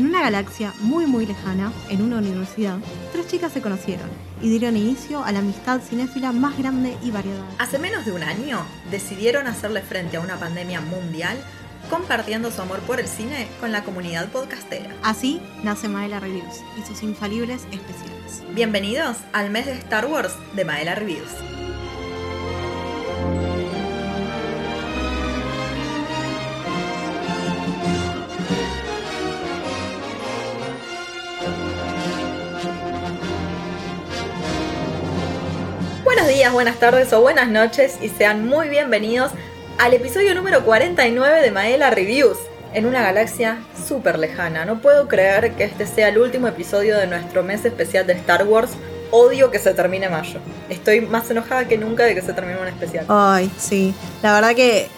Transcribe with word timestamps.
En 0.00 0.06
una 0.06 0.22
galaxia 0.22 0.72
muy 0.80 1.04
muy 1.04 1.26
lejana, 1.26 1.74
en 1.90 2.00
una 2.00 2.16
universidad, 2.16 2.78
tres 3.12 3.26
chicas 3.26 3.52
se 3.52 3.60
conocieron 3.60 4.08
y 4.40 4.48
dieron 4.48 4.78
inicio 4.78 5.22
a 5.22 5.30
la 5.30 5.40
amistad 5.40 5.82
cinéfila 5.82 6.32
más 6.32 6.56
grande 6.56 6.96
y 7.02 7.10
variada. 7.10 7.44
Hace 7.58 7.78
menos 7.78 8.06
de 8.06 8.12
un 8.12 8.22
año 8.22 8.64
decidieron 8.90 9.46
hacerle 9.46 9.82
frente 9.82 10.16
a 10.16 10.20
una 10.20 10.38
pandemia 10.38 10.80
mundial 10.80 11.36
compartiendo 11.90 12.50
su 12.50 12.62
amor 12.62 12.78
por 12.78 12.98
el 12.98 13.08
cine 13.08 13.46
con 13.60 13.72
la 13.72 13.84
comunidad 13.84 14.30
podcastera. 14.30 14.96
Así 15.02 15.42
nace 15.62 15.86
Maela 15.90 16.18
Reviews 16.18 16.62
y 16.78 16.88
sus 16.88 17.02
infalibles 17.02 17.66
especiales. 17.70 18.42
Bienvenidos 18.54 19.18
al 19.34 19.50
mes 19.50 19.66
de 19.66 19.72
Star 19.72 20.06
Wars 20.06 20.32
de 20.56 20.64
Maela 20.64 20.94
Reviews. 20.94 21.28
Buenas 36.48 36.80
tardes 36.80 37.12
o 37.12 37.20
buenas 37.20 37.48
noches 37.48 37.98
y 38.00 38.08
sean 38.08 38.46
muy 38.46 38.70
bienvenidos 38.70 39.30
al 39.78 39.92
episodio 39.92 40.34
número 40.34 40.64
49 40.64 41.42
de 41.42 41.50
Maela 41.50 41.90
Reviews, 41.90 42.38
en 42.72 42.86
una 42.86 43.02
galaxia 43.02 43.58
súper 43.86 44.18
lejana. 44.18 44.64
No 44.64 44.80
puedo 44.80 45.06
creer 45.06 45.52
que 45.52 45.64
este 45.64 45.86
sea 45.86 46.08
el 46.08 46.16
último 46.16 46.48
episodio 46.48 46.96
de 46.96 47.06
nuestro 47.06 47.42
mes 47.42 47.64
especial 47.66 48.06
de 48.06 48.14
Star 48.14 48.46
Wars. 48.46 48.70
Odio 49.10 49.50
que 49.50 49.58
se 49.58 49.74
termine 49.74 50.08
mayo. 50.08 50.40
Estoy 50.70 51.02
más 51.02 51.30
enojada 51.30 51.68
que 51.68 51.76
nunca 51.76 52.04
de 52.04 52.14
que 52.14 52.22
se 52.22 52.32
termine 52.32 52.58
un 52.58 52.68
especial. 52.68 53.04
Ay, 53.08 53.50
sí. 53.58 53.94
La 54.22 54.32
verdad 54.32 54.54
que 54.54 54.88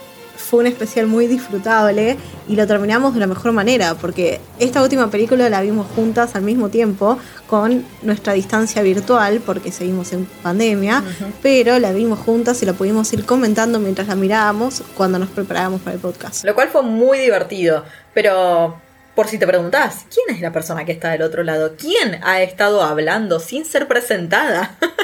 fue 0.43 0.61
un 0.61 0.67
especial 0.67 1.07
muy 1.07 1.27
disfrutable 1.27 2.17
y 2.49 2.57
lo 2.57 2.67
terminamos 2.67 3.15
de 3.15 3.21
la 3.21 3.27
mejor 3.27 3.53
manera, 3.53 3.95
porque 3.95 4.41
esta 4.59 4.83
última 4.83 5.11
película 5.11 5.49
la 5.49 5.61
vimos 5.61 5.87
juntas 5.95 6.35
al 6.35 6.43
mismo 6.43 6.69
tiempo, 6.69 7.19
con 7.47 7.85
nuestra 8.03 8.33
distancia 8.33 8.83
virtual, 8.83 9.41
porque 9.45 9.73
seguimos 9.73 10.13
en 10.13 10.27
pandemia, 10.43 11.03
pero 11.43 11.79
la 11.79 11.93
vimos 11.93 12.19
juntas 12.19 12.63
y 12.63 12.67
la 12.67 12.73
pudimos 12.73 13.13
ir 13.13 13.25
comentando 13.25 13.79
mientras 13.79 14.09
la 14.09 14.17
mirábamos 14.17 14.83
cuando 14.95 15.19
nos 15.19 15.31
preparábamos 15.31 15.81
para 15.81 15.95
el 15.95 16.01
podcast. 16.01 16.45
Lo 16.45 16.55
cual 16.55 16.69
fue 16.69 16.83
muy 16.83 17.19
divertido, 17.19 17.85
pero 18.15 18.77
por 19.15 19.29
si 19.29 19.39
te 19.39 19.47
preguntás, 19.47 20.07
¿quién 20.13 20.35
es 20.35 20.41
la 20.41 20.53
persona 20.53 20.85
que 20.85 20.93
está 20.93 21.11
del 21.11 21.23
otro 21.23 21.43
lado? 21.43 21.75
¿Quién 21.77 22.21
ha 22.23 22.43
estado 22.43 22.83
hablando 22.83 23.41
sin 23.41 23.65
ser 23.65 23.87
presentada? 23.87 24.77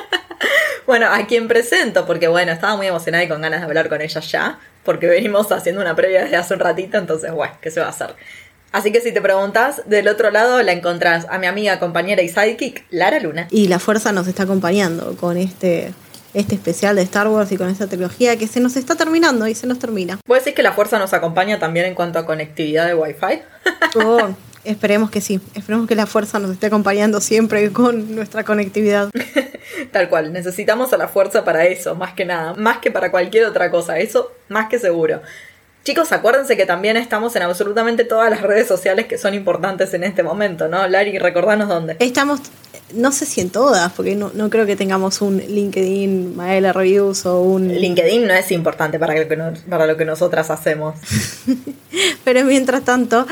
bueno, 0.89 1.07
a 1.13 1.27
quién 1.27 1.49
presento, 1.49 2.07
porque 2.07 2.29
bueno, 2.29 2.51
estaba 2.51 2.75
muy 2.75 2.87
emocionada 2.87 3.23
y 3.23 3.29
con 3.29 3.43
ganas 3.43 3.61
de 3.61 3.67
hablar 3.67 3.91
con 3.91 4.01
ella 4.01 4.23
ya, 4.23 4.59
porque 4.85 5.07
venimos 5.07 5.53
haciendo 5.53 5.83
una 5.83 5.95
previa 5.95 6.25
desde 6.25 6.37
hace 6.37 6.55
un 6.55 6.61
ratito, 6.61 6.97
entonces, 6.97 7.31
bueno, 7.31 7.53
¿qué 7.61 7.71
se 7.71 7.81
va 7.81 7.87
a 7.87 7.91
hacer? 7.91 8.15
Así 8.73 8.91
que 8.91 9.03
si 9.03 9.13
te 9.13 9.21
preguntas, 9.21 9.83
del 9.85 10.09
otro 10.09 10.31
lado 10.31 10.63
la 10.63 10.73
encontrás 10.73 11.27
a 11.29 11.37
mi 11.37 11.47
amiga, 11.47 11.79
compañera 11.79 12.23
y 12.23 12.31
sidekick, 12.31 12.87
Lara 12.89 13.21
Luna. 13.21 13.49
Y 13.51 13.69
la 13.69 13.79
fuerza 13.81 14.13
nos 14.13 14.29
está 14.29 14.45
acompañando 14.45 15.15
con 15.17 15.37
este, 15.37 15.93
este 16.33 16.55
especial 16.55 16.97
de 16.97 17.03
Star 17.03 17.29
Wars 17.29 17.53
y 17.53 17.59
con 17.59 17.69
esta 17.69 17.87
trilogía 17.87 18.39
que 18.39 18.47
se 18.47 18.61
nos 18.61 18.75
está 18.77 18.95
terminando 18.95 19.47
y 19.47 19.55
se 19.55 19.67
nos 19.67 19.79
termina. 19.79 20.19
¿Puedes 20.25 20.45
decir 20.45 20.55
que 20.55 20.63
la 20.63 20.73
fuerza 20.73 20.99
nos 20.99 21.13
acompaña 21.13 21.59
también 21.59 21.85
en 21.85 21.95
cuanto 21.95 22.19
a 22.19 22.25
conectividad 22.25 22.87
de 22.87 22.95
Wi-Fi? 22.95 23.43
Oh, 23.97 24.31
esperemos 24.69 25.11
que 25.11 25.21
sí. 25.21 25.41
Esperemos 25.55 25.87
que 25.87 25.95
la 25.95 26.07
fuerza 26.07 26.39
nos 26.39 26.51
esté 26.51 26.67
acompañando 26.67 27.21
siempre 27.21 27.73
con 27.73 28.15
nuestra 28.15 28.45
conectividad. 28.45 29.11
Tal 29.93 30.09
cual, 30.09 30.33
necesitamos 30.33 30.93
a 30.93 30.97
la 30.97 31.09
fuerza 31.09 31.45
para 31.45 31.67
eso, 31.67 31.95
más 31.95 32.13
que 32.15 32.25
nada, 32.25 32.55
más 32.55 32.79
que 32.79 32.91
para 32.91 33.11
cualquier 33.11 33.47
otra 33.47 33.71
cosa, 33.71 33.99
eso 33.99 34.33
más 34.49 34.69
que 34.69 34.79
seguro. 34.79 35.23
Chicos, 35.85 36.13
acuérdense 36.13 36.57
que 36.57 36.67
también 36.67 36.99
estamos 36.99 37.35
en 37.37 37.43
absolutamente 37.43 38.05
todas 38.05 38.29
las 38.29 38.43
redes 38.43 38.67
sociales 38.67 39.07
que 39.07 39.17
son 39.17 39.33
importantes 39.33 39.95
en 39.95 40.05
este 40.05 40.23
momento, 40.23 40.69
¿no? 40.69 40.87
Lari, 40.87 41.19
recordanos 41.19 41.69
dónde. 41.69 41.97
Estamos, 41.99 42.41
no 42.93 43.11
sé 43.11 43.25
si 43.25 43.41
en 43.41 43.49
todas, 43.49 43.91
porque 43.93 44.15
no, 44.15 44.31
no 44.35 44.51
creo 44.51 44.67
que 44.67 44.77
tengamos 44.77 45.23
un 45.23 45.39
LinkedIn, 45.39 46.37
Maela 46.37 46.75
Reviews 46.75 47.25
o 47.25 47.41
un... 47.41 47.69
LinkedIn 47.69 48.27
no 48.27 48.35
es 48.35 48.51
importante 48.53 48.99
para 48.99 49.15
lo 49.15 49.27
que, 49.27 49.37
para 49.71 49.87
lo 49.87 49.97
que 49.97 50.05
nosotras 50.05 50.51
hacemos. 50.51 50.97
Pero 52.25 52.45
mientras 52.45 52.85
tanto, 52.85 53.27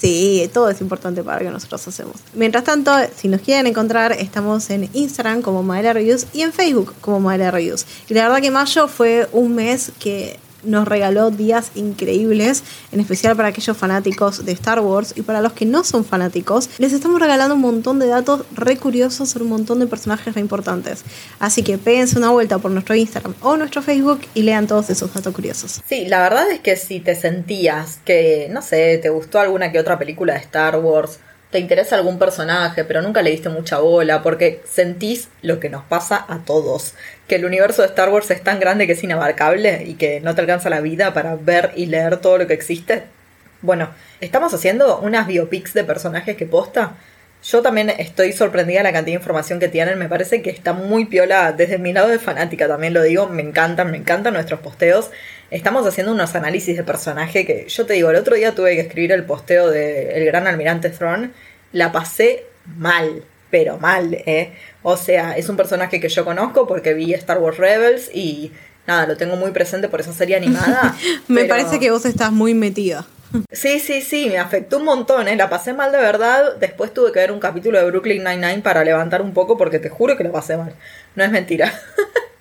sí, 0.00 0.50
todo 0.52 0.70
es 0.70 0.80
importante 0.80 1.22
para 1.22 1.38
lo 1.38 1.46
que 1.46 1.50
nosotros 1.50 1.86
hacemos. 1.88 2.16
Mientras 2.34 2.64
tanto, 2.64 2.92
si 3.16 3.28
nos 3.28 3.40
quieren 3.40 3.66
encontrar, 3.66 4.12
estamos 4.12 4.70
en 4.70 4.88
Instagram 4.92 5.42
como 5.42 5.62
Maela 5.62 5.92
Reviews 5.92 6.26
y 6.32 6.42
en 6.42 6.52
Facebook 6.52 6.94
como 7.00 7.20
Maela 7.20 7.50
Reviews. 7.50 7.86
Y 8.08 8.14
la 8.14 8.24
verdad 8.24 8.40
que 8.40 8.50
mayo 8.50 8.88
fue 8.88 9.28
un 9.32 9.54
mes 9.54 9.92
que 9.98 10.38
nos 10.62 10.88
regaló 10.88 11.30
días 11.30 11.70
increíbles, 11.74 12.62
en 12.92 13.00
especial 13.00 13.36
para 13.36 13.48
aquellos 13.48 13.76
fanáticos 13.76 14.44
de 14.44 14.52
Star 14.52 14.80
Wars 14.80 15.14
y 15.16 15.22
para 15.22 15.40
los 15.40 15.52
que 15.52 15.66
no 15.66 15.84
son 15.84 16.04
fanáticos, 16.04 16.70
les 16.78 16.92
estamos 16.92 17.20
regalando 17.20 17.54
un 17.54 17.60
montón 17.60 17.98
de 17.98 18.06
datos 18.06 18.44
re 18.54 18.76
curiosos 18.76 19.28
sobre 19.28 19.44
un 19.44 19.50
montón 19.50 19.80
de 19.80 19.86
personajes 19.86 20.34
re 20.34 20.40
importantes. 20.40 21.04
Así 21.38 21.62
que 21.62 21.78
péguense 21.78 22.18
una 22.18 22.30
vuelta 22.30 22.58
por 22.58 22.70
nuestro 22.70 22.94
Instagram 22.94 23.34
o 23.42 23.56
nuestro 23.56 23.82
Facebook 23.82 24.20
y 24.34 24.42
lean 24.42 24.66
todos 24.66 24.90
esos 24.90 25.12
datos 25.12 25.34
curiosos. 25.34 25.80
Sí, 25.86 26.06
la 26.06 26.20
verdad 26.20 26.50
es 26.50 26.60
que 26.60 26.76
si 26.76 27.00
te 27.00 27.14
sentías 27.14 27.98
que, 28.04 28.48
no 28.50 28.62
sé, 28.62 28.98
te 28.98 29.10
gustó 29.10 29.40
alguna 29.40 29.72
que 29.72 29.78
otra 29.78 29.98
película 29.98 30.34
de 30.34 30.40
Star 30.40 30.78
Wars, 30.78 31.18
te 31.50 31.58
interesa 31.58 31.96
algún 31.96 32.18
personaje, 32.18 32.84
pero 32.84 33.00
nunca 33.00 33.22
le 33.22 33.30
diste 33.30 33.48
mucha 33.48 33.78
bola, 33.78 34.22
porque 34.22 34.62
sentís 34.70 35.28
lo 35.42 35.60
que 35.60 35.70
nos 35.70 35.82
pasa 35.84 36.24
a 36.28 36.40
todos, 36.44 36.94
que 37.26 37.36
el 37.36 37.46
universo 37.46 37.82
de 37.82 37.88
Star 37.88 38.10
Wars 38.10 38.30
es 38.30 38.42
tan 38.42 38.60
grande 38.60 38.86
que 38.86 38.92
es 38.92 39.02
inabarcable 39.02 39.84
y 39.84 39.94
que 39.94 40.20
no 40.20 40.34
te 40.34 40.42
alcanza 40.42 40.68
la 40.68 40.80
vida 40.80 41.14
para 41.14 41.36
ver 41.36 41.72
y 41.74 41.86
leer 41.86 42.18
todo 42.18 42.38
lo 42.38 42.46
que 42.46 42.54
existe. 42.54 43.04
Bueno, 43.62 43.88
estamos 44.20 44.52
haciendo 44.52 44.98
unas 45.00 45.26
biopics 45.26 45.74
de 45.74 45.84
personajes 45.84 46.36
que 46.36 46.46
posta. 46.46 46.92
Yo 47.44 47.62
también 47.62 47.88
estoy 47.90 48.32
sorprendida 48.32 48.78
de 48.78 48.84
la 48.84 48.92
cantidad 48.92 49.16
de 49.16 49.20
información 49.20 49.60
que 49.60 49.68
tienen. 49.68 49.98
Me 49.98 50.08
parece 50.08 50.42
que 50.42 50.50
está 50.50 50.72
muy 50.72 51.04
piola. 51.06 51.52
Desde 51.52 51.78
mi 51.78 51.92
lado 51.92 52.08
de 52.08 52.18
fanática 52.18 52.66
también 52.66 52.92
lo 52.94 53.02
digo. 53.02 53.28
Me 53.28 53.42
encantan, 53.42 53.90
me 53.90 53.96
encantan 53.96 54.34
nuestros 54.34 54.60
posteos. 54.60 55.10
Estamos 55.50 55.86
haciendo 55.86 56.12
unos 56.12 56.34
análisis 56.34 56.76
de 56.76 56.82
personaje 56.82 57.46
que 57.46 57.66
yo 57.68 57.86
te 57.86 57.94
digo, 57.94 58.10
el 58.10 58.16
otro 58.16 58.34
día 58.34 58.54
tuve 58.54 58.74
que 58.74 58.80
escribir 58.82 59.12
el 59.12 59.24
posteo 59.24 59.70
de 59.70 60.16
El 60.18 60.26
Gran 60.26 60.46
Almirante 60.46 60.90
Thrawn. 60.90 61.32
La 61.72 61.92
pasé 61.92 62.44
mal, 62.76 63.22
pero 63.50 63.78
mal, 63.78 64.12
¿eh? 64.14 64.52
O 64.82 64.96
sea, 64.96 65.36
es 65.38 65.48
un 65.48 65.56
personaje 65.56 66.00
que 66.00 66.08
yo 66.08 66.24
conozco 66.24 66.66
porque 66.66 66.92
vi 66.92 67.14
Star 67.14 67.38
Wars 67.38 67.56
Rebels 67.56 68.10
y 68.12 68.52
nada, 68.86 69.06
lo 69.06 69.16
tengo 69.16 69.36
muy 69.36 69.52
presente 69.52 69.88
por 69.88 70.00
esa 70.00 70.12
serie 70.12 70.36
animada. 70.36 70.96
Me 71.28 71.42
pero- 71.42 71.54
parece 71.54 71.78
que 71.78 71.90
vos 71.90 72.04
estás 72.04 72.32
muy 72.32 72.52
metida. 72.52 73.06
Sí, 73.52 73.78
sí, 73.78 74.00
sí, 74.00 74.28
me 74.30 74.38
afectó 74.38 74.78
un 74.78 74.84
montón, 74.84 75.28
¿eh? 75.28 75.36
La 75.36 75.50
pasé 75.50 75.72
mal 75.74 75.92
de 75.92 75.98
verdad. 75.98 76.56
Después 76.56 76.94
tuve 76.94 77.12
que 77.12 77.18
ver 77.18 77.32
un 77.32 77.40
capítulo 77.40 77.78
de 77.78 77.84
Brooklyn 77.90 78.24
Nine-Nine 78.24 78.62
para 78.62 78.84
levantar 78.84 79.20
un 79.20 79.34
poco 79.34 79.58
porque 79.58 79.78
te 79.78 79.90
juro 79.90 80.16
que 80.16 80.24
lo 80.24 80.32
pasé 80.32 80.56
mal. 80.56 80.72
No 81.14 81.24
es 81.24 81.30
mentira. 81.30 81.72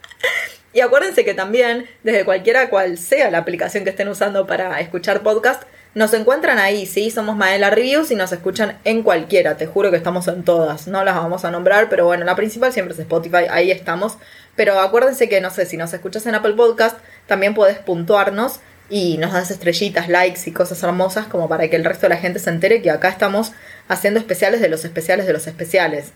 y 0.74 0.80
acuérdense 0.80 1.26
que 1.26 1.34
también, 1.34 1.88
desde 2.04 2.24
cualquiera 2.24 2.70
cual 2.70 2.98
sea 2.98 3.30
la 3.30 3.40
aplicación 3.40 3.84
que 3.84 3.90
estén 3.90 4.08
usando 4.08 4.48
para 4.48 4.80
escuchar 4.80 5.24
podcast, 5.24 5.64
nos 5.94 6.14
encuentran 6.14 6.60
ahí, 6.60 6.86
sí, 6.86 7.10
somos 7.12 7.36
Maela 7.36 7.70
Reviews 7.70 8.12
y 8.12 8.16
nos 8.16 8.32
escuchan 8.32 8.78
en 8.86 9.04
cualquiera. 9.04 9.58
Te 9.58 9.66
juro 9.66 9.92
que 9.92 9.98
estamos 9.98 10.28
en 10.28 10.44
todas. 10.44 10.88
No 10.88 11.04
las 11.04 11.16
vamos 11.16 11.44
a 11.44 11.52
nombrar, 11.52 11.90
pero 11.90 12.06
bueno, 12.06 12.24
la 12.24 12.36
principal 12.36 12.72
siempre 12.72 12.94
es 12.94 13.00
Spotify, 13.00 13.48
ahí 13.50 13.72
estamos. 13.72 14.18
Pero 14.56 14.80
acuérdense 14.80 15.28
que, 15.28 15.42
no 15.42 15.50
sé, 15.50 15.66
si 15.66 15.76
nos 15.76 15.94
escuchas 15.94 16.26
en 16.28 16.36
Apple 16.36 16.54
Podcast, 16.54 16.98
también 17.26 17.54
puedes 17.54 17.80
puntuarnos 17.80 18.62
y 18.90 19.18
nos 19.18 19.34
das 19.34 19.52
estrellitas, 19.52 20.08
likes 20.10 20.42
y 20.46 20.52
cosas 20.52 20.82
hermosas 20.84 21.28
como 21.28 21.50
para 21.50 21.70
que 21.70 21.76
el 21.76 21.84
resto 21.86 22.04
de 22.04 22.10
la 22.10 22.18
gente 22.18 22.40
se 22.40 22.50
entere 22.50 22.82
que 22.82 22.90
acá 22.92 23.10
estamos 23.10 23.52
haciendo 23.88 24.20
especiales 24.20 24.62
de 24.62 24.70
los 24.70 24.86
especiales 24.86 25.28
de 25.28 25.34
los 25.34 25.48
especiales. 25.48 26.12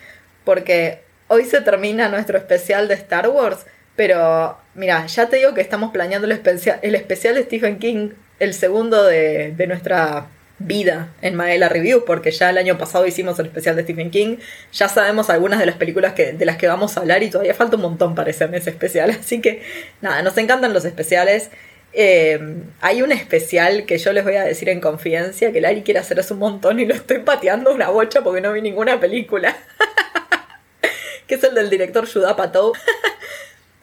Porque 0.46 1.02
hoy 1.28 1.46
se 1.46 1.62
termina 1.62 2.08
nuestro 2.10 2.38
especial 2.38 2.88
de 2.88 2.94
Star 2.96 3.28
Wars, 3.30 3.60
pero 3.96 4.58
mira, 4.74 5.06
ya 5.08 5.28
te 5.30 5.38
digo 5.38 5.54
que 5.54 5.62
estamos 5.62 5.92
planeando 5.92 6.26
el, 6.28 6.34
especia- 6.34 6.80
el 6.82 6.96
especial 6.96 7.36
de 7.36 7.44
Stephen 7.44 7.78
King, 7.78 8.10
el 8.40 8.54
segundo 8.54 9.04
de, 9.04 9.54
de 9.56 9.68
nuestra 9.68 10.28
vida 10.64 11.10
en 11.22 11.36
Maela 11.36 11.70
Review, 11.70 12.06
porque 12.06 12.32
ya 12.32 12.52
el 12.52 12.58
año 12.58 12.78
pasado 12.78 13.06
hicimos 13.08 13.38
el 13.40 13.48
especial 13.48 13.76
de 13.76 13.84
Stephen 13.84 14.12
King, 14.12 14.38
ya 14.72 14.88
sabemos 14.88 15.30
algunas 15.32 15.60
de 15.60 15.66
las 15.66 15.76
películas 15.76 16.14
que, 16.14 16.34
de 16.34 16.46
las 16.46 16.58
que 16.58 16.68
vamos 16.68 16.96
a 16.96 17.02
hablar 17.02 17.24
y 17.24 17.30
todavía 17.32 17.56
falta 17.56 17.76
un 17.78 17.82
montón 17.82 18.14
para 18.16 18.30
ese 18.30 18.46
especial, 18.54 19.10
así 19.20 19.42
que 19.42 19.64
nada, 20.02 20.22
nos 20.22 20.38
encantan 20.38 20.74
los 20.74 20.86
especiales. 20.86 21.50
Eh, 21.94 22.64
hay 22.80 23.02
un 23.02 23.12
especial 23.12 23.86
que 23.86 23.98
yo 23.98 24.14
les 24.14 24.24
voy 24.24 24.36
a 24.36 24.44
decir 24.44 24.70
en 24.70 24.80
confidencia 24.80 25.52
que 25.52 25.60
Lari 25.60 25.82
quiere 25.82 26.00
hacer 26.00 26.20
hace 26.20 26.34
un 26.34 26.40
montón 26.40 26.80
y 26.80 26.86
lo 26.86 26.94
estoy 26.94 27.20
pateando 27.20 27.74
una 27.74 27.90
bocha 27.90 28.24
porque 28.24 28.42
no 28.42 28.54
vi 28.54 28.62
ninguna 28.62 29.00
película. 29.00 29.58
que 31.28 31.36
es 31.36 31.44
el 31.44 31.56
del 31.56 31.70
director 31.70 32.08
Judah 32.12 32.36
Patou. 32.36 32.74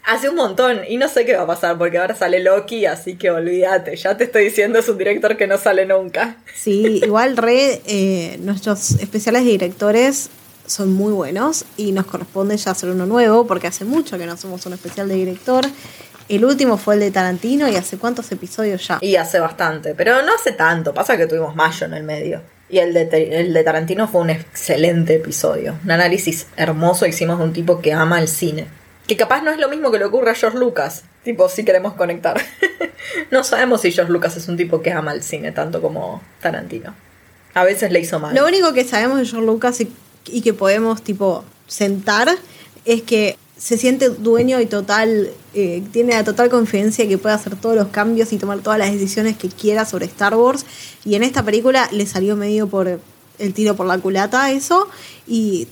hace 0.08 0.30
un 0.30 0.36
montón 0.36 0.80
y 0.88 0.96
no 0.96 1.06
sé 1.06 1.26
qué 1.26 1.36
va 1.36 1.42
a 1.42 1.46
pasar 1.46 1.76
porque 1.76 1.98
ahora 1.98 2.14
sale 2.14 2.40
Loki, 2.40 2.86
así 2.86 3.16
que 3.16 3.30
olvídate, 3.30 3.94
ya 3.94 4.16
te 4.16 4.24
estoy 4.24 4.44
diciendo 4.44 4.78
es 4.78 4.88
un 4.88 4.96
director 4.96 5.36
que 5.36 5.46
no 5.46 5.58
sale 5.58 5.84
nunca. 5.84 6.36
Sí, 6.54 7.00
igual 7.04 7.36
re, 7.36 7.82
eh, 7.86 8.38
nuestros 8.40 8.92
especiales 8.92 9.44
de 9.44 9.50
directores 9.50 10.30
son 10.66 10.92
muy 10.94 11.12
buenos 11.12 11.66
y 11.76 11.92
nos 11.92 12.06
corresponde 12.06 12.56
ya 12.56 12.70
hacer 12.70 12.88
uno 12.88 13.04
nuevo 13.04 13.46
porque 13.46 13.66
hace 13.66 13.84
mucho 13.84 14.16
que 14.16 14.24
no 14.24 14.32
hacemos 14.32 14.64
un 14.64 14.72
especial 14.72 15.08
de 15.08 15.14
director. 15.14 15.66
El 16.28 16.44
último 16.44 16.76
fue 16.76 16.94
el 16.94 17.00
de 17.00 17.10
Tarantino 17.10 17.68
y 17.68 17.76
hace 17.76 17.96
cuántos 17.96 18.30
episodios 18.32 18.86
ya. 18.86 18.98
Y 19.00 19.16
hace 19.16 19.40
bastante, 19.40 19.94
pero 19.94 20.22
no 20.22 20.34
hace 20.34 20.52
tanto, 20.52 20.92
pasa 20.92 21.16
que 21.16 21.26
tuvimos 21.26 21.56
mayo 21.56 21.86
en 21.86 21.94
el 21.94 22.04
medio. 22.04 22.42
Y 22.68 22.78
el 22.78 22.92
de, 22.92 23.40
el 23.40 23.54
de 23.54 23.64
Tarantino 23.64 24.06
fue 24.08 24.20
un 24.20 24.30
excelente 24.30 25.14
episodio. 25.14 25.76
Un 25.84 25.90
análisis 25.90 26.46
hermoso 26.56 27.06
hicimos 27.06 27.38
de 27.38 27.44
un 27.44 27.52
tipo 27.54 27.80
que 27.80 27.94
ama 27.94 28.20
el 28.20 28.28
cine. 28.28 28.66
Que 29.06 29.16
capaz 29.16 29.42
no 29.42 29.50
es 29.50 29.58
lo 29.58 29.70
mismo 29.70 29.90
que 29.90 29.98
le 29.98 30.04
ocurre 30.04 30.32
a 30.32 30.34
George 30.34 30.58
Lucas. 30.58 31.04
Tipo, 31.24 31.48
si 31.48 31.64
queremos 31.64 31.94
conectar. 31.94 32.38
no 33.30 33.42
sabemos 33.42 33.80
si 33.80 33.90
George 33.90 34.12
Lucas 34.12 34.36
es 34.36 34.48
un 34.48 34.58
tipo 34.58 34.82
que 34.82 34.92
ama 34.92 35.14
el 35.14 35.22
cine 35.22 35.50
tanto 35.52 35.80
como 35.80 36.20
Tarantino. 36.42 36.94
A 37.54 37.64
veces 37.64 37.90
le 37.90 38.00
hizo 38.00 38.20
mal. 38.20 38.34
Lo 38.34 38.46
único 38.46 38.74
que 38.74 38.84
sabemos 38.84 39.18
de 39.18 39.24
George 39.24 39.46
Lucas 39.46 39.80
y, 39.80 39.90
y 40.26 40.42
que 40.42 40.52
podemos, 40.52 41.02
tipo, 41.02 41.44
sentar 41.66 42.28
es 42.84 43.02
que 43.02 43.38
se 43.58 43.76
siente 43.76 44.08
dueño 44.08 44.60
y 44.60 44.66
total, 44.66 45.30
eh, 45.52 45.82
tiene 45.92 46.14
la 46.14 46.24
total 46.24 46.48
confidencia 46.48 47.08
que 47.08 47.18
puede 47.18 47.34
hacer 47.34 47.56
todos 47.56 47.74
los 47.74 47.88
cambios 47.88 48.32
y 48.32 48.38
tomar 48.38 48.60
todas 48.60 48.78
las 48.78 48.92
decisiones 48.92 49.36
que 49.36 49.48
quiera 49.48 49.84
sobre 49.84 50.06
Star 50.06 50.36
Wars. 50.36 50.64
Y 51.04 51.16
en 51.16 51.24
esta 51.24 51.42
película 51.42 51.88
le 51.90 52.06
salió 52.06 52.36
medio 52.36 52.68
por 52.68 53.00
el 53.38 53.54
tiro 53.54 53.74
por 53.74 53.86
la 53.86 53.98
culata 53.98 54.50
eso. 54.52 54.88
Y 55.26 55.66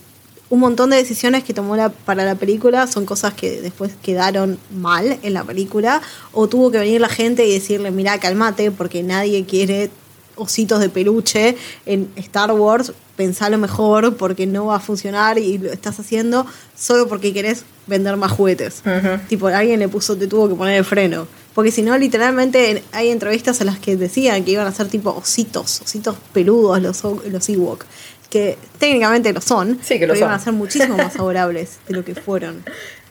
un 0.51 0.61
montón 0.61 0.91
de 0.91 0.97
decisiones 0.97 1.45
que 1.45 1.55
tomó 1.55 1.77
para 2.05 2.25
la 2.25 2.35
película 2.35 2.89
son 2.89 3.07
cosas 3.07 3.35
que 3.35 3.61
después 3.61 3.93
quedaron 4.03 4.59
mal 4.77 5.19
en 5.23 5.33
la 5.33 5.45
película. 5.45 6.03
O 6.33 6.49
tuvo 6.49 6.73
que 6.73 6.79
venir 6.79 7.01
la 7.01 7.09
gente 7.09 7.47
y 7.47 7.53
decirle, 7.53 7.93
mira, 7.93 8.19
calmate, 8.19 8.73
porque 8.73 9.05
nadie 9.05 9.45
quiere 9.45 9.91
ositos 10.37 10.81
de 10.81 10.89
peluche 10.89 11.57
en 11.85 12.11
Star 12.17 12.53
Wars, 12.53 12.93
pensalo 13.17 13.59
mejor 13.59 14.17
porque 14.17 14.47
no 14.47 14.67
va 14.67 14.77
a 14.77 14.81
funcionar 14.81 15.39
y 15.39 15.59
lo 15.59 15.73
estás 15.73 15.99
haciendo 15.99 16.47
solo 16.77 17.09
porque 17.09 17.33
querés 17.33 17.65
vender 17.87 18.17
más 18.17 18.33
juguetes. 18.33 18.83
Tipo, 19.29 19.49
alguien 19.49 19.81
le 19.81 19.89
puso, 19.89 20.17
te 20.17 20.27
tuvo 20.27 20.49
que 20.49 20.55
poner 20.55 20.77
el 20.77 20.85
freno. 20.85 21.27
Porque 21.55 21.71
si 21.71 21.81
no, 21.81 21.97
literalmente 21.97 22.83
hay 22.93 23.09
entrevistas 23.09 23.61
en 23.63 23.69
las 23.69 23.79
que 23.79 23.97
decían 23.97 24.45
que 24.45 24.51
iban 24.51 24.67
a 24.67 24.73
ser 24.73 24.89
tipo 24.89 25.11
ositos, 25.11 25.81
ositos 25.81 26.17
peludos 26.33 26.83
los, 26.83 27.03
los 27.03 27.49
Ewok. 27.49 27.85
Que 28.29 28.59
técnicamente 28.79 29.33
lo 29.33 29.41
son, 29.41 29.79
sí, 29.83 29.99
que 29.99 30.07
lo 30.07 30.13
pero 30.13 30.27
iban 30.27 30.35
a 30.35 30.39
ser 30.39 30.53
muchísimo 30.53 30.99
más 30.99 31.17
adorables 31.19 31.79
de 31.89 31.95
lo 31.95 32.05
que 32.05 32.15
fueron. 32.15 32.63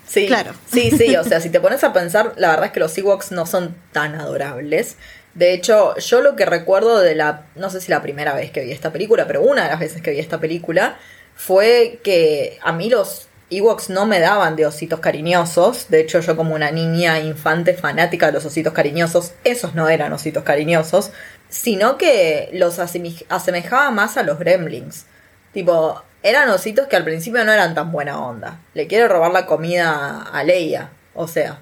Sí, 0.08 0.28
Claro. 0.28 0.52
Sí, 0.72 0.92
sí, 0.92 1.16
o 1.16 1.24
sea, 1.24 1.42
si 1.42 1.50
te 1.50 1.60
pones 1.60 1.84
a 1.84 1.92
pensar, 1.92 2.34
la 2.38 2.50
verdad 2.50 2.68
es 2.68 2.72
que 2.72 2.80
los 2.80 2.96
Ewoks 2.98 3.32
no 3.32 3.48
son 3.48 3.76
tan 3.92 4.14
adorables. 4.16 4.98
De 5.36 5.54
hecho, 5.54 5.96
yo 5.98 6.22
lo 6.22 6.36
que 6.36 6.46
recuerdo 6.46 7.00
de 7.00 7.14
la, 7.14 7.46
no 7.56 7.70
sé 7.70 7.82
si 7.82 7.92
la 7.92 8.02
primera 8.02 8.34
vez 8.34 8.52
que 8.52 8.62
vi 8.62 8.72
esta 8.72 8.92
película, 8.92 9.28
pero 9.28 9.42
una 9.42 9.64
de 9.66 9.70
las 9.70 9.80
veces 9.80 10.02
que 10.02 10.12
vi 10.12 10.20
esta 10.20 10.40
película, 10.40 10.98
fue 11.36 12.00
que 12.04 12.58
a 12.64 12.72
mí 12.72 12.90
los 12.90 13.28
Ewoks 13.50 13.90
no 13.90 14.06
me 14.06 14.20
daban 14.20 14.56
de 14.56 14.66
ositos 14.66 15.02
cariñosos. 15.02 15.90
De 15.90 16.00
hecho, 16.00 16.22
yo 16.22 16.36
como 16.36 16.56
una 16.56 16.72
niña 16.72 17.20
infante 17.20 17.74
fanática 17.74 18.28
de 18.28 18.32
los 18.32 18.46
ositos 18.46 18.74
cariñosos, 18.74 19.34
esos 19.44 19.76
no 19.76 19.90
eran 19.90 20.14
ositos 20.14 20.44
cariñosos, 20.44 21.12
sino 21.50 21.98
que 21.98 22.50
los 22.54 22.80
asemejaba 22.80 23.92
más 23.92 24.18
a 24.18 24.24
los 24.24 24.40
gremlins. 24.40 25.06
Tipo, 25.54 26.02
eran 26.24 26.50
ositos 26.50 26.88
que 26.88 26.96
al 26.96 27.04
principio 27.04 27.44
no 27.46 27.52
eran 27.52 27.76
tan 27.76 27.92
buena 27.92 28.26
onda. 28.26 28.62
Le 28.74 28.88
quiero 28.88 29.08
robar 29.08 29.32
la 29.32 29.46
comida 29.46 30.24
a 30.32 30.44
Leia. 30.44 30.90
O 31.14 31.28
sea, 31.28 31.60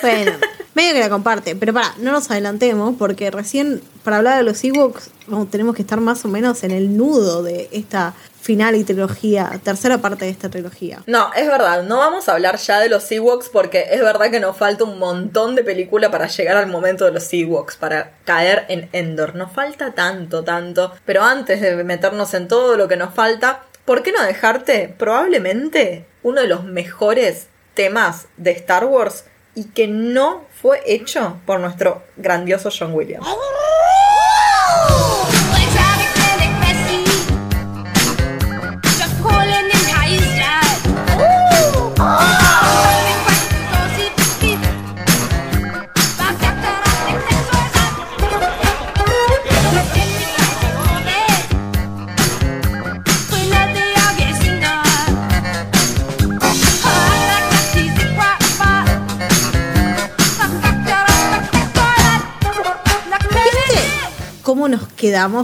Bueno, 0.00 0.32
medio 0.74 0.92
que 0.92 1.00
la 1.00 1.08
comparte, 1.08 1.56
pero 1.56 1.72
para, 1.72 1.94
no 1.98 2.12
nos 2.12 2.30
adelantemos 2.30 2.94
porque 2.98 3.30
recién 3.30 3.80
para 4.02 4.18
hablar 4.18 4.36
de 4.38 4.42
los 4.42 4.62
Ewoks 4.64 5.10
vamos, 5.26 5.50
tenemos 5.50 5.74
que 5.74 5.82
estar 5.82 6.00
más 6.00 6.24
o 6.24 6.28
menos 6.28 6.62
en 6.64 6.70
el 6.70 6.96
nudo 6.96 7.42
de 7.42 7.68
esta 7.72 8.14
final 8.44 8.76
y 8.76 8.84
trilogía, 8.84 9.58
tercera 9.64 9.98
parte 9.98 10.26
de 10.26 10.30
esta 10.30 10.50
trilogía. 10.50 11.02
No, 11.06 11.32
es 11.32 11.46
verdad, 11.46 11.82
no 11.82 11.96
vamos 11.96 12.28
a 12.28 12.32
hablar 12.32 12.58
ya 12.58 12.78
de 12.78 12.90
los 12.90 13.10
Ewoks 13.10 13.48
porque 13.48 13.86
es 13.90 14.02
verdad 14.02 14.30
que 14.30 14.38
nos 14.38 14.54
falta 14.56 14.84
un 14.84 14.98
montón 14.98 15.54
de 15.54 15.64
película 15.64 16.10
para 16.10 16.26
llegar 16.26 16.58
al 16.58 16.66
momento 16.66 17.06
de 17.06 17.12
los 17.12 17.32
Ewoks, 17.32 17.76
para 17.76 18.12
caer 18.26 18.66
en 18.68 18.90
Endor. 18.92 19.34
Nos 19.34 19.50
falta 19.50 19.94
tanto, 19.94 20.44
tanto. 20.44 20.92
Pero 21.06 21.22
antes 21.22 21.62
de 21.62 21.82
meternos 21.84 22.34
en 22.34 22.46
todo 22.46 22.76
lo 22.76 22.86
que 22.86 22.98
nos 22.98 23.14
falta, 23.14 23.62
¿por 23.86 24.02
qué 24.02 24.12
no 24.12 24.22
dejarte 24.22 24.94
probablemente 24.98 26.04
uno 26.22 26.42
de 26.42 26.48
los 26.48 26.64
mejores 26.64 27.46
temas 27.72 28.26
de 28.36 28.50
Star 28.50 28.84
Wars 28.84 29.24
y 29.54 29.64
que 29.64 29.86
no 29.86 30.44
fue 30.60 30.82
hecho 30.86 31.38
por 31.46 31.60
nuestro 31.60 32.02
grandioso 32.16 32.70
John 32.76 32.92
Williams? 32.94 33.26
¿Cómo 33.26 33.40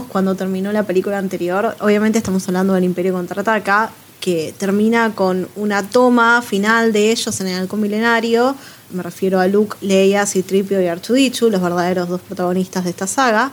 cuando 0.09 0.35
terminó 0.35 0.71
la 0.73 0.83
película 0.83 1.17
anterior? 1.17 1.77
Obviamente 1.79 2.17
estamos 2.17 2.45
hablando 2.47 2.73
del 2.73 2.83
Imperio 2.83 3.13
Contraataca, 3.13 3.89
que 4.19 4.53
termina 4.57 5.15
con 5.15 5.47
una 5.55 5.89
toma 5.89 6.41
final 6.41 6.91
de 6.91 7.11
ellos 7.11 7.39
en 7.39 7.47
el 7.47 7.61
halcón 7.61 7.79
milenario. 7.79 8.55
Me 8.91 9.01
refiero 9.01 9.39
a 9.39 9.47
Luke, 9.47 9.77
Leia, 9.79 10.25
Citripio 10.25 10.81
y 10.81 10.87
Artudichu, 10.87 11.49
los 11.49 11.61
verdaderos 11.61 12.09
dos 12.09 12.19
protagonistas 12.19 12.83
de 12.83 12.89
esta 12.89 13.07
saga, 13.07 13.51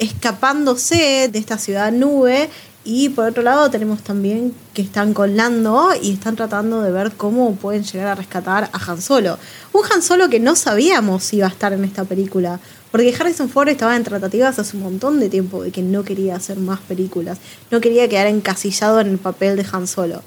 escapándose 0.00 1.30
de 1.32 1.38
esta 1.38 1.56
ciudad 1.58 1.92
nube. 1.92 2.50
Y 2.84 3.10
por 3.10 3.28
otro 3.28 3.44
lado 3.44 3.70
tenemos 3.70 4.02
también 4.02 4.52
que 4.74 4.82
están 4.82 5.14
con 5.14 5.36
Lando 5.36 5.90
y 6.02 6.14
están 6.14 6.34
tratando 6.34 6.82
de 6.82 6.90
ver 6.90 7.12
cómo 7.12 7.54
pueden 7.54 7.84
llegar 7.84 8.08
a 8.08 8.14
rescatar 8.16 8.68
a 8.72 8.90
Han 8.90 9.00
Solo. 9.00 9.38
Un 9.72 9.82
Han 9.92 10.02
Solo 10.02 10.28
que 10.28 10.40
no 10.40 10.56
sabíamos 10.56 11.22
si 11.22 11.36
iba 11.36 11.46
a 11.46 11.50
estar 11.50 11.72
en 11.72 11.84
esta 11.84 12.02
película. 12.04 12.58
Porque 12.92 13.14
Harrison 13.18 13.48
Ford 13.48 13.68
estaba 13.68 13.96
en 13.96 14.04
tratativas 14.04 14.58
hace 14.58 14.76
un 14.76 14.82
montón 14.82 15.18
de 15.18 15.30
tiempo 15.30 15.64
de 15.64 15.72
que 15.72 15.82
no 15.82 16.04
quería 16.04 16.36
hacer 16.36 16.58
más 16.58 16.78
películas. 16.80 17.38
No 17.70 17.80
quería 17.80 18.06
quedar 18.06 18.26
encasillado 18.26 19.00
en 19.00 19.08
el 19.08 19.18
papel 19.18 19.56
de 19.56 19.66
Han 19.72 19.88
Solo. 19.88 20.22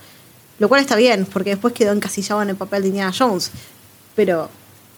Lo 0.57 0.67
cual 0.67 0.81
está 0.81 0.95
bien, 0.95 1.27
porque 1.31 1.51
después 1.51 1.73
quedó 1.73 1.93
encasillado 1.93 2.41
en 2.41 2.49
el 2.49 2.55
papel 2.55 2.81
de 2.81 2.87
Indiana 2.89 3.13
Jones. 3.17 3.51
Pero 4.15 4.49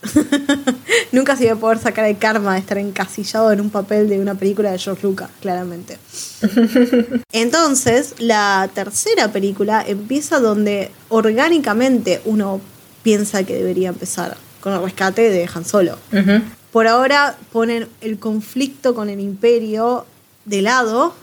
nunca 1.11 1.35
se 1.35 1.45
iba 1.45 1.53
a 1.53 1.57
poder 1.57 1.79
sacar 1.79 2.05
el 2.05 2.17
karma 2.17 2.53
de 2.53 2.59
estar 2.59 2.77
encasillado 2.77 3.51
en 3.51 3.59
un 3.59 3.69
papel 3.69 4.07
de 4.07 4.19
una 4.19 4.35
película 4.35 4.71
de 4.71 4.79
George 4.79 5.05
Lucas, 5.05 5.29
claramente. 5.41 5.97
Entonces, 7.33 8.15
la 8.19 8.69
tercera 8.73 9.31
película 9.31 9.83
empieza 9.85 10.39
donde 10.39 10.91
orgánicamente 11.09 12.21
uno 12.23 12.61
piensa 13.03 13.43
que 13.43 13.55
debería 13.55 13.89
empezar, 13.89 14.37
con 14.61 14.73
el 14.73 14.81
rescate 14.81 15.29
de 15.29 15.49
Han 15.53 15.65
Solo. 15.65 15.97
Ujú. 16.13 16.41
Por 16.71 16.87
ahora 16.87 17.35
ponen 17.51 17.87
el 18.01 18.19
conflicto 18.19 18.93
con 18.93 19.09
el 19.09 19.19
imperio 19.19 20.05
de 20.45 20.61
lado 20.61 21.13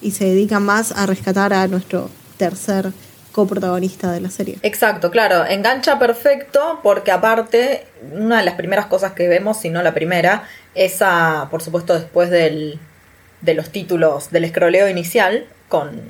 y 0.00 0.12
se 0.12 0.24
dedican 0.24 0.64
más 0.64 0.92
a 0.92 1.06
rescatar 1.06 1.52
a 1.52 1.66
nuestro 1.68 2.10
tercer 2.36 2.92
coprotagonista 3.32 4.12
de 4.12 4.20
la 4.20 4.30
serie. 4.30 4.58
Exacto, 4.62 5.10
claro, 5.10 5.46
engancha 5.46 5.98
perfecto 5.98 6.80
porque 6.82 7.10
aparte, 7.10 7.86
una 8.12 8.38
de 8.38 8.44
las 8.44 8.54
primeras 8.54 8.86
cosas 8.86 9.12
que 9.12 9.26
vemos, 9.26 9.56
si 9.56 9.70
no 9.70 9.82
la 9.82 9.94
primera, 9.94 10.44
es 10.74 10.98
a, 11.00 11.48
por 11.50 11.62
supuesto, 11.62 11.94
después 11.94 12.30
del, 12.30 12.78
de 13.40 13.54
los 13.54 13.70
títulos 13.70 14.30
del 14.30 14.44
escroleo 14.44 14.88
inicial, 14.88 15.46
con, 15.68 16.02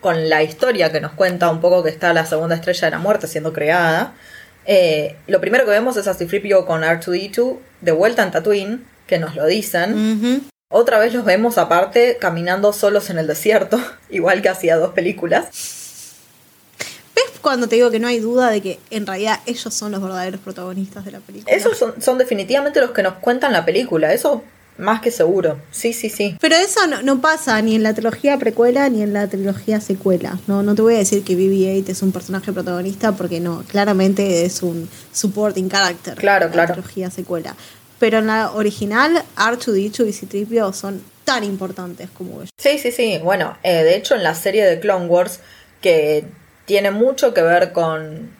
con 0.00 0.28
la 0.28 0.42
historia 0.42 0.92
que 0.92 1.00
nos 1.00 1.12
cuenta 1.12 1.50
un 1.50 1.60
poco 1.60 1.82
que 1.82 1.90
está 1.90 2.12
la 2.12 2.24
segunda 2.26 2.54
estrella 2.54 2.86
de 2.86 2.90
la 2.92 2.98
muerte 2.98 3.26
siendo 3.26 3.52
creada. 3.52 4.14
Eh, 4.66 5.16
lo 5.26 5.40
primero 5.40 5.64
que 5.64 5.70
vemos 5.70 5.96
es 5.96 6.06
a 6.08 6.14
Cifripio 6.14 6.66
con 6.66 6.82
R2D2 6.82 7.58
de 7.80 7.92
vuelta 7.92 8.22
en 8.22 8.30
Tatooine, 8.30 8.86
que 9.06 9.18
nos 9.18 9.34
lo 9.36 9.46
dicen. 9.46 10.50
Otra 10.68 10.98
vez 10.98 11.14
los 11.14 11.24
vemos 11.24 11.58
aparte 11.58 12.16
caminando 12.20 12.72
solos 12.72 13.08
en 13.10 13.18
el 13.18 13.26
desierto, 13.26 13.80
igual 14.10 14.42
que 14.42 14.48
hacía 14.48 14.76
dos 14.76 14.92
películas. 14.92 15.46
¿Ves 17.14 17.38
cuando 17.40 17.68
te 17.68 17.76
digo 17.76 17.90
que 17.90 18.00
no 18.00 18.08
hay 18.08 18.18
duda 18.18 18.50
de 18.50 18.60
que 18.60 18.80
en 18.90 19.06
realidad 19.06 19.40
ellos 19.46 19.72
son 19.72 19.92
los 19.92 20.02
verdaderos 20.02 20.40
protagonistas 20.40 21.04
de 21.04 21.12
la 21.12 21.20
película? 21.20 21.54
Esos 21.54 21.78
son, 21.78 22.02
son 22.02 22.18
definitivamente 22.18 22.80
los 22.80 22.90
que 22.90 23.02
nos 23.02 23.14
cuentan 23.14 23.52
la 23.52 23.64
película, 23.64 24.12
eso 24.12 24.42
más 24.78 25.00
que 25.00 25.10
seguro. 25.10 25.58
Sí, 25.70 25.92
sí, 25.92 26.08
sí. 26.10 26.36
Pero 26.40 26.56
eso 26.56 26.86
no, 26.86 27.02
no 27.02 27.20
pasa 27.20 27.60
ni 27.62 27.74
en 27.74 27.82
la 27.82 27.94
trilogía 27.94 28.38
precuela 28.38 28.88
ni 28.88 29.02
en 29.02 29.12
la 29.12 29.28
trilogía 29.28 29.80
secuela. 29.80 30.38
No, 30.46 30.62
no 30.62 30.74
te 30.74 30.82
voy 30.82 30.94
a 30.94 30.98
decir 30.98 31.24
que 31.24 31.36
BB-8 31.36 31.88
es 31.88 32.02
un 32.02 32.12
personaje 32.12 32.52
protagonista 32.52 33.12
porque 33.12 33.40
no, 33.40 33.64
claramente 33.68 34.44
es 34.44 34.62
un 34.62 34.88
supporting 35.12 35.68
character. 35.68 36.14
Claro, 36.16 36.46
en 36.46 36.52
claro. 36.52 36.68
La 36.68 36.74
trilogía 36.74 37.10
secuela. 37.10 37.54
Pero 37.98 38.18
en 38.18 38.26
la 38.26 38.52
original, 38.52 39.22
R2D2 39.36 40.08
y 40.08 40.12
C-3PO 40.12 40.72
son 40.72 41.02
tan 41.24 41.44
importantes 41.44 42.10
como 42.10 42.36
ellos. 42.36 42.50
Sí, 42.58 42.78
sí, 42.78 42.92
sí. 42.92 43.18
Bueno, 43.22 43.56
eh, 43.62 43.82
de 43.82 43.96
hecho 43.96 44.14
en 44.14 44.22
la 44.22 44.34
serie 44.34 44.64
de 44.64 44.78
Clone 44.80 45.06
Wars, 45.06 45.40
que 45.80 46.24
tiene 46.66 46.90
mucho 46.90 47.32
que 47.32 47.42
ver 47.42 47.72
con, 47.72 48.35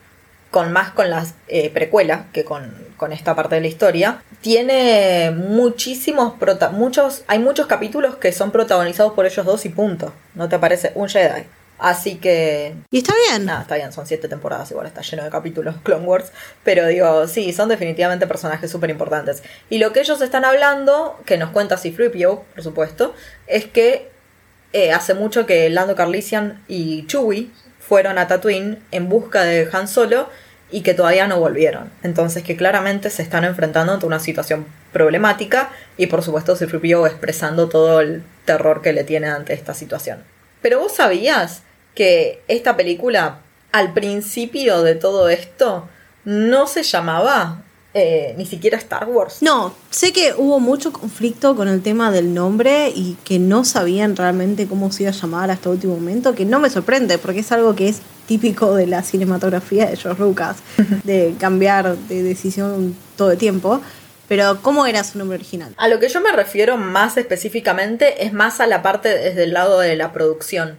con 0.57 0.73
más 0.73 0.89
con 0.89 1.11
las 1.11 1.35
eh, 1.49 1.69
precuela 1.69 2.25
que 2.33 2.43
con, 2.43 2.73
con 2.97 3.13
esta 3.13 3.35
parte 3.35 3.53
de 3.53 3.61
la 3.61 3.67
historia, 3.67 4.23
tiene 4.41 5.29
muchísimos 5.29 6.33
prota 6.39 6.71
muchos 6.71 7.21
hay 7.27 7.37
muchos 7.37 7.67
capítulos 7.67 8.15
que 8.15 8.31
son 8.31 8.49
protagonizados 8.49 9.13
por 9.13 9.27
ellos 9.27 9.45
dos 9.45 9.67
y 9.67 9.69
punto. 9.69 10.11
¿No 10.33 10.49
te 10.49 10.57
parece 10.57 10.93
un 10.95 11.09
Jedi? 11.09 11.43
Así 11.77 12.15
que. 12.15 12.73
Y 12.89 12.97
está 12.97 13.13
bien. 13.29 13.45
Nada, 13.45 13.61
está 13.61 13.75
bien, 13.75 13.93
son 13.93 14.07
siete 14.07 14.27
temporadas, 14.27 14.71
igual 14.71 14.87
está 14.87 15.01
lleno 15.01 15.25
de 15.25 15.29
capítulos 15.29 15.75
Clone 15.83 16.07
Wars. 16.07 16.31
Pero 16.63 16.87
digo, 16.87 17.27
sí, 17.27 17.53
son 17.53 17.69
definitivamente 17.69 18.25
personajes 18.25 18.71
súper 18.71 18.89
importantes. 18.89 19.43
Y 19.69 19.77
lo 19.77 19.93
que 19.93 19.99
ellos 19.99 20.19
están 20.21 20.43
hablando, 20.43 21.19
que 21.27 21.37
nos 21.37 21.51
cuenta 21.51 21.77
Cifripio, 21.77 22.45
por 22.55 22.63
supuesto, 22.63 23.13
es 23.45 23.65
que 23.65 24.09
eh, 24.73 24.91
hace 24.91 25.13
mucho 25.13 25.45
que 25.45 25.69
Lando 25.69 25.95
Carlisian 25.95 26.63
y 26.67 27.05
Chewie 27.05 27.51
fueron 27.79 28.17
a 28.17 28.27
Tatooine 28.27 28.79
en 28.91 29.07
busca 29.07 29.43
de 29.43 29.69
Han 29.71 29.87
Solo 29.87 30.29
y 30.71 30.81
que 30.81 30.93
todavía 30.93 31.27
no 31.27 31.39
volvieron. 31.39 31.89
Entonces 32.03 32.43
que 32.43 32.57
claramente 32.57 33.09
se 33.09 33.21
están 33.21 33.43
enfrentando 33.45 33.93
ante 33.93 34.05
una 34.05 34.19
situación 34.19 34.65
problemática 34.91 35.69
y 35.97 36.07
por 36.07 36.23
supuesto 36.23 36.55
Cifripio 36.55 37.05
expresando 37.07 37.69
todo 37.69 38.01
el 38.01 38.23
terror 38.45 38.81
que 38.81 38.93
le 38.93 39.03
tiene 39.03 39.27
ante 39.27 39.53
esta 39.53 39.73
situación. 39.73 40.23
Pero 40.61 40.79
vos 40.79 40.95
sabías 40.95 41.61
que 41.95 42.41
esta 42.47 42.75
película, 42.75 43.39
al 43.71 43.93
principio 43.93 44.83
de 44.83 44.95
todo 44.95 45.29
esto, 45.29 45.87
no 46.25 46.67
se 46.67 46.83
llamaba 46.83 47.63
eh, 47.99 48.35
ni 48.37 48.45
siquiera 48.45 48.77
Star 48.77 49.09
Wars. 49.09 49.41
No, 49.41 49.73
sé 49.89 50.13
que 50.13 50.35
hubo 50.37 50.59
mucho 50.59 50.93
conflicto 50.93 51.55
con 51.55 51.67
el 51.67 51.81
tema 51.81 52.11
del 52.11 52.31
nombre 52.31 52.89
y 52.93 53.17
que 53.23 53.39
no 53.39 53.65
sabían 53.65 54.15
realmente 54.15 54.67
cómo 54.67 54.91
se 54.91 55.03
iba 55.03 55.11
a 55.11 55.15
llamar 55.15 55.49
hasta 55.49 55.71
último 55.71 55.95
momento, 55.95 56.35
que 56.35 56.45
no 56.45 56.59
me 56.59 56.69
sorprende 56.69 57.17
porque 57.17 57.39
es 57.39 57.51
algo 57.51 57.75
que 57.75 57.89
es 57.89 58.01
típico 58.27 58.75
de 58.75 58.85
la 58.85 59.01
cinematografía 59.01 59.87
de 59.87 59.97
George 59.97 60.21
Lucas, 60.21 60.57
de 61.05 61.33
cambiar 61.39 61.97
de 61.97 62.21
decisión 62.21 62.95
todo 63.15 63.31
el 63.31 63.39
tiempo. 63.39 63.81
Pero, 64.27 64.61
¿cómo 64.61 64.85
era 64.85 65.03
su 65.03 65.17
nombre 65.17 65.37
original? 65.37 65.73
A 65.77 65.87
lo 65.87 65.99
que 65.99 66.09
yo 66.09 66.21
me 66.21 66.31
refiero 66.31 66.77
más 66.77 67.17
específicamente 67.17 68.25
es 68.25 68.31
más 68.31 68.59
a 68.59 68.67
la 68.67 68.83
parte 68.83 69.09
desde 69.09 69.45
el 69.45 69.53
lado 69.53 69.79
de 69.79 69.95
la 69.95 70.13
producción. 70.13 70.77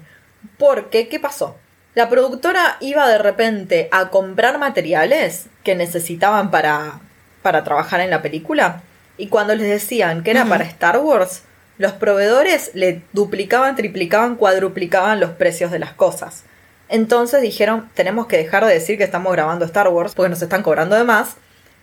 Porque, 0.57 1.09
¿qué 1.09 1.19
pasó? 1.19 1.57
La 1.97 2.09
productora 2.09 2.77
iba 2.79 3.09
de 3.09 3.19
repente 3.19 3.89
a 3.91 4.11
comprar 4.11 4.59
materiales 4.59 5.47
que 5.65 5.75
necesitaban 5.75 6.53
para, 6.53 7.01
para 7.49 7.65
trabajar 7.65 8.01
en 8.01 8.11
la 8.11 8.21
película. 8.21 8.83
Y 9.17 9.29
cuando 9.29 9.55
les 9.55 9.71
decían 9.71 10.23
que 10.23 10.33
era 10.33 10.45
para 10.45 10.65
Star 10.65 10.99
Wars, 10.99 11.45
los 11.79 11.93
proveedores 11.93 12.73
le 12.75 13.01
duplicaban, 13.15 13.75
triplicaban, 13.75 14.37
cuadruplicaban 14.37 15.19
los 15.19 15.31
precios 15.31 15.71
de 15.71 15.79
las 15.79 15.95
cosas. 15.95 16.45
Entonces 16.91 17.41
dijeron, 17.41 17.89
tenemos 17.95 18.27
que 18.27 18.37
dejar 18.37 18.67
de 18.67 18.75
decir 18.75 18.99
que 18.99 19.05
estamos 19.05 19.33
grabando 19.33 19.65
Star 19.65 19.89
Wars 19.89 20.13
porque 20.15 20.29
nos 20.29 20.43
están 20.43 20.63
cobrando 20.63 20.95
de 20.95 21.05
más. 21.05 21.37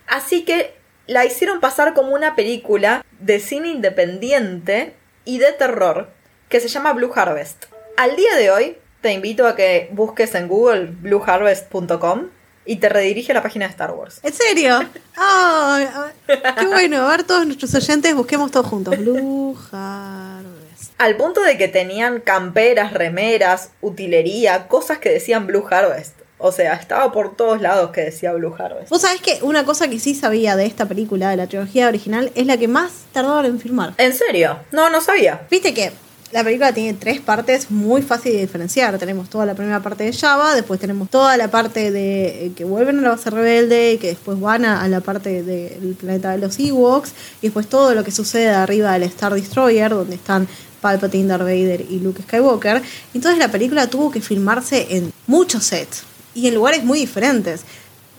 Así 0.06 0.44
que 0.44 0.72
la 1.08 1.24
hicieron 1.24 1.58
pasar 1.58 1.94
como 1.94 2.14
una 2.14 2.36
película 2.36 3.04
de 3.18 3.40
cine 3.40 3.66
independiente 3.66 4.94
y 5.24 5.38
de 5.38 5.50
terror 5.50 6.10
que 6.48 6.60
se 6.60 6.68
llama 6.68 6.92
Blue 6.92 7.10
Harvest. 7.12 7.64
Al 7.96 8.14
día 8.14 8.36
de 8.36 8.52
hoy, 8.52 8.78
te 9.00 9.12
invito 9.12 9.48
a 9.48 9.56
que 9.56 9.88
busques 9.90 10.32
en 10.36 10.46
Google 10.46 10.92
blueharvest.com 11.00 12.28
y 12.66 12.76
te 12.76 12.88
redirige 12.88 13.32
a 13.32 13.36
la 13.36 13.42
página 13.42 13.66
de 13.66 13.70
Star 13.70 13.92
Wars. 13.92 14.20
¿En 14.22 14.32
serio? 14.34 14.80
¡Ay! 15.16 15.88
¡Qué 16.26 16.66
bueno! 16.66 17.06
A 17.06 17.10
ver, 17.10 17.24
todos 17.24 17.46
nuestros 17.46 17.74
oyentes, 17.74 18.14
busquemos 18.14 18.50
todos 18.50 18.66
juntos. 18.66 18.96
Blue 18.98 19.56
Harvest. 19.72 20.92
Al 20.98 21.16
punto 21.16 21.42
de 21.42 21.56
que 21.56 21.68
tenían 21.68 22.20
camperas, 22.20 22.92
remeras, 22.92 23.70
utilería, 23.80 24.68
cosas 24.68 24.98
que 24.98 25.10
decían 25.10 25.46
Blue 25.46 25.64
Harvest. 25.70 26.14
O 26.38 26.52
sea, 26.52 26.74
estaba 26.74 27.12
por 27.12 27.34
todos 27.34 27.62
lados 27.62 27.90
que 27.92 28.02
decía 28.02 28.32
Blue 28.32 28.54
Harvest. 28.58 28.90
Vos 28.90 29.00
sabés 29.00 29.22
que 29.22 29.38
una 29.42 29.64
cosa 29.64 29.88
que 29.88 29.98
sí 29.98 30.14
sabía 30.14 30.54
de 30.54 30.66
esta 30.66 30.84
película, 30.84 31.30
de 31.30 31.36
la 31.36 31.46
trilogía 31.46 31.88
original, 31.88 32.30
es 32.34 32.46
la 32.46 32.58
que 32.58 32.68
más 32.68 32.92
tardaron 33.12 33.46
en 33.46 33.60
filmar. 33.60 33.94
¿En 33.96 34.12
serio? 34.12 34.58
No, 34.70 34.90
no 34.90 35.00
sabía. 35.00 35.46
Viste 35.50 35.72
que 35.72 35.92
la 36.32 36.42
película 36.42 36.72
tiene 36.72 36.94
tres 36.94 37.20
partes 37.20 37.70
muy 37.70 38.02
fácil 38.02 38.32
de 38.32 38.40
diferenciar. 38.40 38.98
Tenemos 38.98 39.30
toda 39.30 39.46
la 39.46 39.54
primera 39.54 39.80
parte 39.80 40.04
de 40.04 40.12
Java, 40.12 40.54
después 40.54 40.80
tenemos 40.80 41.08
toda 41.08 41.36
la 41.36 41.50
parte 41.50 41.90
de 41.92 42.46
eh, 42.46 42.52
que 42.56 42.64
vuelven 42.64 42.98
a 42.98 43.02
la 43.02 43.10
base 43.10 43.30
rebelde 43.30 43.92
y 43.92 43.98
que 43.98 44.08
después 44.08 44.40
van 44.40 44.64
a, 44.64 44.86
la 44.88 45.00
parte 45.00 45.42
del 45.42 45.94
planeta 45.94 46.32
de 46.32 46.38
los 46.38 46.58
Ewoks, 46.58 47.12
y 47.40 47.46
después 47.46 47.68
todo 47.68 47.94
lo 47.94 48.02
que 48.02 48.10
sucede 48.10 48.48
arriba 48.48 48.92
del 48.92 49.04
Star 49.04 49.34
Destroyer, 49.34 49.90
donde 49.90 50.16
están 50.16 50.48
Palpatine, 50.80 51.28
Darth 51.28 51.42
Vader 51.42 51.84
y 51.88 52.00
Luke 52.00 52.22
Skywalker. 52.22 52.82
Entonces 53.14 53.38
la 53.38 53.50
película 53.50 53.86
tuvo 53.86 54.10
que 54.10 54.20
filmarse 54.20 54.96
en 54.96 55.12
muchos 55.26 55.64
sets 55.64 56.02
y 56.34 56.48
en 56.48 56.54
lugares 56.54 56.84
muy 56.84 56.98
diferentes. 56.98 57.62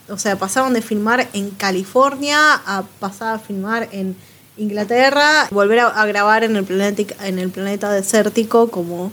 O 0.09 0.17
sea, 0.17 0.37
pasaron 0.37 0.73
de 0.73 0.81
filmar 0.81 1.27
en 1.33 1.49
California 1.51 2.39
a 2.65 2.83
pasar 2.99 3.35
a 3.35 3.39
filmar 3.39 3.89
en 3.91 4.15
Inglaterra, 4.57 5.47
volver 5.51 5.79
a, 5.79 6.05
grabar 6.05 6.43
en 6.43 6.55
el, 6.55 6.63
planeta, 6.63 7.13
en 7.25 7.39
el 7.39 7.49
planeta 7.49 7.91
desértico 7.91 8.69
como 8.69 9.11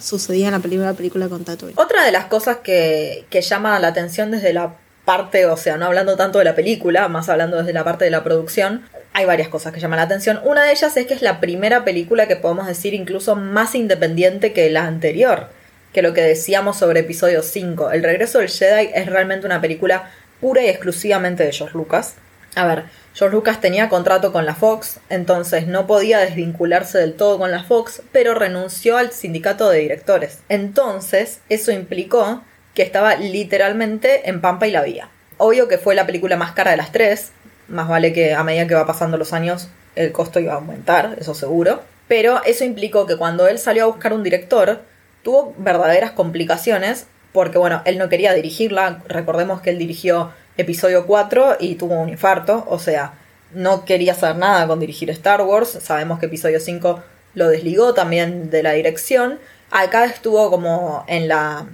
sucedía 0.00 0.46
en 0.46 0.52
la 0.52 0.60
película, 0.60 0.92
película 0.94 1.28
con 1.28 1.44
Tatooine. 1.44 1.74
Otra 1.78 2.04
de 2.04 2.12
las 2.12 2.26
cosas 2.26 2.58
que, 2.58 3.24
que 3.30 3.42
llama 3.42 3.78
la 3.78 3.88
atención 3.88 4.30
desde 4.30 4.52
la 4.52 4.74
parte, 5.04 5.46
o 5.46 5.56
sea, 5.56 5.76
no 5.76 5.86
hablando 5.86 6.16
tanto 6.16 6.38
de 6.38 6.44
la 6.44 6.54
película, 6.54 7.08
más 7.08 7.28
hablando 7.28 7.58
desde 7.58 7.72
la 7.72 7.84
parte 7.84 8.04
de 8.04 8.10
la 8.10 8.24
producción, 8.24 8.82
hay 9.12 9.24
varias 9.24 9.48
cosas 9.48 9.72
que 9.72 9.80
llaman 9.80 9.98
la 9.98 10.04
atención. 10.04 10.40
Una 10.44 10.62
de 10.62 10.72
ellas 10.72 10.96
es 10.96 11.06
que 11.06 11.14
es 11.14 11.22
la 11.22 11.40
primera 11.40 11.84
película 11.84 12.28
que 12.28 12.36
podemos 12.36 12.66
decir 12.66 12.94
incluso 12.94 13.36
más 13.36 13.74
independiente 13.74 14.52
que 14.52 14.70
la 14.70 14.86
anterior 14.86 15.48
que 15.92 16.02
lo 16.02 16.14
que 16.14 16.22
decíamos 16.22 16.78
sobre 16.78 17.00
episodio 17.00 17.42
5. 17.42 17.90
El 17.90 18.02
regreso 18.02 18.38
del 18.38 18.48
Jedi 18.48 18.90
es 18.94 19.06
realmente 19.06 19.46
una 19.46 19.60
película 19.60 20.10
pura 20.40 20.62
y 20.62 20.68
exclusivamente 20.68 21.44
de 21.44 21.52
George 21.52 21.76
Lucas. 21.76 22.14
A 22.54 22.66
ver, 22.66 22.84
George 23.12 23.34
Lucas 23.34 23.60
tenía 23.60 23.88
contrato 23.88 24.32
con 24.32 24.46
la 24.46 24.54
Fox, 24.54 25.00
entonces 25.08 25.66
no 25.66 25.86
podía 25.86 26.18
desvincularse 26.18 26.98
del 26.98 27.14
todo 27.14 27.38
con 27.38 27.50
la 27.50 27.64
Fox, 27.64 28.02
pero 28.12 28.34
renunció 28.34 28.96
al 28.96 29.12
sindicato 29.12 29.68
de 29.68 29.80
directores. 29.80 30.38
Entonces, 30.48 31.40
eso 31.48 31.72
implicó 31.72 32.42
que 32.74 32.82
estaba 32.82 33.16
literalmente 33.16 34.28
en 34.28 34.40
Pampa 34.40 34.68
y 34.68 34.70
la 34.70 34.82
Vía. 34.82 35.08
Obvio 35.38 35.68
que 35.68 35.78
fue 35.78 35.94
la 35.94 36.06
película 36.06 36.36
más 36.36 36.52
cara 36.52 36.70
de 36.70 36.76
las 36.76 36.92
tres, 36.92 37.32
más 37.68 37.88
vale 37.88 38.12
que 38.12 38.34
a 38.34 38.44
medida 38.44 38.66
que 38.66 38.74
va 38.74 38.86
pasando 38.86 39.16
los 39.16 39.32
años 39.32 39.68
el 39.96 40.12
costo 40.12 40.40
iba 40.40 40.52
a 40.52 40.56
aumentar, 40.56 41.16
eso 41.18 41.34
seguro. 41.34 41.82
Pero 42.08 42.42
eso 42.44 42.64
implicó 42.64 43.06
que 43.06 43.16
cuando 43.16 43.48
él 43.48 43.58
salió 43.58 43.84
a 43.84 43.88
buscar 43.88 44.12
un 44.12 44.22
director, 44.22 44.82
tuvo 45.22 45.54
verdaderas 45.58 46.12
complicaciones 46.12 47.06
porque, 47.32 47.58
bueno, 47.58 47.82
él 47.84 47.98
no 47.98 48.08
quería 48.08 48.32
dirigirla. 48.34 49.02
Recordemos 49.06 49.60
que 49.60 49.70
él 49.70 49.78
dirigió 49.78 50.32
episodio 50.60 51.06
4 51.06 51.56
y 51.60 51.74
tuvo 51.74 52.00
un 52.00 52.08
infarto, 52.08 52.64
o 52.68 52.78
sea, 52.78 53.14
no 53.52 53.84
quería 53.84 54.12
hacer 54.12 54.36
nada 54.36 54.66
con 54.66 54.80
dirigir 54.80 55.10
Star 55.10 55.42
Wars. 55.42 55.78
Sabemos 55.82 56.18
que 56.18 56.26
episodio 56.26 56.60
5 56.60 57.02
lo 57.34 57.48
desligó 57.48 57.94
también 57.94 58.50
de 58.50 58.62
la 58.62 58.72
dirección. 58.72 59.38
Acá 59.70 60.04
estuvo 60.04 60.50
como 60.50 61.04
en 61.08 61.28
la 61.28 61.66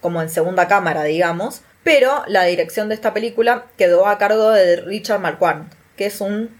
como 0.00 0.20
en 0.20 0.28
segunda 0.28 0.68
cámara, 0.68 1.04
digamos, 1.04 1.62
pero 1.82 2.24
la 2.26 2.44
dirección 2.44 2.88
de 2.88 2.94
esta 2.94 3.14
película 3.14 3.64
quedó 3.78 4.06
a 4.06 4.18
cargo 4.18 4.50
de 4.50 4.76
Richard 4.76 5.20
Marquand, 5.20 5.72
que 5.96 6.06
es 6.06 6.20
un 6.20 6.50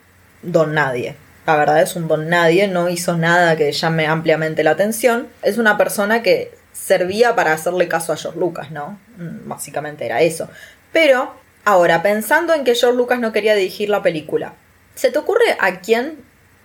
don 0.42 0.72
nadie 0.72 1.16
la 1.46 1.56
verdad 1.56 1.82
es 1.82 1.94
un 1.94 2.08
don 2.08 2.28
nadie, 2.28 2.68
no 2.68 2.88
hizo 2.88 3.16
nada 3.16 3.56
que 3.56 3.70
llame 3.70 4.06
ampliamente 4.06 4.64
la 4.64 4.70
atención. 4.70 5.28
Es 5.42 5.58
una 5.58 5.76
persona 5.76 6.22
que 6.22 6.54
servía 6.72 7.34
para 7.34 7.52
hacerle 7.52 7.86
caso 7.86 8.12
a 8.12 8.16
George 8.16 8.38
Lucas, 8.38 8.70
¿no? 8.70 8.98
Mm, 9.18 9.48
básicamente 9.48 10.06
era 10.06 10.22
eso. 10.22 10.48
Pero, 10.92 11.34
ahora, 11.64 12.02
pensando 12.02 12.54
en 12.54 12.64
que 12.64 12.74
George 12.74 12.96
Lucas 12.96 13.20
no 13.20 13.32
quería 13.32 13.54
dirigir 13.54 13.88
la 13.88 14.02
película, 14.02 14.54
¿se 14.94 15.10
te 15.10 15.18
ocurre 15.18 15.56
a 15.60 15.80
quién 15.80 16.18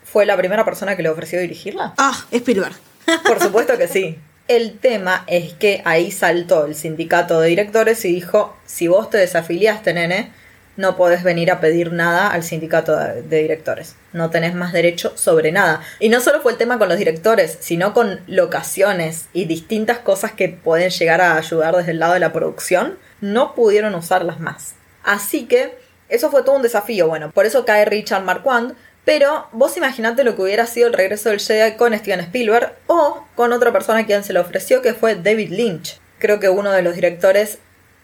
fue 0.03 0.25
la 0.25 0.37
primera 0.37 0.65
persona 0.65 0.95
que 0.95 1.03
le 1.03 1.09
ofreció 1.09 1.39
dirigirla? 1.39 1.93
Ah, 1.97 2.25
Spielberg. 2.31 2.75
Por 3.25 3.39
supuesto 3.41 3.77
que 3.77 3.87
sí. 3.87 4.19
El 4.47 4.79
tema 4.79 5.23
es 5.27 5.53
que 5.53 5.81
ahí 5.85 6.11
saltó 6.11 6.65
el 6.65 6.73
sindicato 6.73 7.39
de 7.39 7.49
directores 7.49 8.03
y 8.05 8.13
dijo, 8.13 8.57
si 8.65 8.87
vos 8.87 9.09
te 9.11 9.19
desafiliaste, 9.19 9.93
nene, 9.93 10.31
no 10.79 10.95
podés 10.95 11.23
venir 11.23 11.51
a 11.51 11.59
pedir 11.59 11.91
nada 11.91 12.31
al 12.31 12.41
sindicato 12.41 12.95
de, 12.95 13.21
directores. 13.21 13.95
No 14.13 14.29
tenés 14.29 14.55
más 14.55 14.73
derecho 14.73 15.11
sobre 15.15 15.51
nada. 15.51 15.81
Y 15.99 16.09
no 16.09 16.21
solo 16.21 16.41
fue 16.41 16.53
el 16.53 16.57
tema 16.57 16.79
con 16.79 16.89
los 16.89 16.97
directores, 16.97 17.57
sino 17.59 17.93
con 17.93 18.21
locaciones 18.27 19.27
y 19.33 19.45
distintas 19.45 19.99
cosas 19.99 20.31
que 20.31 20.49
pueden 20.49 20.89
llegar 20.89 21.21
a 21.21 21.37
ayudar 21.37 21.75
desde 21.75 21.91
el 21.91 21.99
lado 21.99 22.13
de 22.13 22.21
la 22.21 22.33
producción. 22.33 22.97
No 23.21 23.53
pudieron 23.53 23.93
usarlas 23.93 24.39
más. 24.39 24.75
Así 25.09 25.47
que 25.47 25.75
eso 26.07 26.29
fue 26.29 26.43
todo 26.43 26.55
un 26.55 26.61
desafío. 26.61 27.07
Bueno, 27.07 27.31
por 27.31 27.47
eso 27.47 27.65
cae 27.65 27.83
Richard 27.83 28.23
Marquand. 28.23 28.75
Pero 29.05 29.47
vos 29.53 29.75
imaginate 29.75 30.23
lo 30.23 30.35
que 30.35 30.43
hubiera 30.43 30.67
sido 30.67 30.85
el 30.85 30.93
regreso 30.93 31.29
del 31.29 31.39
Jedi 31.39 31.77
con 31.77 31.97
Steven 31.97 32.19
Spielberg 32.19 32.75
o 32.85 33.25
con 33.33 33.51
otra 33.51 33.71
persona 33.71 34.01
a 34.01 34.05
quien 34.05 34.23
se 34.23 34.33
le 34.33 34.39
ofreció 34.39 34.83
que 34.83 34.93
fue 34.93 35.15
David 35.15 35.49
Lynch. 35.49 35.99
Creo 36.19 36.39
que 36.39 36.49
uno 36.49 36.71
de 36.71 36.83
los 36.83 36.93
directores 36.93 37.57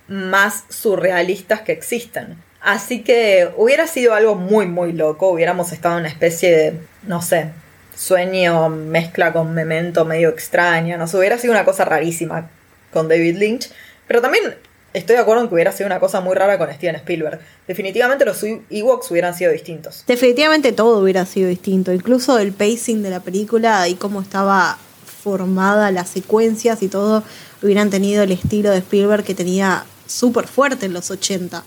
más 0.08 0.64
surrealistas 0.70 1.62
que 1.62 1.74
existen. 1.74 2.42
Así 2.60 3.04
que 3.04 3.52
hubiera 3.56 3.86
sido 3.86 4.16
algo 4.16 4.34
muy, 4.34 4.66
muy 4.66 4.92
loco. 4.92 5.30
Hubiéramos 5.30 5.72
estado 5.74 5.96
en 5.96 6.00
una 6.00 6.10
especie 6.10 6.58
de, 6.58 6.80
no 7.04 7.22
sé, 7.22 7.52
sueño 7.96 8.70
mezcla 8.70 9.32
con 9.32 9.54
memento 9.54 10.06
medio 10.06 10.30
extraña. 10.30 10.98
No 10.98 11.06
sé, 11.06 11.18
hubiera 11.18 11.38
sido 11.38 11.54
una 11.54 11.66
cosa 11.66 11.86
rarísima 11.86 12.50
con 12.92 13.08
David 13.08 13.38
Lynch. 13.38 13.70
Pero 14.08 14.22
también 14.22 14.56
estoy 14.96 15.16
de 15.16 15.22
acuerdo 15.22 15.44
en 15.44 15.50
que 15.50 15.56
hubiera 15.56 15.72
sido 15.72 15.88
una 15.88 16.00
cosa 16.00 16.22
muy 16.22 16.36
rara 16.36 16.58
con 16.58 16.72
Steven 16.74 16.96
Spielberg. 16.96 17.40
Definitivamente 17.68 18.26
los 18.26 18.42
Ewoks 18.44 19.12
hubieran 19.12 19.36
sido 19.36 19.52
distintos. 19.52 20.04
Definitivamente 20.08 20.72
todo 20.72 21.00
hubiera 21.00 21.26
sido 21.26 21.50
distinto, 21.50 21.94
incluso 21.94 22.40
el 22.40 22.54
pacing 22.54 23.04
de 23.04 23.10
la 23.10 23.20
película 23.20 23.88
y 23.88 23.96
cómo 23.96 24.22
estaba 24.22 24.78
formada 25.24 25.92
las 25.92 26.10
secuencias 26.10 26.82
y 26.84 26.88
todo 26.88 27.24
hubieran 27.62 27.90
tenido 27.90 28.24
el 28.24 28.32
estilo 28.32 28.72
de 28.72 28.78
Spielberg 28.78 29.24
que 29.24 29.36
tenía 29.36 29.86
súper 30.08 30.48
fuerte 30.48 30.86
en 30.86 30.94
los 30.94 31.12
80. 31.12 31.64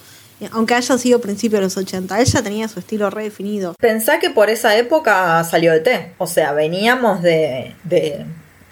Aunque 0.53 0.75
haya 0.75 0.97
sido 0.99 1.21
principio 1.21 1.59
de 1.59 1.65
los 1.65 1.77
80, 1.77 2.21
ella 2.21 2.43
tenía 2.43 2.69
su 2.69 2.79
estilo 2.79 3.11
redefinido. 3.11 3.75
Pensá 3.81 4.21
que 4.21 4.31
por 4.31 4.51
esa 4.51 4.77
época 4.77 5.43
salió 5.43 5.73
de 5.73 5.81
T. 5.81 6.13
O 6.19 6.29
sea, 6.29 6.53
veníamos 6.53 7.23
de, 7.23 7.75
de 7.83 8.25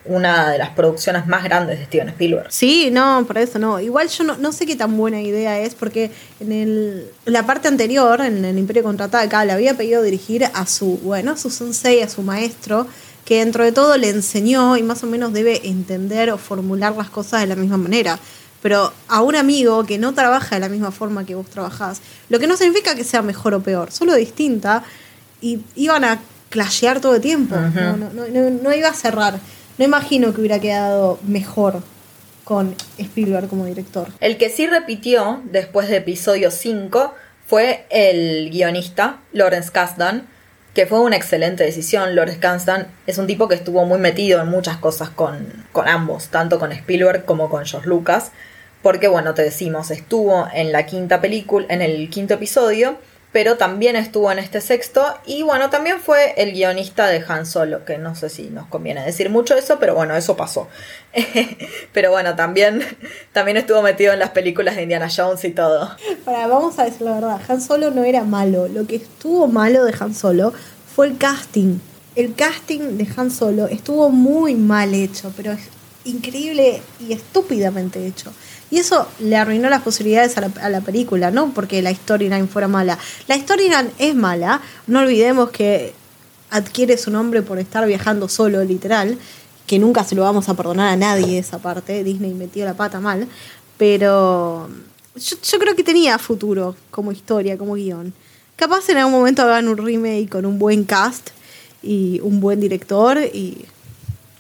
una 0.08 0.50
de 0.50 0.58
las 0.58 0.70
producciones 0.70 1.26
más 1.26 1.44
grandes 1.44 1.78
de 1.78 1.84
Steven 1.86 2.08
Spielberg. 2.08 2.46
Sí, 2.50 2.90
no, 2.90 3.24
por 3.26 3.38
eso 3.38 3.58
no. 3.58 3.80
Igual 3.80 4.08
yo 4.08 4.24
no, 4.24 4.36
no 4.36 4.52
sé 4.52 4.66
qué 4.66 4.76
tan 4.76 4.96
buena 4.96 5.20
idea 5.20 5.60
es, 5.60 5.74
porque 5.74 6.10
en 6.40 6.52
el, 6.52 7.10
la 7.24 7.46
parte 7.46 7.68
anterior, 7.68 8.20
en 8.20 8.44
el 8.44 8.58
Imperio 8.58 8.82
Contraataca, 8.82 9.44
le 9.44 9.52
había 9.52 9.76
pedido 9.76 10.02
dirigir 10.02 10.44
a 10.52 10.66
su, 10.66 10.98
bueno, 10.98 11.32
a 11.32 11.36
su 11.36 11.50
sensei, 11.50 12.02
a 12.02 12.08
su 12.08 12.22
maestro, 12.22 12.86
que 13.24 13.40
dentro 13.40 13.64
de 13.64 13.72
todo 13.72 13.96
le 13.96 14.08
enseñó 14.08 14.76
y 14.76 14.82
más 14.82 15.02
o 15.02 15.06
menos 15.06 15.32
debe 15.32 15.68
entender 15.68 16.30
o 16.30 16.38
formular 16.38 16.96
las 16.96 17.10
cosas 17.10 17.40
de 17.40 17.46
la 17.48 17.56
misma 17.56 17.76
manera. 17.76 18.18
Pero 18.62 18.92
a 19.08 19.22
un 19.22 19.36
amigo 19.36 19.84
que 19.84 19.98
no 19.98 20.14
trabaja 20.14 20.56
de 20.56 20.60
la 20.60 20.68
misma 20.68 20.90
forma 20.90 21.24
que 21.26 21.34
vos 21.34 21.46
trabajás, 21.46 22.00
lo 22.28 22.38
que 22.38 22.46
no 22.46 22.56
significa 22.56 22.94
que 22.94 23.04
sea 23.04 23.22
mejor 23.22 23.54
o 23.54 23.60
peor, 23.60 23.90
solo 23.92 24.14
distinta, 24.14 24.82
y 25.40 25.60
iban 25.74 26.04
a 26.04 26.20
clashear 26.48 27.00
todo 27.00 27.16
el 27.16 27.20
tiempo, 27.20 27.54
no, 27.56 27.96
no, 27.96 28.10
no, 28.12 28.50
no 28.50 28.74
iba 28.74 28.88
a 28.88 28.94
cerrar. 28.94 29.38
No 29.78 29.84
imagino 29.84 30.32
que 30.32 30.40
hubiera 30.40 30.58
quedado 30.58 31.18
mejor 31.22 31.82
con 32.44 32.74
Spielberg 32.96 33.48
como 33.48 33.66
director. 33.66 34.08
El 34.20 34.38
que 34.38 34.48
sí 34.48 34.66
repitió 34.66 35.42
después 35.44 35.88
de 35.88 35.96
episodio 35.96 36.50
5 36.50 37.14
fue 37.46 37.84
el 37.90 38.50
guionista 38.50 39.18
Lawrence 39.32 39.70
Kasdan, 39.70 40.26
que 40.72 40.86
fue 40.86 41.00
una 41.00 41.16
excelente 41.16 41.64
decisión. 41.64 42.14
Lawrence 42.14 42.40
Kasdan 42.40 42.86
es 43.06 43.18
un 43.18 43.26
tipo 43.26 43.48
que 43.48 43.54
estuvo 43.54 43.84
muy 43.84 43.98
metido 43.98 44.40
en 44.40 44.48
muchas 44.48 44.78
cosas 44.78 45.10
con, 45.10 45.46
con 45.72 45.88
ambos, 45.88 46.28
tanto 46.28 46.58
con 46.58 46.72
Spielberg 46.72 47.24
como 47.24 47.50
con 47.50 47.66
George 47.66 47.88
Lucas, 47.88 48.32
porque 48.82 49.08
bueno, 49.08 49.34
te 49.34 49.42
decimos, 49.42 49.90
estuvo 49.90 50.46
en 50.54 50.72
la 50.72 50.86
quinta 50.86 51.20
película, 51.20 51.66
en 51.68 51.82
el 51.82 52.08
quinto 52.08 52.34
episodio, 52.34 52.96
pero 53.32 53.56
también 53.56 53.96
estuvo 53.96 54.30
en 54.32 54.38
este 54.38 54.60
sexto 54.60 55.04
y 55.26 55.42
bueno, 55.42 55.68
también 55.68 56.00
fue 56.00 56.34
el 56.36 56.52
guionista 56.52 57.06
de 57.06 57.22
Han 57.28 57.46
Solo, 57.46 57.84
que 57.84 57.98
no 57.98 58.14
sé 58.14 58.30
si 58.30 58.44
nos 58.44 58.66
conviene 58.68 59.04
decir 59.04 59.30
mucho 59.30 59.54
eso, 59.54 59.78
pero 59.78 59.94
bueno, 59.94 60.16
eso 60.16 60.36
pasó. 60.36 60.68
pero 61.92 62.10
bueno, 62.10 62.34
también, 62.34 62.82
también 63.32 63.56
estuvo 63.56 63.82
metido 63.82 64.12
en 64.12 64.20
las 64.20 64.30
películas 64.30 64.76
de 64.76 64.84
Indiana 64.84 65.08
Jones 65.14 65.44
y 65.44 65.50
todo. 65.50 65.90
Para, 66.24 66.46
vamos 66.46 66.78
a 66.78 66.84
decir 66.84 67.02
la 67.02 67.14
verdad, 67.14 67.40
Han 67.48 67.60
Solo 67.60 67.90
no 67.90 68.04
era 68.04 68.24
malo, 68.24 68.68
lo 68.68 68.86
que 68.86 68.96
estuvo 68.96 69.46
malo 69.48 69.84
de 69.84 69.94
Han 69.98 70.14
Solo 70.14 70.52
fue 70.94 71.08
el 71.08 71.18
casting. 71.18 71.78
El 72.14 72.34
casting 72.34 72.96
de 72.96 73.06
Han 73.16 73.30
Solo 73.30 73.66
estuvo 73.66 74.08
muy 74.08 74.54
mal 74.54 74.94
hecho, 74.94 75.32
pero 75.36 75.52
es 75.52 75.68
increíble 76.06 76.80
y 77.00 77.12
estúpidamente 77.12 78.06
hecho. 78.06 78.32
Y 78.70 78.78
eso 78.78 79.06
le 79.20 79.36
arruinó 79.36 79.70
las 79.70 79.82
posibilidades 79.82 80.36
a 80.38 80.40
la, 80.40 80.50
a 80.60 80.68
la 80.68 80.80
película, 80.80 81.30
no 81.30 81.52
porque 81.54 81.82
la 81.82 81.94
storyline 81.94 82.48
fuera 82.48 82.68
mala. 82.68 82.98
La 83.28 83.36
storyline 83.36 83.90
es 83.98 84.14
mala, 84.14 84.60
no 84.86 85.00
olvidemos 85.00 85.50
que 85.50 85.94
adquiere 86.50 86.96
su 86.96 87.10
nombre 87.10 87.42
por 87.42 87.58
estar 87.58 87.86
viajando 87.86 88.28
solo, 88.28 88.62
literal, 88.64 89.18
que 89.66 89.78
nunca 89.78 90.04
se 90.04 90.14
lo 90.14 90.22
vamos 90.22 90.48
a 90.48 90.54
perdonar 90.54 90.92
a 90.92 90.96
nadie 90.96 91.38
esa 91.38 91.58
parte, 91.58 92.04
Disney 92.04 92.34
metió 92.34 92.64
la 92.64 92.74
pata 92.74 93.00
mal, 93.00 93.26
pero 93.76 94.68
yo, 95.14 95.36
yo 95.42 95.58
creo 95.58 95.74
que 95.74 95.84
tenía 95.84 96.18
futuro 96.18 96.76
como 96.90 97.12
historia, 97.12 97.58
como 97.58 97.74
guion. 97.74 98.12
Capaz 98.54 98.88
en 98.88 98.98
algún 98.98 99.12
momento 99.12 99.42
hagan 99.42 99.68
un 99.68 99.76
remake 99.76 100.28
con 100.28 100.46
un 100.46 100.58
buen 100.58 100.84
cast 100.84 101.30
y 101.82 102.20
un 102.22 102.40
buen 102.40 102.60
director 102.60 103.18
y 103.18 103.64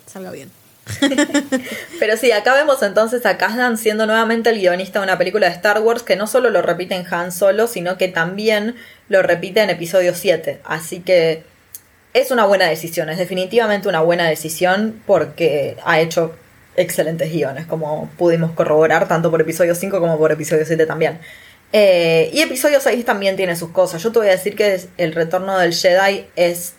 salga 0.06 0.30
bien. 0.30 0.50
Pero 1.98 2.16
sí, 2.16 2.30
acá 2.30 2.54
vemos 2.54 2.82
entonces 2.82 3.26
a 3.26 3.36
Kasdan 3.36 3.76
siendo 3.76 4.06
nuevamente 4.06 4.50
el 4.50 4.58
guionista 4.58 5.00
de 5.00 5.04
una 5.04 5.18
película 5.18 5.48
de 5.48 5.54
Star 5.54 5.80
Wars 5.80 6.02
que 6.02 6.16
no 6.16 6.26
solo 6.26 6.50
lo 6.50 6.62
repite 6.62 6.94
en 6.94 7.04
Han 7.12 7.32
Solo, 7.32 7.66
sino 7.66 7.98
que 7.98 8.08
también 8.08 8.76
lo 9.08 9.22
repite 9.22 9.62
en 9.62 9.70
episodio 9.70 10.14
7. 10.14 10.60
Así 10.64 11.00
que 11.00 11.42
es 12.14 12.30
una 12.30 12.46
buena 12.46 12.66
decisión, 12.66 13.10
es 13.10 13.18
definitivamente 13.18 13.88
una 13.88 14.00
buena 14.00 14.28
decisión 14.28 15.02
porque 15.06 15.76
ha 15.84 16.00
hecho 16.00 16.34
excelentes 16.76 17.32
guiones, 17.32 17.66
como 17.66 18.08
pudimos 18.16 18.52
corroborar 18.52 19.08
tanto 19.08 19.30
por 19.30 19.40
episodio 19.40 19.74
5 19.74 19.98
como 19.98 20.18
por 20.18 20.30
episodio 20.32 20.64
7 20.64 20.86
también. 20.86 21.18
Eh, 21.72 22.30
y 22.32 22.40
episodio 22.40 22.80
6 22.80 23.04
también 23.04 23.36
tiene 23.36 23.56
sus 23.56 23.70
cosas. 23.70 24.02
Yo 24.02 24.12
te 24.12 24.20
voy 24.20 24.28
a 24.28 24.32
decir 24.32 24.54
que 24.54 24.80
el 24.96 25.12
retorno 25.12 25.58
del 25.58 25.74
Jedi 25.74 26.26
es 26.36 26.74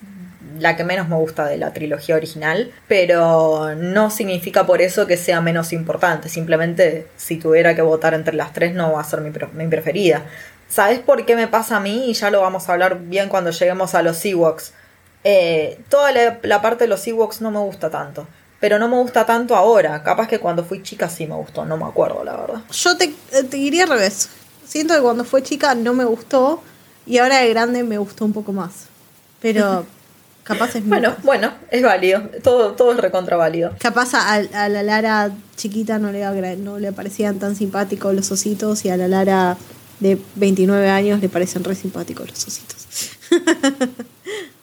la 0.60 0.76
que 0.76 0.84
menos 0.84 1.08
me 1.08 1.16
gusta 1.16 1.46
de 1.46 1.58
la 1.58 1.74
trilogía 1.74 2.16
original, 2.16 2.72
pero 2.88 3.76
no 3.76 4.10
significa 4.10 4.66
por 4.66 4.82
eso 4.82 5.08
que 5.08 5.18
sea 5.18 5.42
menos 5.42 5.74
importante, 5.74 6.30
simplemente 6.30 7.08
si 7.18 7.38
tuviera 7.38 7.76
que 7.76 7.82
votar 7.82 8.14
entre 8.14 8.36
las 8.36 8.54
tres 8.54 8.74
no 8.74 8.94
va 8.94 9.02
a 9.02 9.04
ser 9.04 9.22
mi, 9.22 9.32
mi 9.54 9.68
preferida. 9.68 10.26
¿Sabes 10.70 11.00
por 11.00 11.26
qué 11.26 11.36
me 11.36 11.48
pasa 11.48 11.78
a 11.78 11.80
mí? 11.80 12.10
Y 12.10 12.14
ya 12.14 12.30
lo 12.30 12.42
vamos 12.42 12.68
a 12.68 12.74
hablar 12.74 13.00
bien 13.00 13.30
cuando 13.30 13.52
lleguemos 13.52 13.96
a 13.96 14.02
los 14.02 14.24
Ewoks. 14.26 14.74
Eh, 15.24 15.80
toda 15.90 16.12
la, 16.12 16.40
la, 16.44 16.62
parte 16.62 16.84
de 16.84 16.90
los 16.90 17.08
Ewoks 17.08 17.42
no 17.42 17.52
me 17.52 17.60
gusta 17.60 17.90
tanto. 17.90 18.28
Pero 18.60 18.80
no 18.80 18.88
me 18.88 18.98
gusta 18.98 19.26
tanto 19.26 19.56
ahora. 19.56 20.04
Capaz 20.04 20.28
que 20.28 20.40
cuando 20.40 20.64
fui 20.64 20.84
chica 20.84 21.10
sí 21.10 21.26
me 21.26 21.36
gustó. 21.36 21.64
No 21.64 21.78
me 21.78 21.86
acuerdo, 21.86 22.24
la 22.24 22.36
verdad. 22.36 22.62
Yo 22.72 22.98
te, 22.98 23.14
te 23.30 23.58
diría 23.58 23.84
al 23.84 23.90
revés. 23.90 24.30
Siento 24.66 24.94
que 24.96 25.02
cuando 25.02 25.24
fue 25.24 25.44
chica 25.44 25.74
no 25.76 25.94
me 25.94 26.06
gustó. 26.06 26.62
Y 27.06 27.20
ahora 27.20 27.38
de 27.38 27.50
grande 27.50 27.84
me 27.84 27.98
gustó 27.98 28.26
un 28.26 28.34
poco 28.34 28.52
más. 28.52 28.88
Pero 29.42 29.86
Capaz 30.48 30.76
es 30.76 30.88
Bueno, 30.88 31.14
bueno, 31.24 31.52
es 31.72 31.84
válido. 31.84 32.22
Todo, 32.42 32.72
todo 32.72 32.94
es 32.94 32.98
recontra 32.98 33.36
válido. 33.36 33.74
Capaz 33.80 34.14
a, 34.14 34.36
a, 34.36 34.70
la 34.70 34.82
Lara 34.82 35.32
chiquita 35.58 36.00
no 36.00 36.10
le, 36.14 36.56
no 36.56 36.80
le 36.80 36.94
parecían 36.94 37.38
tan 37.38 37.58
simpáticos 37.58 38.16
los 38.16 38.32
ositos 38.32 38.86
y 38.86 38.90
a 38.90 38.96
la 38.96 39.10
Lara 39.10 39.58
de 40.00 40.18
29 40.36 40.90
años 40.90 41.20
le 41.20 41.28
parecen 41.28 41.66
re 41.66 41.76
simpáticos 41.76 42.30
los 42.30 42.48
ositos. 42.48 42.88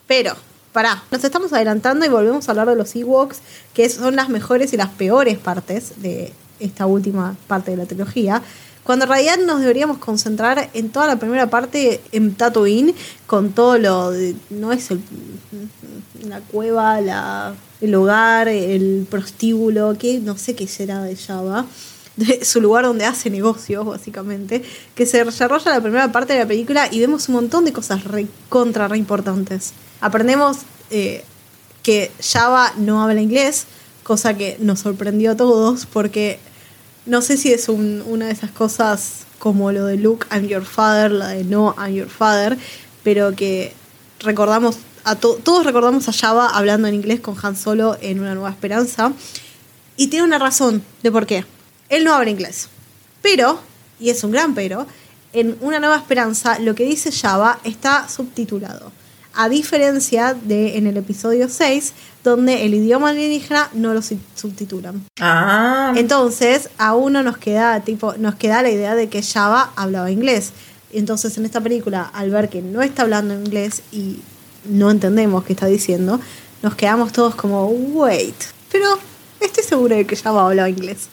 Pero, 0.07 0.35
pará, 0.73 1.03
nos 1.11 1.23
estamos 1.23 1.53
adelantando 1.53 2.03
y 2.03 2.09
volvemos 2.09 2.47
a 2.47 2.51
hablar 2.51 2.67
de 2.67 2.75
los 2.75 2.95
Ewoks, 2.95 3.41
que 3.75 3.87
son 3.87 4.15
las 4.15 4.29
mejores 4.29 4.73
y 4.73 4.77
las 4.77 4.89
peores 4.89 5.37
partes 5.37 6.01
de 6.01 6.33
esta 6.59 6.87
última 6.87 7.35
parte 7.45 7.69
de 7.69 7.77
la 7.77 7.85
trilogía. 7.85 8.41
Cuando 8.85 9.05
en 9.05 9.09
realidad 9.09 9.37
nos 9.39 9.61
deberíamos 9.61 9.97
concentrar 9.97 10.69
en 10.73 10.89
toda 10.89 11.07
la 11.07 11.15
primera 11.17 11.49
parte 11.49 12.01
en 12.11 12.35
Tatooine, 12.35 12.93
con 13.25 13.51
todo 13.51 13.79
lo 13.79 14.11
de, 14.11 14.35
no 14.51 14.71
es 14.71 14.91
el, 14.91 15.01
la 16.27 16.39
cueva, 16.39 16.99
el 17.81 17.95
hogar, 17.95 18.47
el 18.47 19.07
prostíbulo, 19.09 19.97
que 19.97 20.19
no 20.19 20.37
sé 20.37 20.53
qué 20.53 20.67
será 20.67 21.01
de 21.01 21.15
Java, 21.15 21.65
de 22.15 22.45
su 22.45 22.61
lugar 22.61 22.85
donde 22.85 23.05
hace 23.05 23.31
negocios, 23.31 23.83
básicamente, 23.83 24.61
que 24.93 25.07
se 25.07 25.25
desarrolla 25.25 25.71
la 25.71 25.81
primera 25.81 26.11
parte 26.11 26.33
de 26.33 26.39
la 26.39 26.47
película 26.47 26.87
y 26.91 26.99
vemos 26.99 27.27
un 27.27 27.35
montón 27.35 27.65
de 27.65 27.73
cosas 27.73 28.03
contra, 28.49 28.87
re 28.87 28.99
importantes. 28.99 29.73
Aprendemos 29.99 30.57
eh, 30.91 31.23
que 31.81 32.11
Java 32.21 32.71
no 32.77 33.01
habla 33.01 33.19
inglés, 33.19 33.65
cosa 34.03 34.37
que 34.37 34.57
nos 34.59 34.81
sorprendió 34.81 35.31
a 35.31 35.35
todos 35.35 35.87
porque 35.87 36.37
no 37.05 37.21
sé 37.21 37.37
si 37.37 37.53
es 37.53 37.69
un, 37.69 38.03
una 38.07 38.27
de 38.27 38.31
esas 38.31 38.51
cosas 38.51 39.25
como 39.39 39.71
lo 39.71 39.85
de 39.85 39.97
Luke, 39.97 40.25
I'm 40.31 40.47
your 40.47 40.65
father, 40.65 41.11
la 41.11 41.29
de 41.29 41.43
No, 41.43 41.75
I'm 41.77 41.93
your 41.93 42.09
father, 42.09 42.57
pero 43.03 43.35
que 43.35 43.73
recordamos, 44.19 44.77
a 45.03 45.15
to 45.15 45.35
todos 45.35 45.65
recordamos 45.65 46.07
a 46.09 46.13
Java 46.13 46.47
hablando 46.47 46.87
en 46.87 46.95
inglés 46.95 47.19
con 47.19 47.35
Han 47.41 47.55
Solo 47.55 47.97
en 48.01 48.19
Una 48.19 48.33
Nueva 48.33 48.49
Esperanza. 48.49 49.13
Y 49.97 50.07
tiene 50.07 50.25
una 50.25 50.39
razón 50.39 50.83
de 51.03 51.11
por 51.11 51.25
qué. 51.25 51.45
Él 51.89 52.03
no 52.03 52.13
habla 52.13 52.29
inglés. 52.29 52.69
Pero, 53.21 53.59
y 53.99 54.09
es 54.09 54.23
un 54.23 54.31
gran 54.31 54.55
pero, 54.55 54.87
en 55.31 55.57
Una 55.61 55.79
Nueva 55.79 55.97
Esperanza 55.97 56.59
lo 56.59 56.75
que 56.75 56.85
dice 56.85 57.11
Java 57.11 57.59
está 57.63 58.09
subtitulado. 58.09 58.91
A 59.33 59.49
diferencia 59.49 60.33
de 60.33 60.77
en 60.77 60.87
el 60.87 60.97
episodio 60.97 61.49
6, 61.49 61.93
donde 62.25 62.65
el 62.65 62.73
idioma 62.73 63.09
alienígena 63.09 63.69
no 63.73 63.93
lo 63.93 64.01
subtitulan. 64.01 65.05
Ah. 65.19 65.93
Entonces, 65.95 66.69
a 66.77 66.95
uno 66.95 67.23
nos 67.23 67.37
queda, 67.37 67.79
tipo, 67.81 68.15
nos 68.17 68.35
queda 68.35 68.61
la 68.61 68.71
idea 68.71 68.95
de 68.95 69.07
que 69.07 69.21
Java 69.21 69.71
hablaba 69.75 70.11
inglés. 70.11 70.51
Entonces, 70.91 71.37
en 71.37 71.45
esta 71.45 71.61
película, 71.61 72.09
al 72.13 72.31
ver 72.31 72.49
que 72.49 72.61
no 72.61 72.81
está 72.81 73.03
hablando 73.03 73.33
inglés 73.33 73.83
y 73.91 74.19
no 74.65 74.89
entendemos 74.91 75.43
qué 75.43 75.53
está 75.53 75.67
diciendo, 75.67 76.19
nos 76.61 76.75
quedamos 76.75 77.11
todos 77.13 77.35
como, 77.35 77.67
wait. 77.67 78.35
Pero 78.71 78.97
estoy 79.39 79.63
segura 79.63 79.95
de 79.95 80.05
que 80.05 80.15
Java 80.15 80.47
hablaba 80.47 80.67
inglés. 80.69 81.09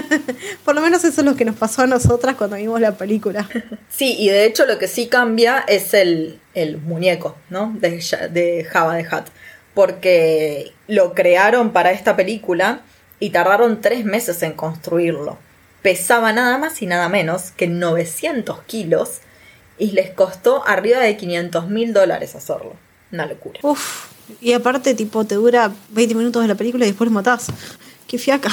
Por 0.64 0.74
lo 0.74 0.80
menos 0.80 1.04
eso 1.04 1.20
es 1.20 1.26
lo 1.26 1.34
que 1.36 1.44
nos 1.44 1.56
pasó 1.56 1.82
a 1.82 1.86
nosotras 1.86 2.36
cuando 2.36 2.56
vimos 2.56 2.80
la 2.80 2.96
película. 2.96 3.48
Sí, 3.90 4.16
y 4.18 4.28
de 4.28 4.44
hecho 4.44 4.66
lo 4.66 4.76
que 4.76 4.88
sí 4.88 5.06
cambia 5.06 5.64
es 5.68 5.94
el, 5.94 6.40
el 6.52 6.78
muñeco, 6.78 7.36
¿no? 7.48 7.72
De, 7.78 8.02
de 8.32 8.64
Java 8.64 8.96
de 8.96 9.06
Hat. 9.08 9.26
Porque 9.74 10.72
lo 10.86 11.14
crearon 11.14 11.72
para 11.72 11.92
esta 11.92 12.16
película 12.16 12.82
y 13.20 13.30
tardaron 13.30 13.80
tres 13.80 14.04
meses 14.04 14.42
en 14.42 14.52
construirlo. 14.52 15.38
pesaba 15.82 16.32
nada 16.32 16.56
más 16.56 16.80
y 16.80 16.86
nada 16.86 17.08
menos 17.08 17.50
que 17.50 17.66
900 17.66 18.62
kilos 18.62 19.20
y 19.76 19.90
les 19.90 20.10
costó 20.10 20.66
arriba 20.66 21.00
de 21.00 21.16
500 21.16 21.68
mil 21.68 21.92
dólares 21.92 22.34
hacerlo. 22.34 22.74
Una 23.12 23.26
locura. 23.26 23.60
Uf, 23.62 24.06
y 24.40 24.52
aparte, 24.52 24.94
tipo, 24.94 25.24
te 25.24 25.34
dura 25.34 25.70
20 25.90 26.14
minutos 26.14 26.42
de 26.42 26.48
la 26.48 26.54
película 26.54 26.84
y 26.84 26.88
después 26.88 27.08
lo 27.10 27.14
matás. 27.14 27.48
Qué 28.06 28.18
fiaca. 28.18 28.50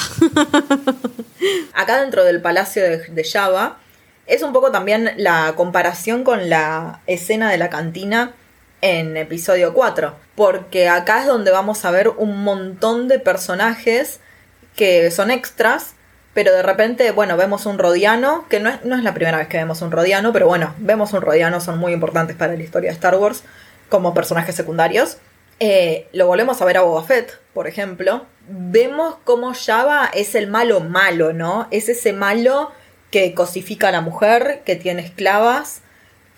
Acá 1.73 2.01
dentro 2.01 2.23
del 2.23 2.41
palacio 2.41 2.83
de, 2.83 2.97
de 2.97 3.23
Java 3.23 3.79
es 4.27 4.43
un 4.43 4.53
poco 4.53 4.71
también 4.71 5.11
la 5.17 5.53
comparación 5.55 6.23
con 6.23 6.49
la 6.49 7.01
escena 7.07 7.49
de 7.49 7.57
la 7.57 7.69
cantina 7.69 8.33
en 8.81 9.15
episodio 9.15 9.73
4, 9.73 10.13
porque 10.35 10.89
acá 10.89 11.21
es 11.21 11.27
donde 11.27 11.51
vamos 11.51 11.85
a 11.85 11.91
ver 11.91 12.09
un 12.09 12.43
montón 12.43 13.07
de 13.07 13.19
personajes 13.19 14.19
que 14.75 15.11
son 15.11 15.31
extras, 15.31 15.93
pero 16.33 16.53
de 16.53 16.63
repente, 16.63 17.11
bueno, 17.11 17.37
vemos 17.37 17.65
un 17.65 17.77
Rodiano, 17.77 18.47
que 18.49 18.59
no 18.59 18.69
es, 18.69 18.83
no 18.83 18.95
es 18.95 19.03
la 19.03 19.13
primera 19.13 19.37
vez 19.37 19.47
que 19.47 19.57
vemos 19.57 19.81
un 19.81 19.91
Rodiano, 19.91 20.31
pero 20.33 20.47
bueno, 20.47 20.73
vemos 20.77 21.13
un 21.13 21.21
Rodiano, 21.21 21.59
son 21.59 21.77
muy 21.77 21.93
importantes 21.93 22.35
para 22.35 22.55
la 22.55 22.63
historia 22.63 22.89
de 22.89 22.95
Star 22.95 23.15
Wars 23.15 23.43
como 23.89 24.13
personajes 24.13 24.55
secundarios. 24.55 25.17
Eh, 25.59 26.07
lo 26.13 26.25
volvemos 26.25 26.59
a 26.61 26.65
ver 26.65 26.77
a 26.77 26.81
Boba 26.81 27.03
Fett, 27.03 27.37
por 27.53 27.67
ejemplo. 27.67 28.25
Vemos 28.47 29.17
cómo 29.25 29.53
Java 29.53 30.09
es 30.13 30.33
el 30.33 30.47
malo 30.47 30.79
malo, 30.79 31.33
¿no? 31.33 31.67
Es 31.69 31.89
ese 31.89 32.13
malo 32.13 32.71
que 33.11 33.33
cosifica 33.35 33.89
a 33.89 33.91
la 33.91 34.01
mujer, 34.01 34.61
que 34.65 34.75
tiene 34.75 35.03
esclavas, 35.03 35.80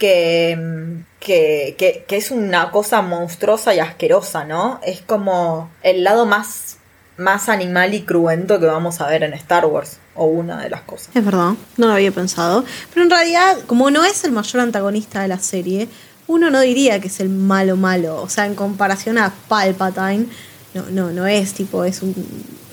que, 0.03 1.05
que, 1.21 2.03
que, 2.05 2.17
es 2.17 2.29
una 2.29 2.71
cosa 2.71 3.01
monstruosa 3.01 3.73
y 3.73 3.79
asquerosa, 3.79 4.43
¿no? 4.43 4.81
Es 4.83 4.99
como 4.99 5.71
el 5.81 6.03
lado 6.03 6.25
más, 6.25 6.75
más 7.15 7.47
animal 7.47 7.93
y 7.93 8.01
cruento 8.01 8.59
que 8.59 8.65
vamos 8.65 8.99
a 8.99 9.07
ver 9.07 9.23
en 9.23 9.33
Star 9.35 9.65
Wars, 9.65 9.99
o 10.13 10.25
una 10.25 10.61
de 10.61 10.69
las 10.69 10.81
cosas. 10.81 11.07
Es 11.15 11.23
verdad, 11.23 11.53
no 11.77 11.87
lo 11.87 11.93
había 11.93 12.11
pensado. 12.11 12.65
Pero 12.93 13.05
en 13.05 13.11
realidad, 13.11 13.59
como 13.65 13.91
no 13.91 14.03
es 14.03 14.25
el 14.25 14.33
mayor 14.33 14.61
antagonista 14.61 15.21
de 15.21 15.29
la 15.29 15.39
serie, 15.39 15.87
uno 16.27 16.49
no 16.49 16.59
diría 16.59 16.99
que 16.99 17.07
es 17.07 17.21
el 17.21 17.29
malo 17.29 17.77
malo. 17.77 18.21
O 18.21 18.27
sea, 18.27 18.45
en 18.45 18.55
comparación 18.55 19.17
a 19.17 19.33
Palpatine, 19.47 20.27
no, 20.73 20.83
no, 20.91 21.11
no 21.11 21.27
es 21.27 21.53
tipo, 21.53 21.85
es 21.85 22.01
un, 22.01 22.13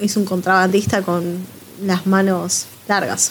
es 0.01 0.17
un 0.17 0.25
contrabandista 0.25 1.03
con 1.03 1.47
las 1.85 2.09
manos 2.09 2.67
largas. 2.89 3.31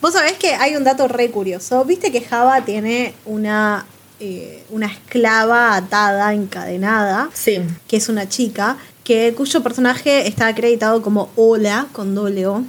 Vos 0.00 0.12
sabés 0.12 0.34
que 0.34 0.54
hay 0.54 0.76
un 0.76 0.84
dato 0.84 1.08
re 1.08 1.30
curioso. 1.30 1.84
Viste 1.84 2.10
que 2.12 2.20
Java 2.20 2.64
tiene 2.64 3.14
una, 3.24 3.86
eh, 4.18 4.64
una 4.70 4.86
esclava 4.86 5.74
atada, 5.76 6.32
encadenada, 6.34 7.30
Sí, 7.32 7.60
que 7.88 7.96
es 7.96 8.08
una 8.08 8.28
chica, 8.28 8.76
que, 9.04 9.34
cuyo 9.36 9.62
personaje 9.62 10.28
está 10.28 10.46
acreditado 10.46 11.02
como 11.02 11.30
Ola, 11.36 11.86
con 11.92 12.14
doble 12.14 12.46
O. 12.46 12.62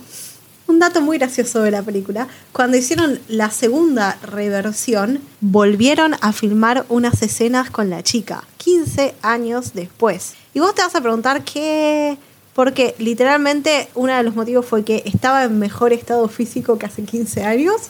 Un 0.68 0.80
dato 0.80 1.02
muy 1.02 1.18
gracioso 1.18 1.62
de 1.62 1.72
la 1.72 1.82
película. 1.82 2.28
Cuando 2.54 2.78
hicieron 2.78 3.20
la 3.28 3.52
segunda 3.52 4.18
reversión, 4.24 5.20
volvieron 5.42 6.16
a 6.22 6.32
filmar 6.32 6.86
unas 6.88 7.22
escenas 7.22 7.70
con 7.70 7.90
la 7.90 8.04
chica, 8.04 8.46
15 8.58 9.16
años 9.22 9.74
después. 9.74 10.34
Y 10.54 10.60
vos 10.60 10.74
te 10.74 10.82
vas 10.82 10.96
a 10.96 11.02
preguntar 11.02 11.44
qué... 11.44 12.18
Porque 12.54 12.96
literalmente 12.98 13.88
uno 13.96 14.16
de 14.16 14.24
los 14.24 14.36
motivos 14.36 14.66
fue 14.66 14.84
que 14.84 15.04
estaba 15.06 15.44
en 15.44 15.60
mejor 15.60 15.94
estado 15.94 16.28
físico 16.28 16.78
que 16.78 16.86
hace 16.86 17.04
15 17.04 17.44
años. 17.44 17.90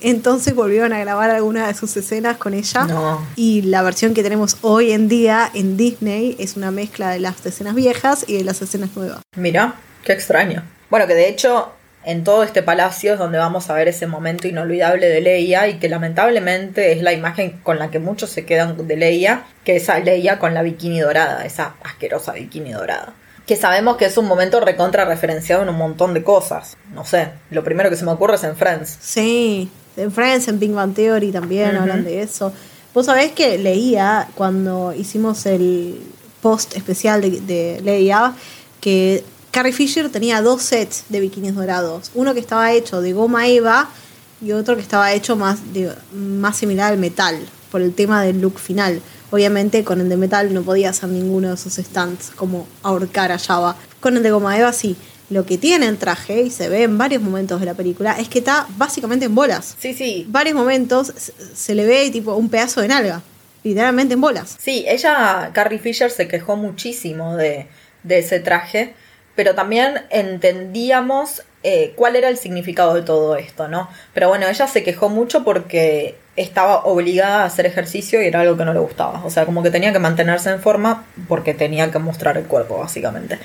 Entonces 0.00 0.54
volvieron 0.54 0.92
a 0.92 0.98
grabar 0.98 1.30
algunas 1.30 1.68
de 1.68 1.74
sus 1.74 1.96
escenas 1.96 2.38
con 2.38 2.54
ella. 2.54 2.84
No. 2.84 3.24
Y 3.36 3.62
la 3.62 3.82
versión 3.82 4.14
que 4.14 4.22
tenemos 4.22 4.56
hoy 4.62 4.92
en 4.92 5.08
día 5.08 5.50
en 5.54 5.76
Disney 5.76 6.36
es 6.38 6.56
una 6.56 6.70
mezcla 6.70 7.10
de 7.10 7.20
las 7.20 7.44
escenas 7.44 7.74
viejas 7.74 8.24
y 8.26 8.38
de 8.38 8.44
las 8.44 8.62
escenas 8.62 8.96
nuevas. 8.96 9.20
Mira, 9.36 9.74
qué 10.04 10.12
extraño. 10.12 10.62
Bueno, 10.88 11.06
que 11.06 11.14
de 11.14 11.28
hecho 11.28 11.72
en 12.04 12.24
todo 12.24 12.42
este 12.42 12.62
palacio 12.62 13.12
es 13.12 13.18
donde 13.18 13.38
vamos 13.38 13.68
a 13.68 13.74
ver 13.74 13.88
ese 13.88 14.06
momento 14.06 14.48
inolvidable 14.48 15.06
de 15.06 15.20
Leia 15.20 15.68
y 15.68 15.78
que 15.78 15.88
lamentablemente 15.88 16.92
es 16.92 17.02
la 17.02 17.12
imagen 17.12 17.60
con 17.62 17.78
la 17.78 17.90
que 17.90 17.98
muchos 17.98 18.30
se 18.30 18.46
quedan 18.46 18.86
de 18.86 18.96
Leia, 18.96 19.44
que 19.64 19.76
es 19.76 19.88
a 19.90 19.98
Leia 19.98 20.38
con 20.38 20.54
la 20.54 20.62
bikini 20.62 21.00
dorada, 21.00 21.44
esa 21.44 21.74
asquerosa 21.84 22.32
bikini 22.32 22.72
dorada. 22.72 23.12
Que 23.50 23.56
sabemos 23.56 23.96
que 23.96 24.04
es 24.04 24.16
un 24.16 24.26
momento 24.26 24.60
recontra 24.60 25.04
referenciado 25.04 25.64
en 25.64 25.70
un 25.70 25.76
montón 25.76 26.14
de 26.14 26.22
cosas. 26.22 26.76
No 26.94 27.04
sé, 27.04 27.32
lo 27.50 27.64
primero 27.64 27.90
que 27.90 27.96
se 27.96 28.04
me 28.04 28.12
ocurre 28.12 28.36
es 28.36 28.44
en 28.44 28.54
Friends. 28.54 28.96
Sí, 29.00 29.68
en 29.96 30.12
Friends, 30.12 30.46
en 30.46 30.60
Big 30.60 30.70
Bang 30.70 30.94
Theory 30.94 31.32
también 31.32 31.74
hablan 31.74 32.04
de 32.04 32.22
eso. 32.22 32.52
Vos 32.94 33.06
sabés 33.06 33.32
que 33.32 33.58
leía 33.58 34.28
cuando 34.36 34.94
hicimos 34.96 35.46
el 35.46 36.00
post 36.40 36.76
especial 36.76 37.22
de, 37.22 37.40
de 37.40 37.80
Leia 37.82 38.34
que 38.80 39.24
Carrie 39.50 39.72
Fisher 39.72 40.08
tenía 40.12 40.42
dos 40.42 40.62
sets 40.62 41.06
de 41.08 41.18
bikinis 41.18 41.56
dorados. 41.56 42.12
Uno 42.14 42.34
que 42.34 42.40
estaba 42.40 42.70
hecho 42.70 43.00
de 43.00 43.14
goma 43.14 43.48
eva 43.48 43.88
y 44.40 44.52
otro 44.52 44.76
que 44.76 44.82
estaba 44.82 45.12
hecho 45.12 45.34
más, 45.34 45.74
de, 45.74 45.92
más 46.14 46.56
similar 46.56 46.92
al 46.92 47.00
metal, 47.00 47.36
por 47.72 47.80
el 47.80 47.94
tema 47.96 48.22
del 48.22 48.40
look 48.40 48.60
final. 48.60 49.02
Obviamente 49.30 49.84
con 49.84 50.00
el 50.00 50.08
de 50.08 50.16
metal 50.16 50.52
no 50.52 50.62
podía 50.62 50.90
hacer 50.90 51.08
ninguno 51.08 51.48
de 51.48 51.54
esos 51.54 51.74
stands 51.74 52.30
como 52.36 52.66
ahorcar 52.82 53.32
a 53.32 53.38
Java. 53.38 53.76
Con 54.00 54.16
el 54.16 54.22
de 54.22 54.30
goma 54.30 54.58
eva 54.58 54.72
sí. 54.72 54.96
Lo 55.30 55.46
que 55.46 55.58
tiene 55.58 55.86
el 55.86 55.96
traje, 55.96 56.42
y 56.42 56.50
se 56.50 56.68
ve 56.68 56.82
en 56.82 56.98
varios 56.98 57.22
momentos 57.22 57.60
de 57.60 57.66
la 57.66 57.74
película, 57.74 58.16
es 58.18 58.28
que 58.28 58.40
está 58.40 58.66
básicamente 58.76 59.26
en 59.26 59.34
bolas. 59.36 59.76
Sí, 59.78 59.94
sí. 59.94 60.26
Varios 60.28 60.56
momentos 60.56 61.12
se- 61.16 61.32
se 61.54 61.74
le 61.76 61.86
ve 61.86 62.10
tipo 62.10 62.34
un 62.34 62.48
pedazo 62.48 62.80
de 62.80 62.88
nalga, 62.88 63.22
literalmente 63.62 64.14
en 64.14 64.20
bolas. 64.20 64.56
Sí, 64.60 64.84
ella, 64.88 65.50
Carrie 65.52 65.78
Fisher, 65.78 66.10
se 66.10 66.26
quejó 66.26 66.56
muchísimo 66.56 67.36
de, 67.36 67.68
de 68.02 68.18
ese 68.18 68.40
traje, 68.40 68.94
pero 69.36 69.54
también 69.54 70.00
entendíamos 70.60 71.42
eh, 71.62 71.92
cuál 71.96 72.16
era 72.16 72.28
el 72.28 72.36
significado 72.36 72.94
de 72.94 73.02
todo 73.02 73.36
esto, 73.36 73.68
¿no? 73.68 73.88
Pero 74.14 74.28
bueno, 74.28 74.48
ella 74.48 74.66
se 74.66 74.82
quejó 74.82 75.08
mucho 75.08 75.44
porque 75.44 76.16
estaba 76.36 76.84
obligada 76.84 77.42
a 77.42 77.46
hacer 77.46 77.66
ejercicio 77.66 78.22
y 78.22 78.26
era 78.26 78.40
algo 78.40 78.56
que 78.56 78.64
no 78.64 78.72
le 78.72 78.80
gustaba. 78.80 79.22
O 79.24 79.30
sea, 79.30 79.46
como 79.46 79.62
que 79.62 79.70
tenía 79.70 79.92
que 79.92 79.98
mantenerse 79.98 80.50
en 80.50 80.60
forma 80.60 81.04
porque 81.28 81.54
tenía 81.54 81.90
que 81.90 81.98
mostrar 81.98 82.36
el 82.36 82.44
cuerpo, 82.44 82.78
básicamente. 82.78 83.38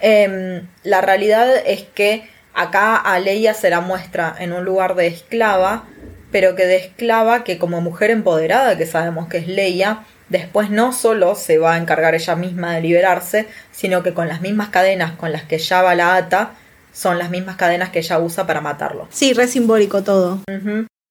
Em, 0.00 0.66
la 0.84 1.00
realidad 1.00 1.48
es 1.66 1.82
que 1.82 2.28
acá 2.54 2.96
a 2.96 3.18
Leia 3.18 3.54
se 3.54 3.70
la 3.70 3.80
muestra 3.80 4.34
en 4.38 4.52
un 4.52 4.64
lugar 4.64 4.94
de 4.94 5.08
esclava, 5.08 5.84
pero 6.30 6.54
que 6.54 6.66
de 6.66 6.76
esclava 6.76 7.44
que 7.44 7.58
como 7.58 7.80
mujer 7.80 8.10
empoderada, 8.10 8.76
que 8.76 8.86
sabemos 8.86 9.28
que 9.28 9.38
es 9.38 9.48
Leia, 9.48 10.04
después 10.28 10.70
no 10.70 10.92
solo 10.92 11.34
se 11.34 11.58
va 11.58 11.74
a 11.74 11.78
encargar 11.78 12.14
ella 12.14 12.36
misma 12.36 12.74
de 12.74 12.82
liberarse, 12.82 13.46
sino 13.72 14.02
que 14.02 14.14
con 14.14 14.28
las 14.28 14.40
mismas 14.40 14.68
cadenas 14.68 15.12
con 15.12 15.32
las 15.32 15.42
que 15.44 15.58
Java 15.58 15.94
la 15.94 16.16
ata, 16.16 16.52
son 16.92 17.18
las 17.18 17.30
mismas 17.30 17.56
cadenas 17.56 17.90
que 17.90 18.00
ella 18.00 18.18
usa 18.18 18.46
para 18.46 18.60
matarlo. 18.60 19.06
Sí, 19.10 19.32
re 19.32 19.46
simbólico 19.46 20.02
todo. 20.02 20.40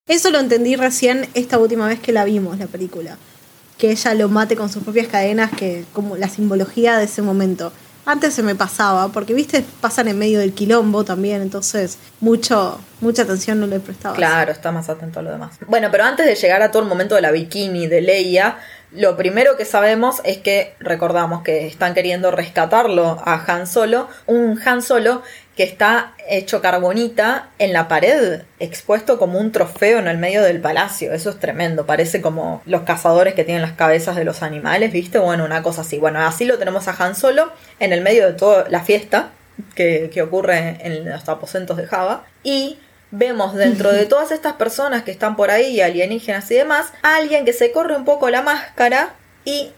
Eso 0.07 0.31
lo 0.31 0.39
entendí 0.39 0.75
recién 0.75 1.27
esta 1.33 1.57
última 1.57 1.87
vez 1.87 1.99
que 1.99 2.13
la 2.13 2.23
vimos, 2.23 2.57
la 2.57 2.67
película. 2.67 3.17
Que 3.77 3.91
ella 3.91 4.13
lo 4.13 4.29
mate 4.29 4.55
con 4.55 4.69
sus 4.69 4.83
propias 4.83 5.07
cadenas, 5.07 5.51
que 5.51 5.83
como 5.93 6.15
la 6.15 6.29
simbología 6.29 6.97
de 6.97 7.05
ese 7.05 7.21
momento. 7.21 7.73
Antes 8.05 8.33
se 8.33 8.41
me 8.41 8.55
pasaba, 8.55 9.09
porque 9.09 9.33
viste, 9.33 9.65
pasan 9.81 10.07
en 10.07 10.17
medio 10.17 10.39
del 10.39 10.53
quilombo 10.53 11.03
también, 11.03 11.41
entonces 11.41 11.97
mucho, 12.21 12.79
mucha 13.01 13.23
atención 13.23 13.59
no 13.59 13.67
le 13.67 13.81
prestaba. 13.81 14.15
Claro, 14.15 14.53
está 14.53 14.71
más 14.71 14.87
atento 14.87 15.19
a 15.19 15.23
lo 15.23 15.31
demás. 15.31 15.57
Bueno, 15.67 15.89
pero 15.91 16.05
antes 16.05 16.25
de 16.25 16.35
llegar 16.35 16.61
a 16.61 16.71
todo 16.71 16.83
el 16.83 16.87
momento 16.87 17.15
de 17.15 17.21
la 17.21 17.31
bikini 17.31 17.87
de 17.87 17.99
Leia, 17.99 18.59
lo 18.91 19.17
primero 19.17 19.57
que 19.57 19.65
sabemos 19.65 20.21
es 20.23 20.37
que 20.37 20.73
recordamos 20.79 21.43
que 21.43 21.67
están 21.67 21.93
queriendo 21.93 22.31
rescatarlo 22.31 23.21
a 23.25 23.43
Han 23.45 23.67
Solo, 23.67 24.07
un 24.25 24.57
Han 24.65 24.81
Solo 24.81 25.21
que 25.57 25.63
está 25.63 26.13
hecho 26.29 26.61
carbonita 26.61 27.49
en 27.57 27.73
la 27.73 27.87
pared, 27.87 28.43
expuesto 28.59 29.17
como 29.17 29.39
un 29.39 29.51
trofeo 29.51 29.97
en 29.97 30.07
el 30.07 30.19
medio 30.19 30.43
del 30.43 30.61
palacio. 30.61 31.13
Eso 31.13 31.31
es 31.31 31.39
tremendo, 31.39 31.87
parece 31.87 32.21
como 32.21 32.61
los 32.67 32.83
cazadores 32.83 33.33
que 33.33 33.43
tienen 33.43 33.63
las 33.63 33.71
cabezas 33.71 34.15
de 34.15 34.23
los 34.23 34.43
animales, 34.43 34.93
¿viste? 34.93 35.17
Bueno, 35.17 35.45
una 35.45 35.63
cosa 35.63 35.81
así. 35.81 35.97
Bueno, 35.97 36.21
así 36.21 36.45
lo 36.45 36.59
tenemos 36.59 36.87
a 36.87 36.95
Han 37.03 37.15
Solo 37.15 37.51
en 37.79 37.91
el 37.91 38.01
medio 38.01 38.27
de 38.27 38.33
toda 38.33 38.69
la 38.69 38.83
fiesta 38.83 39.31
que, 39.73 40.11
que 40.13 40.21
ocurre 40.21 40.77
en 40.81 41.09
los 41.09 41.27
aposentos 41.27 41.75
de 41.75 41.87
Java. 41.87 42.23
Y 42.43 42.77
vemos 43.09 43.55
dentro 43.55 43.91
de 43.91 44.05
todas 44.07 44.29
estas 44.29 44.53
personas 44.53 45.01
que 45.01 45.11
están 45.11 45.35
por 45.35 45.49
ahí, 45.49 45.81
alienígenas 45.81 46.51
y 46.51 46.53
demás, 46.53 46.93
a 47.01 47.15
alguien 47.15 47.45
que 47.45 47.53
se 47.53 47.71
corre 47.71 47.95
un 47.95 48.05
poco 48.05 48.29
la 48.29 48.43
máscara 48.43 49.15
y 49.43 49.71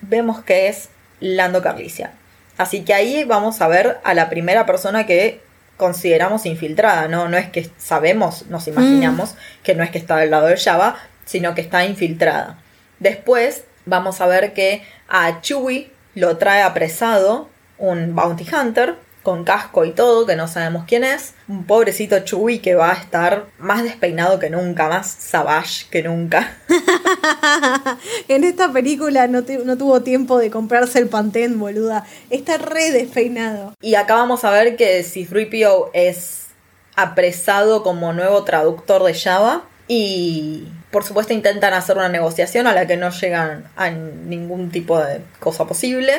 vemos 0.00 0.42
que 0.42 0.68
es 0.68 0.88
Lando 1.20 1.60
Carlicia. 1.60 2.12
Así 2.58 2.82
que 2.84 2.94
ahí 2.94 3.24
vamos 3.24 3.60
a 3.60 3.68
ver 3.68 3.98
a 4.04 4.14
la 4.14 4.28
primera 4.28 4.66
persona 4.66 5.06
que 5.06 5.40
consideramos 5.76 6.46
infiltrada, 6.46 7.08
¿no? 7.08 7.28
No 7.28 7.36
es 7.36 7.50
que 7.50 7.70
sabemos, 7.76 8.46
nos 8.46 8.66
imaginamos 8.66 9.34
que 9.62 9.74
no 9.74 9.82
es 9.84 9.90
que 9.90 9.98
está 9.98 10.16
del 10.16 10.30
lado 10.30 10.46
de 10.46 10.56
Java, 10.56 10.96
sino 11.26 11.54
que 11.54 11.60
está 11.60 11.84
infiltrada. 11.84 12.58
Después 12.98 13.64
vamos 13.84 14.20
a 14.20 14.26
ver 14.26 14.54
que 14.54 14.82
a 15.08 15.40
Chewie 15.42 15.90
lo 16.14 16.38
trae 16.38 16.62
apresado 16.62 17.50
un 17.78 18.14
bounty 18.14 18.46
hunter 18.54 18.96
con 19.26 19.42
casco 19.42 19.84
y 19.84 19.90
todo, 19.90 20.24
que 20.24 20.36
no 20.36 20.46
sabemos 20.46 20.84
quién 20.86 21.02
es. 21.02 21.34
Un 21.48 21.64
pobrecito 21.64 22.20
Chewie 22.20 22.60
que 22.60 22.76
va 22.76 22.92
a 22.92 22.94
estar 22.94 23.46
más 23.58 23.82
despeinado 23.82 24.38
que 24.38 24.50
nunca, 24.50 24.88
más 24.88 25.08
savage 25.18 25.86
que 25.90 26.04
nunca. 26.04 26.56
en 28.28 28.44
esta 28.44 28.72
película 28.72 29.26
no, 29.26 29.42
te- 29.42 29.58
no 29.58 29.76
tuvo 29.76 30.02
tiempo 30.02 30.38
de 30.38 30.50
comprarse 30.52 31.00
el 31.00 31.08
Pantene, 31.08 31.56
boluda. 31.56 32.06
Está 32.30 32.56
re 32.56 32.92
despeinado. 32.92 33.74
Y 33.80 33.96
acá 33.96 34.14
vamos 34.14 34.44
a 34.44 34.50
ver 34.52 34.76
que 34.76 35.02
C-3PO 35.02 35.90
es 35.92 36.46
apresado 36.94 37.82
como 37.82 38.12
nuevo 38.12 38.44
traductor 38.44 39.02
de 39.02 39.12
Java 39.14 39.64
y 39.88 40.68
por 40.92 41.02
supuesto 41.02 41.32
intentan 41.34 41.74
hacer 41.74 41.96
una 41.96 42.08
negociación 42.08 42.68
a 42.68 42.72
la 42.74 42.86
que 42.86 42.96
no 42.96 43.10
llegan 43.10 43.64
a 43.76 43.90
ningún 43.90 44.70
tipo 44.70 45.00
de 45.00 45.20
cosa 45.40 45.66
posible. 45.66 46.12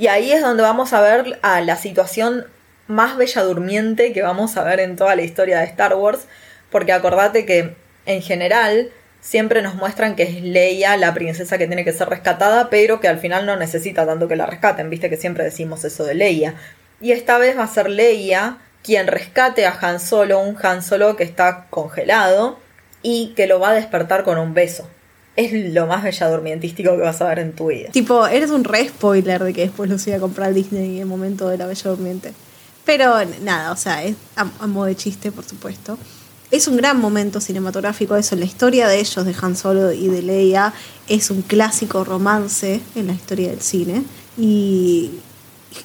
Y 0.00 0.06
ahí 0.06 0.32
es 0.32 0.40
donde 0.40 0.62
vamos 0.62 0.94
a 0.94 1.02
ver 1.02 1.38
a 1.42 1.60
la 1.60 1.76
situación 1.76 2.46
más 2.86 3.18
bella 3.18 3.42
durmiente 3.42 4.14
que 4.14 4.22
vamos 4.22 4.56
a 4.56 4.64
ver 4.64 4.80
en 4.80 4.96
toda 4.96 5.14
la 5.14 5.20
historia 5.20 5.58
de 5.58 5.66
Star 5.66 5.94
Wars, 5.94 6.20
porque 6.70 6.92
acordate 6.92 7.44
que 7.44 7.76
en 8.06 8.22
general 8.22 8.88
siempre 9.20 9.60
nos 9.60 9.74
muestran 9.74 10.16
que 10.16 10.22
es 10.22 10.40
Leia 10.40 10.96
la 10.96 11.12
princesa 11.12 11.58
que 11.58 11.66
tiene 11.66 11.84
que 11.84 11.92
ser 11.92 12.08
rescatada, 12.08 12.70
pero 12.70 12.98
que 12.98 13.08
al 13.08 13.18
final 13.18 13.44
no 13.44 13.56
necesita 13.56 14.06
tanto 14.06 14.26
que 14.26 14.36
la 14.36 14.46
rescaten, 14.46 14.88
viste 14.88 15.10
que 15.10 15.18
siempre 15.18 15.44
decimos 15.44 15.84
eso 15.84 16.04
de 16.04 16.14
Leia. 16.14 16.54
Y 17.02 17.12
esta 17.12 17.36
vez 17.36 17.58
va 17.58 17.64
a 17.64 17.68
ser 17.68 17.90
Leia 17.90 18.56
quien 18.82 19.06
rescate 19.06 19.66
a 19.66 19.78
Han 19.82 20.00
Solo, 20.00 20.40
un 20.40 20.56
Han 20.62 20.82
Solo 20.82 21.14
que 21.16 21.24
está 21.24 21.66
congelado 21.68 22.58
y 23.02 23.34
que 23.36 23.46
lo 23.46 23.60
va 23.60 23.72
a 23.72 23.74
despertar 23.74 24.24
con 24.24 24.38
un 24.38 24.54
beso. 24.54 24.88
Es 25.40 25.52
lo 25.72 25.86
más 25.86 26.02
bella 26.02 26.28
durmientístico 26.28 26.90
que 26.90 27.02
vas 27.02 27.22
a 27.22 27.28
ver 27.28 27.38
en 27.38 27.54
tu 27.54 27.68
vida. 27.68 27.88
Tipo, 27.90 28.26
eres 28.26 28.50
un 28.50 28.62
re 28.62 28.88
spoiler 28.88 29.42
de 29.42 29.54
que 29.54 29.62
después 29.62 29.88
los 29.88 30.06
iba 30.06 30.18
a 30.18 30.20
comprar 30.20 30.52
Disney 30.52 30.96
en 30.96 30.98
el 30.98 31.06
momento 31.06 31.48
de 31.48 31.56
la 31.56 31.64
bella 31.64 31.90
durmiente. 31.90 32.34
Pero 32.84 33.14
nada, 33.42 33.72
o 33.72 33.76
sea, 33.76 34.04
es 34.04 34.16
a, 34.36 34.44
de 34.84 34.96
chiste, 34.96 35.32
por 35.32 35.44
supuesto. 35.44 35.96
Es 36.50 36.68
un 36.68 36.76
gran 36.76 37.00
momento 37.00 37.40
cinematográfico 37.40 38.16
eso. 38.16 38.36
La 38.36 38.44
historia 38.44 38.86
de 38.86 39.00
ellos, 39.00 39.24
de 39.24 39.34
Han 39.40 39.56
Solo 39.56 39.92
y 39.92 40.08
de 40.08 40.20
Leia, 40.20 40.74
es 41.08 41.30
un 41.30 41.40
clásico 41.40 42.04
romance 42.04 42.82
en 42.94 43.06
la 43.06 43.14
historia 43.14 43.48
del 43.48 43.62
cine. 43.62 44.02
Y, 44.36 45.10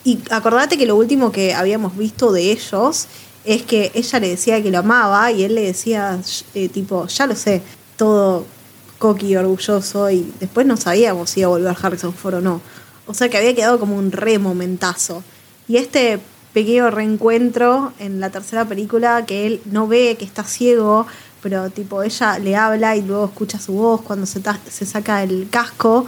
y 0.04 0.20
acordate 0.32 0.78
que 0.78 0.86
lo 0.86 0.98
último 0.98 1.32
que 1.32 1.54
habíamos 1.54 1.96
visto 1.96 2.34
de 2.34 2.52
ellos 2.52 3.08
es 3.46 3.62
que 3.62 3.92
ella 3.94 4.20
le 4.20 4.28
decía 4.28 4.62
que 4.62 4.72
lo 4.72 4.80
amaba 4.80 5.32
y 5.32 5.44
él 5.44 5.56
le 5.56 5.62
decía, 5.62 6.20
eh, 6.56 6.68
tipo, 6.68 7.08
ya 7.08 7.26
lo 7.26 7.38
sé, 7.38 7.62
todo 7.96 8.46
coqui 8.98 9.36
orgulloso 9.36 10.10
y 10.10 10.32
después 10.40 10.66
no 10.66 10.78
sabíamos 10.78 11.30
si 11.30 11.42
iba 11.42 11.48
a 11.48 11.50
volver 11.50 11.76
Harrison 11.82 12.14
Ford 12.14 12.36
o 12.36 12.42
no. 12.42 12.62
O 13.08 13.14
sea 13.14 13.30
que 13.30 13.38
había 13.38 13.56
quedado 13.56 13.80
como 13.80 13.98
un 13.98 14.12
re 14.12 14.40
momentazo. 14.40 15.24
Y 15.68 15.78
este 15.78 16.20
pequeño 16.54 16.90
reencuentro 16.90 17.94
en 18.00 18.20
la 18.20 18.30
tercera 18.30 18.66
película 18.66 19.26
que 19.26 19.46
él 19.46 19.62
no 19.66 19.88
ve, 19.88 20.16
que 20.18 20.26
está 20.26 20.44
ciego, 20.44 21.06
pero 21.42 21.70
tipo 21.70 22.02
ella 22.02 22.40
le 22.40 22.56
habla 22.56 22.96
y 22.96 23.02
luego 23.02 23.26
escucha 23.26 23.60
su 23.60 23.74
voz 23.74 24.02
cuando 24.02 24.26
se, 24.26 24.42
se 24.70 24.86
saca 24.86 25.22
el 25.22 25.48
casco 25.50 26.08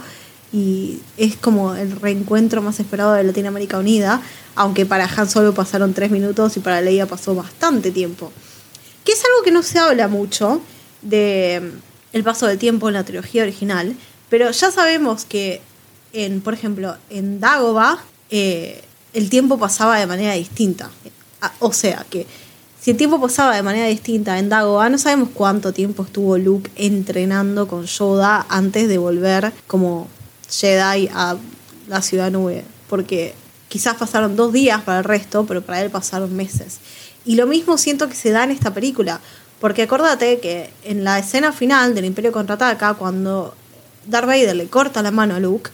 y 0.52 1.00
es 1.16 1.36
como 1.36 1.74
el 1.74 1.92
reencuentro 1.92 2.62
más 2.62 2.80
esperado 2.80 3.12
de 3.12 3.24
Latinoamérica 3.24 3.78
Unida, 3.78 4.22
aunque 4.54 4.86
para 4.86 5.04
Han 5.04 5.28
solo 5.28 5.52
pasaron 5.52 5.92
tres 5.92 6.10
minutos 6.10 6.56
y 6.56 6.60
para 6.60 6.80
Leia 6.80 7.06
pasó 7.06 7.34
bastante 7.34 7.90
tiempo. 7.90 8.32
Que 9.04 9.12
es 9.12 9.22
algo 9.24 9.42
que 9.44 9.50
no 9.50 9.62
se 9.62 9.78
habla 9.78 10.08
mucho 10.08 10.60
de 11.02 11.72
el 12.18 12.24
paso 12.24 12.46
del 12.46 12.58
tiempo 12.58 12.88
en 12.88 12.94
la 12.94 13.04
trilogía 13.04 13.42
original, 13.42 13.96
pero 14.28 14.50
ya 14.50 14.70
sabemos 14.70 15.24
que 15.24 15.62
en, 16.12 16.40
por 16.40 16.54
ejemplo, 16.54 16.96
en 17.10 17.40
Dagobah 17.40 17.98
eh, 18.30 18.82
el 19.14 19.30
tiempo 19.30 19.58
pasaba 19.58 19.98
de 19.98 20.06
manera 20.06 20.34
distinta. 20.34 20.90
O 21.60 21.72
sea 21.72 22.04
que 22.10 22.26
si 22.80 22.90
el 22.92 22.96
tiempo 22.96 23.20
pasaba 23.20 23.54
de 23.54 23.62
manera 23.62 23.86
distinta 23.86 24.38
en 24.38 24.48
Dagobah, 24.48 24.88
no 24.88 24.98
sabemos 24.98 25.30
cuánto 25.32 25.72
tiempo 25.72 26.04
estuvo 26.04 26.36
Luke 26.38 26.70
entrenando 26.76 27.68
con 27.68 27.84
Yoda 27.86 28.46
antes 28.48 28.88
de 28.88 28.98
volver 28.98 29.52
como 29.66 30.08
Jedi 30.50 31.08
a 31.12 31.36
la 31.86 32.02
ciudad 32.02 32.30
nube, 32.30 32.64
porque 32.88 33.34
quizás 33.68 33.96
pasaron 33.96 34.36
dos 34.36 34.52
días 34.52 34.82
para 34.82 34.98
el 34.98 35.04
resto, 35.04 35.46
pero 35.46 35.62
para 35.62 35.80
él 35.80 35.90
pasaron 35.90 36.34
meses. 36.34 36.78
Y 37.24 37.34
lo 37.34 37.46
mismo 37.46 37.76
siento 37.76 38.08
que 38.08 38.14
se 38.14 38.30
da 38.30 38.44
en 38.44 38.50
esta 38.50 38.72
película, 38.72 39.20
porque 39.60 39.82
acordate 39.82 40.38
que 40.40 40.70
en 40.84 41.04
la 41.04 41.18
escena 41.18 41.52
final 41.52 41.94
del 41.94 42.04
Imperio 42.04 42.32
contraataca, 42.32 42.94
cuando 42.94 43.54
Darth 44.06 44.26
Vader 44.26 44.56
le 44.56 44.68
corta 44.68 45.02
la 45.02 45.10
mano 45.10 45.34
a 45.34 45.40
Luke 45.40 45.70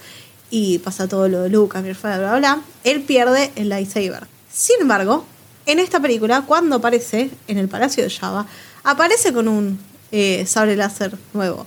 y 0.50 0.78
pasa 0.78 1.08
todo 1.08 1.28
lo 1.28 1.42
de 1.42 1.50
Luke, 1.50 1.76
Amir 1.76 1.96
bla, 2.00 2.18
bla, 2.18 2.36
bla, 2.38 2.60
él 2.84 3.02
pierde 3.02 3.52
el 3.56 3.68
lightsaber. 3.68 4.26
Sin 4.50 4.80
embargo, 4.80 5.24
en 5.66 5.78
esta 5.78 6.00
película, 6.00 6.42
cuando 6.42 6.76
aparece 6.76 7.30
en 7.48 7.58
el 7.58 7.68
Palacio 7.68 8.04
de 8.04 8.10
Java, 8.10 8.46
aparece 8.84 9.32
con 9.32 9.48
un 9.48 9.78
eh, 10.12 10.44
sable 10.46 10.76
láser 10.76 11.16
nuevo. 11.32 11.66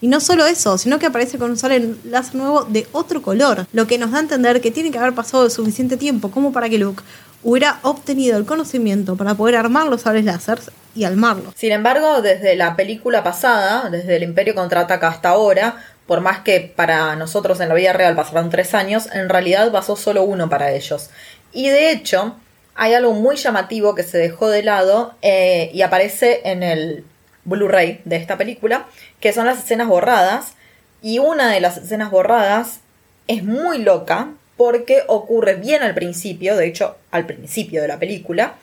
Y 0.00 0.08
no 0.08 0.20
solo 0.20 0.46
eso, 0.46 0.76
sino 0.76 0.98
que 0.98 1.06
aparece 1.06 1.38
con 1.38 1.50
un 1.50 1.56
sable 1.56 1.96
láser 2.04 2.34
nuevo 2.34 2.64
de 2.64 2.86
otro 2.92 3.22
color, 3.22 3.66
lo 3.72 3.86
que 3.86 3.98
nos 3.98 4.10
da 4.10 4.18
a 4.18 4.20
entender 4.20 4.60
que 4.60 4.70
tiene 4.70 4.90
que 4.90 4.98
haber 4.98 5.14
pasado 5.14 5.48
suficiente 5.48 5.96
tiempo 5.96 6.30
como 6.30 6.52
para 6.52 6.68
que 6.68 6.78
Luke 6.78 7.02
hubiera 7.46 7.78
obtenido 7.82 8.36
el 8.36 8.44
conocimiento 8.44 9.14
para 9.14 9.36
poder 9.36 9.54
armar 9.54 9.86
los 9.86 10.02
sables 10.02 10.24
láser 10.24 10.58
y 10.96 11.04
armarlos. 11.04 11.54
Sin 11.54 11.70
embargo, 11.70 12.20
desde 12.20 12.56
la 12.56 12.74
película 12.74 13.22
pasada, 13.22 13.88
desde 13.88 14.16
el 14.16 14.24
Imperio 14.24 14.56
contraataca 14.56 15.06
hasta 15.06 15.28
ahora, 15.28 15.76
por 16.08 16.20
más 16.20 16.40
que 16.40 16.60
para 16.60 17.14
nosotros 17.14 17.60
en 17.60 17.68
la 17.68 17.76
vida 17.76 17.92
real 17.92 18.16
pasaron 18.16 18.50
tres 18.50 18.74
años, 18.74 19.08
en 19.12 19.28
realidad 19.28 19.70
pasó 19.70 19.94
solo 19.94 20.24
uno 20.24 20.48
para 20.48 20.72
ellos. 20.72 21.10
Y 21.52 21.68
de 21.68 21.92
hecho, 21.92 22.34
hay 22.74 22.94
algo 22.94 23.12
muy 23.12 23.36
llamativo 23.36 23.94
que 23.94 24.02
se 24.02 24.18
dejó 24.18 24.48
de 24.48 24.64
lado 24.64 25.14
eh, 25.22 25.70
y 25.72 25.82
aparece 25.82 26.40
en 26.50 26.64
el 26.64 27.04
Blu-ray 27.44 28.00
de 28.04 28.16
esta 28.16 28.36
película, 28.36 28.86
que 29.20 29.32
son 29.32 29.46
las 29.46 29.60
escenas 29.60 29.86
borradas. 29.86 30.54
Y 31.00 31.20
una 31.20 31.52
de 31.52 31.60
las 31.60 31.76
escenas 31.76 32.10
borradas 32.10 32.80
es 33.28 33.44
muy 33.44 33.78
loca 33.78 34.30
porque 34.56 35.02
ocurre 35.06 35.54
bien 35.54 35.82
al 35.82 35.94
principio, 35.94 36.56
de 36.56 36.66
hecho 36.66 36.96
al 37.10 37.26
principio 37.26 37.82
de 37.82 37.88
la 37.88 37.98
película, 37.98 38.54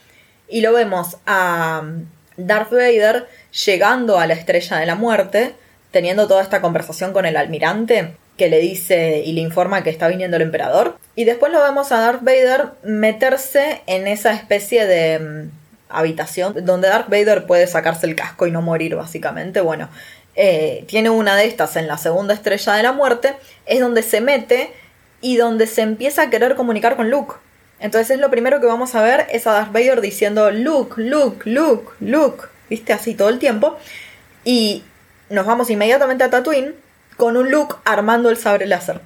y 0.47 0.61
lo 0.61 0.73
vemos 0.73 1.17
a 1.25 1.81
um, 1.83 2.05
Darth 2.37 2.71
Vader 2.71 3.27
llegando 3.65 4.19
a 4.19 4.27
la 4.27 4.33
estrella 4.33 4.77
de 4.77 4.85
la 4.85 4.95
muerte, 4.95 5.53
teniendo 5.91 6.27
toda 6.27 6.41
esta 6.41 6.61
conversación 6.61 7.13
con 7.13 7.25
el 7.25 7.37
almirante, 7.37 8.15
que 8.37 8.49
le 8.49 8.59
dice 8.59 9.21
y 9.23 9.33
le 9.33 9.41
informa 9.41 9.83
que 9.83 9.91
está 9.91 10.07
viniendo 10.07 10.37
el 10.37 10.43
emperador, 10.43 10.97
y 11.15 11.25
después 11.25 11.51
lo 11.51 11.61
vemos 11.61 11.91
a 11.91 11.99
Darth 11.99 12.23
Vader 12.23 12.69
meterse 12.83 13.81
en 13.85 14.07
esa 14.07 14.33
especie 14.33 14.87
de 14.87 15.19
um, 15.19 15.51
habitación 15.89 16.65
donde 16.65 16.89
Darth 16.89 17.09
Vader 17.09 17.45
puede 17.45 17.67
sacarse 17.67 18.07
el 18.07 18.15
casco 18.15 18.47
y 18.47 18.51
no 18.51 18.63
morir, 18.63 18.95
básicamente. 18.95 19.61
Bueno, 19.61 19.89
eh, 20.35 20.83
tiene 20.87 21.11
una 21.11 21.35
de 21.35 21.45
estas 21.45 21.75
en 21.75 21.87
la 21.87 21.97
segunda 21.97 22.33
estrella 22.33 22.73
de 22.73 22.83
la 22.83 22.91
muerte, 22.91 23.35
es 23.67 23.79
donde 23.79 24.01
se 24.01 24.19
mete 24.19 24.71
y 25.23 25.37
donde 25.37 25.65
se 25.65 25.81
empieza 25.81 26.23
a 26.23 26.29
querer 26.29 26.55
comunicar 26.55 26.95
con 26.97 27.09
Luke. 27.09 27.35
Entonces 27.79 28.11
es 28.11 28.19
lo 28.19 28.29
primero 28.29 28.59
que 28.59 28.67
vamos 28.67 28.93
a 28.93 29.01
ver, 29.01 29.25
es 29.31 29.47
a 29.47 29.53
Darth 29.53 29.71
Vader 29.71 30.01
diciendo 30.01 30.51
Luke, 30.51 31.01
Luke, 31.01 31.49
Luke, 31.49 31.91
Luke, 32.01 32.43
viste 32.69 32.93
así 32.93 33.15
todo 33.15 33.29
el 33.29 33.39
tiempo. 33.39 33.77
Y 34.43 34.83
nos 35.29 35.45
vamos 35.45 35.69
inmediatamente 35.69 36.25
a 36.25 36.29
Tatooine 36.29 36.75
con 37.15 37.37
un 37.37 37.49
Luke 37.49 37.75
armando 37.85 38.29
el 38.29 38.37
sabre 38.37 38.67
láser. 38.67 38.99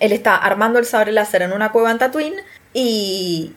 Él 0.00 0.12
está 0.12 0.36
armando 0.36 0.78
el 0.78 0.86
sabre 0.86 1.12
láser 1.12 1.42
en 1.42 1.52
una 1.52 1.70
cueva 1.70 1.90
en 1.90 1.98
Tatooine 1.98 2.40
y 2.72 3.52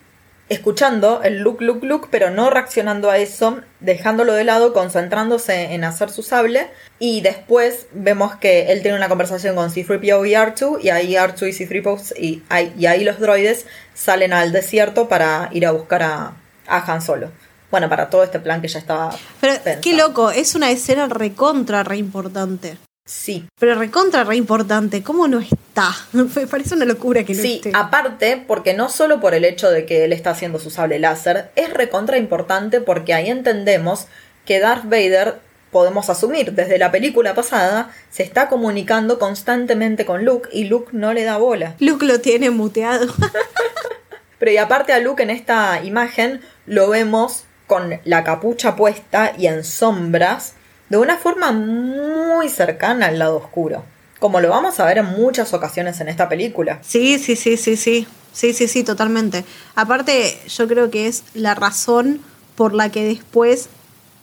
escuchando 0.51 1.21
el 1.23 1.39
look, 1.39 1.61
look, 1.61 1.81
look, 1.81 2.09
pero 2.11 2.29
no 2.29 2.49
reaccionando 2.49 3.09
a 3.09 3.17
eso, 3.17 3.61
dejándolo 3.79 4.33
de 4.33 4.43
lado, 4.43 4.73
concentrándose 4.73 5.73
en 5.73 5.85
hacer 5.85 6.09
su 6.09 6.23
sable. 6.23 6.67
Y 6.99 7.21
después 7.21 7.87
vemos 7.93 8.35
que 8.35 8.71
él 8.73 8.81
tiene 8.81 8.97
una 8.97 9.07
conversación 9.07 9.55
con 9.55 9.71
C-3PO 9.71 10.27
y 10.27 10.33
R2, 10.33 10.83
y 10.83 10.89
ahí 10.89 11.13
R2 11.13 11.47
y 11.47 11.53
C-3PO 11.53 12.13
y, 12.17 12.43
y, 12.77 12.85
ahí 12.85 13.03
los 13.05 13.19
droides 13.19 13.65
salen 13.93 14.33
al 14.33 14.51
desierto 14.51 15.07
para 15.07 15.47
ir 15.53 15.65
a 15.65 15.71
buscar 15.71 16.03
a, 16.03 16.33
a 16.67 16.93
Han 16.93 17.01
Solo. 17.01 17.31
Bueno, 17.71 17.87
para 17.87 18.09
todo 18.09 18.23
este 18.23 18.41
plan 18.41 18.61
que 18.61 18.67
ya 18.67 18.79
estaba. 18.79 19.15
Pero 19.39 19.53
qué 19.81 19.95
loco, 19.95 20.31
es 20.31 20.55
una 20.55 20.69
escena 20.69 21.07
recontra, 21.07 21.83
re 21.83 21.95
importante. 21.95 22.77
Sí. 23.05 23.45
Pero 23.59 23.75
recontra 23.75 24.23
re 24.23 24.35
importante, 24.35 25.03
¿cómo 25.03 25.27
no 25.27 25.39
está? 25.39 25.91
Me 26.11 26.25
parece 26.47 26.75
una 26.75 26.85
locura 26.85 27.23
que 27.23 27.33
no 27.33 27.41
sí, 27.41 27.61
aparte, 27.73 28.43
porque 28.47 28.73
no 28.73 28.89
solo 28.89 29.19
por 29.19 29.33
el 29.33 29.45
hecho 29.45 29.69
de 29.69 29.85
que 29.85 30.05
él 30.05 30.13
está 30.13 30.31
haciendo 30.31 30.59
su 30.59 30.69
sable 30.69 30.99
láser, 30.99 31.51
es 31.55 31.73
recontra 31.73 32.17
importante 32.17 32.81
porque 32.81 33.13
ahí 33.13 33.29
entendemos 33.29 34.07
que 34.45 34.59
Darth 34.59 34.85
Vader, 34.85 35.39
podemos 35.71 36.09
asumir, 36.09 36.53
desde 36.53 36.77
la 36.77 36.91
película 36.91 37.33
pasada, 37.33 37.91
se 38.09 38.23
está 38.23 38.49
comunicando 38.49 39.19
constantemente 39.19 40.05
con 40.05 40.25
Luke 40.25 40.49
y 40.51 40.65
Luke 40.65 40.89
no 40.91 41.13
le 41.13 41.23
da 41.23 41.37
bola. 41.37 41.75
Luke 41.79 42.05
lo 42.05 42.19
tiene 42.19 42.49
muteado. 42.49 43.07
Pero 44.39 44.51
y 44.51 44.57
aparte 44.57 44.91
a 44.91 44.99
Luke 44.99 45.23
en 45.23 45.29
esta 45.29 45.81
imagen 45.83 46.41
lo 46.65 46.89
vemos 46.89 47.45
con 47.67 47.99
la 48.03 48.23
capucha 48.23 48.75
puesta 48.75 49.33
y 49.37 49.47
en 49.47 49.63
sombras 49.63 50.55
de 50.91 50.97
una 50.97 51.17
forma 51.17 51.53
muy 51.53 52.49
cercana 52.49 53.05
al 53.05 53.17
lado 53.17 53.37
oscuro, 53.37 53.85
como 54.19 54.41
lo 54.41 54.49
vamos 54.49 54.77
a 54.81 54.85
ver 54.85 54.97
en 54.97 55.05
muchas 55.05 55.53
ocasiones 55.53 56.01
en 56.01 56.09
esta 56.09 56.27
película. 56.27 56.79
Sí, 56.81 57.17
sí, 57.17 57.37
sí, 57.37 57.55
sí, 57.55 57.77
sí, 57.77 58.05
sí, 58.33 58.51
sí, 58.51 58.67
sí, 58.67 58.83
totalmente. 58.83 59.45
Aparte, 59.73 60.37
yo 60.49 60.67
creo 60.67 60.91
que 60.91 61.07
es 61.07 61.23
la 61.33 61.55
razón 61.55 62.19
por 62.55 62.73
la 62.73 62.89
que 62.89 63.05
después 63.05 63.69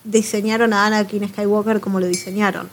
diseñaron 0.04 0.74
a 0.74 0.84
Anakin 0.84 1.26
Skywalker 1.30 1.80
como 1.80 2.00
lo 2.00 2.06
diseñaron, 2.06 2.68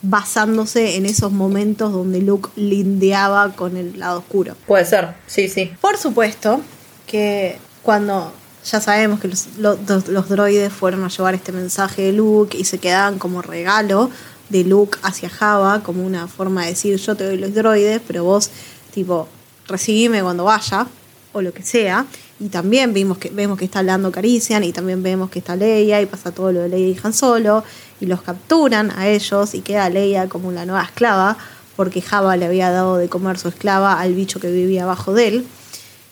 basándose 0.00 0.94
en 0.94 1.04
esos 1.04 1.32
momentos 1.32 1.92
donde 1.92 2.20
Luke 2.20 2.50
lindeaba 2.54 3.50
con 3.56 3.76
el 3.76 3.98
lado 3.98 4.20
oscuro. 4.20 4.54
Puede 4.68 4.84
ser, 4.84 5.08
sí, 5.26 5.48
sí. 5.48 5.72
Por 5.80 5.96
supuesto 5.96 6.60
que 7.08 7.58
cuando 7.82 8.32
ya 8.64 8.80
sabemos 8.80 9.20
que 9.20 9.28
los, 9.28 9.46
los, 9.58 10.08
los 10.08 10.28
droides 10.28 10.72
fueron 10.72 11.04
a 11.04 11.08
llevar 11.08 11.34
este 11.34 11.52
mensaje 11.52 12.02
de 12.02 12.12
Luke 12.12 12.56
y 12.56 12.64
se 12.64 12.78
quedaban 12.78 13.18
como 13.18 13.42
regalo 13.42 14.10
de 14.48 14.64
Luke 14.64 14.98
hacia 15.02 15.30
Java, 15.30 15.82
como 15.82 16.04
una 16.04 16.28
forma 16.28 16.62
de 16.62 16.70
decir 16.70 16.96
yo 16.96 17.16
te 17.16 17.24
doy 17.24 17.38
los 17.38 17.54
droides, 17.54 18.00
pero 18.06 18.24
vos 18.24 18.50
tipo 18.92 19.28
recibime 19.66 20.22
cuando 20.22 20.44
vaya, 20.44 20.86
o 21.32 21.42
lo 21.42 21.52
que 21.52 21.62
sea. 21.62 22.06
Y 22.38 22.48
también 22.48 22.92
vimos 22.92 23.18
que, 23.18 23.30
vemos 23.30 23.58
que 23.58 23.66
está 23.66 23.80
hablando 23.80 24.10
Carician 24.10 24.64
y 24.64 24.72
también 24.72 25.02
vemos 25.02 25.30
que 25.30 25.38
está 25.38 25.56
Leia 25.56 26.00
y 26.00 26.06
pasa 26.06 26.32
todo 26.32 26.52
lo 26.52 26.60
de 26.60 26.68
Leia 26.68 26.88
y 26.88 26.98
Han 27.02 27.12
Solo 27.12 27.64
y 28.00 28.06
los 28.06 28.22
capturan 28.22 28.90
a 28.90 29.08
ellos 29.08 29.54
y 29.54 29.60
queda 29.60 29.90
Leia 29.90 30.28
como 30.28 30.50
la 30.50 30.64
nueva 30.64 30.82
esclava 30.82 31.36
porque 31.76 32.02
Java 32.02 32.36
le 32.36 32.46
había 32.46 32.70
dado 32.70 32.96
de 32.96 33.08
comer 33.08 33.38
su 33.38 33.48
esclava 33.48 34.00
al 34.00 34.14
bicho 34.14 34.40
que 34.40 34.50
vivía 34.50 34.84
abajo 34.84 35.12
de 35.12 35.28
él. 35.28 35.46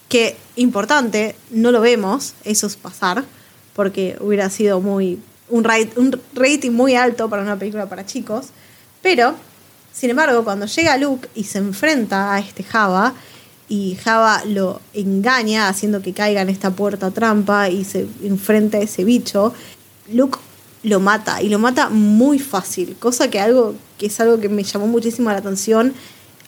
Que 0.08 0.36
importante, 0.56 1.36
no 1.50 1.70
lo 1.70 1.80
vemos, 1.80 2.34
eso 2.44 2.66
es 2.66 2.76
pasar, 2.76 3.24
porque 3.74 4.16
hubiera 4.20 4.48
sido 4.50 4.80
muy 4.80 5.20
un, 5.48 5.66
un 5.96 6.20
rating 6.34 6.70
muy 6.70 6.94
alto 6.94 7.28
para 7.28 7.42
una 7.42 7.58
película 7.58 7.88
para 7.88 8.06
chicos. 8.06 8.46
Pero, 9.02 9.34
sin 9.92 10.10
embargo, 10.10 10.44
cuando 10.44 10.66
llega 10.66 10.96
Luke 10.96 11.28
y 11.34 11.44
se 11.44 11.58
enfrenta 11.58 12.34
a 12.34 12.38
este 12.38 12.62
Java, 12.62 13.14
y 13.68 13.96
Java 14.02 14.42
lo 14.46 14.80
engaña 14.94 15.68
haciendo 15.68 16.00
que 16.00 16.14
caiga 16.14 16.40
en 16.40 16.48
esta 16.48 16.70
puerta 16.70 17.10
trampa 17.10 17.68
y 17.68 17.84
se 17.84 18.06
enfrenta 18.22 18.78
a 18.78 18.80
ese 18.80 19.04
bicho, 19.04 19.52
Luke 20.10 20.38
lo 20.82 21.00
mata 21.00 21.42
y 21.42 21.48
lo 21.48 21.58
mata 21.58 21.90
muy 21.90 22.38
fácil, 22.38 22.96
cosa 22.98 23.28
que 23.28 23.40
algo 23.40 23.74
que 23.98 24.06
es 24.06 24.20
algo 24.20 24.40
que 24.40 24.48
me 24.48 24.62
llamó 24.62 24.86
muchísimo 24.86 25.30
la 25.30 25.38
atención 25.38 25.92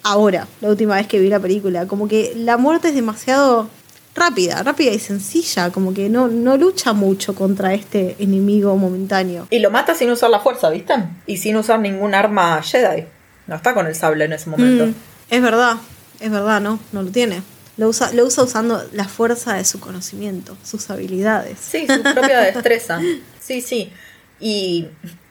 ahora, 0.03 0.47
la 0.61 0.69
última 0.69 0.97
vez 0.97 1.07
que 1.07 1.19
vi 1.19 1.29
la 1.29 1.41
película, 1.41 1.87
como 1.87 2.09
que 2.09 2.33
la 2.37 2.57
muerte 2.57 2.89
es 2.89 2.95
demasiado 2.95 3.69
rápida, 4.15 4.63
rápida 4.63 4.91
y 4.91 4.99
sencilla, 4.99 5.71
como 5.71 5.95
que 5.95 6.09
no, 6.09 6.29
no 6.29 6.57
lucha 6.57 6.93
mucho 6.93 7.35
contra 7.35 7.75
este 7.75 8.17
enemigo 8.19 8.77
momentáneo. 8.77 9.47
Y 9.51 9.61
lo 9.61 9.71
mata 9.71 9.95
sin 9.95 10.11
usar 10.11 10.31
la 10.31 10.41
fuerza, 10.41 10.69
¿viste? 10.71 10.95
Y 11.27 11.39
sin 11.39 11.57
usar 11.57 11.81
ningún 11.81 12.15
arma 12.15 12.63
Jedi. 12.63 13.07
No 13.47 13.57
está 13.57 13.75
con 13.75 13.87
el 13.87 13.95
sable 13.95 14.25
en 14.25 14.33
ese 14.33 14.51
momento. 14.51 14.87
Mm, 14.87 14.95
es 15.31 15.43
verdad, 15.43 15.77
es 16.21 16.31
verdad, 16.31 16.61
¿no? 16.61 16.79
No 16.93 17.03
lo 17.03 17.11
tiene. 17.11 17.43
Lo 17.77 17.89
usa, 17.89 18.13
lo 18.13 18.27
usa 18.27 18.45
usando 18.45 18.85
la 18.93 19.09
fuerza 19.09 19.55
de 19.55 19.65
su 19.65 19.81
conocimiento, 19.81 20.57
sus 20.63 20.91
habilidades. 20.91 21.59
Sí, 21.59 21.87
su 21.87 22.03
propia 22.03 22.41
destreza. 22.53 23.01
Sí, 23.41 23.61
sí. 23.63 23.91
Y 24.39 24.87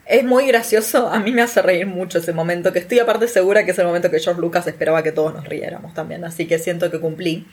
es 0.09 0.23
muy 0.23 0.47
gracioso, 0.47 1.07
a 1.07 1.19
mí 1.19 1.31
me 1.31 1.43
hace 1.43 1.61
reír 1.61 1.85
mucho 1.85 2.17
ese 2.17 2.33
momento, 2.33 2.73
que 2.73 2.79
estoy 2.79 2.97
aparte 2.97 3.27
segura 3.27 3.63
que 3.63 3.71
es 3.71 3.79
el 3.79 3.85
momento 3.85 4.09
que 4.09 4.19
George 4.19 4.41
Lucas 4.41 4.65
esperaba 4.65 5.03
que 5.03 5.11
todos 5.11 5.35
nos 5.35 5.47
riéramos 5.47 5.93
también, 5.93 6.25
así 6.25 6.47
que 6.47 6.57
siento 6.57 6.89
que 6.89 6.99
cumplí. 6.99 7.45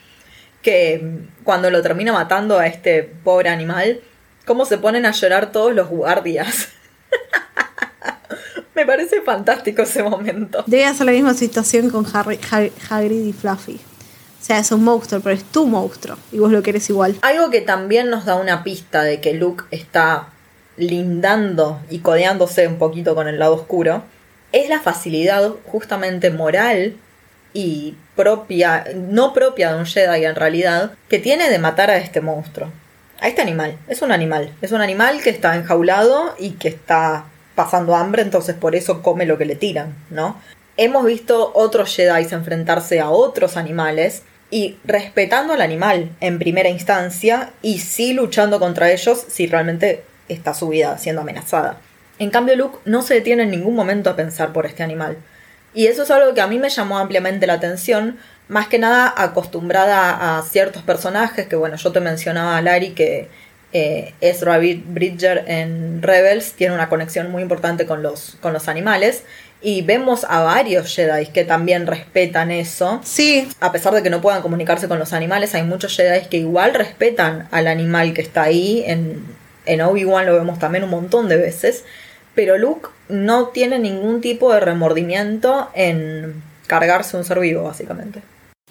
Que 0.62 1.20
cuando 1.44 1.70
lo 1.70 1.82
termina 1.82 2.14
matando 2.14 2.58
a 2.58 2.66
este 2.66 3.02
pobre 3.02 3.50
animal, 3.50 4.00
cómo 4.46 4.64
se 4.64 4.78
ponen 4.78 5.04
a 5.04 5.10
llorar 5.10 5.52
todos 5.52 5.74
los 5.74 5.88
guardias. 5.88 6.68
Me 8.74 8.86
parece 8.86 9.20
fantástico 9.20 9.82
ese 9.82 10.02
momento. 10.02 10.64
Debe 10.66 10.92
ser 10.94 11.06
la 11.06 11.12
misma 11.12 11.34
situación 11.34 11.90
con 11.90 12.06
Harry, 12.14 12.40
Hagrid 12.88 13.26
y 13.26 13.32
Fluffy. 13.34 13.74
O 13.74 14.44
sea, 14.44 14.58
es 14.58 14.72
un 14.72 14.82
monstruo, 14.82 15.20
pero 15.20 15.34
es 15.34 15.44
tu 15.44 15.66
monstruo. 15.66 16.16
Y 16.32 16.38
vos 16.38 16.50
lo 16.50 16.62
querés 16.62 16.88
igual. 16.88 17.16
Algo 17.20 17.50
que 17.50 17.60
también 17.60 18.08
nos 18.08 18.24
da 18.24 18.36
una 18.36 18.64
pista 18.64 19.02
de 19.02 19.20
que 19.20 19.34
Luke 19.34 19.64
está 19.70 20.28
lindando 20.76 21.80
y 21.90 22.00
codeándose 22.00 22.66
un 22.66 22.78
poquito 22.78 23.14
con 23.14 23.28
el 23.28 23.38
lado 23.38 23.54
oscuro, 23.54 24.02
es 24.52 24.68
la 24.68 24.80
facilidad 24.80 25.50
justamente 25.66 26.30
moral 26.30 26.96
y 27.52 27.94
propia, 28.14 28.84
no 28.94 29.32
propia 29.32 29.72
de 29.72 29.78
un 29.78 29.86
Jedi 29.86 30.24
en 30.24 30.34
realidad, 30.34 30.92
que 31.08 31.18
tiene 31.18 31.48
de 31.50 31.58
matar 31.58 31.90
a 31.90 31.96
este 31.96 32.20
monstruo. 32.20 32.70
A 33.20 33.28
este 33.28 33.42
animal. 33.42 33.78
Es 33.88 34.02
un 34.02 34.12
animal. 34.12 34.52
Es 34.60 34.72
un 34.72 34.82
animal 34.82 35.22
que 35.22 35.30
está 35.30 35.56
enjaulado 35.56 36.34
y 36.38 36.50
que 36.52 36.68
está 36.68 37.24
pasando 37.54 37.96
hambre, 37.96 38.22
entonces 38.22 38.54
por 38.54 38.76
eso 38.76 39.02
come 39.02 39.24
lo 39.24 39.38
que 39.38 39.46
le 39.46 39.56
tiran, 39.56 39.94
¿no? 40.10 40.40
Hemos 40.76 41.06
visto 41.06 41.52
otros 41.54 41.94
Jedi 41.94 42.26
enfrentarse 42.30 43.00
a 43.00 43.08
otros 43.08 43.56
animales 43.56 44.22
y 44.50 44.76
respetando 44.84 45.54
al 45.54 45.62
animal 45.62 46.10
en 46.20 46.38
primera 46.38 46.68
instancia 46.68 47.50
y 47.62 47.78
sí 47.78 48.12
luchando 48.12 48.60
contra 48.60 48.92
ellos 48.92 49.24
si 49.28 49.46
realmente 49.46 50.04
está 50.28 50.54
su 50.54 50.68
vida 50.68 50.98
siendo 50.98 51.22
amenazada. 51.22 51.78
En 52.18 52.30
cambio, 52.30 52.56
Luke 52.56 52.78
no 52.84 53.02
se 53.02 53.14
detiene 53.14 53.42
en 53.42 53.50
ningún 53.50 53.74
momento 53.74 54.10
a 54.10 54.16
pensar 54.16 54.52
por 54.52 54.66
este 54.66 54.82
animal. 54.82 55.16
Y 55.74 55.86
eso 55.86 56.04
es 56.04 56.10
algo 56.10 56.32
que 56.32 56.40
a 56.40 56.46
mí 56.46 56.58
me 56.58 56.70
llamó 56.70 56.98
ampliamente 56.98 57.46
la 57.46 57.54
atención, 57.54 58.16
más 58.48 58.68
que 58.68 58.78
nada 58.78 59.12
acostumbrada 59.16 60.38
a 60.38 60.42
ciertos 60.42 60.82
personajes, 60.82 61.46
que 61.46 61.56
bueno, 61.56 61.76
yo 61.76 61.92
te 61.92 62.00
mencionaba 62.00 62.56
a 62.56 62.62
Larry 62.62 62.90
que 62.90 63.28
eh, 63.74 64.14
Ezra 64.22 64.58
Bridger 64.58 65.44
en 65.46 66.00
Rebels 66.00 66.52
tiene 66.52 66.74
una 66.74 66.88
conexión 66.88 67.30
muy 67.30 67.42
importante 67.42 67.84
con 67.84 68.02
los, 68.02 68.38
con 68.40 68.54
los 68.54 68.68
animales. 68.68 69.24
Y 69.60 69.82
vemos 69.82 70.24
a 70.28 70.40
varios 70.40 70.94
Jedi 70.94 71.26
que 71.26 71.44
también 71.44 71.86
respetan 71.86 72.50
eso. 72.50 73.00
Sí. 73.04 73.48
A 73.60 73.72
pesar 73.72 73.92
de 73.92 74.02
que 74.02 74.10
no 74.10 74.22
puedan 74.22 74.40
comunicarse 74.40 74.88
con 74.88 74.98
los 74.98 75.12
animales, 75.12 75.54
hay 75.54 75.64
muchos 75.64 75.94
Jedi 75.94 76.26
que 76.28 76.38
igual 76.38 76.72
respetan 76.72 77.48
al 77.50 77.66
animal 77.66 78.14
que 78.14 78.22
está 78.22 78.44
ahí. 78.44 78.84
En, 78.86 79.24
en 79.66 79.80
Obi-Wan 79.80 80.26
lo 80.26 80.34
vemos 80.34 80.58
también 80.58 80.84
un 80.84 80.90
montón 80.90 81.28
de 81.28 81.36
veces. 81.36 81.84
Pero 82.34 82.58
Luke 82.58 82.88
no 83.08 83.48
tiene 83.48 83.78
ningún 83.78 84.20
tipo 84.20 84.52
de 84.52 84.60
remordimiento 84.60 85.70
en 85.74 86.42
cargarse 86.66 87.16
un 87.16 87.24
ser 87.24 87.40
vivo, 87.40 87.64
básicamente. 87.64 88.22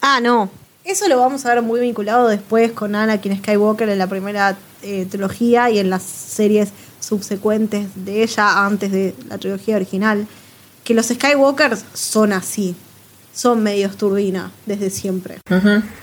Ah, 0.01 0.19
no. 0.21 0.49
Eso 0.84 1.08
lo 1.08 1.17
vamos 1.17 1.45
a 1.45 1.53
ver 1.53 1.63
muy 1.63 1.79
vinculado 1.79 2.27
después 2.27 2.71
con 2.71 2.93
Anakin 2.93 3.38
Skywalker 3.39 3.89
en 3.89 3.97
la 3.97 4.05
primera 4.05 4.55
eh, 4.84 5.08
trilogía 5.10 5.71
y 5.71 5.79
en 5.79 5.89
las 5.89 6.03
series 6.03 6.69
subsecuentes 6.99 7.88
de 7.95 8.21
ella 8.21 8.65
antes 8.65 8.91
de 8.91 9.15
la 9.27 9.39
trilogía 9.39 9.77
original. 9.77 10.27
Que 10.84 10.93
los 10.93 11.08
Skywalkers 11.08 11.86
son 11.93 12.34
así. 12.34 12.75
Son 13.34 13.63
medios 13.63 13.97
turbina 13.97 14.51
desde 14.67 14.91
siempre. 14.91 15.39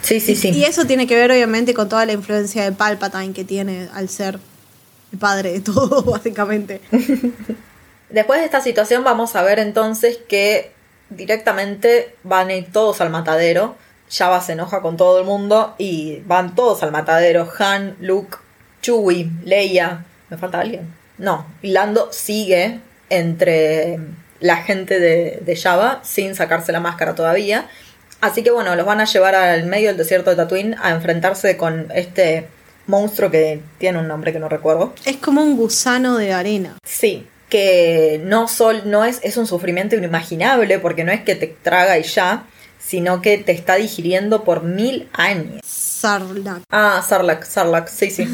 Sí, 0.02 0.20
sí, 0.20 0.35
sí. 0.35 0.50
Y 0.50 0.64
eso 0.64 0.85
tiene 0.85 1.07
que 1.07 1.14
ver 1.14 1.31
obviamente 1.31 1.72
con 1.72 1.88
toda 1.88 2.05
la 2.05 2.12
influencia 2.12 2.64
de 2.64 2.72
Palpatine 2.72 3.33
que 3.33 3.44
tiene 3.44 3.88
al 3.94 4.09
ser 4.09 4.38
padre 5.18 5.53
de 5.53 5.61
todo, 5.61 6.03
básicamente. 6.11 6.81
Después 8.11 8.40
de 8.40 8.46
esta 8.46 8.61
situación 8.61 9.05
vamos 9.05 9.37
a 9.37 9.42
ver 9.42 9.59
entonces 9.59 10.18
que 10.29 10.72
directamente 11.11 12.14
van 12.22 12.48
a 12.48 12.55
ir 12.55 12.72
todos 12.72 13.01
al 13.01 13.11
matadero. 13.11 13.77
Java 14.11 14.40
se 14.40 14.53
enoja 14.53 14.83
con 14.83 14.96
todo 14.96 15.18
el 15.18 15.25
mundo 15.25 15.75
y 15.79 16.20
van 16.27 16.55
todos 16.55 16.83
al 16.83 16.92
matadero. 16.92 17.51
Han, 17.59 17.96
Luke, 18.01 18.37
Chewie, 18.83 19.31
Leia. 19.44 20.05
¿Me 20.29 20.37
falta 20.37 20.61
alguien? 20.61 20.92
No. 21.16 21.46
Lando 21.62 22.09
sigue 22.12 22.81
entre 23.09 23.98
la 24.40 24.57
gente 24.57 24.98
de, 24.98 25.38
de 25.40 25.57
Java 25.57 26.01
sin 26.03 26.35
sacarse 26.35 26.72
la 26.72 26.81
máscara 26.81 27.14
todavía. 27.14 27.68
Así 28.20 28.42
que 28.42 28.51
bueno, 28.51 28.77
los 28.77 28.87
van 28.87 29.01
a 29.01 29.05
llevar 29.05 29.35
al 29.35 29.64
medio 29.64 29.88
del 29.88 29.96
desierto 29.96 30.31
de 30.31 30.37
Tatooine 30.37 30.77
a 30.81 30.90
enfrentarse 30.90 31.57
con 31.57 31.88
este 31.94 32.46
monstruo 32.92 33.31
que 33.31 33.61
tiene 33.78 33.98
un 33.98 34.07
nombre 34.07 34.33
que 34.33 34.38
no 34.38 34.48
recuerdo. 34.48 34.92
Es 35.07 35.16
como 35.16 35.42
un 35.42 35.57
gusano 35.57 36.18
de 36.18 36.33
arena. 36.33 36.76
Sí, 36.85 37.26
que 37.48 38.20
no, 38.24 38.48
sol, 38.48 38.83
no 38.85 39.05
es, 39.05 39.18
es 39.22 39.38
un 39.38 39.46
sufrimiento 39.46 39.96
inimaginable 39.96 40.78
porque 40.78 41.02
no 41.02 41.11
es 41.11 41.22
que 41.22 41.35
te 41.35 41.46
traga 41.46 41.98
y 41.98 42.02
ya, 42.02 42.44
sino 42.78 43.22
que 43.22 43.38
te 43.38 43.52
está 43.52 43.76
digiriendo 43.76 44.44
por 44.44 44.62
mil 44.62 45.09
años. 45.14 45.62
Sarlacc. 45.64 46.64
Ah, 46.70 47.02
Sarlacc, 47.07 47.44
Sarlacc, 47.44 47.88
sí, 47.88 48.11
sí. 48.11 48.26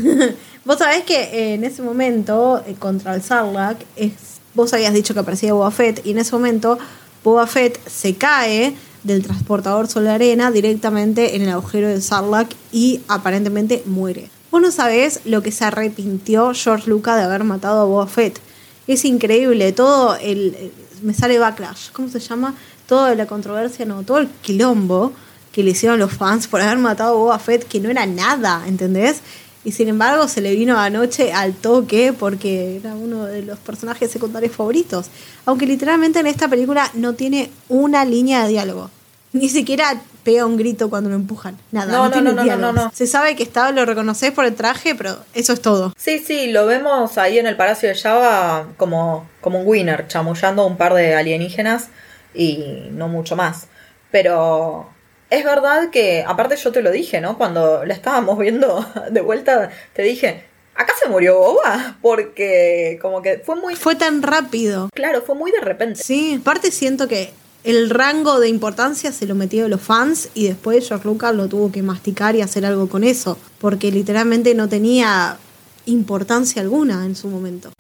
vos 0.65 0.79
sabés 0.79 1.05
que 1.05 1.55
en 1.55 1.63
ese 1.63 1.83
momento, 1.83 2.63
eh, 2.67 2.75
contra 2.79 3.15
el 3.15 3.23
Sarlacc, 3.23 3.79
es, 3.95 4.13
vos 4.55 4.75
habías 4.75 4.93
dicho 4.93 5.15
que 5.15 5.21
aparecía 5.21 5.53
Boba 5.53 5.71
Fett, 5.71 6.05
y 6.05 6.11
en 6.11 6.19
ese 6.19 6.33
momento 6.33 6.79
Boba 7.23 7.47
Fett 7.47 7.79
se 7.89 8.17
cae 8.17 8.75
del 9.05 9.23
transportador 9.23 9.87
Sol 9.87 10.09
Arena 10.09 10.51
directamente 10.51 11.37
en 11.37 11.43
el 11.43 11.51
agujero 11.51 11.89
de 11.89 12.01
Sarlacc 12.01 12.51
y 12.73 13.03
aparentemente 13.07 13.83
muere. 13.87 14.31
Vos 14.51 14.63
no 14.63 14.71
sabés 14.71 15.21
lo 15.25 15.43
que 15.43 15.53
se 15.53 15.65
arrepintió 15.65 16.53
George 16.55 16.89
Lucas 16.89 17.17
de 17.17 17.25
haber 17.25 17.45
matado 17.45 17.83
a 17.83 17.85
Boba 17.85 18.07
Fett. 18.07 18.41
Es 18.87 19.05
increíble, 19.05 19.73
todo 19.73 20.17
el... 20.17 20.73
Me 21.03 21.15
sale 21.15 21.39
backlash, 21.39 21.91
¿cómo 21.93 22.09
se 22.09 22.19
llama? 22.19 22.55
Toda 22.87 23.15
la 23.15 23.27
controversia, 23.27 23.85
no, 23.85 24.03
todo 24.03 24.19
el 24.19 24.29
quilombo 24.29 25.13
que 25.53 25.63
le 25.63 25.71
hicieron 25.71 25.99
los 25.99 26.13
fans 26.13 26.49
por 26.49 26.61
haber 26.61 26.79
matado 26.79 27.11
a 27.11 27.17
Boba 27.17 27.39
Fett, 27.39 27.69
que 27.69 27.79
no 27.79 27.91
era 27.91 28.07
nada, 28.07 28.65
¿entendés? 28.67 29.21
Y 29.65 29.73
sin 29.73 29.89
embargo 29.89 30.29
se 30.29 30.41
le 30.41 30.55
vino 30.55 30.79
anoche 30.79 31.33
al 31.33 31.55
toque 31.55 32.15
porque 32.19 32.77
era 32.77 32.95
uno 32.95 33.25
de 33.27 33.43
los 33.43 33.59
personajes 33.59 34.11
secundarios 34.11 34.57
favoritos. 34.57 35.07
Aunque 35.45 35.67
literalmente 35.67 36.21
en 36.21 36.27
esta 36.27 36.49
película 36.49 36.91
no 36.95 37.15
tiene 37.15 37.51
una 37.69 38.05
línea 38.05 38.45
de 38.45 38.51
diálogo. 38.51 38.91
Ni 39.33 39.49
siquiera 39.49 40.01
pega 40.29 40.45
un 40.45 40.59
grito 40.59 40.91
cuando 40.91 41.09
lo 41.09 41.17
empujan. 41.17 41.57
Nada, 41.73 41.91
no, 41.91 42.11
no, 42.11 42.21
no, 42.21 42.45
no, 42.45 42.73
no, 42.75 42.93
Se 42.93 43.07
sabe 43.07 43.35
que 43.35 43.43
está, 43.43 43.73
lo 43.73 43.87
reconoces 43.87 44.31
por 44.31 44.45
el 44.45 44.55
traje, 44.55 44.95
pero 44.95 45.17
eso 45.33 45.55
es 45.55 45.63
todo. 45.63 45.95
Sí, 45.97 46.19
sí, 46.19 46.53
lo 46.53 46.67
vemos 46.67 47.17
ahí 47.17 47.39
en 47.39 47.47
el 47.47 47.57
Palacio 47.57 47.89
de 47.89 47.95
Java 47.95 48.67
como, 48.77 49.27
como 49.41 49.63
un 49.63 49.67
winner, 49.67 50.07
chamullando 50.07 50.67
un 50.67 50.77
par 50.77 50.93
de 50.93 51.15
alienígenas 51.15 51.89
y 52.35 52.89
no 52.91 53.09
mucho 53.09 53.37
más. 53.37 53.69
Pero 54.11 54.91
Es 55.31 55.45
verdad 55.45 55.89
que, 55.89 56.25
aparte 56.27 56.57
yo 56.57 56.73
te 56.73 56.83
lo 56.83 56.91
dije, 56.91 57.23
¿no? 57.23 57.39
Cuando 57.39 57.87
la 57.87 57.95
estábamos 57.95 58.39
viendo 58.39 58.85
de 59.11 59.23
vuelta, 59.23 59.71
te 59.95 60.03
dije, 60.03 60.45
acá 60.75 60.93
se 61.03 61.09
murió 61.09 61.39
Boba, 61.39 61.97
porque 62.03 62.99
como 63.01 63.23
que 63.23 63.39
fue 63.39 63.57
muy... 63.57 63.77
Fue 63.77 63.95
tan 63.95 64.23
rápido. 64.23 64.91
Claro, 64.93 65.23
fue 65.23 65.35
muy 65.35 65.53
de 65.53 65.61
repente. 65.61 66.03
Sí, 66.03 66.39
aparte 66.39 66.71
siento 66.71 67.09
que 67.09 67.33
el 67.69 67.91
rango 67.91 68.41
de 68.41 68.49
importancia 68.49 69.13
se 69.13 69.27
lo 69.27 69.35
metió 69.35 69.69
los 69.69 69.83
fans 69.83 70.31
y 70.33 70.49
después 70.49 70.89
George 70.89 71.07
Lucas 71.07 71.35
lo 71.35 71.49
tuvo 71.49 71.71
que 71.71 71.83
masticar 71.83 72.35
y 72.35 72.41
hacer 72.41 72.65
algo 72.65 72.89
con 72.89 73.05
eso, 73.05 73.37
porque 73.61 73.93
literalmente 73.93 74.55
no 74.55 74.71
tenía 74.71 75.37
importancia 75.85 76.63
alguna 76.63 77.05
en 77.05 77.15
su 77.15 77.29
momento. 77.29 77.71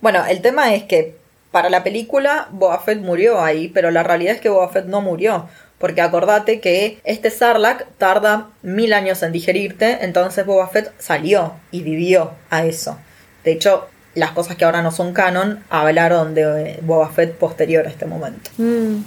Bueno, 0.00 0.24
el 0.24 0.40
tema 0.40 0.74
es 0.74 0.84
que 0.84 1.16
para 1.50 1.68
la 1.68 1.84
película 1.84 2.48
Boba 2.50 2.80
Fett 2.80 3.00
murió 3.00 3.42
ahí, 3.42 3.68
pero 3.68 3.90
la 3.90 4.02
realidad 4.02 4.36
es 4.36 4.40
que 4.40 4.48
Boba 4.48 4.70
Fett 4.70 4.86
no 4.86 5.02
murió. 5.02 5.48
Porque 5.78 6.00
acordate 6.00 6.60
que 6.60 6.98
este 7.04 7.30
Sarlacc 7.30 7.86
tarda 7.98 8.48
mil 8.62 8.94
años 8.94 9.22
en 9.22 9.32
digerirte, 9.32 9.98
entonces 10.02 10.46
Boba 10.46 10.68
Fett 10.68 10.92
salió 10.98 11.54
y 11.70 11.82
vivió 11.82 12.32
a 12.48 12.64
eso. 12.64 12.98
De 13.44 13.52
hecho, 13.52 13.86
las 14.14 14.32
cosas 14.32 14.56
que 14.56 14.64
ahora 14.64 14.82
no 14.82 14.90
son 14.92 15.12
canon 15.12 15.62
hablaron 15.70 16.34
de 16.34 16.42
eh, 16.42 16.80
Boba 16.82 17.08
Fett 17.10 17.36
posterior 17.36 17.86
a 17.86 17.90
este 17.90 18.06
momento. 18.06 18.50
Mm, 18.58 19.02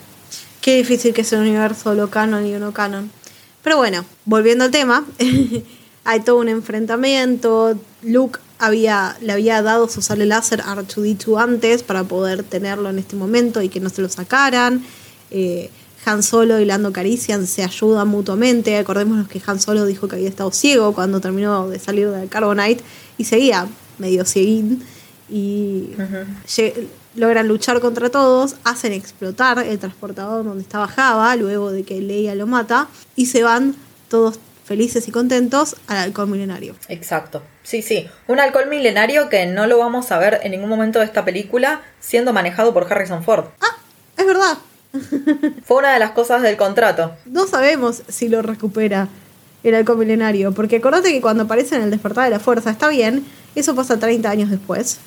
Qué 0.63 0.77
difícil 0.77 1.13
que 1.13 1.21
es 1.21 1.31
un 1.33 1.39
universo 1.39 1.93
lo 1.93 2.09
canon 2.09 2.45
y 2.45 2.55
uno 2.55 2.71
canon. 2.71 3.11
Pero 3.63 3.75
bueno, 3.75 4.05
volviendo 4.23 4.63
al 4.63 4.71
tema, 4.71 5.05
hay 6.05 6.21
todo 6.21 6.37
un 6.37 6.47
enfrentamiento. 6.47 7.77
Luke 8.01 8.39
había, 8.59 9.17
le 9.19 9.33
había 9.33 9.61
dado 9.61 9.89
su 9.89 10.01
sable 10.01 10.25
láser 10.25 10.61
a 10.61 10.75
R2D2 10.75 11.43
antes 11.43 11.83
para 11.83 12.05
poder 12.05 12.43
tenerlo 12.43 12.89
en 12.89 12.97
este 12.97 13.17
momento 13.17 13.61
y 13.61 13.67
que 13.67 13.81
no 13.81 13.89
se 13.89 14.01
lo 14.01 14.07
sacaran. 14.07 14.85
Eh, 15.31 15.69
Han 16.05 16.23
Solo 16.23 16.61
y 16.61 16.65
Lando 16.65 16.93
Carician 16.93 17.45
se 17.45 17.65
ayudan 17.65 18.07
mutuamente. 18.07 18.77
Acordémonos 18.77 19.27
que 19.27 19.41
Han 19.45 19.59
Solo 19.59 19.85
dijo 19.85 20.07
que 20.07 20.15
había 20.15 20.29
estado 20.29 20.51
ciego 20.51 20.93
cuando 20.93 21.19
terminó 21.19 21.67
de 21.67 21.77
salir 21.77 22.09
del 22.09 22.29
Carbonite 22.29 22.81
y 23.17 23.25
seguía 23.25 23.67
medio 23.97 24.25
cieguín. 24.25 24.83
Y 25.29 25.91
logran 27.15 27.47
luchar 27.47 27.79
contra 27.79 28.09
todos, 28.09 28.55
hacen 28.63 28.93
explotar 28.93 29.59
el 29.59 29.79
transportador 29.79 30.43
donde 30.43 30.63
estaba 30.63 30.87
Java, 30.87 31.35
luego 31.35 31.71
de 31.71 31.83
que 31.83 32.01
Leia 32.01 32.35
lo 32.35 32.45
mata, 32.47 32.87
y 33.15 33.27
se 33.27 33.43
van 33.43 33.75
todos 34.09 34.39
felices 34.65 35.07
y 35.07 35.11
contentos 35.11 35.75
al 35.87 35.97
halcón 35.97 36.31
milenario. 36.31 36.75
Exacto. 36.87 37.41
Sí, 37.63 37.81
sí. 37.81 38.07
Un 38.27 38.39
alcohol 38.39 38.67
milenario 38.69 39.29
que 39.29 39.45
no 39.45 39.67
lo 39.67 39.77
vamos 39.77 40.11
a 40.11 40.19
ver 40.19 40.39
en 40.43 40.51
ningún 40.51 40.69
momento 40.69 40.99
de 40.99 41.05
esta 41.05 41.25
película 41.25 41.81
siendo 41.99 42.33
manejado 42.33 42.73
por 42.73 42.91
Harrison 42.91 43.23
Ford. 43.23 43.45
Ah, 43.61 43.77
es 44.17 44.25
verdad, 44.25 44.57
Fue 45.65 45.77
una 45.77 45.93
de 45.93 45.99
las 45.99 46.11
cosas 46.11 46.41
del 46.41 46.55
contrato. 46.55 47.15
no 47.25 47.47
sabemos 47.47 48.03
si 48.07 48.29
lo 48.29 48.41
recupera 48.41 49.07
el 49.63 49.75
halcón 49.75 49.97
milenario, 49.97 50.51
porque 50.51 50.77
acordate 50.77 51.11
que 51.11 51.21
cuando 51.21 51.43
aparece 51.43 51.75
en 51.75 51.83
el 51.83 51.89
despertar 51.91 52.25
de 52.25 52.31
la 52.31 52.39
fuerza, 52.39 52.69
está 52.69 52.89
bien, 52.89 53.25
eso 53.59 53.75
pasa 53.75 53.99
30 53.99 54.29
años 54.29 54.49
después, 54.49 54.99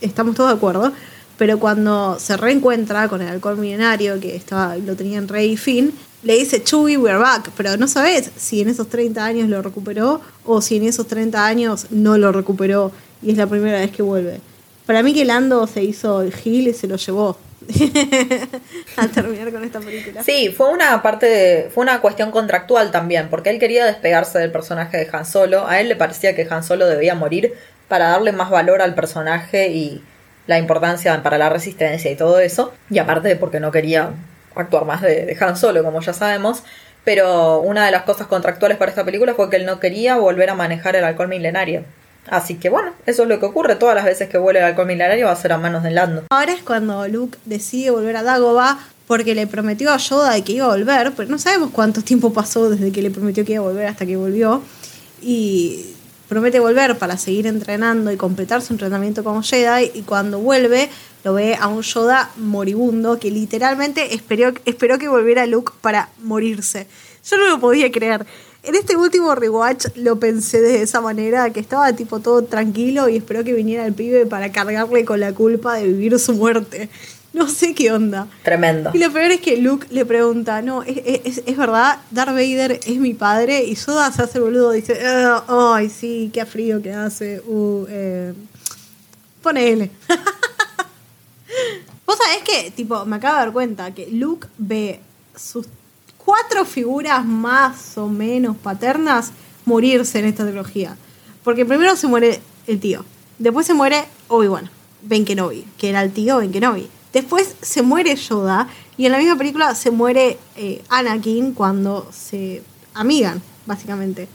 estamos 0.00 0.34
todos 0.34 0.50
de 0.50 0.56
acuerdo, 0.56 0.92
pero 1.38 1.58
cuando 1.58 2.18
se 2.18 2.36
reencuentra 2.36 3.08
con 3.08 3.22
el 3.22 3.28
halcón 3.28 3.60
milenario, 3.60 4.20
que 4.20 4.36
estaba, 4.36 4.76
lo 4.76 4.94
tenían 4.96 5.26
Rey 5.28 5.52
y 5.52 5.56
Finn, 5.56 5.92
le 6.22 6.34
dice 6.36 6.62
Chewie, 6.62 6.98
we're 6.98 7.16
back, 7.18 7.50
pero 7.56 7.76
no 7.78 7.88
sabes 7.88 8.30
si 8.36 8.60
en 8.60 8.68
esos 8.68 8.88
30 8.90 9.24
años 9.24 9.48
lo 9.48 9.62
recuperó 9.62 10.20
o 10.44 10.60
si 10.60 10.76
en 10.76 10.84
esos 10.84 11.06
30 11.06 11.46
años 11.46 11.86
no 11.90 12.18
lo 12.18 12.30
recuperó 12.30 12.92
y 13.22 13.30
es 13.30 13.38
la 13.38 13.46
primera 13.46 13.78
vez 13.78 13.90
que 13.90 14.02
vuelve. 14.02 14.40
Para 14.84 15.02
mí 15.02 15.14
que 15.14 15.24
Lando 15.24 15.66
se 15.66 15.82
hizo 15.82 16.20
el 16.20 16.34
gil 16.34 16.68
y 16.68 16.74
se 16.74 16.88
lo 16.88 16.96
llevó 16.96 17.38
al 18.96 19.10
terminar 19.10 19.52
con 19.52 19.64
esta 19.64 19.80
película. 19.80 20.22
Sí, 20.24 20.50
fue 20.54 20.68
una 20.70 21.00
parte 21.02 21.26
de- 21.26 21.70
fue 21.72 21.82
una 21.82 22.00
cuestión 22.00 22.30
contractual 22.30 22.90
también, 22.90 23.28
porque 23.30 23.50
él 23.50 23.58
quería 23.58 23.86
despegarse 23.86 24.38
del 24.38 24.50
personaje 24.52 24.96
de 24.98 25.08
Han 25.12 25.24
Solo. 25.24 25.66
A 25.66 25.80
él 25.80 25.88
le 25.88 25.96
parecía 25.96 26.34
que 26.34 26.46
Han 26.50 26.64
Solo 26.64 26.86
debía 26.86 27.14
morir 27.14 27.54
para 27.90 28.08
darle 28.08 28.30
más 28.30 28.50
valor 28.50 28.80
al 28.82 28.94
personaje 28.94 29.68
y 29.68 30.00
la 30.46 30.58
importancia 30.58 31.22
para 31.24 31.38
la 31.38 31.48
resistencia 31.48 32.08
y 32.08 32.14
todo 32.14 32.38
eso. 32.38 32.72
Y 32.88 32.98
aparte 33.00 33.34
porque 33.34 33.58
no 33.58 33.72
quería 33.72 34.10
actuar 34.54 34.84
más 34.84 35.02
de, 35.02 35.26
de 35.26 35.36
Han 35.40 35.56
Solo, 35.56 35.82
como 35.82 36.00
ya 36.00 36.12
sabemos. 36.12 36.62
Pero 37.04 37.58
una 37.58 37.84
de 37.84 37.90
las 37.90 38.04
cosas 38.04 38.28
contractuales 38.28 38.78
para 38.78 38.90
esta 38.90 39.04
película 39.04 39.34
fue 39.34 39.50
que 39.50 39.56
él 39.56 39.66
no 39.66 39.80
quería 39.80 40.16
volver 40.16 40.50
a 40.50 40.54
manejar 40.54 40.94
el 40.94 41.02
alcohol 41.02 41.26
milenario. 41.26 41.82
Así 42.28 42.54
que 42.54 42.70
bueno, 42.70 42.92
eso 43.06 43.24
es 43.24 43.28
lo 43.28 43.40
que 43.40 43.46
ocurre. 43.46 43.74
Todas 43.74 43.96
las 43.96 44.04
veces 44.04 44.28
que 44.28 44.38
vuelve 44.38 44.60
el 44.60 44.66
alcohol 44.66 44.86
milenario 44.86 45.26
va 45.26 45.32
a 45.32 45.36
ser 45.36 45.52
a 45.52 45.58
manos 45.58 45.82
de 45.82 45.90
Lando. 45.90 46.22
Ahora 46.30 46.52
es 46.52 46.62
cuando 46.62 47.08
Luke 47.08 47.38
decide 47.44 47.90
volver 47.90 48.16
a 48.16 48.22
Dagobah 48.22 48.78
porque 49.08 49.34
le 49.34 49.48
prometió 49.48 49.92
a 49.92 49.96
Yoda 49.96 50.34
de 50.34 50.44
que 50.44 50.52
iba 50.52 50.66
a 50.66 50.68
volver, 50.68 51.12
pero 51.16 51.28
no 51.28 51.38
sabemos 51.38 51.70
cuánto 51.72 52.02
tiempo 52.02 52.32
pasó 52.32 52.70
desde 52.70 52.92
que 52.92 53.02
le 53.02 53.10
prometió 53.10 53.44
que 53.44 53.54
iba 53.54 53.64
a 53.64 53.66
volver 53.66 53.88
hasta 53.88 54.06
que 54.06 54.16
volvió. 54.16 54.62
Y 55.20 55.96
promete 56.30 56.60
volver 56.60 56.96
para 56.96 57.18
seguir 57.18 57.48
entrenando 57.48 58.12
y 58.12 58.16
completar 58.16 58.62
su 58.62 58.72
entrenamiento 58.72 59.24
como 59.24 59.42
Jedi. 59.42 59.90
Y 59.94 60.02
cuando 60.02 60.38
vuelve, 60.38 60.88
lo 61.24 61.34
ve 61.34 61.56
a 61.60 61.66
un 61.66 61.82
Yoda 61.82 62.30
moribundo 62.36 63.18
que 63.18 63.32
literalmente 63.32 64.14
esperó, 64.14 64.52
esperó 64.64 64.96
que 64.96 65.08
volviera 65.08 65.44
Luke 65.46 65.72
para 65.80 66.08
morirse. 66.22 66.86
Yo 67.28 67.36
no 67.36 67.48
lo 67.48 67.58
podía 67.58 67.90
creer. 67.90 68.24
En 68.62 68.76
este 68.76 68.96
último 68.96 69.34
rewatch 69.34 69.86
lo 69.96 70.20
pensé 70.20 70.60
de 70.60 70.82
esa 70.82 71.00
manera, 71.00 71.50
que 71.50 71.58
estaba 71.58 71.92
tipo 71.94 72.20
todo 72.20 72.44
tranquilo 72.44 73.08
y 73.08 73.16
esperó 73.16 73.42
que 73.42 73.52
viniera 73.52 73.84
el 73.84 73.94
pibe 73.94 74.24
para 74.24 74.52
cargarle 74.52 75.04
con 75.04 75.18
la 75.18 75.32
culpa 75.32 75.74
de 75.74 75.88
vivir 75.88 76.16
su 76.20 76.34
muerte. 76.34 76.88
No 77.32 77.48
sé 77.48 77.74
qué 77.74 77.92
onda. 77.92 78.26
Tremendo. 78.42 78.90
Y 78.92 78.98
lo 78.98 79.12
peor 79.12 79.30
es 79.30 79.40
que 79.40 79.56
Luke 79.56 79.86
le 79.90 80.04
pregunta, 80.04 80.62
no, 80.62 80.82
es, 80.82 81.00
es, 81.24 81.42
es 81.46 81.56
verdad, 81.56 81.98
Darth 82.10 82.32
Vader 82.32 82.80
es 82.84 82.96
mi 82.98 83.14
padre. 83.14 83.62
Y 83.64 83.76
Yoda 83.76 84.10
se 84.10 84.22
hace 84.22 84.38
el 84.38 84.44
boludo 84.44 84.74
y 84.74 84.80
dice, 84.80 85.00
"Ah, 85.06 85.44
ay, 85.76 85.88
sí, 85.90 86.30
qué 86.32 86.44
frío 86.44 86.82
que 86.82 86.92
hace. 86.92 87.40
Uh, 87.46 87.86
eh, 87.88 88.34
ponele. 89.42 89.90
Vos 92.06 92.18
sabés 92.18 92.42
que, 92.42 92.72
tipo, 92.72 93.04
me 93.04 93.16
acabo 93.16 93.34
de 93.36 93.40
dar 93.44 93.52
cuenta 93.52 93.94
que 93.94 94.08
Luke 94.10 94.48
ve 94.58 94.98
sus 95.36 95.66
cuatro 96.16 96.64
figuras 96.64 97.24
más 97.24 97.96
o 97.96 98.08
menos 98.08 98.56
paternas 98.56 99.30
morirse 99.64 100.18
en 100.18 100.24
esta 100.24 100.44
trilogía. 100.44 100.96
Porque 101.44 101.64
primero 101.64 101.94
se 101.96 102.08
muere 102.08 102.40
el 102.66 102.80
tío. 102.80 103.04
Después 103.38 103.66
se 103.66 103.74
muere 103.74 104.04
Obi-Wan, 104.28 104.68
Ben 105.02 105.24
Kenobi, 105.24 105.64
que 105.78 105.90
era 105.90 106.02
el 106.02 106.12
tío 106.12 106.38
Ben 106.38 106.50
Kenobi. 106.52 106.88
Después 107.12 107.56
se 107.60 107.82
muere 107.82 108.14
Yoda 108.14 108.68
y 108.96 109.06
en 109.06 109.12
la 109.12 109.18
misma 109.18 109.36
película 109.36 109.74
se 109.74 109.90
muere 109.90 110.38
eh, 110.56 110.82
Anakin 110.88 111.54
cuando 111.54 112.08
se 112.12 112.62
amigan, 112.94 113.42
básicamente. 113.66 114.28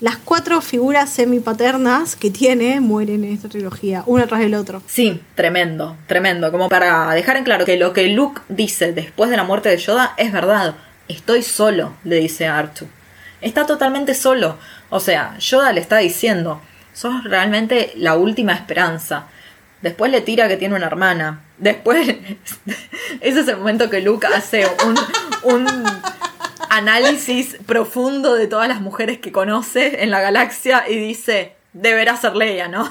Las 0.00 0.16
cuatro 0.16 0.60
figuras 0.60 1.08
semipaternas 1.10 2.16
que 2.16 2.30
tiene 2.30 2.80
mueren 2.80 3.24
en 3.24 3.32
esta 3.32 3.48
trilogía, 3.48 4.02
una 4.06 4.26
tras 4.26 4.40
del 4.40 4.54
otro. 4.54 4.82
Sí, 4.86 5.22
tremendo, 5.34 5.96
tremendo. 6.06 6.50
Como 6.50 6.68
para 6.68 7.10
dejar 7.14 7.36
en 7.36 7.44
claro 7.44 7.64
que 7.64 7.76
lo 7.76 7.92
que 7.92 8.08
Luke 8.08 8.42
dice 8.48 8.92
después 8.92 9.30
de 9.30 9.36
la 9.36 9.44
muerte 9.44 9.68
de 9.68 9.78
Yoda 9.78 10.14
es 10.16 10.32
verdad. 10.32 10.74
Estoy 11.08 11.42
solo, 11.42 11.94
le 12.04 12.16
dice 12.16 12.46
Artu. 12.46 12.86
Está 13.40 13.66
totalmente 13.66 14.14
solo. 14.14 14.58
O 14.90 15.00
sea, 15.00 15.38
Yoda 15.38 15.72
le 15.72 15.80
está 15.80 15.98
diciendo, 15.98 16.60
sos 16.92 17.24
realmente 17.24 17.92
la 17.96 18.16
última 18.16 18.52
esperanza. 18.52 19.26
Después 19.80 20.10
le 20.10 20.22
tira 20.22 20.48
que 20.48 20.56
tiene 20.56 20.74
una 20.74 20.86
hermana. 20.86 21.43
Después, 21.58 22.08
ese 23.20 23.40
es 23.40 23.48
el 23.48 23.56
momento 23.58 23.88
que 23.90 24.00
Luke 24.00 24.26
hace 24.26 24.66
un, 24.86 24.96
un 25.54 25.66
análisis 26.70 27.56
profundo 27.66 28.34
de 28.34 28.46
todas 28.46 28.68
las 28.68 28.80
mujeres 28.80 29.18
que 29.18 29.32
conoce 29.32 30.02
en 30.02 30.10
la 30.10 30.20
galaxia 30.20 30.88
y 30.88 30.96
dice, 30.96 31.52
deberá 31.72 32.16
ser 32.16 32.34
Leia, 32.36 32.68
¿no? 32.68 32.90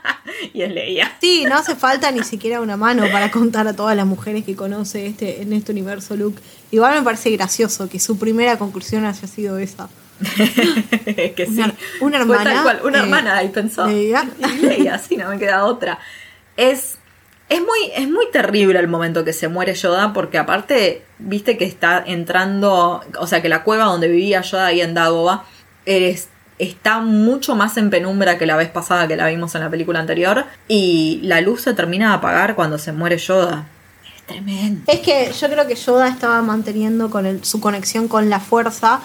y 0.54 0.62
es 0.62 0.72
Leia. 0.72 1.12
Sí, 1.20 1.44
no 1.48 1.56
hace 1.56 1.76
falta 1.76 2.10
ni 2.10 2.22
siquiera 2.24 2.60
una 2.60 2.76
mano 2.76 3.04
para 3.12 3.30
contar 3.30 3.66
a 3.68 3.74
todas 3.74 3.96
las 3.96 4.06
mujeres 4.06 4.44
que 4.44 4.56
conoce 4.56 5.06
este, 5.06 5.42
en 5.42 5.52
este 5.52 5.72
universo 5.72 6.16
Luke. 6.16 6.40
Igual 6.70 6.94
me 6.94 7.02
parece 7.02 7.30
gracioso 7.30 7.88
que 7.88 7.98
su 8.00 8.18
primera 8.18 8.56
conclusión 8.58 9.04
haya 9.04 9.26
sido 9.26 9.58
esa. 9.58 9.88
que 10.34 11.46
sí. 11.46 11.60
Una- 11.60 11.74
una 12.00 12.16
hermana, 12.18 12.44
tal 12.44 12.62
cual, 12.62 12.80
una 12.84 12.98
eh, 12.98 13.02
hermana 13.02 13.36
ahí 13.36 13.48
pensó. 13.48 13.86
Leia. 13.86 14.28
Y 14.38 14.56
Leia, 14.66 14.98
sí, 14.98 15.16
no 15.16 15.28
me 15.28 15.38
queda 15.38 15.64
otra. 15.64 15.98
Es, 16.56 16.97
es, 17.48 17.60
muy, 17.60 17.90
es 17.94 18.08
muy 18.08 18.26
terrible 18.32 18.78
el 18.78 18.88
momento 18.88 19.24
que 19.24 19.32
se 19.32 19.48
muere 19.48 19.74
Yoda, 19.74 20.12
porque 20.12 20.38
aparte, 20.38 21.02
viste 21.18 21.56
que 21.56 21.64
está 21.64 22.02
entrando, 22.06 23.02
o 23.18 23.26
sea, 23.26 23.40
que 23.42 23.48
la 23.48 23.62
cueva 23.64 23.84
donde 23.84 24.08
vivía 24.08 24.42
Yoda 24.42 24.66
ahí 24.66 24.80
en 24.80 24.94
Dagobah 24.94 25.44
es- 25.86 26.28
está 26.58 27.00
mucho 27.00 27.54
más 27.54 27.76
en 27.76 27.88
penumbra 27.88 28.36
que 28.36 28.44
la 28.44 28.56
vez 28.56 28.68
pasada 28.68 29.06
que 29.06 29.14
la 29.16 29.28
vimos 29.28 29.54
en 29.54 29.60
la 29.62 29.70
película 29.70 30.00
anterior, 30.00 30.44
y 30.66 31.20
la 31.22 31.40
luz 31.40 31.62
se 31.62 31.72
termina 31.74 32.08
de 32.10 32.14
apagar 32.16 32.54
cuando 32.56 32.78
se 32.78 32.92
muere 32.92 33.16
Yoda. 33.16 33.66
Es 34.16 34.22
tremendo. 34.26 34.82
Es 34.92 35.00
que 35.00 35.30
yo 35.32 35.48
creo 35.48 35.66
que 35.66 35.74
Yoda 35.76 36.08
estaba 36.08 36.42
manteniendo 36.42 37.10
con 37.10 37.26
el- 37.26 37.44
su 37.44 37.60
conexión 37.60 38.08
con 38.08 38.28
la 38.28 38.40
fuerza 38.40 39.00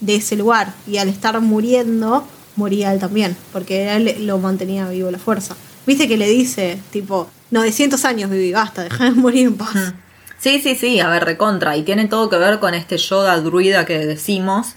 de 0.00 0.16
ese 0.16 0.36
lugar. 0.36 0.72
Y 0.86 0.96
al 0.96 1.08
estar 1.08 1.38
muriendo, 1.40 2.26
moría 2.56 2.92
él 2.92 2.98
también. 2.98 3.36
Porque 3.52 3.94
él 3.94 4.26
lo 4.26 4.38
mantenía 4.38 4.88
vivo 4.88 5.10
la 5.10 5.18
fuerza. 5.18 5.54
Viste 5.86 6.08
que 6.08 6.16
le 6.16 6.28
dice, 6.28 6.78
tipo, 6.90 7.30
900 7.50 8.04
años 8.04 8.30
viví, 8.30 8.52
basta, 8.52 8.84
deja 8.84 9.04
de 9.04 9.10
morir 9.12 9.46
en 9.46 9.56
paz. 9.56 9.94
Sí, 10.38 10.60
sí, 10.60 10.74
sí, 10.74 11.00
a 11.00 11.08
ver, 11.08 11.24
recontra. 11.24 11.76
Y 11.76 11.82
tiene 11.82 12.06
todo 12.06 12.28
que 12.28 12.36
ver 12.36 12.58
con 12.58 12.74
este 12.74 12.98
Yoda 12.98 13.40
druida 13.40 13.86
que 13.86 13.98
decimos. 13.98 14.74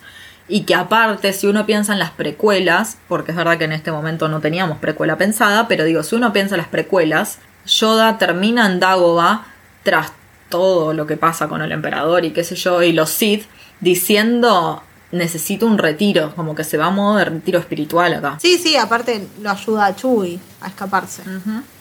Y 0.48 0.62
que 0.62 0.74
aparte, 0.74 1.34
si 1.34 1.48
uno 1.48 1.66
piensa 1.66 1.94
en 1.94 2.00
las 2.00 2.12
precuelas, 2.12 2.98
porque 3.08 3.32
es 3.32 3.38
verdad 3.38 3.58
que 3.58 3.66
en 3.66 3.72
este 3.72 3.92
momento 3.92 4.28
no 4.30 4.40
teníamos 4.40 4.80
precuela 4.80 5.18
pensada, 5.18 5.68
pero 5.68 5.84
digo, 5.84 6.02
si 6.02 6.16
uno 6.16 6.34
piensa 6.34 6.56
en 6.56 6.62
las 6.62 6.70
precuelas, 6.70 7.38
Yoda 7.66 8.18
termina 8.18 8.66
en 8.66 8.80
Dagobah 8.80 9.46
tras 9.84 10.12
todo 10.50 10.94
lo 10.94 11.06
que 11.06 11.18
pasa 11.18 11.48
con 11.48 11.62
el 11.62 11.72
emperador 11.72 12.26
y 12.26 12.32
qué 12.32 12.44
sé 12.44 12.56
yo, 12.56 12.82
y 12.82 12.94
los 12.94 13.12
Sith, 13.12 13.46
diciendo 13.80 14.82
necesito 15.12 15.66
un 15.66 15.78
retiro, 15.78 16.34
como 16.36 16.56
que 16.56 16.64
se 16.64 16.78
va 16.78 16.88
a 16.88 16.92
modo 16.92 17.18
de 17.18 17.26
retiro 17.26 17.60
espiritual 17.60 18.14
acá. 18.14 18.38
Sí, 18.42 18.58
sí, 18.58 18.76
aparte 18.76 19.28
lo 19.42 19.50
ayuda 19.50 19.88
a 19.88 19.96
Chewie 19.96 20.40
a 20.62 20.68
escaparse. 20.68 21.24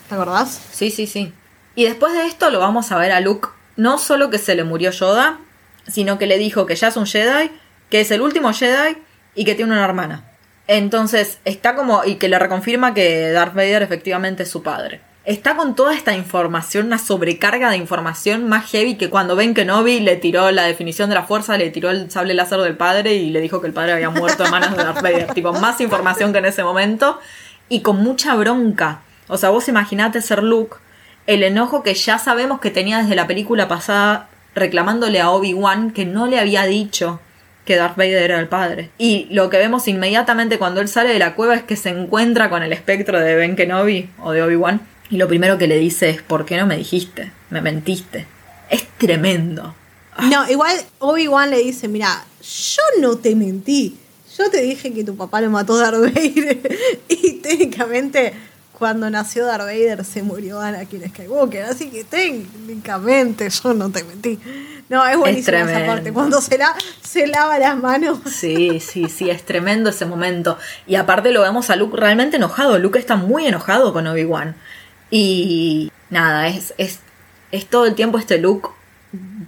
¿Te 0.08 0.14
acordás? 0.14 0.60
Sí, 0.72 0.90
sí, 0.90 1.06
sí. 1.06 1.32
Y 1.74 1.84
después 1.84 2.12
de 2.14 2.26
esto 2.26 2.50
lo 2.50 2.58
vamos 2.58 2.90
a 2.92 2.98
ver 2.98 3.12
a 3.12 3.20
Luke, 3.20 3.48
no 3.76 3.98
solo 3.98 4.30
que 4.30 4.38
se 4.38 4.54
le 4.54 4.64
murió 4.64 4.90
Yoda, 4.90 5.38
sino 5.86 6.18
que 6.18 6.26
le 6.26 6.38
dijo 6.38 6.66
que 6.66 6.76
ya 6.76 6.88
es 6.88 6.96
un 6.96 7.06
Jedi, 7.06 7.50
que 7.90 8.00
es 8.00 8.10
el 8.10 8.20
último 8.20 8.52
Jedi 8.52 8.96
y 9.34 9.44
que 9.44 9.54
tiene 9.54 9.72
una 9.72 9.84
hermana. 9.84 10.24
Entonces 10.66 11.38
está 11.44 11.74
como, 11.74 12.04
y 12.04 12.16
que 12.16 12.28
le 12.28 12.38
reconfirma 12.38 12.94
que 12.94 13.30
Darth 13.30 13.54
Vader 13.54 13.82
efectivamente 13.82 14.42
es 14.42 14.50
su 14.50 14.62
padre 14.62 15.00
está 15.28 15.56
con 15.56 15.74
toda 15.74 15.94
esta 15.94 16.16
información, 16.16 16.86
una 16.86 16.96
sobrecarga 16.96 17.68
de 17.68 17.76
información 17.76 18.48
más 18.48 18.64
heavy 18.70 18.94
que 18.94 19.10
cuando 19.10 19.36
ven 19.36 19.52
que 19.52 19.66
Novi 19.66 20.00
le 20.00 20.16
tiró 20.16 20.50
la 20.52 20.64
definición 20.64 21.10
de 21.10 21.16
la 21.16 21.24
fuerza, 21.24 21.58
le 21.58 21.68
tiró 21.68 21.90
el 21.90 22.10
sable 22.10 22.32
láser 22.32 22.60
del 22.60 22.78
padre 22.78 23.12
y 23.12 23.28
le 23.28 23.42
dijo 23.42 23.60
que 23.60 23.66
el 23.66 23.74
padre 23.74 23.92
había 23.92 24.08
muerto 24.08 24.46
en 24.46 24.50
manos 24.50 24.74
de 24.74 24.82
Darth 24.82 25.02
Vader. 25.02 25.26
tipo, 25.34 25.52
más 25.52 25.82
información 25.82 26.32
que 26.32 26.38
en 26.38 26.46
ese 26.46 26.64
momento 26.64 27.20
y 27.68 27.82
con 27.82 28.02
mucha 28.02 28.34
bronca. 28.36 29.02
O 29.26 29.36
sea, 29.36 29.50
vos 29.50 29.68
imaginate 29.68 30.22
ser 30.22 30.42
Luke, 30.42 30.78
el 31.26 31.42
enojo 31.42 31.82
que 31.82 31.92
ya 31.92 32.18
sabemos 32.18 32.58
que 32.58 32.70
tenía 32.70 33.02
desde 33.02 33.14
la 33.14 33.26
película 33.26 33.68
pasada 33.68 34.30
reclamándole 34.54 35.20
a 35.20 35.28
Obi-Wan 35.28 35.90
que 35.90 36.06
no 36.06 36.26
le 36.26 36.40
había 36.40 36.64
dicho 36.64 37.20
que 37.66 37.76
Darth 37.76 37.98
Vader 37.98 38.22
era 38.22 38.40
el 38.40 38.48
padre. 38.48 38.88
Y 38.96 39.26
lo 39.30 39.50
que 39.50 39.58
vemos 39.58 39.88
inmediatamente 39.88 40.56
cuando 40.58 40.80
él 40.80 40.88
sale 40.88 41.12
de 41.12 41.18
la 41.18 41.34
cueva 41.34 41.54
es 41.54 41.64
que 41.64 41.76
se 41.76 41.90
encuentra 41.90 42.48
con 42.48 42.62
el 42.62 42.72
espectro 42.72 43.20
de 43.20 43.34
Ben 43.34 43.56
Kenobi 43.56 44.08
o 44.22 44.32
de 44.32 44.42
Obi-Wan 44.42 44.80
y 45.10 45.16
lo 45.16 45.28
primero 45.28 45.58
que 45.58 45.66
le 45.66 45.78
dice 45.78 46.10
es, 46.10 46.22
¿por 46.22 46.44
qué 46.44 46.56
no 46.56 46.66
me 46.66 46.76
dijiste? 46.76 47.32
Me 47.50 47.60
mentiste. 47.60 48.26
Es 48.70 48.86
tremendo. 48.98 49.74
No, 50.30 50.48
igual 50.50 50.76
Obi-Wan 50.98 51.50
le 51.50 51.58
dice, 51.58 51.88
mira, 51.88 52.24
yo 52.42 52.82
no 53.00 53.16
te 53.16 53.34
mentí. 53.34 53.96
Yo 54.36 54.50
te 54.50 54.60
dije 54.60 54.92
que 54.92 55.04
tu 55.04 55.16
papá 55.16 55.40
lo 55.40 55.50
mató 55.50 55.76
Darth 55.76 56.00
Vader. 56.00 56.78
y 57.08 57.32
técnicamente, 57.34 58.34
cuando 58.72 59.08
nació 59.08 59.46
Darth 59.46 59.64
Vader, 59.64 60.04
se 60.04 60.22
murió 60.22 60.60
Anakin 60.60 61.08
Skywalker. 61.08 61.64
Así 61.64 61.88
que 61.88 62.04
técnicamente 62.04 63.48
yo 63.48 63.74
no 63.74 63.90
te 63.90 64.04
mentí. 64.04 64.38
No, 64.88 65.06
es 65.06 65.16
buenísima 65.16 65.60
esa 65.60 65.86
parte. 65.86 66.12
Cuando 66.12 66.40
se, 66.40 66.58
la, 66.58 66.74
se 67.02 67.26
lava 67.26 67.58
las 67.58 67.76
manos. 67.76 68.18
Sí, 68.28 68.80
sí, 68.80 69.08
sí, 69.08 69.30
es 69.30 69.44
tremendo 69.44 69.90
ese 69.90 70.06
momento. 70.06 70.58
Y 70.86 70.96
aparte 70.96 71.32
lo 71.32 71.42
vemos 71.42 71.70
a 71.70 71.76
Luke 71.76 71.96
realmente 71.96 72.36
enojado. 72.36 72.78
Luke 72.78 72.98
está 72.98 73.16
muy 73.16 73.46
enojado 73.46 73.92
con 73.92 74.06
Obi-Wan. 74.06 74.56
Y 75.10 75.90
nada, 76.10 76.48
es, 76.48 76.74
es, 76.78 77.00
es 77.50 77.66
todo 77.66 77.86
el 77.86 77.94
tiempo 77.94 78.18
este 78.18 78.38
look 78.38 78.72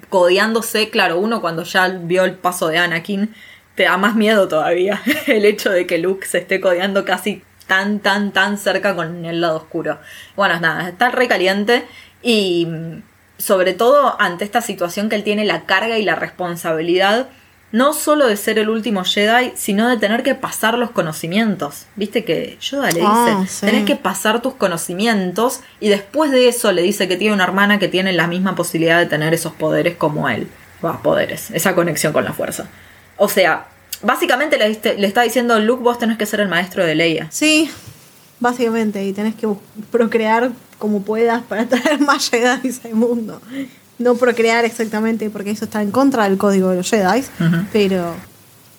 codeándose. 0.09 0.91
Claro, 0.91 1.19
uno 1.19 1.41
cuando 1.41 1.65
ya 1.65 1.89
vio 1.89 2.25
el 2.25 2.35
paso 2.35 2.69
de 2.69 2.79
Anakin, 2.79 3.35
te 3.75 3.85
da 3.85 3.97
más 3.97 4.15
miedo 4.15 4.49
todavía 4.49 5.01
el 5.27 5.45
hecho 5.45 5.71
de 5.71 5.87
que 5.87 5.99
Luke 5.99 6.27
se 6.27 6.39
esté 6.39 6.61
codeando 6.61 7.05
casi 7.05 7.43
tan, 7.67 8.01
tan, 8.01 8.33
tan 8.33 8.59
cerca 8.59 8.95
con 8.95 9.25
el 9.25 9.41
lado 9.41 9.59
oscuro. 9.59 9.99
Bueno, 10.37 10.59
nada, 10.61 10.89
está 10.89 11.11
re 11.11 11.29
caliente 11.29 11.87
y 12.23 12.67
sobre 13.39 13.73
todo 13.73 14.21
ante 14.21 14.45
esta 14.45 14.61
situación 14.61 15.09
que 15.09 15.17
él 15.17 15.25
tiene 15.25 15.45
la 15.45 15.63
carga 15.63 15.99
y 15.99 16.03
la 16.03 16.15
responsabilidad 16.15 17.29
no 17.73 17.93
solo 17.93 18.27
de 18.27 18.37
ser 18.37 18.59
el 18.59 18.69
último 18.69 19.05
Jedi, 19.05 19.53
sino 19.55 19.89
de 19.89 19.97
tener 19.97 20.23
que 20.23 20.35
pasar 20.35 20.77
los 20.77 20.91
conocimientos. 20.91 21.87
Viste 21.97 22.25
que 22.25 22.59
Yoda 22.61 22.91
le 22.91 23.01
dice, 23.01 23.05
ah, 23.07 23.45
tenés 23.61 23.85
que 23.85 23.97
pasar 23.97 24.43
tus 24.43 24.55
conocimientos 24.55 25.61
y 25.79 25.89
después 25.89 26.33
de 26.33 26.49
eso 26.49 26.73
le 26.73 26.83
dice 26.83 27.07
que 27.07 27.17
tiene 27.17 27.35
una 27.35 27.45
hermana 27.45 27.79
que 27.79 27.89
tiene 27.89 28.13
la 28.13 28.27
misma 28.27 28.55
posibilidad 28.55 28.99
de 28.99 29.07
tener 29.07 29.35
esos 29.35 29.53
poderes 29.53 29.97
como 29.97 30.29
él. 30.29 30.49
Va, 30.85 31.03
poderes, 31.03 31.51
esa 31.51 31.75
conexión 31.75 32.13
con 32.13 32.25
la 32.25 32.33
fuerza. 32.33 32.69
O 33.17 33.29
sea, 33.29 33.67
básicamente 34.03 34.59
le, 34.59 34.97
le 34.97 35.07
está 35.07 35.23
diciendo, 35.23 35.59
Luke, 35.61 35.83
vos 35.83 35.99
tenés 35.99 36.17
que 36.19 36.27
ser 36.27 36.41
el 36.41 36.49
maestro 36.49 36.85
de 36.85 36.95
Leia. 36.95 37.29
Sí, 37.31 37.71
básicamente, 38.41 39.05
y 39.05 39.13
tenés 39.13 39.35
que 39.35 39.47
procrear 39.91 40.51
como 40.79 41.03
puedas 41.03 41.43
para 41.43 41.67
traer 41.69 42.01
más 42.01 42.31
Jedi 42.31 42.73
al 42.85 42.95
mundo 42.95 43.41
no 44.01 44.17
procrear 44.17 44.65
exactamente, 44.65 45.31
porque 45.31 45.51
eso 45.51 45.67
está 45.67 45.83
en 45.83 45.91
contra 45.91 46.25
del 46.25 46.39
código 46.39 46.71
de 46.71 46.77
los 46.77 46.91
Jedi, 46.91 47.23
pero 47.73 48.15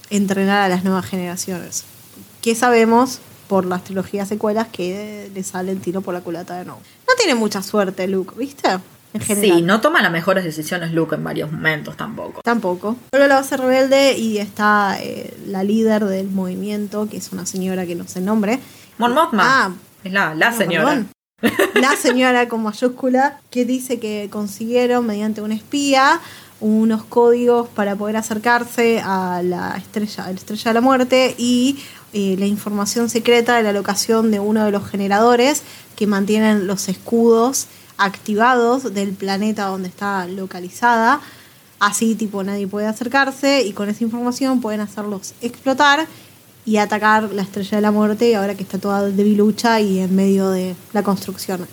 entrenar 0.10 0.64
a 0.64 0.68
las 0.68 0.84
nuevas 0.84 1.06
generaciones. 1.06 1.86
Que 2.42 2.56
sabemos 2.56 3.20
por 3.48 3.66
las 3.66 3.84
trilogías 3.84 4.28
secuelas 4.28 4.68
que 4.70 5.30
le 5.34 5.44
sale 5.44 5.72
el 5.72 5.80
tiro 5.80 6.02
por 6.02 6.14
la 6.14 6.22
culata 6.22 6.58
de 6.58 6.66
nuevo. 6.66 6.82
No 7.08 7.14
tiene 7.18 7.36
mucha 7.36 7.62
suerte 7.62 8.08
Luke, 8.08 8.34
¿viste? 8.38 8.68
En 9.14 9.22
general. 9.22 9.58
Sí, 9.58 9.62
no 9.62 9.82
toma 9.82 10.02
las 10.02 10.12
mejores 10.12 10.44
decisiones 10.44 10.92
Luke 10.92 11.16
en 11.16 11.24
varios 11.24 11.52
momentos 11.52 11.98
tampoco. 11.98 12.42
Tampoco. 12.44 12.96
Solo 13.14 13.28
la 13.28 13.36
base 13.36 13.58
rebelde 13.58 14.18
y 14.18 14.38
está 14.38 14.98
eh, 15.02 15.38
la 15.48 15.64
líder 15.64 16.06
del 16.06 16.30
movimiento, 16.30 17.08
que 17.10 17.18
es 17.18 17.32
una 17.32 17.46
señora 17.46 17.86
que 17.86 17.96
no 17.96 18.08
sé 18.08 18.20
el 18.20 18.26
nombre. 18.26 18.60
Mon 18.98 19.14
Mothma. 19.14 19.44
Ah, 19.44 19.72
es 20.04 20.14
la, 20.14 20.34
la 20.34 20.52
señora 20.54 21.06
la 21.76 21.96
señora 21.96 22.48
con 22.48 22.64
mayúscula, 22.64 23.40
que 23.50 23.66
dice 23.66 24.00
que 24.00 24.30
consiguieron 24.32 25.06
mediante 25.06 25.42
un 25.42 25.52
espía 25.52 26.22
unos 26.62 27.04
códigos 27.04 27.68
para 27.70 27.96
poder 27.96 28.16
acercarse 28.16 29.02
a 29.04 29.42
la 29.44 29.76
estrella, 29.78 30.26
a 30.26 30.28
la 30.28 30.36
estrella 30.36 30.70
de 30.70 30.74
la 30.76 30.82
muerte 30.82 31.36
y 31.38 31.80
eh, 32.14 32.36
la 32.38 32.46
información 32.46 33.10
secreta 33.10 33.58
de 33.58 33.64
la 33.64 33.74
locación 33.74 34.30
de 34.32 34.40
uno 34.40 34.64
de 34.64 34.72
los 34.72 34.88
generadores 34.88 35.64
que 35.96 36.06
mantienen 36.06 36.68
los 36.68 36.88
escudos 36.88 37.68
activados 37.98 38.94
del 38.94 39.14
planeta 39.14 39.66
donde 39.66 39.90
está 39.90 40.28
localizada. 40.28 41.20
Así 41.80 42.14
tipo 42.14 42.44
nadie 42.44 42.68
puede 42.68 42.86
acercarse 42.86 43.64
y 43.64 43.74
con 43.74 43.90
esa 43.90 44.04
información 44.04 44.62
pueden 44.62 44.82
hacerlos 44.82 45.34
explotar 45.42 46.08
y 46.72 46.78
atacar 46.78 47.34
la 47.34 47.42
estrella 47.42 47.76
de 47.76 47.82
la 47.82 47.92
muerte 47.92 48.34
ahora 48.34 48.56
que 48.56 48.64
está 48.64 48.78
toda 48.78 49.10
debilucha 49.10 49.82
y 49.82 50.00
en 50.00 50.16
medio 50.16 50.52
de 50.52 50.74
la 50.94 51.04
construcción. 51.04 51.68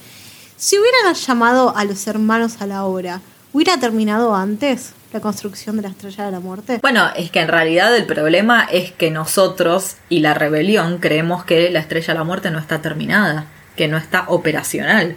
Si 0.56 0.76
hubieran 0.76 1.14
llamado 1.14 1.76
a 1.76 1.84
los 1.84 2.04
hermanos 2.08 2.60
a 2.60 2.66
la 2.66 2.84
obra, 2.84 3.20
¿hubiera 3.52 3.78
terminado 3.78 4.34
antes 4.34 4.94
la 5.12 5.20
construcción 5.20 5.76
de 5.76 5.82
la 5.82 5.90
estrella 5.90 6.24
de 6.24 6.32
la 6.32 6.40
muerte? 6.40 6.80
Bueno, 6.82 7.10
es 7.14 7.30
que 7.30 7.38
en 7.38 7.46
realidad 7.46 7.96
el 7.96 8.06
problema 8.06 8.64
es 8.64 8.90
que 8.90 9.12
nosotros 9.12 9.98
y 10.08 10.18
la 10.18 10.34
rebelión 10.34 10.98
creemos 10.98 11.44
que 11.44 11.70
la 11.70 11.78
estrella 11.78 12.14
de 12.14 12.18
la 12.18 12.24
muerte 12.24 12.50
no 12.50 12.58
está 12.58 12.82
terminada, 12.82 13.46
que 13.76 13.86
no 13.86 13.98
está 13.98 14.24
operacional. 14.26 15.16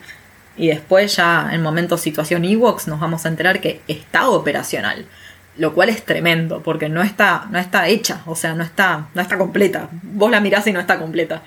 Y 0.58 0.68
después 0.68 1.16
ya 1.16 1.50
en 1.52 1.64
momento 1.64 1.98
situación 1.98 2.46
Ewoks 2.46 2.88
nos 2.88 3.00
vamos 3.00 3.26
a 3.26 3.30
enterar 3.30 3.62
que 3.62 3.82
está 3.88 4.30
operacional 4.30 5.08
lo 5.58 5.74
cual 5.74 5.90
es 5.90 6.04
tremendo, 6.06 6.62
porque 6.62 6.90
no 6.90 7.02
está, 7.02 7.48
no 7.52 7.60
está 7.60 7.88
hecha, 7.88 8.22
o 8.26 8.36
sea, 8.36 8.54
no 8.54 8.64
está, 8.64 9.08
no 9.14 9.22
está 9.22 9.38
completa. 9.38 9.90
Vos 10.04 10.32
la 10.32 10.40
mirás 10.40 10.68
y 10.68 10.74
no 10.74 10.80
está 10.80 10.98
completa, 10.98 11.42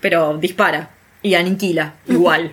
pero 0.00 0.36
dispara 0.36 0.90
y 1.22 1.34
aniquila 1.34 1.94
igual. 2.06 2.52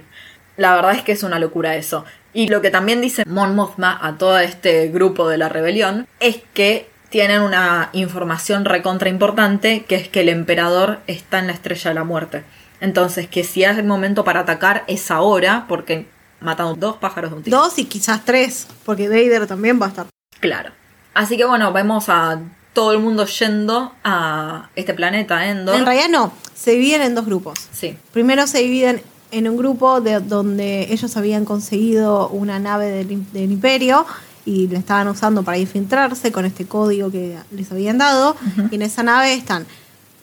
la 0.58 0.76
verdad 0.76 0.94
es 0.94 1.02
que 1.02 1.12
es 1.12 1.24
una 1.24 1.40
locura 1.40 1.76
eso. 1.76 2.06
Y 2.34 2.48
lo 2.48 2.62
que 2.62 2.72
también 2.72 3.02
dice 3.02 3.24
Mon 3.28 3.56
Mothma 3.56 3.98
a 4.02 4.18
todo 4.18 4.40
este 4.40 4.88
grupo 4.88 5.28
de 5.28 5.38
la 5.38 5.50
rebelión 5.50 6.08
es 6.20 6.42
que 6.54 6.90
tienen 7.10 7.42
una 7.42 7.90
información 7.94 8.66
recontra 8.66 9.08
importante, 9.08 9.84
que 9.84 9.96
es 9.96 10.08
que 10.08 10.22
el 10.22 10.30
emperador 10.30 11.00
está 11.06 11.38
en 11.38 11.48
la 11.48 11.54
estrella 11.54 11.92
de 11.92 11.96
la 11.96 12.04
muerte. 12.04 12.44
Entonces, 12.82 13.28
que 13.28 13.44
si 13.44 13.64
es 13.64 13.78
el 13.78 13.86
momento 13.86 14.24
para 14.24 14.40
atacar 14.40 14.84
es 14.88 15.12
ahora, 15.12 15.66
porque 15.70 16.08
matan 16.40 16.80
dos 16.80 16.98
pájaros 16.98 17.30
de 17.30 17.38
un 17.38 17.44
tiro. 17.44 17.58
Dos 17.58 17.78
y 17.78 17.86
quizás 17.86 18.26
tres, 18.26 18.68
porque 18.84 19.08
Vader 19.10 19.46
también 19.46 19.80
va 19.80 19.86
a 19.86 19.90
estar. 19.90 20.08
Claro. 20.40 20.72
Así 21.14 21.38
que 21.38 21.46
bueno, 21.46 21.72
vemos 21.72 22.10
a 22.10 22.40
todo 22.74 22.92
el 22.92 23.00
mundo 23.00 23.26
yendo 23.26 23.94
a 24.04 24.70
este 24.76 24.94
planeta 24.94 25.48
Endor. 25.48 25.76
En 25.76 25.86
realidad 25.86 26.10
no, 26.10 26.34
se 26.56 26.72
dividen 26.72 27.02
en 27.02 27.16
dos 27.16 27.26
grupos. 27.26 27.60
Sí. 27.72 27.98
Primero 28.12 28.48
se 28.48 28.60
dividen 28.60 29.02
en 29.32 29.48
un 29.48 29.58
grupo 29.58 30.02
de 30.02 30.20
donde 30.20 30.92
ellos 30.92 31.16
habían 31.18 31.46
conseguido 31.46 32.30
una 32.30 32.60
nave 32.60 32.90
del, 32.92 33.52
imperio 33.52 34.06
y 34.46 34.68
la 34.68 34.78
estaban 34.80 35.08
usando 35.08 35.44
para 35.44 35.58
infiltrarse 35.58 36.32
con 36.32 36.46
este 36.46 36.66
código 36.66 37.12
que 37.12 37.38
les 37.52 37.72
habían 37.72 37.98
dado. 37.98 38.36
Y 38.72 38.76
en 38.76 38.82
esa 38.82 39.04
nave 39.04 39.34
están 39.34 39.66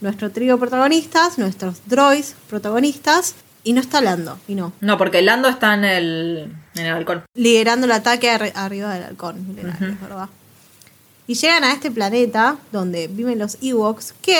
nuestro 0.01 0.31
trío 0.31 0.59
protagonistas, 0.59 1.39
nuestros 1.39 1.83
droids 1.87 2.35
protagonistas, 2.49 3.35
y 3.63 3.75
no 3.75 3.81
está 3.81 4.01
Lando, 4.01 4.39
y 4.49 4.55
no. 4.55 4.73
No, 4.81 4.97
porque 4.97 5.21
Lando 5.21 5.49
está 5.49 5.75
en 5.75 5.85
el, 5.85 6.53
en 6.77 6.87
el 6.87 6.93
halcón. 6.95 7.25
Liderando 7.35 7.87
el 7.87 7.93
ataque 7.93 8.31
arriba 8.31 8.95
del 8.95 9.05
halcón, 9.05 9.55
¿verdad? 9.55 10.29
Y 11.31 11.35
llegan 11.35 11.63
a 11.63 11.73
este 11.73 11.93
planeta 11.93 12.57
donde 12.73 13.07
viven 13.07 13.39
los 13.39 13.57
Ewoks, 13.63 14.15
que 14.21 14.37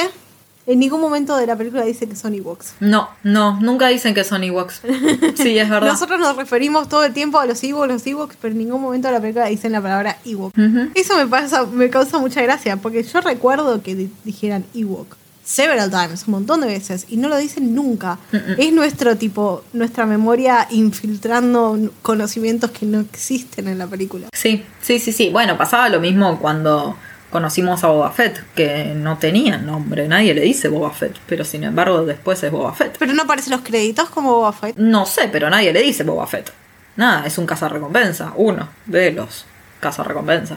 En 0.67 0.79
ningún 0.79 1.01
momento 1.01 1.37
de 1.37 1.47
la 1.47 1.57
película 1.57 1.85
dice 1.85 2.09
que 2.09 2.15
son 2.17 2.35
Ewoks. 2.35 2.75
No, 2.81 3.09
no, 3.23 3.59
nunca 3.61 3.87
dicen 3.89 4.13
que 4.15 4.25
son 4.25 4.43
Ewoks. 4.45 4.83
Sí, 5.37 5.57
es 5.59 5.69
verdad. 5.71 5.89
Nosotros 5.93 6.19
nos 6.21 6.37
referimos 6.37 6.89
todo 6.89 7.03
el 7.05 7.13
tiempo 7.13 7.39
a 7.39 7.47
los 7.47 7.63
Ewoks, 7.65 7.89
los 7.89 8.07
Ewoks, 8.07 8.37
pero 8.41 8.53
en 8.53 8.59
ningún 8.59 8.81
momento 8.83 9.07
de 9.09 9.15
la 9.15 9.21
película 9.21 9.47
dicen 9.47 9.71
la 9.73 9.81
palabra 9.81 10.19
Ewok. 10.25 10.53
Eso 10.95 11.17
me 11.17 11.27
pasa, 11.29 11.65
me 11.65 11.89
causa 11.91 12.19
mucha 12.19 12.43
gracia, 12.43 12.77
porque 12.77 13.03
yo 13.05 13.21
recuerdo 13.21 13.81
que 13.83 13.95
di- 13.95 14.11
dijeran 14.25 14.65
Ewok 14.75 15.17
several 15.45 15.91
times, 15.91 16.27
un 16.27 16.33
montón 16.33 16.61
de 16.61 16.67
veces, 16.69 17.07
y 17.09 17.17
no 17.17 17.29
lo 17.29 17.37
dicen 17.37 17.75
nunca. 17.75 18.19
Es 18.59 18.73
nuestro 18.73 19.17
tipo, 19.17 19.65
nuestra 19.73 20.07
memoria 20.07 20.67
infiltrando 20.71 21.79
conocimientos 22.03 22.71
que 22.71 22.87
no 22.87 23.01
existen 23.01 23.69
en 23.69 23.79
la 23.79 23.87
película. 23.87 24.29
Sí, 24.33 24.65
sí, 24.81 24.99
sí, 24.99 25.13
sí. 25.13 25.31
Bueno, 25.31 25.59
pasaba 25.59 25.89
lo 25.89 26.01
mismo 26.01 26.39
cuando 26.39 26.97
conocimos 27.31 27.83
a 27.85 27.89
Boba 27.89 28.11
Fett, 28.11 28.43
que 28.55 28.93
no 28.97 29.19
tenía 29.19 29.59
nombre, 29.59 30.09
nadie 30.09 30.35
le 30.35 30.43
dice 30.43 30.69
Boba 30.69 30.91
Fett, 30.91 31.17
pero 31.27 31.45
sin 31.45 31.65
embargo 31.65 32.05
después 32.05 32.43
es 32.43 32.51
Boba 32.51 32.75
Fett. 32.75 32.97
Pero 32.99 33.13
no 33.15 33.23
aparecen 33.23 33.53
los 33.53 33.63
créditos 33.63 34.11
como 34.11 34.33
Boba 34.33 34.53
Fett. 34.53 34.77
No 34.77 35.07
sé, 35.07 35.29
pero 35.31 35.49
nadie 35.49 35.73
le 35.73 35.83
dice 35.83 36.03
Boba 36.03 36.27
Fett. 36.27 36.53
Nada, 36.97 37.25
es 37.27 37.39
un 37.39 37.47
cazarrecompensa, 37.47 38.33
uno 38.37 38.69
de 38.87 39.13
los 39.13 39.45
cazarrecompensa. 39.79 40.57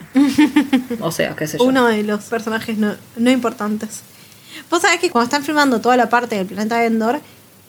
o 1.00 1.12
sea, 1.12 1.36
qué 1.36 1.48
sé 1.48 1.58
yo. 1.58 1.64
Uno 1.64 1.88
de 1.88 2.04
los 2.04 2.26
personajes 2.26 2.78
no, 2.78 2.96
no 3.16 3.32
importantes. 3.32 4.02
Vos 4.70 4.82
sabés 4.82 5.00
que 5.00 5.10
cuando 5.10 5.26
están 5.26 5.44
filmando 5.44 5.82
toda 5.82 5.98
la 5.98 6.10
parte 6.10 6.36
del 6.36 6.48
planeta 6.48 6.84
Endor, 6.86 7.20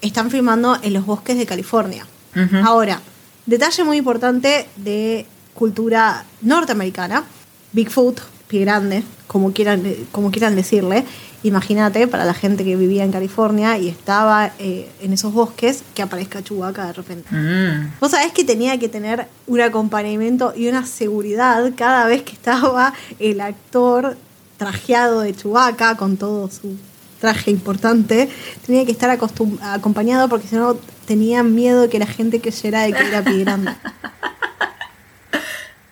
están 0.00 0.30
filmando 0.30 0.78
en 0.82 0.92
los 0.92 1.06
bosques 1.06 1.36
de 1.36 1.46
California. 1.46 2.06
Ujú. 2.36 2.56
Ahora, 2.64 3.00
detalle 3.46 3.84
muy 3.84 3.96
importante 3.98 4.66
de 4.76 5.26
cultura 5.54 6.24
norteamericana, 6.42 7.24
Bigfoot, 7.72 8.20
pie 8.48 8.60
grande, 8.60 9.02
como 9.26 9.52
quieran, 9.52 9.82
como 10.12 10.30
quieran 10.30 10.56
decirle. 10.56 11.04
Imagínate, 11.42 12.08
para 12.08 12.24
la 12.24 12.32
gente 12.32 12.64
que 12.64 12.74
vivía 12.74 13.04
en 13.04 13.12
California 13.12 13.76
y 13.76 13.88
estaba 13.88 14.52
eh, 14.58 14.90
en 15.02 15.12
esos 15.12 15.32
bosques, 15.32 15.82
que 15.94 16.00
aparezca 16.00 16.42
Chewbacca 16.42 16.86
de 16.86 16.92
repente. 16.94 17.34
Mm. 17.34 18.00
Vos 18.00 18.12
sabés 18.12 18.32
que 18.32 18.44
tenía 18.44 18.78
que 18.78 18.88
tener 18.88 19.26
un 19.46 19.60
acompañamiento 19.60 20.54
y 20.56 20.68
una 20.68 20.86
seguridad 20.86 21.70
cada 21.76 22.06
vez 22.06 22.22
que 22.22 22.32
estaba 22.32 22.94
el 23.18 23.42
actor 23.42 24.16
trajeado 24.64 25.20
de 25.20 25.34
Chewbacca 25.34 25.96
con 25.96 26.16
todo 26.16 26.48
su 26.48 26.76
traje 27.20 27.50
importante. 27.50 28.30
Tenía 28.64 28.86
que 28.86 28.92
estar 28.92 29.10
acompañado 29.10 30.28
porque 30.30 30.48
si 30.48 30.56
no 30.56 30.76
tenían 31.06 31.54
miedo 31.54 31.90
que 31.90 31.98
la 31.98 32.06
gente 32.06 32.40
creyera 32.40 32.82
de 32.82 32.94
que 32.94 33.06
era 33.06 33.22
pie 33.22 33.40
grande. 33.44 33.74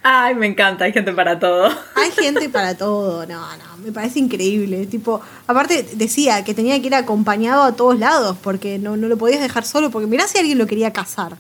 Ay, 0.05 0.35
me 0.35 0.47
encanta, 0.47 0.85
hay 0.85 0.93
gente 0.93 1.13
para 1.13 1.39
todo. 1.39 1.71
Hay 1.95 2.11
gente 2.11 2.49
para 2.49 2.75
todo, 2.79 3.27
no, 3.27 3.41
no, 3.57 3.77
me 3.85 3.93
parece 3.93 4.19
increíble. 4.19 4.87
Tipo, 4.87 5.21
aparte 5.47 5.87
decía 5.93 6.43
que 6.45 6.55
tenía 6.55 6.81
que 6.81 6.87
ir 6.87 6.95
acompañado 6.95 7.63
a 7.63 7.73
todos 7.77 7.99
lados 7.99 8.39
porque 8.43 8.79
no, 8.79 8.97
no 8.97 9.07
lo 9.07 9.19
podías 9.19 9.43
dejar 9.43 9.65
solo 9.67 9.91
porque 9.91 10.09
mirá 10.09 10.27
si 10.27 10.39
alguien 10.39 10.57
lo 10.59 10.67
quería 10.67 10.95
cazar. 10.95 11.37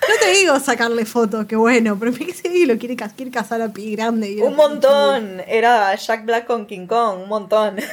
No 0.10 0.16
te 0.20 0.32
digo 0.34 0.60
sacarle 0.60 1.06
fotos, 1.06 1.45
que 1.45 1.56
bueno, 1.56 1.97
pero 1.99 2.12
si 2.14 2.24
alguien 2.47 2.68
lo 2.68 2.78
quiere, 2.78 2.95
quiere 3.16 3.32
cazar 3.32 3.62
a 3.62 3.70
pie 3.70 3.95
grande. 3.95 4.30
y- 4.32 4.41
Un 4.41 4.56
montón. 4.56 5.41
Era 5.47 5.93
Jack 5.95 6.26
Black 6.26 6.45
con 6.45 6.66
King 6.66 6.88
Kong, 6.88 7.22
un 7.24 7.30
montón. 7.30 7.78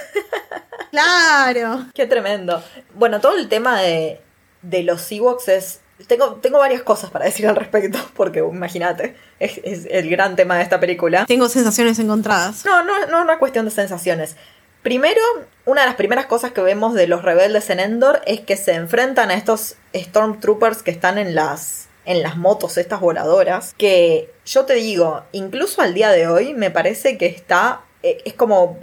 Claro. 0.90 1.86
Qué 1.94 2.06
tremendo. 2.06 2.62
Bueno, 2.94 3.20
todo 3.20 3.36
el 3.36 3.48
tema 3.48 3.80
de, 3.80 4.20
de 4.62 4.82
los 4.82 5.10
Ewoks 5.12 5.48
es... 5.48 5.80
Tengo, 6.08 6.34
tengo 6.36 6.58
varias 6.58 6.82
cosas 6.82 7.10
para 7.10 7.26
decir 7.26 7.46
al 7.46 7.54
respecto, 7.56 7.98
porque 8.16 8.40
imagínate, 8.40 9.14
es, 9.38 9.60
es 9.62 9.86
el 9.90 10.08
gran 10.10 10.34
tema 10.34 10.56
de 10.56 10.62
esta 10.62 10.80
película. 10.80 11.26
Tengo 11.26 11.48
sensaciones 11.48 11.98
encontradas. 11.98 12.64
No, 12.64 12.82
no, 12.84 13.06
no 13.06 13.18
es 13.18 13.22
una 13.24 13.38
cuestión 13.38 13.66
de 13.66 13.70
sensaciones. 13.70 14.36
Primero, 14.82 15.20
una 15.66 15.82
de 15.82 15.86
las 15.88 15.96
primeras 15.96 16.24
cosas 16.26 16.52
que 16.52 16.62
vemos 16.62 16.94
de 16.94 17.06
los 17.06 17.22
rebeldes 17.22 17.68
en 17.68 17.80
Endor 17.80 18.22
es 18.26 18.40
que 18.40 18.56
se 18.56 18.72
enfrentan 18.72 19.30
a 19.30 19.34
estos 19.34 19.76
Stormtroopers 19.94 20.82
que 20.82 20.90
están 20.90 21.18
en 21.18 21.34
las 21.34 21.86
en 22.10 22.22
las 22.22 22.36
motos 22.36 22.76
estas 22.76 23.00
voladoras, 23.00 23.74
que 23.78 24.32
yo 24.44 24.64
te 24.64 24.74
digo, 24.74 25.22
incluso 25.32 25.80
al 25.80 25.94
día 25.94 26.10
de 26.10 26.26
hoy 26.26 26.54
me 26.54 26.70
parece 26.70 27.16
que 27.16 27.26
está 27.26 27.82
eh, 28.02 28.18
es 28.24 28.34
como 28.34 28.78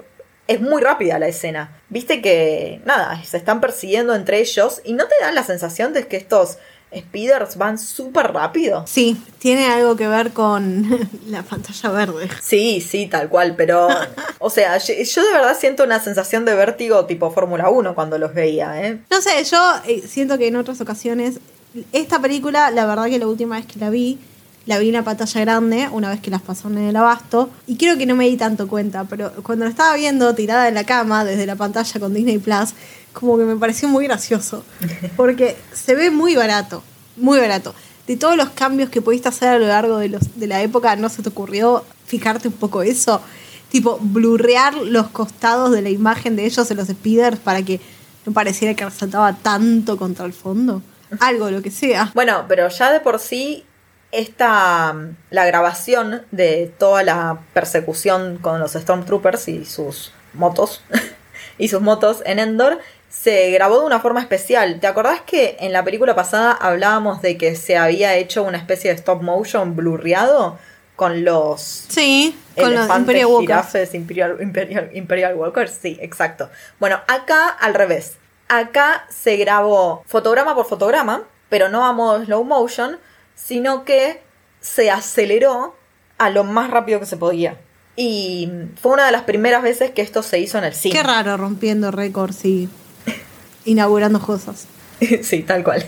es 0.47 0.61
muy 0.61 0.82
rápida 0.82 1.19
la 1.19 1.28
escena. 1.28 1.82
Viste 1.89 2.21
que 2.21 2.82
nada, 2.86 3.21
se 3.23 3.36
están 3.36 3.59
persiguiendo 3.59 4.15
entre 4.15 4.39
ellos 4.39 4.82
y 4.86 4.93
no 4.93 5.05
te 5.07 5.15
dan 5.19 5.36
la 5.36 5.43
sensación 5.43 5.91
de 5.91 6.07
que 6.07 6.15
estos 6.15 6.57
speeders 6.95 7.57
van 7.57 7.78
súper 7.78 8.32
rápido. 8.32 8.86
Sí, 8.88 9.21
tiene 9.39 9.67
algo 9.67 9.97
que 9.97 10.07
ver 10.07 10.32
con 10.32 11.09
la 11.28 11.43
pantalla 11.43 11.89
verde. 11.89 12.30
Sí, 12.41 12.80
sí, 12.80 13.07
tal 13.07 13.28
cual, 13.28 13.55
pero, 13.57 13.89
o 14.39 14.49
sea, 14.49 14.78
yo, 14.78 14.93
yo 14.93 15.25
de 15.25 15.32
verdad 15.34 15.57
siento 15.59 15.84
una 15.84 15.99
sensación 15.99 16.45
de 16.45 16.55
vértigo 16.55 17.05
tipo 17.05 17.30
Fórmula 17.32 17.69
1 17.69 17.93
cuando 17.93 18.17
los 18.17 18.34
veía, 18.34 18.82
¿eh? 18.82 18.99
No 19.09 19.21
sé, 19.21 19.43
yo 19.43 19.59
eh, 19.86 20.01
siento 20.07 20.38
que 20.38 20.47
en 20.47 20.55
otras 20.55 20.80
ocasiones, 20.80 21.41
esta 21.91 22.21
película, 22.21 22.71
la 22.71 22.86
verdad 22.86 23.05
que 23.05 23.19
la 23.19 23.28
última 23.28 23.55
vez 23.55 23.65
que 23.65 23.80
la 23.80 23.89
vi, 23.89 24.17
la 24.65 24.80
vi 24.80 24.88
en 24.88 24.93
la 24.93 25.03
pantalla 25.03 25.41
grande, 25.41 25.89
una 25.91 26.09
vez 26.09 26.19
que 26.19 26.30
las 26.30 26.41
pasaron 26.41 26.78
en 26.78 26.86
el 26.86 26.95
abasto, 26.95 27.49
y 27.67 27.78
creo 27.78 27.97
que 27.97 28.05
no 28.05 28.15
me 28.15 28.28
di 28.28 28.38
tanto 28.38 28.67
cuenta, 28.67 29.05
pero 29.05 29.32
cuando 29.43 29.65
la 29.65 29.71
estaba 29.71 29.95
viendo 29.95 30.34
tirada 30.36 30.67
en 30.67 30.75
la 30.75 30.84
cama 30.84 31.23
desde 31.23 31.45
la 31.45 31.55
pantalla 31.55 31.99
con 31.99 32.13
Disney 32.13 32.38
Plus, 32.38 32.73
como 33.13 33.38
que 33.38 33.45
me 33.45 33.55
pareció 33.55 33.88
muy 33.88 34.05
gracioso, 34.05 34.63
porque 35.15 35.57
se 35.73 35.95
ve 35.95 36.11
muy 36.11 36.36
barato, 36.36 36.84
muy 37.15 37.39
barato. 37.39 37.73
De 38.07 38.15
todos 38.15 38.38
los 38.38 38.49
cambios 38.49 38.89
que 38.89 39.01
pudiste 39.01 39.28
hacer 39.28 39.49
a 39.49 39.59
lo 39.59 39.67
largo 39.67 39.97
de, 39.97 40.09
los, 40.09 40.39
de 40.39 40.47
la 40.47 40.61
época, 40.61 40.95
¿no 40.95 41.09
se 41.09 41.21
te 41.21 41.30
ocurrió 41.30 41.84
fijarte 42.05 42.47
un 42.47 42.53
poco 42.53 42.82
eso? 42.82 43.21
Tipo, 43.69 43.99
blurrear 44.01 44.75
los 44.75 45.07
costados 45.07 45.71
de 45.71 45.82
la 45.82 45.89
imagen 45.89 46.38
de 46.38 46.45
ellos 46.45 46.71
en 46.71 46.78
los 46.78 46.88
speeders 46.88 47.38
para 47.38 47.63
que 47.63 47.82
no 48.25 48.32
pareciera 48.32 48.73
que 48.75 48.86
resaltaba 48.86 49.34
tanto 49.34 49.97
contra 49.97 50.25
el 50.25 50.34
fondo. 50.34 50.82
Algo, 51.20 51.49
lo 51.49 51.62
que 51.62 51.72
sea. 51.72 52.12
Bueno, 52.14 52.45
pero 52.47 52.68
ya 52.70 52.91
de 52.91 52.99
por 52.99 53.20
sí, 53.20 53.66
esta, 54.12 54.95
la 55.30 55.45
grabación 55.45 56.24
de 56.32 56.72
toda 56.78 57.03
la 57.03 57.39
persecución 57.53 58.38
con 58.38 58.60
los 58.60 58.74
Stormtroopers 58.74 59.47
y 59.47 59.66
sus 59.66 60.12
motos, 60.34 60.84
y 61.58 61.68
sus 61.70 61.82
motos 61.82 62.22
en 62.26 62.39
Endor, 62.39 62.80
se 63.10 63.51
grabó 63.51 63.80
de 63.80 63.86
una 63.86 63.99
forma 63.99 64.22
especial. 64.22 64.80
¿Te 64.80 64.88
acordás 64.88 65.22
que 65.22 65.58
en 65.60 65.74
la 65.74 65.84
película 65.84 66.16
pasada 66.16 66.51
hablábamos 66.51 67.22
de 67.22 67.38
que 67.38 67.55
se 67.55 67.78
había 67.78 68.16
hecho 68.16 68.43
una 68.43 68.58
especie 68.58 68.91
de 68.91 68.95
stop 68.97 69.22
motion 69.22 69.76
blurreado 69.76 70.58
con 70.95 71.24
los 71.24 71.86
Sí, 71.89 72.38
con 72.60 72.74
los 72.74 72.89
Imperial 72.89 73.28
Walkers. 73.28 73.93
Imperial, 73.93 74.89
Imperial 74.93 75.36
Walkers, 75.36 75.78
sí, 75.82 75.97
exacto. 76.01 76.49
Bueno, 76.80 76.99
acá 77.08 77.49
al 77.49 77.74
revés. 77.74 78.18
Acá 78.48 79.06
se 79.10 79.38
grabó 79.38 80.04
fotograma 80.06 80.56
por 80.56 80.66
fotograma, 80.66 81.24
pero 81.50 81.70
no 81.70 81.86
a 81.86 81.93
modo 81.93 82.24
slow 82.24 82.43
motion, 82.43 82.98
sino 83.36 83.84
que 83.84 84.22
se 84.62 84.89
aceleró 84.91 85.76
a 86.18 86.30
lo 86.30 86.43
más 86.43 86.70
rápido 86.70 87.00
que 87.00 87.06
se 87.06 87.18
podía. 87.18 87.58
Y 87.95 88.50
fue 88.82 88.93
una 88.93 89.06
de 89.06 89.12
las 89.12 89.24
primeras 89.24 89.64
veces 89.64 89.91
que 89.91 90.02
esto 90.02 90.24
se 90.24 90.39
hizo 90.39 90.58
en 90.58 90.66
el 90.66 90.74
cine. 90.74 90.95
Qué 90.95 91.04
raro, 91.04 91.36
rompiendo 91.36 91.91
récords 91.91 92.45
y 92.45 92.70
inaugurando 93.66 94.20
cosas. 94.22 94.68
sí, 95.22 95.43
tal 95.43 95.64
cual. 95.64 95.86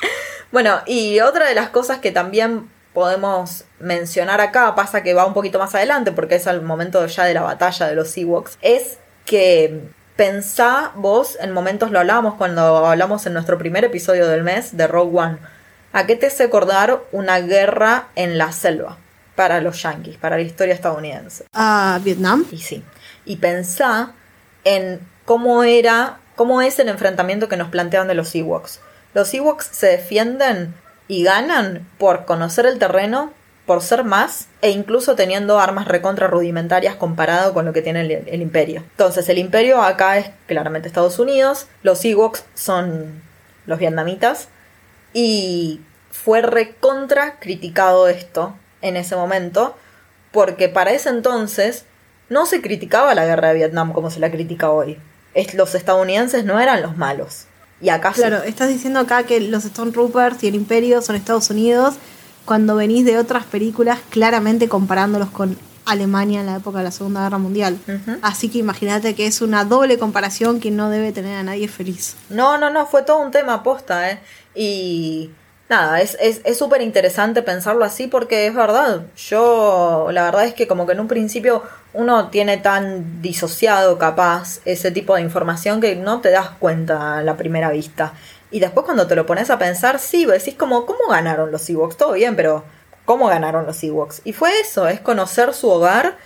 bueno, 0.52 0.80
y 0.86 1.20
otra 1.20 1.48
de 1.48 1.54
las 1.54 1.70
cosas 1.70 1.98
que 1.98 2.10
también 2.10 2.68
podemos 2.92 3.64
mencionar 3.80 4.40
acá, 4.40 4.74
pasa 4.74 5.02
que 5.02 5.14
va 5.14 5.26
un 5.26 5.34
poquito 5.34 5.58
más 5.58 5.74
adelante, 5.74 6.12
porque 6.12 6.36
es 6.36 6.46
al 6.46 6.62
momento 6.62 7.04
ya 7.06 7.24
de 7.24 7.34
la 7.34 7.42
batalla 7.42 7.88
de 7.88 7.96
los 7.96 8.16
Ewoks, 8.16 8.58
es 8.62 8.98
que 9.26 9.80
pensá 10.16 10.92
vos, 10.94 11.36
en 11.40 11.52
momentos 11.52 11.90
lo 11.90 11.98
hablábamos 11.98 12.34
cuando 12.34 12.86
hablamos 12.86 13.26
en 13.26 13.32
nuestro 13.32 13.58
primer 13.58 13.84
episodio 13.84 14.28
del 14.28 14.42
mes 14.42 14.76
de 14.76 14.86
Rogue 14.86 15.18
One, 15.18 15.38
¿a 15.92 16.06
qué 16.06 16.16
te 16.16 16.26
hace 16.26 16.44
acordar 16.44 17.00
una 17.12 17.40
guerra 17.40 18.08
en 18.14 18.38
la 18.38 18.52
selva 18.52 18.98
para 19.34 19.60
los 19.60 19.82
yankees, 19.82 20.16
para 20.16 20.36
la 20.36 20.42
historia 20.42 20.74
estadounidense? 20.74 21.44
A 21.52 21.98
Vietnam. 22.02 22.46
Y 22.50 22.58
sí. 22.58 22.84
Y 23.24 23.36
pensá 23.36 24.12
en 24.64 25.00
cómo 25.24 25.64
era, 25.64 26.18
cómo 26.36 26.62
es 26.62 26.78
el 26.78 26.88
enfrentamiento 26.88 27.48
que 27.48 27.56
nos 27.56 27.68
plantean 27.68 28.08
de 28.08 28.14
los 28.14 28.34
Ewoks. 28.34 28.80
Los 29.14 29.32
Ewoks 29.34 29.66
se 29.66 29.88
defienden 29.88 30.74
y 31.08 31.24
ganan 31.24 31.86
por 31.98 32.24
conocer 32.24 32.66
el 32.66 32.78
terreno, 32.78 33.32
por 33.66 33.80
ser 33.82 34.04
más, 34.04 34.48
e 34.60 34.70
incluso 34.70 35.14
teniendo 35.16 35.58
armas 35.58 35.88
recontra 35.88 36.26
rudimentarias 36.26 36.96
comparado 36.96 37.54
con 37.54 37.64
lo 37.64 37.72
que 37.72 37.82
tiene 37.82 38.00
el, 38.26 38.42
imperio. 38.42 38.82
Entonces, 38.90 39.28
el 39.28 39.38
imperio 39.38 39.82
acá 39.82 40.18
es 40.18 40.30
claramente 40.46 40.88
Estados 40.88 41.18
Unidos, 41.18 41.66
los 41.82 42.04
Ewoks 42.04 42.44
son 42.54 43.22
los 43.66 43.78
vietnamitas, 43.78 44.48
y 45.14 45.80
fue 46.10 46.42
recontra 46.42 47.38
criticado 47.38 48.08
esto 48.08 48.54
en 48.82 48.96
ese 48.96 49.16
momento, 49.16 49.76
porque 50.30 50.68
para 50.68 50.92
ese 50.92 51.08
entonces 51.08 51.86
no 52.28 52.44
se 52.46 52.60
criticaba 52.60 53.14
la 53.14 53.24
guerra 53.24 53.48
de 53.48 53.54
Vietnam 53.54 53.92
como 53.92 54.10
se 54.10 54.20
la 54.20 54.30
critica 54.30 54.70
hoy. 54.70 54.98
Los 55.54 55.74
estadounidenses 55.74 56.44
no 56.44 56.60
eran 56.60 56.82
los 56.82 56.96
malos. 56.96 57.46
Y 57.80 57.88
acá. 57.88 58.12
Claro, 58.12 58.42
estás 58.42 58.68
diciendo 58.68 59.00
acá 59.00 59.24
que 59.24 59.40
los 59.40 59.64
Stormtroopers 59.64 60.42
y 60.42 60.48
el 60.48 60.54
Imperio 60.54 61.02
son 61.02 61.16
Estados 61.16 61.50
Unidos, 61.50 61.94
cuando 62.44 62.76
venís 62.76 63.04
de 63.04 63.18
otras 63.18 63.44
películas 63.44 63.98
claramente 64.10 64.68
comparándolos 64.68 65.30
con 65.30 65.56
Alemania 65.86 66.40
en 66.40 66.46
la 66.46 66.56
época 66.56 66.78
de 66.78 66.84
la 66.84 66.90
Segunda 66.90 67.22
Guerra 67.22 67.38
Mundial. 67.38 67.78
Así 68.22 68.48
que 68.48 68.58
imagínate 68.58 69.14
que 69.14 69.26
es 69.26 69.40
una 69.42 69.64
doble 69.64 69.98
comparación 69.98 70.60
que 70.60 70.70
no 70.70 70.90
debe 70.90 71.12
tener 71.12 71.36
a 71.36 71.42
nadie 71.42 71.68
feliz. 71.68 72.16
No, 72.30 72.58
no, 72.58 72.70
no, 72.70 72.86
fue 72.86 73.02
todo 73.02 73.18
un 73.18 73.30
tema 73.30 73.62
posta, 73.62 74.10
¿eh? 74.10 74.20
Y 74.54 75.30
nada, 75.68 76.00
es 76.00 76.16
es 76.20 76.40
es 76.44 76.58
súper 76.58 76.80
interesante 76.82 77.42
pensarlo 77.42 77.84
así 77.84 78.06
porque 78.06 78.46
es 78.46 78.54
verdad. 78.54 79.02
Yo, 79.16 80.08
la 80.10 80.24
verdad 80.24 80.44
es 80.44 80.54
que 80.54 80.66
como 80.66 80.86
que 80.86 80.92
en 80.92 81.00
un 81.00 81.08
principio 81.08 81.62
uno 81.92 82.28
tiene 82.28 82.56
tan 82.56 83.22
disociado 83.22 83.98
capaz 83.98 84.60
ese 84.64 84.90
tipo 84.90 85.14
de 85.14 85.22
información 85.22 85.80
que 85.80 85.96
no 85.96 86.20
te 86.20 86.30
das 86.30 86.50
cuenta 86.58 87.18
a 87.18 87.22
la 87.22 87.36
primera 87.36 87.70
vista. 87.70 88.14
Y 88.54 88.60
después 88.60 88.84
cuando 88.84 89.08
te 89.08 89.16
lo 89.16 89.26
pones 89.26 89.50
a 89.50 89.58
pensar, 89.58 89.98
sí, 89.98 90.26
decís 90.26 90.54
como, 90.54 90.86
¿cómo 90.86 91.08
ganaron 91.10 91.50
los 91.50 91.68
Ewoks? 91.68 91.96
Todo 91.96 92.12
bien, 92.12 92.36
pero 92.36 92.62
¿cómo 93.04 93.26
ganaron 93.26 93.66
los 93.66 93.82
Ewoks? 93.82 94.22
Y 94.24 94.32
fue 94.32 94.60
eso, 94.60 94.86
es 94.86 95.00
conocer 95.00 95.52
su 95.54 95.68
hogar 95.68 96.16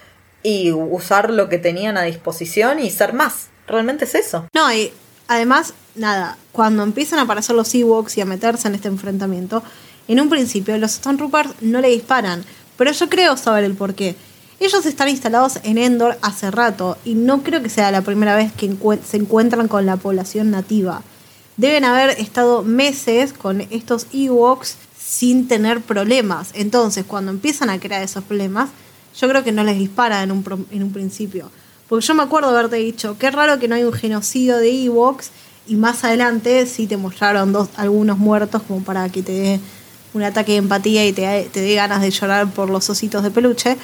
y 0.42 0.70
usar 0.70 1.30
lo 1.30 1.48
que 1.48 1.56
tenían 1.56 1.96
a 1.96 2.02
disposición 2.02 2.80
y 2.80 2.90
ser 2.90 3.14
más. 3.14 3.46
Realmente 3.66 4.04
es 4.04 4.14
eso. 4.14 4.46
No, 4.52 4.70
y 4.70 4.92
además, 5.26 5.72
nada, 5.94 6.36
cuando 6.52 6.82
empiezan 6.82 7.18
a 7.18 7.22
aparecer 7.22 7.56
los 7.56 7.74
Ewoks 7.74 8.18
y 8.18 8.20
a 8.20 8.26
meterse 8.26 8.68
en 8.68 8.74
este 8.74 8.88
enfrentamiento, 8.88 9.62
en 10.06 10.20
un 10.20 10.28
principio 10.28 10.76
los 10.76 10.90
Stormtroopers 10.90 11.62
no 11.62 11.80
le 11.80 11.88
disparan, 11.88 12.44
pero 12.76 12.92
yo 12.92 13.08
creo 13.08 13.38
saber 13.38 13.64
el 13.64 13.72
porqué. 13.72 14.16
Ellos 14.60 14.84
están 14.84 15.08
instalados 15.08 15.60
en 15.62 15.78
Endor 15.78 16.18
hace 16.20 16.50
rato 16.50 16.98
y 17.06 17.14
no 17.14 17.42
creo 17.42 17.62
que 17.62 17.70
sea 17.70 17.90
la 17.90 18.02
primera 18.02 18.36
vez 18.36 18.52
que 18.52 18.70
se 19.02 19.16
encuentran 19.16 19.66
con 19.66 19.86
la 19.86 19.96
población 19.96 20.50
nativa. 20.50 21.02
Deben 21.58 21.84
haber 21.84 22.10
estado 22.18 22.62
meses 22.62 23.34
con 23.34 23.60
estos 23.60 24.06
Ewoks 24.14 24.76
sin 24.98 25.46
tener 25.48 25.82
problemas. 25.82 26.50
Entonces, 26.54 27.04
cuando 27.06 27.30
empiezan 27.30 27.68
a 27.68 27.78
crear 27.78 28.02
esos 28.02 28.24
problemas, 28.24 28.70
yo 29.20 29.28
creo 29.28 29.44
que 29.44 29.52
no 29.52 29.62
les 29.64 29.76
dispara 29.78 30.22
en 30.22 30.30
un, 30.32 30.42
pro- 30.42 30.64
en 30.70 30.82
un 30.82 30.92
principio. 30.92 31.50
Porque 31.88 32.06
yo 32.06 32.14
me 32.14 32.22
acuerdo 32.22 32.48
haberte 32.50 32.76
dicho, 32.76 33.16
qué 33.18 33.30
raro 33.30 33.58
que 33.58 33.66
no 33.68 33.74
hay 33.74 33.82
un 33.84 33.92
genocidio 33.92 34.56
de 34.58 34.84
Ewoks 34.84 35.30
y 35.66 35.76
más 35.76 36.04
adelante 36.04 36.64
sí 36.66 36.86
te 36.86 36.96
mostraron 36.96 37.52
dos, 37.52 37.68
algunos 37.76 38.18
muertos 38.18 38.62
como 38.66 38.82
para 38.82 39.08
que 39.10 39.22
te 39.22 39.32
dé 39.32 39.60
un 40.14 40.22
ataque 40.22 40.52
de 40.52 40.58
empatía 40.58 41.06
y 41.06 41.12
te, 41.12 41.48
te 41.52 41.60
dé 41.60 41.74
ganas 41.74 42.00
de 42.00 42.10
llorar 42.10 42.48
por 42.50 42.70
los 42.70 42.88
ositos 42.88 43.22
de 43.22 43.30
peluche. 43.30 43.76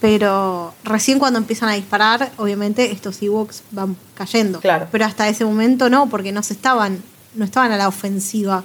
Pero 0.00 0.74
recién 0.82 1.20
cuando 1.20 1.38
empiezan 1.38 1.68
a 1.68 1.74
disparar, 1.74 2.32
obviamente 2.36 2.90
estos 2.90 3.22
Ewoks 3.22 3.62
van 3.70 3.96
cayendo. 4.14 4.58
Claro. 4.60 4.88
Pero 4.90 5.04
hasta 5.04 5.28
ese 5.28 5.44
momento 5.44 5.88
no, 5.88 6.08
porque 6.10 6.32
no 6.32 6.42
se 6.42 6.54
estaban, 6.54 7.00
no 7.34 7.44
estaban 7.44 7.72
a 7.72 7.76
la 7.76 7.88
ofensiva, 7.88 8.62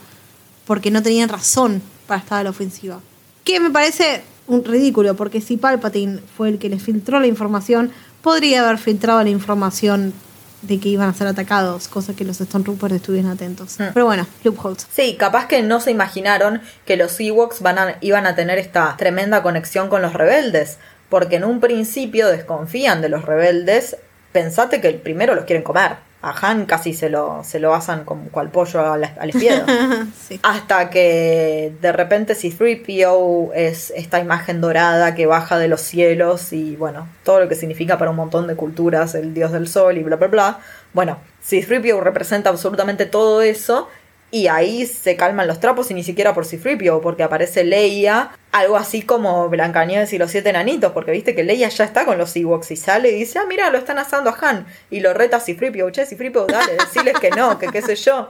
porque 0.66 0.92
no 0.92 1.02
tenían 1.02 1.30
razón 1.30 1.82
para 2.08 2.20
estar 2.20 2.40
a 2.40 2.44
la 2.44 2.50
ofensiva. 2.50 3.00
Que 3.44 3.60
me 3.60 3.70
parece 3.70 4.24
un 4.48 4.64
ridículo, 4.64 5.16
porque 5.16 5.42
si 5.42 5.58
Palpatine 5.58 6.20
fue 6.36 6.50
el 6.50 6.60
que 6.60 6.70
les 6.70 6.82
filtró 6.84 7.20
la 7.20 7.28
información, 7.28 7.92
podría 8.22 8.66
haber 8.66 8.78
filtrado 8.78 9.22
la 9.24 9.30
información 9.30 10.14
de 10.64 10.80
que 10.80 10.90
iban 10.90 11.08
a 11.08 11.14
ser 11.14 11.28
atacados, 11.28 11.88
cosa 11.88 12.16
que 12.16 12.26
los 12.26 12.38
Stormtroopers 12.38 12.96
estuvieran 12.96 13.32
atentos. 13.32 13.80
Mm. 13.80 13.84
Pero 13.94 14.06
bueno, 14.06 14.26
loopholes. 14.44 14.88
Sí, 14.92 15.16
capaz 15.18 15.48
que 15.48 15.62
no 15.62 15.80
se 15.80 15.92
imaginaron 15.92 16.62
que 16.86 16.98
los 16.98 17.20
Ewoks 17.20 17.62
van 17.62 17.78
a- 17.78 17.98
iban 18.02 18.26
a 18.26 18.36
tener 18.36 18.58
esta 18.58 18.96
tremenda 18.98 19.44
conexión 19.44 19.88
con 19.88 20.02
los 20.02 20.14
rebeldes, 20.14 20.78
porque 21.10 21.36
en 21.38 21.44
un 21.46 21.60
principio 21.60 22.28
desconfían 22.28 23.02
de 23.02 23.10
los 23.10 23.24
rebeldes. 23.24 23.98
Pensate 24.32 24.82
que 24.82 24.92
primero 24.94 25.36
los 25.36 25.46
quieren 25.46 25.64
comer. 25.64 25.98
A 26.28 26.36
Han 26.42 26.66
casi 26.66 26.94
se 26.94 27.10
lo, 27.10 27.42
se 27.46 27.60
lo 27.60 27.74
asan 27.74 28.04
como 28.04 28.30
cual 28.30 28.50
pollo 28.50 28.92
al, 28.92 29.06
al 29.06 29.30
espiedo. 29.30 29.66
sí. 30.28 30.40
Hasta 30.44 30.90
que 30.90 31.74
de 31.82 31.92
repente 31.94 32.34
C3PO 32.34 33.52
es 33.56 33.94
esta 33.96 34.20
imagen 34.20 34.60
dorada 34.60 35.16
que 35.16 35.26
baja 35.26 35.58
de 35.58 35.70
los 35.70 35.80
cielos 35.80 36.52
y 36.52 36.76
bueno, 36.76 37.08
todo 37.24 37.40
lo 37.40 37.48
que 37.48 37.56
significa 37.56 37.98
para 37.98 38.12
un 38.12 38.18
montón 38.18 38.46
de 38.48 38.56
culturas, 38.56 39.16
el 39.16 39.34
dios 39.34 39.54
del 39.54 39.70
sol 39.70 39.98
y 39.98 40.04
bla 40.04 40.18
bla 40.18 40.28
bla. 40.28 40.60
Bueno, 40.94 41.18
C3PO 41.48 42.02
representa 42.02 42.50
absolutamente 42.50 43.06
todo 43.06 43.42
eso 43.42 43.88
y 44.30 44.48
ahí 44.48 44.86
se 44.86 45.16
calman 45.16 45.48
los 45.48 45.60
trapos 45.60 45.90
y 45.90 45.94
ni 45.94 46.04
siquiera 46.04 46.34
por 46.34 46.46
C3PO, 46.46 47.02
porque 47.02 47.24
aparece 47.24 47.64
Leia, 47.64 48.32
algo 48.52 48.76
así 48.76 49.02
como 49.02 49.48
Blancanieves 49.48 50.12
y 50.12 50.18
los 50.18 50.32
siete 50.32 50.50
enanitos, 50.50 50.92
porque 50.92 51.12
viste 51.12 51.34
que 51.34 51.44
Leia 51.44 51.70
ya 51.70 51.86
está 51.86 52.04
con 52.04 52.18
los 52.18 52.36
Ewoks 52.36 52.72
y 52.72 52.76
sale 52.76 53.10
y 53.10 53.16
dice, 53.16 53.40
ah, 53.40 53.46
mira, 53.48 53.70
lo 53.70 53.78
están 53.78 54.00
asando 54.00 54.30
a 54.30 54.38
Han. 54.40 54.66
Y 54.90 55.00
lo 55.00 55.14
reta 55.14 55.40
C3PO, 55.40 55.92
che, 55.92 56.06
C3PO, 56.06 56.46
dale, 56.48 56.74
deciles 56.74 57.18
que 57.20 57.30
no, 57.30 57.58
que 57.58 57.68
qué 57.68 57.82
sé 57.82 57.96
yo. 57.96 58.30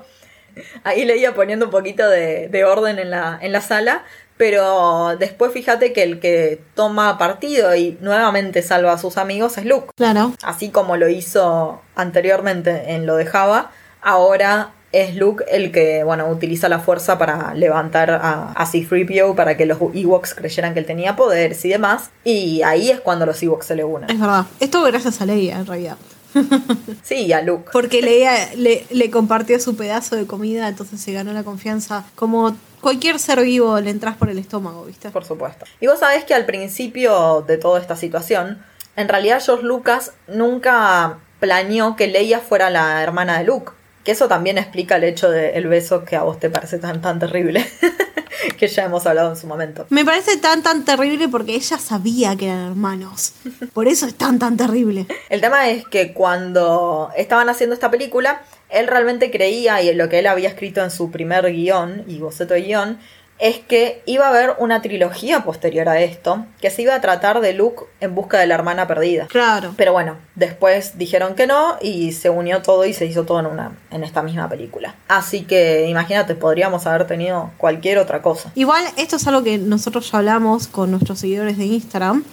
Ahí 0.83 1.05
leía 1.05 1.33
poniendo 1.33 1.65
un 1.65 1.71
poquito 1.71 2.07
de, 2.07 2.47
de 2.47 2.63
orden 2.63 2.99
en 2.99 3.09
la, 3.09 3.39
en 3.41 3.51
la 3.51 3.61
sala, 3.61 4.03
pero 4.37 5.15
después 5.17 5.51
fíjate 5.51 5.93
que 5.93 6.03
el 6.03 6.19
que 6.19 6.61
toma 6.75 7.17
partido 7.17 7.75
y 7.75 7.97
nuevamente 8.01 8.61
salva 8.61 8.93
a 8.93 8.97
sus 8.99 9.17
amigos 9.17 9.57
es 9.57 9.65
Luke. 9.65 9.89
Claro. 9.95 10.33
Así 10.43 10.69
como 10.69 10.95
lo 10.95 11.09
hizo 11.09 11.81
anteriormente 11.95 12.93
en 12.93 13.07
lo 13.07 13.15
de 13.15 13.25
Java, 13.25 13.71
ahora 14.01 14.73
es 15.01 15.15
Luke 15.15 15.45
el 15.49 15.71
que, 15.71 16.03
bueno, 16.03 16.27
utiliza 16.27 16.69
la 16.69 16.79
fuerza 16.79 17.17
para 17.17 17.53
levantar 17.53 18.09
a, 18.09 18.51
a 18.51 18.65
C-3PO 18.65 19.35
para 19.35 19.55
que 19.55 19.65
los 19.65 19.77
Ewoks 19.79 20.33
creyeran 20.33 20.73
que 20.73 20.79
él 20.79 20.85
tenía 20.85 21.15
poderes 21.15 21.63
y 21.65 21.69
demás. 21.69 22.09
Y 22.23 22.61
ahí 22.63 22.89
es 22.89 22.99
cuando 22.99 23.25
los 23.25 23.41
Ewoks 23.43 23.67
se 23.67 23.75
le 23.75 23.83
unen. 23.83 24.09
Es 24.09 24.19
verdad. 24.19 24.45
Esto 24.59 24.81
gracias 24.83 25.21
a 25.21 25.25
Leia, 25.25 25.57
en 25.57 25.65
realidad. 25.65 25.97
Sí, 27.03 27.25
y 27.25 27.33
a 27.33 27.41
Luke. 27.41 27.69
Porque 27.71 28.01
Leia 28.01 28.53
le, 28.55 28.85
le 28.89 29.09
compartió 29.09 29.59
su 29.59 29.75
pedazo 29.75 30.15
de 30.15 30.25
comida, 30.25 30.67
entonces 30.67 30.99
se 30.99 31.13
ganó 31.13 31.31
la 31.31 31.43
confianza. 31.43 32.03
Como 32.15 32.55
cualquier 32.81 33.19
ser 33.19 33.41
vivo 33.41 33.79
le 33.79 33.89
entras 33.89 34.17
por 34.17 34.29
el 34.29 34.37
estómago, 34.37 34.85
¿viste? 34.85 35.09
Por 35.09 35.25
supuesto. 35.25 35.65
Y 35.79 35.87
vos 35.87 35.99
sabés 35.99 36.25
que 36.25 36.33
al 36.33 36.45
principio 36.45 37.43
de 37.47 37.57
toda 37.57 37.79
esta 37.79 37.95
situación, 37.95 38.61
en 38.95 39.07
realidad 39.07 39.41
George 39.43 39.65
Lucas 39.65 40.11
nunca 40.27 41.19
planeó 41.39 41.95
que 41.95 42.07
Leia 42.07 42.39
fuera 42.39 42.69
la 42.69 43.01
hermana 43.03 43.37
de 43.37 43.45
Luke. 43.45 43.71
Que 44.07 44.13
eso 44.13 44.29
también 44.29 44.57
explica 44.57 44.95
el 44.95 45.03
hecho 45.03 45.29
del 45.29 45.67
beso 45.67 46.05
que 46.05 46.15
a 46.15 46.23
vos 46.23 46.39
te 46.39 46.49
parece 46.49 46.79
tan 46.79 47.01
tan 47.01 47.19
terrible. 47.19 47.69
que 48.57 48.69
ya 48.69 48.85
hemos 48.85 49.05
hablado 49.05 49.31
en 49.31 49.35
su 49.35 49.47
momento. 49.47 49.85
Me 49.89 50.05
parece 50.05 50.37
tan 50.37 50.63
tan 50.63 50.85
terrible 50.85 51.27
porque 51.27 51.55
ella 51.55 51.77
sabía 51.77 52.33
que 52.37 52.45
eran 52.45 52.67
hermanos. 52.67 53.33
Por 53.73 53.89
eso 53.89 54.05
es 54.05 54.15
tan 54.15 54.39
tan 54.39 54.55
terrible. 54.55 55.07
El 55.27 55.41
tema 55.41 55.67
es 55.67 55.85
que 55.85 56.13
cuando 56.13 57.09
estaban 57.17 57.49
haciendo 57.49 57.73
esta 57.73 57.91
película, 57.91 58.43
él 58.69 58.87
realmente 58.87 59.29
creía, 59.29 59.81
y 59.81 59.89
en 59.89 59.97
lo 59.97 60.07
que 60.07 60.19
él 60.19 60.27
había 60.27 60.47
escrito 60.47 60.81
en 60.81 60.89
su 60.89 61.11
primer 61.11 61.51
guion 61.51 62.05
y 62.07 62.19
boceto 62.19 62.53
de 62.53 62.61
guion, 62.61 62.99
es 63.39 63.59
que 63.59 64.01
iba 64.05 64.25
a 64.25 64.29
haber 64.29 64.55
una 64.57 64.81
trilogía 64.81 65.43
posterior 65.43 65.87
a 65.89 66.01
esto, 66.01 66.45
que 66.59 66.71
se 66.71 66.81
iba 66.81 66.95
a 66.95 67.01
tratar 67.01 67.39
de 67.39 67.53
Luke 67.53 67.83
en 67.99 68.15
busca 68.15 68.39
de 68.39 68.47
la 68.47 68.55
hermana 68.55 68.87
perdida. 68.87 69.27
Claro. 69.27 69.73
Pero 69.77 69.93
bueno, 69.93 70.17
después 70.35 70.97
dijeron 70.97 71.35
que 71.35 71.45
no 71.45 71.77
y 71.81 72.13
se 72.13 72.29
unió 72.29 72.61
todo 72.61 72.85
y 72.85 72.93
se 72.93 73.05
hizo 73.05 73.25
todo 73.25 73.39
en 73.39 73.45
una 73.45 73.77
en 73.91 74.03
esta 74.03 74.23
misma 74.23 74.49
película. 74.49 74.95
Así 75.07 75.43
que 75.43 75.87
imagínate, 75.87 76.35
podríamos 76.35 76.87
haber 76.87 77.05
tenido 77.05 77.51
cualquier 77.57 77.99
otra 77.99 78.21
cosa. 78.21 78.51
Igual 78.55 78.83
esto 78.97 79.17
es 79.17 79.27
algo 79.27 79.43
que 79.43 79.57
nosotros 79.57 80.11
ya 80.11 80.17
hablamos 80.17 80.67
con 80.67 80.91
nuestros 80.91 81.19
seguidores 81.19 81.57
de 81.57 81.65
Instagram, 81.65 82.23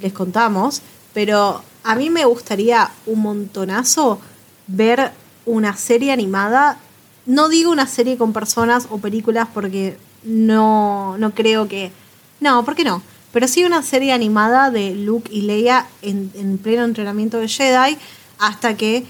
les 0.00 0.12
contamos, 0.12 0.82
pero 1.12 1.62
a 1.82 1.94
mí 1.94 2.10
me 2.10 2.24
gustaría 2.24 2.90
un 3.06 3.20
montonazo 3.22 4.20
ver 4.66 5.10
una 5.44 5.76
serie 5.76 6.12
animada. 6.12 6.78
No 7.24 7.48
digo 7.48 7.72
una 7.72 7.86
serie 7.86 8.16
con 8.16 8.32
personas 8.32 8.86
o 8.90 8.98
películas 8.98 9.48
porque 9.52 9.96
no, 10.26 11.16
no 11.18 11.34
creo 11.34 11.68
que... 11.68 11.92
No, 12.40 12.64
¿por 12.64 12.74
qué 12.74 12.84
no? 12.84 13.02
Pero 13.32 13.48
sí 13.48 13.64
una 13.64 13.82
serie 13.82 14.12
animada 14.12 14.70
de 14.70 14.94
Luke 14.94 15.30
y 15.32 15.42
Leia 15.42 15.86
en, 16.02 16.30
en 16.34 16.58
pleno 16.58 16.84
entrenamiento 16.84 17.38
de 17.38 17.48
Jedi 17.48 17.96
hasta 18.38 18.76
que 18.76 19.04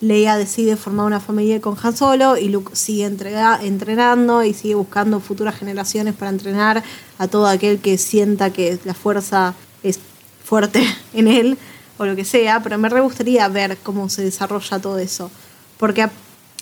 Leia 0.00 0.36
decide 0.36 0.76
formar 0.76 1.06
una 1.06 1.20
familia 1.20 1.60
con 1.60 1.76
Han 1.82 1.96
Solo 1.96 2.36
y 2.36 2.48
Luke 2.48 2.76
sigue 2.76 3.04
entrenando 3.04 4.44
y 4.44 4.54
sigue 4.54 4.76
buscando 4.76 5.18
futuras 5.18 5.56
generaciones 5.56 6.14
para 6.14 6.30
entrenar 6.30 6.84
a 7.18 7.26
todo 7.26 7.48
aquel 7.48 7.80
que 7.80 7.98
sienta 7.98 8.52
que 8.52 8.78
la 8.84 8.94
fuerza 8.94 9.54
es 9.82 9.98
fuerte 10.44 10.84
en 11.14 11.26
él 11.26 11.58
o 11.98 12.06
lo 12.06 12.14
que 12.14 12.24
sea, 12.24 12.62
pero 12.62 12.78
me 12.78 12.88
re 12.88 13.00
gustaría 13.00 13.48
ver 13.48 13.76
cómo 13.82 14.08
se 14.08 14.22
desarrolla 14.22 14.78
todo 14.78 14.98
eso. 14.98 15.32
Porque 15.78 16.08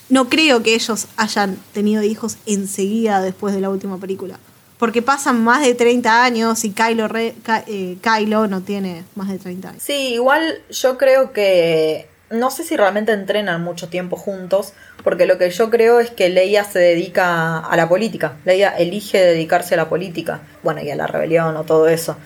no 0.09 0.29
creo 0.29 0.63
que 0.63 0.75
ellos 0.75 1.07
hayan 1.17 1.57
tenido 1.73 2.03
hijos 2.03 2.37
enseguida 2.47 3.21
después 3.21 3.55
de 3.55 3.61
la 3.61 3.71
última 3.71 3.99
película. 3.99 4.39
Porque 4.79 5.01
pasan 5.01 5.43
más 5.43 5.63
de 5.63 5.75
30 5.75 6.23
años 6.23 6.65
y 6.65 6.71
Kylo, 6.71 7.09
Re- 7.09 7.35
eh, 7.67 7.97
Kylo 8.03 8.47
no 8.47 8.61
tiene 8.61 9.05
más 9.15 9.29
de 9.31 9.39
30 9.39 9.71
años. 9.71 9.83
Sí, 9.83 10.13
igual 10.15 10.59
yo 10.71 10.99
creo 10.99 11.33
que 11.33 12.09
no 12.29 12.51
sé 12.51 12.63
si 12.65 12.77
realmente 12.77 13.13
entrenan 13.13 13.63
mucho 13.63 13.89
tiempo 13.89 14.17
juntos, 14.17 14.73
porque 15.03 15.27
lo 15.27 15.39
que 15.39 15.49
yo 15.51 15.71
creo 15.71 16.01
es 16.01 16.11
que 16.11 16.29
Leia 16.29 16.65
se 16.65 16.79
dedica 16.81 17.59
a 17.61 17.77
la 17.77 17.89
política. 17.89 18.35
Leia 18.45 18.71
elige 18.77 19.19
dedicarse 19.19 19.75
a 19.75 19.77
la 19.79 19.89
política, 19.89 20.41
bueno, 20.63 20.83
y 20.83 20.91
a 20.91 20.97
la 20.97 21.07
rebelión 21.07 21.57
o 21.57 21.63
todo 21.65 21.89
eso. 21.89 22.17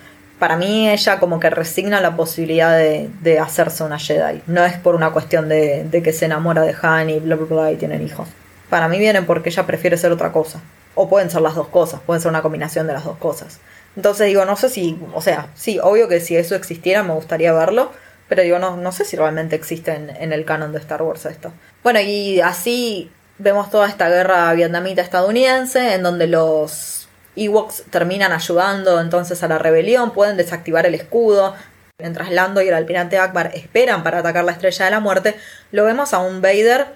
Para 0.41 0.57
mí 0.57 0.91
ella 0.91 1.20
como 1.20 1.38
que 1.38 1.51
resigna 1.51 2.01
la 2.01 2.16
posibilidad 2.16 2.76
de, 2.76 3.11
de 3.20 3.38
hacerse 3.38 3.84
una 3.84 3.99
Jedi. 3.99 4.43
No 4.49 4.64
es 4.64 4.76
por 4.76 4.97
una 4.97 5.11
cuestión 5.11 5.49
de, 5.49 5.84
de 5.84 6.03
que 6.03 6.12
se 6.12 6.24
enamora 6.24 6.62
de 6.62 6.74
Han 6.82 7.11
y 7.11 7.20
bla 7.20 7.36
bla 7.36 7.47
bla 7.47 7.72
y 7.72 7.76
tienen 7.76 8.03
hijos. 8.03 8.26
Para 8.68 8.88
mí 8.88 8.99
vienen 8.99 9.26
porque 9.26 9.51
ella 9.51 9.66
prefiere 9.66 9.97
ser 9.97 10.11
otra 10.11 10.32
cosa. 10.32 10.61
O 10.95 11.09
pueden 11.09 11.30
ser 11.30 11.43
las 11.43 11.55
dos 11.55 11.68
cosas, 11.68 12.01
pueden 12.05 12.20
ser 12.20 12.30
una 12.30 12.43
combinación 12.43 12.88
de 12.88 12.95
las 12.95 13.05
dos 13.05 13.18
cosas. 13.18 13.61
Entonces 13.95 14.26
digo, 14.26 14.45
no 14.45 14.57
sé 14.57 14.68
si, 14.68 14.99
o 15.14 15.20
sea, 15.20 15.49
sí, 15.55 15.78
obvio 15.80 16.09
que 16.09 16.20
si 16.20 16.36
eso 16.36 16.55
existiera 16.55 17.03
me 17.03 17.12
gustaría 17.12 17.53
verlo, 17.53 17.93
pero 18.28 18.43
digo, 18.43 18.59
no, 18.59 18.76
no 18.76 18.93
sé 18.93 19.05
si 19.05 19.16
realmente 19.16 19.57
existe 19.57 19.93
en, 19.95 20.11
en 20.11 20.32
el 20.32 20.45
canon 20.45 20.72
de 20.72 20.78
Star 20.78 21.03
Wars 21.03 21.26
esto. 21.26 21.53
Bueno, 21.82 22.01
y 22.01 22.41
así 22.41 23.11
vemos 23.38 23.70
toda 23.70 23.88
esta 23.88 24.09
guerra 24.09 24.53
vietnamita 24.55 25.03
estadounidense 25.03 25.95
en 25.95 26.03
donde 26.03 26.26
los 26.26 26.99
Ewoks 27.37 27.85
terminan 27.91 28.33
ayudando 28.33 29.01
entonces 29.01 29.43
a 29.43 29.49
la 29.49 29.59
rebelión, 29.59 30.12
pueden 30.12 30.37
desactivar 30.37 30.87
el 30.87 30.95
escudo. 30.95 31.55
Mientras 31.99 32.31
Lando 32.31 32.62
y 32.62 32.68
el 32.68 32.74
almirante 32.74 33.18
Akbar 33.18 33.53
esperan 33.55 34.03
para 34.03 34.18
atacar 34.18 34.45
la 34.45 34.53
estrella 34.53 34.87
de 34.87 34.91
la 34.91 35.01
muerte, 35.01 35.37
lo 35.70 35.85
vemos 35.85 36.14
a 36.14 36.18
un 36.18 36.41
Vader 36.41 36.87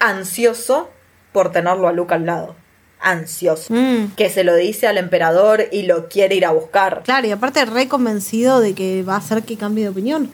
ansioso 0.00 0.90
por 1.32 1.52
tenerlo 1.52 1.88
a 1.88 1.92
Luke 1.92 2.14
al 2.14 2.26
lado. 2.26 2.56
Ansioso. 3.00 3.72
Mm. 3.72 4.14
Que 4.16 4.28
se 4.28 4.42
lo 4.42 4.56
dice 4.56 4.88
al 4.88 4.98
emperador 4.98 5.66
y 5.70 5.82
lo 5.82 6.08
quiere 6.08 6.34
ir 6.34 6.44
a 6.44 6.50
buscar. 6.50 7.02
Claro, 7.04 7.28
y 7.28 7.30
aparte 7.30 7.64
re 7.64 7.86
convencido 7.86 8.60
de 8.60 8.74
que 8.74 9.04
va 9.04 9.14
a 9.14 9.18
hacer 9.18 9.44
que 9.44 9.56
cambie 9.56 9.84
de 9.84 9.90
opinión. 9.90 10.30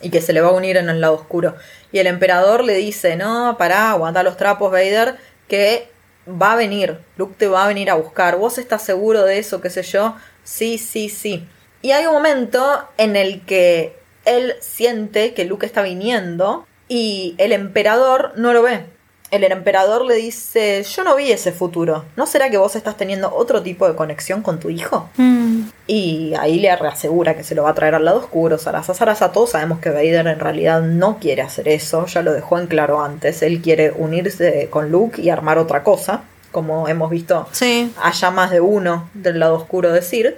Y 0.00 0.08
que 0.08 0.22
se 0.22 0.32
le 0.32 0.40
va 0.40 0.48
a 0.48 0.52
unir 0.52 0.78
en 0.78 0.88
el 0.88 1.02
lado 1.02 1.14
oscuro. 1.14 1.56
Y 1.92 1.98
el 1.98 2.06
emperador 2.06 2.64
le 2.64 2.74
dice, 2.74 3.16
no, 3.16 3.56
pará, 3.58 3.90
aguanta 3.90 4.22
los 4.22 4.38
trapos, 4.38 4.72
Vader, 4.72 5.16
que 5.46 5.90
va 6.28 6.52
a 6.52 6.56
venir. 6.56 6.98
Luke 7.16 7.34
te 7.36 7.48
va 7.48 7.64
a 7.64 7.68
venir 7.68 7.90
a 7.90 7.94
buscar. 7.94 8.36
¿Vos 8.36 8.58
estás 8.58 8.82
seguro 8.82 9.24
de 9.24 9.38
eso, 9.38 9.60
qué 9.60 9.70
sé 9.70 9.82
yo? 9.82 10.16
Sí, 10.44 10.78
sí, 10.78 11.08
sí. 11.08 11.46
Y 11.82 11.92
hay 11.92 12.06
un 12.06 12.12
momento 12.12 12.88
en 12.98 13.16
el 13.16 13.44
que 13.44 13.96
él 14.24 14.54
siente 14.60 15.34
que 15.34 15.44
Luke 15.44 15.66
está 15.66 15.82
viniendo 15.82 16.66
y 16.88 17.34
el 17.38 17.52
emperador 17.52 18.32
no 18.36 18.52
lo 18.52 18.62
ve. 18.62 18.84
El 19.30 19.44
emperador 19.44 20.04
le 20.04 20.16
dice, 20.16 20.82
yo 20.82 21.04
no 21.04 21.14
vi 21.14 21.30
ese 21.30 21.52
futuro. 21.52 22.04
¿No 22.16 22.26
será 22.26 22.50
que 22.50 22.58
vos 22.58 22.74
estás 22.74 22.96
teniendo 22.96 23.32
otro 23.32 23.62
tipo 23.62 23.86
de 23.86 23.94
conexión 23.94 24.42
con 24.42 24.58
tu 24.58 24.70
hijo? 24.70 25.08
Mm. 25.16 25.68
Y 25.86 26.34
ahí 26.38 26.58
le 26.58 26.74
reasegura 26.74 27.36
que 27.36 27.44
se 27.44 27.54
lo 27.54 27.62
va 27.62 27.70
a 27.70 27.74
traer 27.74 27.94
al 27.94 28.04
lado 28.04 28.18
oscuro. 28.18 28.58
Sarasa, 28.58 28.92
Sarasa, 28.92 29.30
todos 29.30 29.50
sabemos 29.50 29.78
que 29.78 29.90
Vader 29.90 30.26
en 30.26 30.40
realidad 30.40 30.82
no 30.82 31.18
quiere 31.20 31.42
hacer 31.42 31.68
eso. 31.68 32.06
Ya 32.06 32.22
lo 32.22 32.32
dejó 32.32 32.58
en 32.58 32.66
claro 32.66 33.02
antes. 33.02 33.42
Él 33.42 33.62
quiere 33.62 33.92
unirse 33.96 34.66
con 34.68 34.90
Luke 34.90 35.20
y 35.22 35.30
armar 35.30 35.58
otra 35.58 35.84
cosa. 35.84 36.22
Como 36.50 36.88
hemos 36.88 37.08
visto 37.10 37.46
Sí. 37.52 37.92
allá 38.02 38.32
más 38.32 38.50
de 38.50 38.60
uno 38.60 39.08
del 39.14 39.38
lado 39.38 39.54
oscuro 39.54 39.92
decir. 39.92 40.36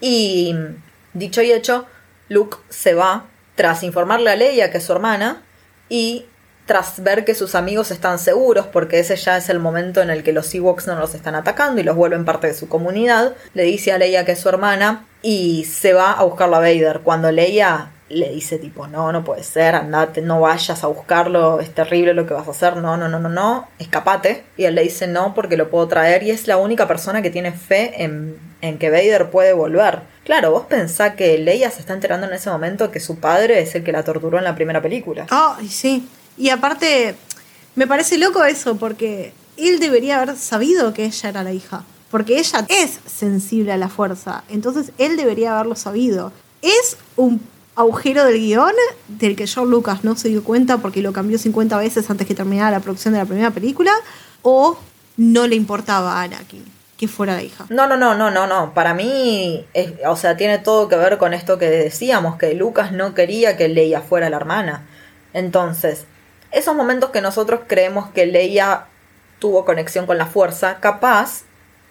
Y 0.00 0.56
dicho 1.12 1.40
y 1.40 1.52
hecho, 1.52 1.86
Luke 2.28 2.56
se 2.68 2.94
va 2.94 3.26
tras 3.54 3.84
informarle 3.84 4.30
a 4.30 4.36
Leia 4.36 4.72
que 4.72 4.78
es 4.78 4.84
su 4.84 4.92
hermana 4.92 5.42
y 5.88 6.26
tras 6.66 7.02
ver 7.02 7.24
que 7.24 7.34
sus 7.34 7.54
amigos 7.54 7.90
están 7.90 8.18
seguros, 8.18 8.66
porque 8.66 8.98
ese 8.98 9.16
ya 9.16 9.36
es 9.36 9.48
el 9.48 9.58
momento 9.58 10.00
en 10.00 10.10
el 10.10 10.22
que 10.22 10.32
los 10.32 10.54
Ewoks 10.54 10.86
no 10.86 10.96
los 10.96 11.14
están 11.14 11.34
atacando 11.34 11.80
y 11.80 11.84
los 11.84 11.96
vuelven 11.96 12.24
parte 12.24 12.46
de 12.46 12.54
su 12.54 12.68
comunidad, 12.68 13.34
le 13.52 13.64
dice 13.64 13.92
a 13.92 13.98
Leia 13.98 14.24
que 14.24 14.32
es 14.32 14.40
su 14.40 14.48
hermana 14.48 15.04
y 15.22 15.64
se 15.64 15.92
va 15.92 16.12
a 16.12 16.24
buscarlo 16.24 16.56
a 16.56 16.60
Vader. 16.60 17.00
Cuando 17.00 17.30
Leia 17.30 17.90
le 18.08 18.30
dice 18.30 18.58
tipo, 18.58 18.86
no, 18.86 19.12
no 19.12 19.24
puede 19.24 19.42
ser, 19.42 19.74
andate, 19.74 20.22
no 20.22 20.40
vayas 20.40 20.84
a 20.84 20.86
buscarlo, 20.86 21.60
es 21.60 21.74
terrible 21.74 22.14
lo 22.14 22.26
que 22.26 22.34
vas 22.34 22.46
a 22.46 22.52
hacer, 22.52 22.76
no, 22.76 22.96
no, 22.96 23.08
no, 23.08 23.18
no, 23.18 23.28
no, 23.28 23.68
escapate. 23.78 24.44
Y 24.56 24.64
él 24.64 24.74
le 24.74 24.82
dice 24.82 25.06
no 25.06 25.34
porque 25.34 25.56
lo 25.56 25.70
puedo 25.70 25.88
traer 25.88 26.22
y 26.22 26.30
es 26.30 26.46
la 26.46 26.56
única 26.56 26.86
persona 26.86 27.22
que 27.22 27.30
tiene 27.30 27.52
fe 27.52 28.04
en, 28.04 28.38
en 28.60 28.78
que 28.78 28.90
Vader 28.90 29.30
puede 29.30 29.52
volver. 29.52 30.00
Claro, 30.24 30.52
vos 30.52 30.66
pensá 30.66 31.14
que 31.14 31.36
Leia 31.38 31.70
se 31.70 31.80
está 31.80 31.92
enterando 31.92 32.26
en 32.26 32.32
ese 32.32 32.48
momento 32.48 32.90
que 32.90 33.00
su 33.00 33.18
padre 33.18 33.60
es 33.60 33.74
el 33.74 33.84
que 33.84 33.92
la 33.92 34.02
torturó 34.02 34.38
en 34.38 34.44
la 34.44 34.54
primera 34.54 34.80
película. 34.80 35.26
Ay, 35.30 35.68
sí. 35.68 36.08
Y 36.36 36.50
aparte, 36.50 37.14
me 37.74 37.86
parece 37.86 38.18
loco 38.18 38.44
eso, 38.44 38.76
porque 38.76 39.32
él 39.56 39.78
debería 39.80 40.20
haber 40.20 40.36
sabido 40.36 40.92
que 40.94 41.04
ella 41.04 41.28
era 41.28 41.42
la 41.44 41.52
hija. 41.52 41.84
Porque 42.10 42.38
ella 42.38 42.64
es 42.68 43.00
sensible 43.06 43.72
a 43.72 43.76
la 43.76 43.88
fuerza. 43.88 44.44
Entonces 44.48 44.92
él 44.98 45.16
debería 45.16 45.54
haberlo 45.54 45.74
sabido. 45.76 46.32
Es 46.62 46.96
un 47.16 47.40
agujero 47.76 48.24
del 48.24 48.38
guion 48.38 48.72
del 49.08 49.34
que 49.34 49.46
George 49.48 49.70
Lucas 49.70 50.04
no 50.04 50.14
se 50.16 50.28
dio 50.28 50.44
cuenta 50.44 50.78
porque 50.78 51.02
lo 51.02 51.12
cambió 51.12 51.38
50 51.38 51.76
veces 51.78 52.08
antes 52.10 52.26
que 52.28 52.34
terminara 52.36 52.70
la 52.70 52.78
producción 52.80 53.14
de 53.14 53.20
la 53.20 53.26
primera 53.26 53.50
película. 53.50 53.90
O 54.42 54.78
no 55.16 55.46
le 55.48 55.56
importaba 55.56 56.14
a 56.20 56.22
Anakin 56.22 56.64
que 56.96 57.08
fuera 57.08 57.34
la 57.34 57.42
hija. 57.42 57.66
No, 57.70 57.88
no, 57.88 57.96
no, 57.96 58.14
no, 58.14 58.30
no, 58.30 58.46
no. 58.46 58.72
Para 58.74 58.94
mí, 58.94 59.64
es- 59.74 59.94
o 60.06 60.14
sea, 60.16 60.36
tiene 60.36 60.58
todo 60.58 60.86
que 60.88 60.94
ver 60.96 61.18
con 61.18 61.34
esto 61.34 61.58
que 61.58 61.68
decíamos, 61.68 62.36
que 62.36 62.54
Lucas 62.54 62.92
no 62.92 63.14
quería 63.14 63.56
que 63.56 63.68
Leia 63.68 64.00
fuera 64.00 64.30
la 64.30 64.36
hermana. 64.36 64.86
Entonces, 65.32 66.04
esos 66.54 66.74
momentos 66.74 67.10
que 67.10 67.20
nosotros 67.20 67.60
creemos 67.66 68.10
que 68.10 68.26
Leia 68.26 68.84
tuvo 69.38 69.64
conexión 69.64 70.06
con 70.06 70.18
la 70.18 70.26
fuerza, 70.26 70.78
capaz, 70.80 71.42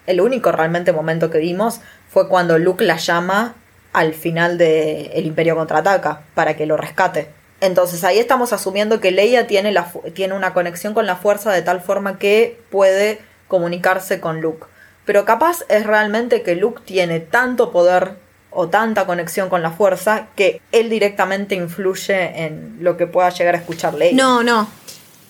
el 0.07 0.21
único 0.21 0.51
realmente 0.51 0.91
momento 0.91 1.29
que 1.29 1.37
vimos 1.37 1.81
fue 2.09 2.27
cuando 2.27 2.57
Luke 2.57 2.83
la 2.83 2.97
llama 2.97 3.55
al 3.91 4.13
final 4.13 4.57
de 4.57 5.11
El 5.13 5.25
Imperio 5.25 5.55
contraataca 5.55 6.21
para 6.33 6.55
que 6.55 6.65
lo 6.65 6.77
rescate. 6.77 7.29
Entonces 7.61 8.03
ahí 8.03 8.19
estamos 8.19 8.53
asumiendo 8.53 8.99
que 8.99 9.11
Leia 9.11 9.47
tiene, 9.47 9.71
la, 9.71 9.91
tiene 10.13 10.33
una 10.33 10.53
conexión 10.53 10.93
con 10.93 11.05
la 11.05 11.15
fuerza 11.15 11.51
de 11.51 11.61
tal 11.61 11.79
forma 11.79 12.17
que 12.17 12.59
puede 12.71 13.19
comunicarse 13.47 14.19
con 14.19 14.41
Luke. 14.41 14.65
Pero 15.05 15.25
capaz 15.25 15.63
es 15.69 15.85
realmente 15.85 16.41
que 16.41 16.55
Luke 16.55 16.81
tiene 16.85 17.19
tanto 17.19 17.71
poder 17.71 18.15
o 18.55 18.67
tanta 18.69 19.05
conexión 19.05 19.49
con 19.49 19.61
la 19.61 19.71
fuerza 19.71 20.27
que 20.35 20.61
él 20.71 20.89
directamente 20.89 21.55
influye 21.55 22.45
en 22.45 22.77
lo 22.81 22.97
que 22.97 23.07
pueda 23.07 23.29
llegar 23.29 23.55
a 23.55 23.57
escuchar 23.57 23.93
Leia. 23.93 24.15
No, 24.15 24.43
no. 24.43 24.67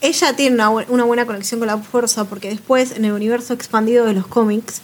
Ella 0.02 0.36
tiene 0.36 0.56
una, 0.56 0.70
bu- 0.72 0.86
una 0.90 1.04
buena 1.06 1.26
conexión 1.26 1.60
con 1.60 1.68
la 1.68 1.78
fuerza 1.78 2.26
porque 2.26 2.50
después 2.50 2.92
en 2.92 3.06
el 3.06 3.14
universo 3.14 3.54
expandido 3.54 4.06
de 4.06 4.14
los 4.14 4.28
cómics 4.28 4.82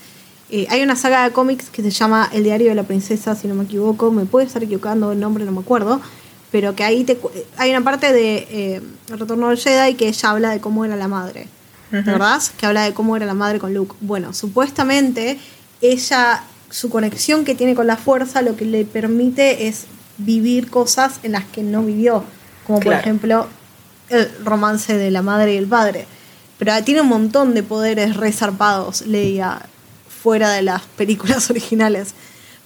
eh, 0.50 0.66
hay 0.70 0.82
una 0.82 0.96
saga 0.96 1.24
de 1.26 1.32
cómics 1.32 1.70
que 1.70 1.82
se 1.84 1.92
llama 1.92 2.30
El 2.34 2.44
diario 2.44 2.70
de 2.70 2.76
la 2.76 2.84
princesa, 2.84 3.36
si 3.36 3.48
no 3.48 3.54
me 3.56 3.66
equivoco. 3.66 4.12
Me 4.12 4.26
puedo 4.26 4.46
estar 4.48 4.64
equivocando 4.64 5.12
el 5.12 5.20
nombre, 5.20 5.44
no 5.46 5.52
me 5.52 5.60
acuerdo. 5.60 6.02
Pero 6.52 6.74
que 6.76 6.84
ahí 6.84 7.04
te 7.04 7.20
hay 7.58 7.70
una 7.70 7.84
parte 7.84 8.12
de 8.12 8.48
eh, 8.50 8.82
El 9.12 9.20
retorno 9.20 9.50
del 9.50 9.60
Jedi 9.60 9.94
que 9.96 10.08
ella 10.08 10.30
habla 10.32 10.50
de 10.50 10.60
cómo 10.60 10.84
era 10.86 10.96
la 10.96 11.08
madre. 11.08 11.48
¿Verdad? 11.92 12.42
Que 12.58 12.66
habla 12.68 12.84
de 12.84 12.94
cómo 12.94 13.16
era 13.18 13.26
la 13.26 13.34
madre 13.34 13.60
con 13.60 13.74
Luke. 13.74 13.96
Bueno, 14.00 14.34
supuestamente 14.34 15.40
ella, 15.82 16.44
su 16.70 16.90
conexión 16.90 17.46
que 17.46 17.56
tiene 17.56 17.76
con 17.76 17.88
la 17.88 17.98
fuerza, 17.98 18.42
lo 18.42 18.56
que 18.56 18.66
le 18.66 18.86
permite 18.86 19.68
es 19.68 19.86
vivir 20.18 20.70
cosas 20.70 21.20
en 21.24 21.34
las 21.34 21.46
que 21.46 21.64
no 21.64 21.84
vivió. 21.84 22.24
Como 22.66 22.80
por 22.80 22.94
ejemplo 22.94 23.48
el 24.10 24.30
romance 24.44 24.96
de 24.98 25.12
la 25.12 25.22
madre 25.22 25.54
y 25.54 25.58
el 25.58 25.68
padre. 25.68 26.06
Pero 26.58 26.84
tiene 26.84 27.02
un 27.02 27.08
montón 27.08 27.54
de 27.54 27.64
poderes 27.64 28.18
resarpados, 28.18 29.02
Leia, 29.02 29.62
fuera 30.08 30.52
de 30.52 30.62
las 30.62 30.82
películas 30.84 31.50
originales. 31.50 32.14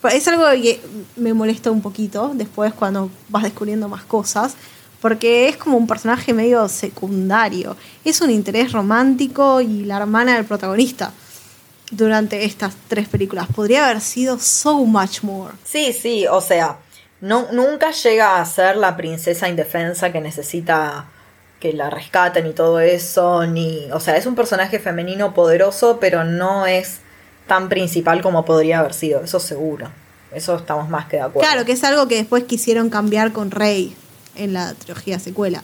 Pero 0.01 0.15
Es 0.15 0.27
algo 0.27 0.45
que 0.61 0.81
me 1.15 1.33
molesta 1.33 1.71
un 1.71 1.81
poquito 1.81 2.31
después 2.33 2.73
cuando 2.73 3.09
vas 3.29 3.43
descubriendo 3.43 3.87
más 3.87 4.03
cosas, 4.03 4.55
porque 4.99 5.47
es 5.47 5.57
como 5.57 5.77
un 5.77 5.87
personaje 5.87 6.33
medio 6.33 6.67
secundario. 6.67 7.77
Es 8.03 8.19
un 8.21 8.31
interés 8.31 8.71
romántico 8.71 9.61
y 9.61 9.85
la 9.85 9.97
hermana 9.97 10.35
del 10.35 10.45
protagonista 10.45 11.13
durante 11.95 12.45
estas 12.45 12.73
tres 12.87 13.07
películas. 13.07 13.47
Podría 13.53 13.85
haber 13.85 14.01
sido 14.01 14.39
so 14.39 14.85
much 14.85 15.21
more. 15.23 15.53
Sí, 15.63 15.93
sí, 15.93 16.25
o 16.27 16.41
sea, 16.41 16.77
no, 17.21 17.47
nunca 17.51 17.91
llega 17.91 18.41
a 18.41 18.45
ser 18.45 18.75
la 18.77 18.97
princesa 18.97 19.47
indefensa 19.47 20.11
que 20.11 20.21
necesita 20.21 21.05
que 21.59 21.71
la 21.71 21.89
rescaten 21.89 22.45
y 22.45 22.51
todo 22.51 22.81
eso, 22.81 23.45
ni, 23.47 23.89
o 23.91 23.99
sea, 24.01 24.17
es 24.17 24.25
un 24.25 24.35
personaje 24.35 24.79
femenino 24.79 25.33
poderoso, 25.33 25.97
pero 26.01 26.25
no 26.25 26.65
es 26.65 26.99
tan 27.47 27.69
principal 27.69 28.21
como 28.21 28.43
podría 28.43 28.79
haber 28.79 28.93
sido, 28.93 29.23
eso 29.23 29.39
seguro. 29.39 29.89
Eso 30.33 30.55
estamos 30.55 30.89
más 30.89 31.05
que 31.05 31.17
de 31.17 31.21
acuerdo. 31.21 31.47
Claro, 31.47 31.65
que 31.65 31.73
es 31.73 31.83
algo 31.83 32.07
que 32.07 32.15
después 32.15 32.43
quisieron 32.43 32.89
cambiar 32.89 33.31
con 33.31 33.51
Rey 33.51 33.95
en 34.35 34.53
la 34.53 34.73
trilogía 34.73 35.19
secuela. 35.19 35.63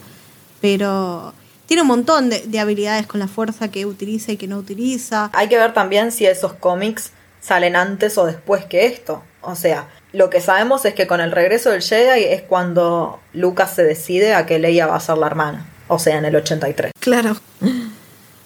Pero 0.61 1.33
tiene 1.69 1.83
un 1.83 1.87
montón 1.87 2.31
de, 2.31 2.41
de 2.47 2.59
habilidades 2.59 3.05
con 3.05 3.19
la 3.19 3.27
fuerza 3.27 3.67
que 3.69 3.85
utiliza 3.85 4.31
y 4.31 4.37
que 4.37 4.47
no 4.47 4.57
utiliza. 4.57 5.29
Hay 5.33 5.49
que 5.49 5.57
ver 5.59 5.71
también 5.71 6.11
si 6.11 6.25
esos 6.25 6.53
cómics 6.53 7.11
salen 7.41 7.75
antes 7.75 8.17
o 8.17 8.25
después 8.25 8.65
que 8.65 8.87
esto. 8.87 9.21
O 9.41 9.55
sea, 9.55 9.87
lo 10.11 10.31
que 10.31 10.41
sabemos 10.41 10.83
es 10.85 10.95
que 10.95 11.05
con 11.05 11.21
el 11.21 11.31
regreso 11.31 11.69
del 11.69 11.83
Jedi 11.83 12.23
es 12.23 12.41
cuando 12.41 13.19
Lucas 13.33 13.75
se 13.75 13.83
decide 13.83 14.33
a 14.33 14.47
que 14.47 14.57
Leia 14.57 14.87
va 14.87 14.95
a 14.95 14.99
ser 14.99 15.19
la 15.19 15.27
hermana. 15.27 15.67
O 15.87 15.99
sea, 15.99 16.17
en 16.17 16.25
el 16.25 16.35
83. 16.35 16.91
Claro. 16.99 17.37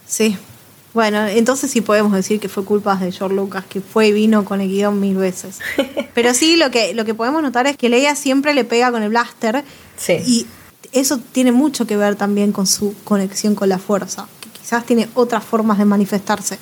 Sí. 0.06 0.38
Bueno, 0.94 1.26
entonces 1.26 1.72
sí 1.72 1.80
podemos 1.80 2.12
decir 2.12 2.42
que 2.42 2.50
fue 2.50 2.66
culpa 2.66 2.98
de 2.98 3.10
George 3.14 3.36
Lucas, 3.38 3.64
que 3.70 3.80
fue 3.80 4.08
y 4.10 4.12
vino 4.12 4.44
con 4.44 4.60
el 4.60 4.68
guion 4.68 5.00
mil 5.00 5.16
veces. 5.16 5.60
Pero 6.14 6.34
sí, 6.34 6.58
lo 6.58 6.72
que, 6.72 6.94
lo 6.94 7.06
que 7.06 7.14
podemos 7.14 7.42
notar 7.42 7.68
es 7.68 7.78
que 7.78 7.88
Leia 7.88 8.16
siempre 8.16 8.54
le 8.54 8.66
pega 8.66 8.92
con 8.92 9.02
el 9.02 9.10
blaster 9.10 9.64
Sí. 9.96 10.18
y 10.28 10.48
eso 10.94 11.20
tiene 11.32 11.52
mucho 11.52 11.86
que 11.86 11.98
ver 11.98 12.16
también 12.16 12.52
con 12.52 12.68
su 12.68 12.94
conexión 13.04 13.56
con 13.56 13.70
la 13.70 13.80
fuerza, 13.80 14.28
que 14.42 14.50
quizás 14.50 14.86
tiene 14.86 15.10
otras 15.16 15.44
formas 15.44 15.78
de 15.78 15.86
manifestarse. 15.86 16.58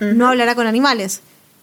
No 0.00 0.26
hablará 0.28 0.54
con 0.54 0.66
animales, 0.66 1.20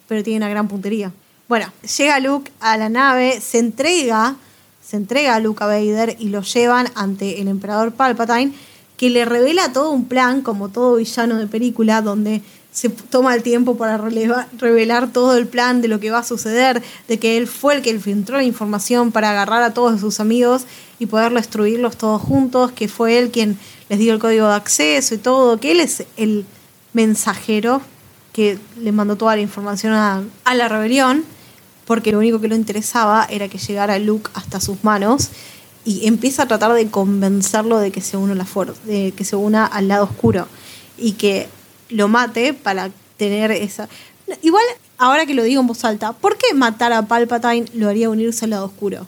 pero 0.07 0.23
tiene 0.23 0.37
una 0.37 0.49
gran 0.49 0.67
puntería. 0.67 1.11
Bueno, 1.49 1.71
llega 1.97 2.19
Luke 2.19 2.51
a 2.61 2.77
la 2.77 2.87
nave, 2.89 3.41
se 3.41 3.59
entrega, 3.59 4.35
se 4.85 4.95
entrega 4.97 5.35
a 5.35 5.39
Luke 5.39 5.63
a 5.63 5.67
Vader 5.67 6.15
y 6.17 6.29
lo 6.29 6.41
llevan 6.41 6.87
ante 6.95 7.41
el 7.41 7.47
emperador 7.49 7.91
Palpatine, 7.91 8.53
que 8.95 9.09
le 9.09 9.25
revela 9.25 9.73
todo 9.73 9.91
un 9.91 10.05
plan, 10.05 10.41
como 10.41 10.69
todo 10.69 10.95
villano 10.95 11.37
de 11.37 11.47
película, 11.47 12.01
donde 12.01 12.41
se 12.71 12.87
toma 12.87 13.35
el 13.35 13.43
tiempo 13.43 13.75
para 13.75 13.97
releva- 13.97 14.47
revelar 14.57 15.11
todo 15.11 15.35
el 15.35 15.47
plan 15.47 15.81
de 15.81 15.89
lo 15.89 15.99
que 15.99 16.11
va 16.11 16.19
a 16.19 16.23
suceder, 16.23 16.81
de 17.07 17.19
que 17.19 17.35
él 17.35 17.47
fue 17.47 17.75
el 17.75 17.81
que 17.81 17.99
filtró 17.99 18.37
la 18.37 18.43
información 18.43 19.11
para 19.11 19.31
agarrar 19.31 19.63
a 19.63 19.73
todos 19.73 19.99
sus 19.99 20.21
amigos 20.21 20.63
y 21.01 21.07
poder 21.07 21.33
destruirlos 21.33 21.97
todos 21.97 22.21
juntos, 22.21 22.71
que 22.73 22.87
fue 22.87 23.17
él 23.17 23.31
quien 23.31 23.57
les 23.89 23.97
dio 23.97 24.13
el 24.13 24.19
código 24.19 24.47
de 24.47 24.53
acceso 24.53 25.15
y 25.15 25.17
todo, 25.17 25.59
que 25.59 25.71
él 25.71 25.79
es 25.79 26.03
el 26.15 26.45
mensajero 26.93 27.81
que 28.33 28.59
le 28.79 28.91
mandó 28.91 29.15
toda 29.15 29.35
la 29.35 29.41
información 29.41 29.93
a, 29.93 30.21
a 30.45 30.53
la 30.53 30.69
rebelión, 30.69 31.23
porque 31.87 32.11
lo 32.11 32.19
único 32.19 32.39
que 32.39 32.47
le 32.47 32.55
interesaba 32.55 33.25
era 33.27 33.47
que 33.47 33.57
llegara 33.57 33.97
Luke 33.97 34.29
hasta 34.35 34.59
sus 34.59 34.83
manos 34.83 35.29
y 35.85 36.05
empieza 36.05 36.43
a 36.43 36.47
tratar 36.47 36.71
de 36.73 36.87
convencerlo 36.91 37.79
de 37.79 37.91
que 37.91 38.01
se 38.01 38.15
de 38.85 39.11
que 39.17 39.25
se 39.25 39.35
una 39.35 39.65
al 39.65 39.87
lado 39.87 40.03
oscuro 40.03 40.47
y 40.99 41.13
que 41.13 41.49
lo 41.89 42.09
mate 42.09 42.53
para 42.53 42.91
tener 43.17 43.49
esa 43.49 43.89
igual 44.43 44.63
ahora 44.99 45.25
que 45.25 45.33
lo 45.33 45.41
digo 45.41 45.61
en 45.61 45.67
voz 45.67 45.83
alta 45.83 46.13
¿por 46.13 46.37
qué 46.37 46.53
matar 46.53 46.93
a 46.93 47.07
Palpatine 47.07 47.65
lo 47.73 47.89
haría 47.89 48.11
unirse 48.11 48.45
al 48.45 48.51
lado 48.51 48.65
oscuro? 48.65 49.07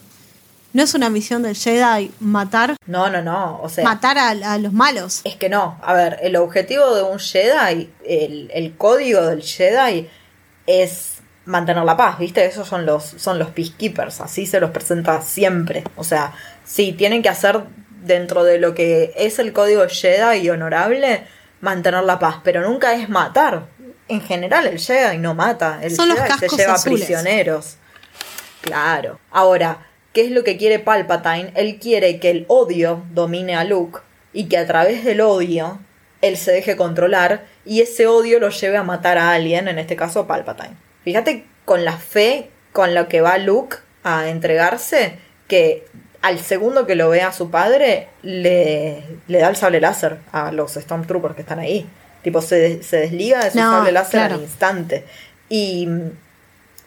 ¿No 0.74 0.84
es 0.84 0.94
una 0.94 1.10
misión 1.10 1.44
del 1.44 1.56
Jedi 1.56 2.12
matar 2.20 2.76
No, 2.86 3.10
no, 3.10 3.22
no. 3.22 3.60
O 3.62 3.70
sea, 3.70 3.84
matar 3.84 4.18
a, 4.18 4.30
a 4.30 4.58
los 4.58 4.74
malos? 4.74 5.22
es 5.24 5.36
que 5.36 5.50
no. 5.50 5.80
A 5.84 5.94
ver, 5.94 6.18
el 6.22 6.36
objetivo 6.36 6.94
de 6.96 7.04
un 7.04 7.20
Jedi, 7.20 7.90
el, 8.06 8.52
el 8.54 8.76
código 8.76 9.22
del 9.22 9.42
Jedi 9.44 10.10
es 10.68 11.22
mantener 11.46 11.84
la 11.84 11.98
paz, 11.98 12.20
¿viste? 12.20 12.46
Esos 12.46 12.68
son 12.68 12.86
los, 12.86 13.04
son 13.04 13.38
los 13.38 13.50
peacekeepers, 13.50 14.22
así 14.22 14.46
se 14.46 14.60
los 14.60 14.72
presenta 14.72 15.22
siempre. 15.22 15.84
O 15.96 16.04
sea, 16.04 16.34
sí, 16.64 16.94
tienen 16.94 17.22
que 17.22 17.30
hacer 17.30 17.62
dentro 18.04 18.44
de 18.44 18.60
lo 18.60 18.74
que 18.74 19.14
es 19.16 19.40
el 19.40 19.54
código 19.54 19.84
Jedi 19.88 20.50
honorable, 20.50 21.26
mantener 21.62 22.04
la 22.04 22.18
paz, 22.20 22.38
pero 22.44 22.62
nunca 22.68 22.94
es 22.94 23.10
matar. 23.10 23.66
En 24.08 24.22
general 24.22 24.68
el 24.68 24.80
Jedi 24.80 25.18
no 25.18 25.34
mata, 25.34 25.80
el 25.82 25.96
Son 25.96 26.10
los 26.10 26.18
Jedi 26.18 26.30
se 26.32 26.40
cascos 26.40 26.58
lleva 26.60 26.74
azules. 26.74 27.00
prisioneros. 27.02 27.76
Claro. 28.62 29.20
Ahora, 29.32 29.86
¿qué 30.14 30.26
es 30.26 30.32
lo 30.32 30.44
que 30.44 30.58
quiere 30.58 30.80
Palpatine? 30.80 31.52
Él 31.56 31.80
quiere 31.80 32.20
que 32.20 32.30
el 32.30 32.46
odio 32.48 33.04
domine 33.12 33.56
a 33.56 33.64
Luke 33.64 34.00
y 34.32 34.46
que 34.46 34.58
a 34.58 34.66
través 34.66 35.04
del 35.04 35.22
odio 35.22 35.80
él 36.22 36.38
se 36.38 36.52
deje 36.52 36.78
controlar 36.78 37.46
y 37.66 37.82
ese 37.82 38.08
odio 38.08 38.40
lo 38.40 38.50
lleve 38.50 38.78
a 38.78 38.84
matar 38.84 39.18
a 39.18 39.34
alguien, 39.34 39.68
en 39.68 39.78
este 39.78 39.96
caso 39.96 40.22
a 40.22 40.28
Palpatine. 40.28 40.76
Fíjate 41.04 41.46
con 41.66 41.84
la 41.84 41.98
fe 41.98 42.50
con 42.72 42.94
la 42.94 43.08
que 43.08 43.22
va 43.22 43.38
Luke 43.38 43.78
a 44.04 44.30
entregarse, 44.30 45.18
que 45.48 45.86
al 46.22 46.40
segundo 46.40 46.86
que 46.88 46.96
lo 46.96 47.10
ve 47.10 47.22
a 47.22 47.34
su 47.34 47.52
padre, 47.52 48.08
le, 48.22 49.04
le 49.28 49.40
da 49.40 49.50
el 49.50 49.56
sable 49.58 49.82
láser 49.82 50.18
a 50.32 50.52
los 50.52 50.74
Stormtroopers 50.74 51.36
que 51.36 51.42
están 51.42 51.60
ahí. 51.60 51.86
Tipo, 52.22 52.42
se, 52.42 52.82
se 52.84 52.98
desliga 52.98 53.44
de 53.44 53.52
su 53.52 53.58
No, 53.58 53.72
sable 53.72 53.92
láser 53.92 54.12
claro. 54.22 54.36
al 54.36 54.42
instante. 54.42 55.06
Y 55.50 55.88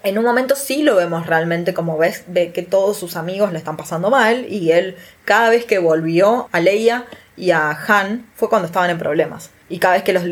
en 0.06 0.18
un 0.18 0.24
momento 0.24 0.54
sí 0.54 0.82
lo 0.82 0.94
vemos 0.94 1.26
realmente 1.26 1.74
como 1.74 1.98
ves, 1.98 2.22
ve 2.28 2.52
que 2.52 2.62
todos 2.62 2.96
sus 2.96 3.16
amigos 3.16 3.50
le 3.50 3.58
están 3.58 3.76
pasando 3.76 4.08
mal 4.08 4.46
y 4.48 4.70
él 4.70 4.96
cada 5.24 5.50
vez 5.50 5.64
que 5.64 5.80
volvió 5.80 6.48
a 6.52 6.60
Leia 6.60 7.06
y 7.36 7.50
a 7.50 7.70
Han 7.70 8.24
fue 8.36 8.48
cuando 8.48 8.66
estaban 8.66 8.88
en 8.88 8.98
problemas. 8.98 9.50
Y 9.68 9.80
cada 9.80 9.94
vez 9.94 10.04
que 10.04 10.12
los, 10.12 10.22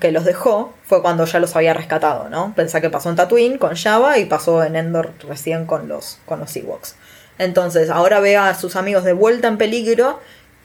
que 0.00 0.12
los 0.12 0.24
dejó 0.24 0.72
fue 0.84 1.02
cuando 1.02 1.26
ya 1.26 1.40
los 1.40 1.54
había 1.54 1.74
rescatado, 1.74 2.30
¿no? 2.30 2.54
Pensá 2.56 2.80
que 2.80 2.88
pasó 2.88 3.10
en 3.10 3.16
Tatooine 3.16 3.58
con 3.58 3.76
Java 3.76 4.18
y 4.18 4.24
pasó 4.24 4.64
en 4.64 4.76
Endor 4.76 5.10
recién 5.28 5.66
con 5.66 5.88
los, 5.88 6.18
con 6.24 6.40
los 6.40 6.56
Ewoks. 6.56 6.96
Entonces 7.36 7.90
ahora 7.90 8.18
ve 8.20 8.38
a 8.38 8.54
sus 8.54 8.76
amigos 8.76 9.04
de 9.04 9.12
vuelta 9.12 9.46
en 9.46 9.58
peligro 9.58 10.20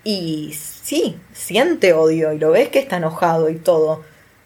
y 0.05 0.53
sí, 0.53 1.19
siente 1.33 1.91
odio 1.91 2.31
y 2.31 2.39
lo 2.39 2.51
ves 2.51 2.69
que 2.69 2.79
está 2.79 2.95
enojado 2.95 3.49
y 3.49 3.55
todo. 3.55 4.03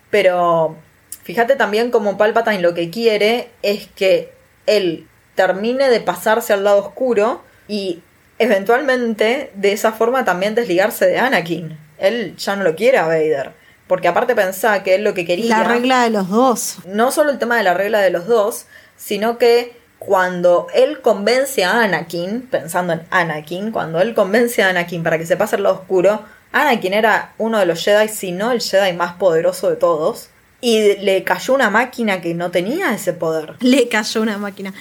Pero 0.09 0.75
fíjate 1.23 1.55
también 1.55 1.91
como 1.91 2.17
Palpatine 2.17 2.61
lo 2.61 2.73
que 2.73 2.89
quiere 2.89 3.49
es 3.61 3.87
que 3.87 4.33
él 4.65 5.07
termine 5.35 5.89
de 5.89 5.99
pasarse 5.99 6.53
al 6.53 6.63
lado 6.63 6.79
oscuro 6.79 7.41
y 7.67 8.01
eventualmente 8.39 9.51
de 9.55 9.71
esa 9.71 9.91
forma 9.91 10.25
también 10.25 10.55
desligarse 10.55 11.05
de 11.05 11.19
Anakin. 11.19 11.77
Él 11.97 12.35
ya 12.37 12.55
no 12.55 12.63
lo 12.63 12.75
quiere 12.75 12.97
a 12.97 13.05
Vader. 13.05 13.51
Porque 13.87 14.07
aparte 14.07 14.35
pensá 14.35 14.83
que 14.83 14.95
él 14.95 15.03
lo 15.03 15.13
que 15.13 15.25
quería... 15.25 15.59
La 15.59 15.63
regla 15.63 16.03
de 16.03 16.09
los 16.09 16.29
dos. 16.29 16.77
No 16.85 17.11
solo 17.11 17.29
el 17.29 17.37
tema 17.39 17.57
de 17.57 17.63
la 17.63 17.73
regla 17.73 17.99
de 17.99 18.09
los 18.09 18.25
dos, 18.25 18.65
sino 18.97 19.37
que 19.37 19.79
cuando 19.99 20.65
él 20.73 21.01
convence 21.01 21.63
a 21.63 21.83
Anakin, 21.83 22.47
pensando 22.49 22.93
en 22.93 23.03
Anakin, 23.11 23.71
cuando 23.71 24.01
él 24.01 24.15
convence 24.15 24.63
a 24.63 24.69
Anakin 24.69 25.03
para 25.03 25.19
que 25.19 25.27
se 25.27 25.37
pase 25.37 25.57
al 25.57 25.63
lado 25.63 25.75
oscuro, 25.75 26.23
Anakin 26.51 26.95
era 26.95 27.33
uno 27.37 27.59
de 27.59 27.67
los 27.67 27.83
Jedi, 27.83 28.07
si 28.07 28.31
no 28.31 28.51
el 28.51 28.61
Jedi 28.61 28.93
más 28.93 29.13
poderoso 29.13 29.69
de 29.69 29.75
todos, 29.75 30.30
y 30.61 30.97
le 30.97 31.23
cayó 31.23 31.55
una 31.55 31.69
máquina 31.69 32.21
que 32.21 32.33
no 32.33 32.51
tenía 32.51 32.93
ese 32.93 33.13
poder. 33.13 33.55
Le 33.59 33.89
cayó 33.89 34.21
una 34.21 34.37
máquina. 34.37 34.73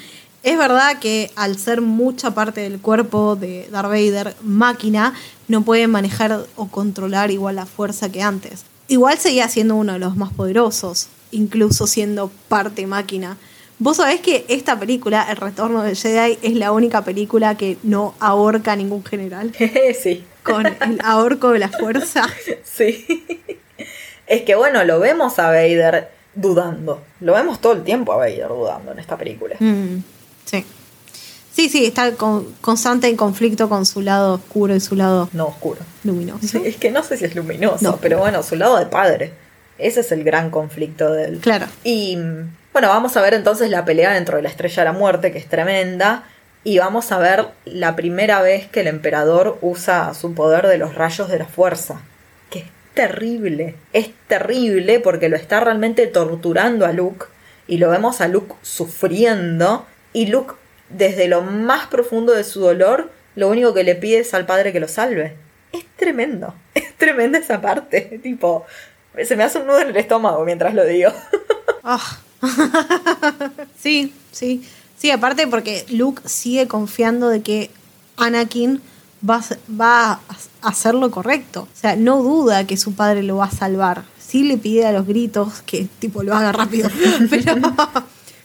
Es 0.43 0.57
verdad 0.57 0.99
que 1.01 1.31
al 1.37 1.59
ser 1.59 1.81
mucha 1.81 2.33
parte 2.33 2.61
del 2.61 2.81
cuerpo 2.81 3.37
de 3.37 3.69
Darth 3.71 3.89
Vader 3.89 4.37
máquina, 4.43 5.15
no 5.49 5.63
puede 5.63 5.87
manejar 5.87 6.47
o 6.57 6.69
controlar 6.69 7.31
igual 7.31 7.57
la 7.57 7.67
fuerza 7.67 8.11
que 8.11 8.23
antes. 8.23 8.65
Igual 8.89 9.19
seguía 9.19 9.49
siendo 9.49 9.77
uno 9.77 9.95
de 9.95 9.99
los 9.99 10.17
más 10.17 10.33
poderosos, 10.33 11.09
incluso 11.31 11.87
siendo 11.87 12.31
parte 12.49 12.87
máquina. 12.87 13.37
Vos 13.79 13.97
sabés 13.99 14.21
que 14.21 14.45
esta 14.49 14.79
película, 14.79 15.27
El 15.31 15.37
Retorno 15.37 15.83
del 15.83 15.97
Jedi, 15.97 16.39
es 16.43 16.55
la 16.55 16.73
única 16.73 17.03
película 17.03 17.57
que 17.57 17.79
no 17.83 18.15
ahorca 18.21 18.73
a 18.73 18.77
ningún 18.77 19.05
general 19.05 19.53
sí, 20.03 20.25
con 20.43 20.67
el 20.67 21.01
ahorco 21.03 21.51
de 21.51 21.59
la 21.61 21.69
fuerza. 21.69 22.27
sí. 22.65 23.07
Es 24.31 24.43
que 24.43 24.55
bueno, 24.55 24.85
lo 24.85 25.01
vemos 25.01 25.39
a 25.41 25.49
Vader 25.49 26.09
dudando. 26.37 27.03
Lo 27.21 27.35
vemos 27.35 27.61
todo 27.61 27.73
el 27.73 27.83
tiempo 27.83 28.13
a 28.13 28.17
Vader 28.17 28.47
dudando 28.49 28.93
en 28.93 28.99
esta 29.01 29.19
película. 29.19 29.57
Mm, 29.59 29.99
sí. 30.45 30.65
Sí, 31.53 31.69
sí, 31.69 31.85
está 31.85 32.13
con- 32.15 32.47
constante 32.61 33.09
en 33.09 33.17
conflicto 33.17 33.69
con 33.69 33.85
su 33.85 34.01
lado 34.01 34.35
oscuro 34.35 34.75
y 34.75 34.81
su 34.81 34.95
lado 34.95 35.29
No 35.33 35.47
oscuro. 35.49 35.81
luminoso. 36.05 36.47
Sí, 36.47 36.63
es 36.65 36.77
que 36.77 36.91
no 36.93 37.03
sé 37.03 37.17
si 37.17 37.25
es 37.25 37.35
luminoso, 37.35 37.83
No. 37.85 37.97
pero 37.97 38.19
bueno, 38.19 38.43
su 38.45 38.55
lado 38.55 38.79
de 38.79 38.87
padre. 38.87 39.33
Ese 39.79 40.01
es 40.01 40.13
el 40.13 40.23
gran 40.23 40.51
conflicto 40.51 41.11
de 41.13 41.25
él. 41.25 41.39
Claro. 41.41 41.67
Y 41.83 42.17
bueno, 42.73 42.89
vamos 42.89 43.17
a 43.17 43.23
ver 43.23 43.35
entonces 43.35 43.69
la 43.69 43.85
pelea 43.85 44.13
dentro 44.13 44.37
de 44.37 44.43
la 44.45 44.49
Estrella 44.49 44.83
de 44.85 44.93
la 44.93 44.97
Muerte, 44.97 45.33
que 45.33 45.39
es 45.39 45.49
tremenda. 45.49 46.23
Y 46.63 46.79
vamos 46.79 47.11
a 47.11 47.19
ver 47.19 47.47
la 47.65 47.97
primera 47.97 48.43
vez 48.43 48.69
que 48.69 48.81
el 48.83 48.87
emperador 48.87 49.59
usa 49.61 50.15
su 50.15 50.35
poder 50.35 50.69
de 50.69 50.79
los 50.79 50.95
rayos 50.95 51.29
de 51.29 51.39
la 51.41 51.47
fuerza. 51.47 52.01
Terrible. 53.01 53.77
Es 53.95 54.11
terrible 54.27 55.01
porque 55.01 55.31
lo 55.31 55.37
está 55.37 55.59
realmente 55.61 56.07
torturando 56.07 56.85
a 56.85 56.93
Luke. 56.93 57.27
Y 57.67 57.79
lo 57.79 57.89
vemos 57.89 58.21
a 58.21 58.29
Luke 58.29 58.55
sufriendo. 58.61 59.87
Y 60.13 60.27
Luke, 60.27 60.53
desde 60.91 61.27
lo 61.27 61.41
más 61.41 61.87
profundo 61.87 62.35
de 62.35 62.45
su 62.45 62.61
dolor, 62.61 63.11
lo 63.37 63.49
único 63.49 63.73
que 63.73 63.85
le 63.85 63.95
pide 63.95 64.19
es 64.19 64.35
al 64.35 64.45
padre 64.45 64.73
que 64.73 64.81
lo 64.81 64.89
salve. 64.89 65.35
Es 65.73 65.87
tremendo. 65.97 66.55
Es 66.75 66.95
tremenda 66.99 67.39
esa 67.39 67.63
parte. 67.63 68.19
Tipo, 68.23 68.67
se 69.25 69.35
me 69.35 69.45
hace 69.45 69.61
un 69.61 69.67
nudo 69.67 69.81
en 69.81 69.89
el 69.89 69.97
estómago 69.97 70.45
mientras 70.45 70.75
lo 70.75 70.85
digo. 70.85 71.11
Ah. 71.83 72.19
sí, 73.79 74.13
sí. 74.33 74.63
Sí, 74.99 75.11
aparte 75.11 75.47
porque 75.47 75.87
Luke 75.89 76.21
sigue 76.27 76.69
confiando 76.69 77.31
de 77.31 77.41
que 77.41 77.71
Anakin 78.19 78.83
va, 79.29 79.37
a, 79.37 79.73
va 79.81 80.13
a 80.13 80.21
hacer 80.63 80.95
lo 80.95 81.11
correcto. 81.11 81.63
O 81.63 81.77
sea, 81.77 81.97
no 81.97 82.23
duda 82.23 82.67
que 82.67 82.77
su 82.77 82.95
padre 82.95 83.23
lo 83.23 83.37
va 83.37 83.47
a 83.47 83.51
salvar. 83.51 84.05
Sí 84.19 84.45
le 84.45 84.59
pide 84.59 84.87
a 84.87 84.93
los 84.93 85.07
gritos 85.07 85.63
que 85.67 85.89
tipo 85.99 86.23
lo 86.23 86.35
haga 86.35 86.53
rápido. 86.53 86.89
Pero 87.31 87.55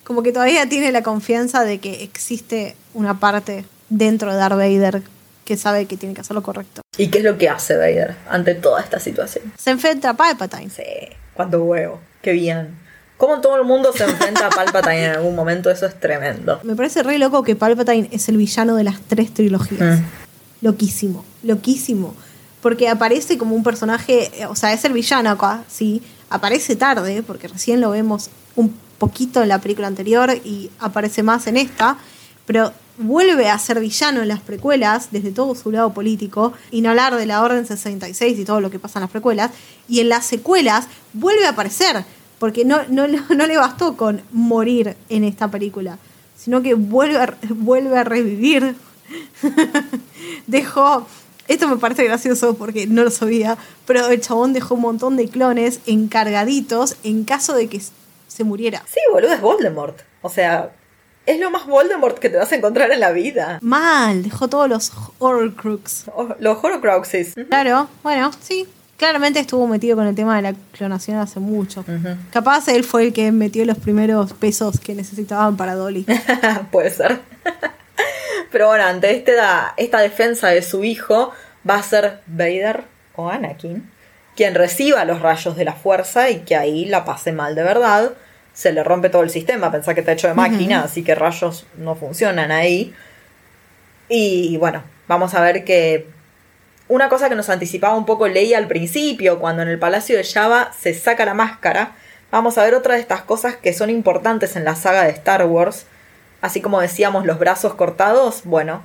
como 0.03 0.23
que 0.23 0.31
todavía 0.31 0.67
tiene 0.69 0.91
la 0.91 1.03
confianza 1.03 1.63
de 1.63 1.79
que 1.79 2.03
existe 2.03 2.75
una 2.93 3.19
parte 3.19 3.65
dentro 3.89 4.31
de 4.31 4.37
Darth 4.37 4.57
Vader 4.57 5.03
que 5.45 5.57
sabe 5.57 5.85
que 5.85 5.97
tiene 5.97 6.15
que 6.15 6.21
hacer 6.21 6.35
lo 6.35 6.43
correcto. 6.43 6.81
¿Y 6.97 7.07
qué 7.07 7.19
es 7.19 7.23
lo 7.23 7.37
que 7.37 7.49
hace 7.49 7.75
Vader 7.75 8.15
ante 8.29 8.55
toda 8.55 8.81
esta 8.81 8.99
situación? 8.99 9.53
Se 9.57 9.71
enfrenta 9.71 10.11
a 10.11 10.13
Palpatine. 10.15 10.69
Sí, 10.69 10.83
cuánto 11.33 11.63
huevo, 11.63 11.99
qué 12.21 12.31
bien. 12.31 12.83
Como 13.17 13.39
todo 13.41 13.55
el 13.55 13.63
mundo 13.63 13.93
se 13.93 14.03
enfrenta 14.03 14.47
a 14.47 14.49
Palpatine 14.49 15.05
en 15.05 15.11
algún 15.11 15.35
momento, 15.35 15.69
eso 15.69 15.85
es 15.85 15.99
tremendo. 15.99 16.59
Me 16.63 16.75
parece 16.75 17.03
re 17.03 17.17
loco 17.17 17.43
que 17.43 17.55
Palpatine 17.55 18.09
es 18.11 18.27
el 18.27 18.37
villano 18.37 18.75
de 18.75 18.83
las 18.83 18.99
tres 19.01 19.33
trilogías. 19.33 19.99
Mm. 19.99 20.03
Loquísimo, 20.65 21.23
loquísimo. 21.43 22.15
Porque 22.59 22.89
aparece 22.89 23.37
como 23.37 23.55
un 23.55 23.61
personaje, 23.61 24.31
eh, 24.41 24.47
o 24.47 24.55
sea, 24.55 24.73
es 24.73 24.83
el 24.83 24.93
villano 24.93 25.29
acá, 25.29 25.63
sí. 25.69 26.01
Aparece 26.31 26.75
tarde, 26.75 27.21
porque 27.21 27.47
recién 27.47 27.81
lo 27.81 27.91
vemos 27.91 28.31
un 28.55 28.73
poquito 28.97 29.43
en 29.43 29.49
la 29.49 29.61
película 29.61 29.85
anterior 29.85 30.31
y 30.43 30.71
aparece 30.79 31.21
más 31.21 31.45
en 31.45 31.57
esta. 31.57 31.99
Pero 32.47 32.73
vuelve 32.97 33.47
a 33.47 33.59
ser 33.59 33.79
villano 33.79 34.23
en 34.23 34.27
las 34.27 34.41
precuelas, 34.41 35.09
desde 35.11 35.29
todo 35.29 35.53
su 35.53 35.69
lado 35.69 35.93
político, 35.93 36.53
y 36.71 36.81
no 36.81 36.89
hablar 36.89 37.15
de 37.15 37.27
la 37.27 37.43
Orden 37.43 37.67
66 37.67 38.39
y 38.39 38.43
todo 38.43 38.59
lo 38.59 38.71
que 38.71 38.79
pasa 38.79 38.97
en 38.97 39.01
las 39.01 39.11
precuelas. 39.11 39.51
Y 39.87 39.99
en 39.99 40.09
las 40.09 40.25
secuelas 40.25 40.87
vuelve 41.13 41.45
a 41.45 41.49
aparecer, 41.49 42.03
porque 42.39 42.65
no, 42.65 42.79
no, 42.89 43.05
no 43.29 43.45
le 43.45 43.57
bastó 43.57 43.95
con 43.95 44.23
morir 44.31 44.97
en 45.09 45.25
esta 45.25 45.51
película, 45.51 45.99
sino 46.35 46.63
que 46.63 46.73
vuelve 46.73 47.17
a, 47.17 47.37
vuelve 47.49 47.99
a 47.99 48.03
revivir. 48.03 48.75
Dejó 50.47 51.07
Esto 51.47 51.67
me 51.67 51.77
parece 51.77 52.03
gracioso 52.05 52.55
porque 52.55 52.87
no 52.87 53.03
lo 53.03 53.11
sabía, 53.11 53.57
pero 53.85 54.07
el 54.07 54.21
chabón 54.21 54.53
dejó 54.53 54.75
un 54.75 54.81
montón 54.81 55.17
de 55.17 55.27
clones 55.29 55.79
encargaditos 55.85 56.97
en 57.03 57.23
caso 57.23 57.53
de 57.53 57.67
que 57.67 57.81
se 58.27 58.43
muriera. 58.43 58.83
Sí, 58.87 58.99
boludo, 59.11 59.33
es 59.33 59.41
Voldemort. 59.41 60.01
O 60.21 60.29
sea, 60.29 60.71
es 61.25 61.39
lo 61.39 61.49
más 61.51 61.65
Voldemort 61.65 62.19
que 62.19 62.29
te 62.29 62.37
vas 62.37 62.51
a 62.51 62.55
encontrar 62.55 62.91
en 62.91 62.99
la 62.99 63.11
vida. 63.11 63.59
Mal, 63.61 64.23
dejó 64.23 64.47
todos 64.47 64.69
los 64.69 64.91
Horcrux. 65.19 66.05
Oh, 66.15 66.35
los 66.39 66.63
Horcruxes. 66.63 67.33
Claro, 67.49 67.87
bueno, 68.03 68.31
sí. 68.41 68.67
Claramente 68.97 69.39
estuvo 69.39 69.67
metido 69.67 69.97
con 69.97 70.07
el 70.07 70.15
tema 70.15 70.37
de 70.37 70.41
la 70.41 70.53
clonación 70.71 71.17
hace 71.17 71.41
mucho. 71.41 71.83
Capaz 72.31 72.69
él 72.69 72.85
fue 72.85 73.03
el 73.03 73.13
que 73.13 73.29
metió 73.33 73.65
los 73.65 73.77
primeros 73.77 74.31
pesos 74.33 74.79
que 74.79 74.95
necesitaban 74.95 75.57
para 75.57 75.75
Dolly. 75.75 76.05
Puede 76.71 76.91
ser. 76.91 77.19
Pero 78.51 78.67
bueno, 78.67 78.83
ante 78.85 79.11
esta, 79.11 79.73
esta 79.77 79.99
defensa 79.99 80.49
de 80.49 80.61
su 80.61 80.83
hijo, 80.83 81.31
va 81.67 81.75
a 81.75 81.83
ser 81.83 82.19
Vader 82.27 82.83
o 83.15 83.29
Anakin 83.29 83.95
quien 84.35 84.53
reciba 84.53 85.05
los 85.05 85.21
rayos 85.21 85.55
de 85.55 85.65
la 85.65 85.73
fuerza 85.73 86.29
y 86.29 86.39
que 86.39 86.55
ahí 86.55 86.85
la 86.85 87.05
pase 87.05 87.31
mal 87.31 87.55
de 87.55 87.63
verdad. 87.63 88.11
Se 88.53 88.71
le 88.71 88.83
rompe 88.83 89.09
todo 89.09 89.23
el 89.23 89.29
sistema, 89.29 89.71
pensá 89.71 89.93
que 89.93 90.01
está 90.01 90.13
hecho 90.13 90.27
de 90.27 90.33
máquina, 90.33 90.83
así 90.83 91.03
que 91.03 91.15
rayos 91.15 91.65
no 91.77 91.95
funcionan 91.95 92.51
ahí. 92.51 92.93
Y 94.07 94.55
bueno, 94.57 94.83
vamos 95.07 95.33
a 95.33 95.41
ver 95.41 95.65
que 95.65 96.07
una 96.87 97.09
cosa 97.09 97.27
que 97.27 97.35
nos 97.35 97.49
anticipaba 97.49 97.97
un 97.97 98.05
poco 98.05 98.27
Leia 98.27 98.57
al 98.57 98.67
principio, 98.67 99.39
cuando 99.39 99.61
en 99.61 99.69
el 99.69 99.79
Palacio 99.79 100.17
de 100.17 100.23
Java 100.23 100.71
se 100.77 100.93
saca 100.93 101.25
la 101.25 101.33
máscara, 101.33 101.95
vamos 102.31 102.57
a 102.57 102.63
ver 102.63 102.75
otra 102.75 102.95
de 102.95 103.01
estas 103.01 103.21
cosas 103.21 103.55
que 103.55 103.73
son 103.73 103.89
importantes 103.89 104.55
en 104.55 104.63
la 104.63 104.75
saga 104.75 105.03
de 105.03 105.11
Star 105.11 105.45
Wars, 105.45 105.85
así 106.45 106.61
como 106.61 106.79
decíamos 106.79 107.25
los 107.25 107.39
brazos 107.39 107.73
cortados, 107.73 108.41
bueno, 108.43 108.83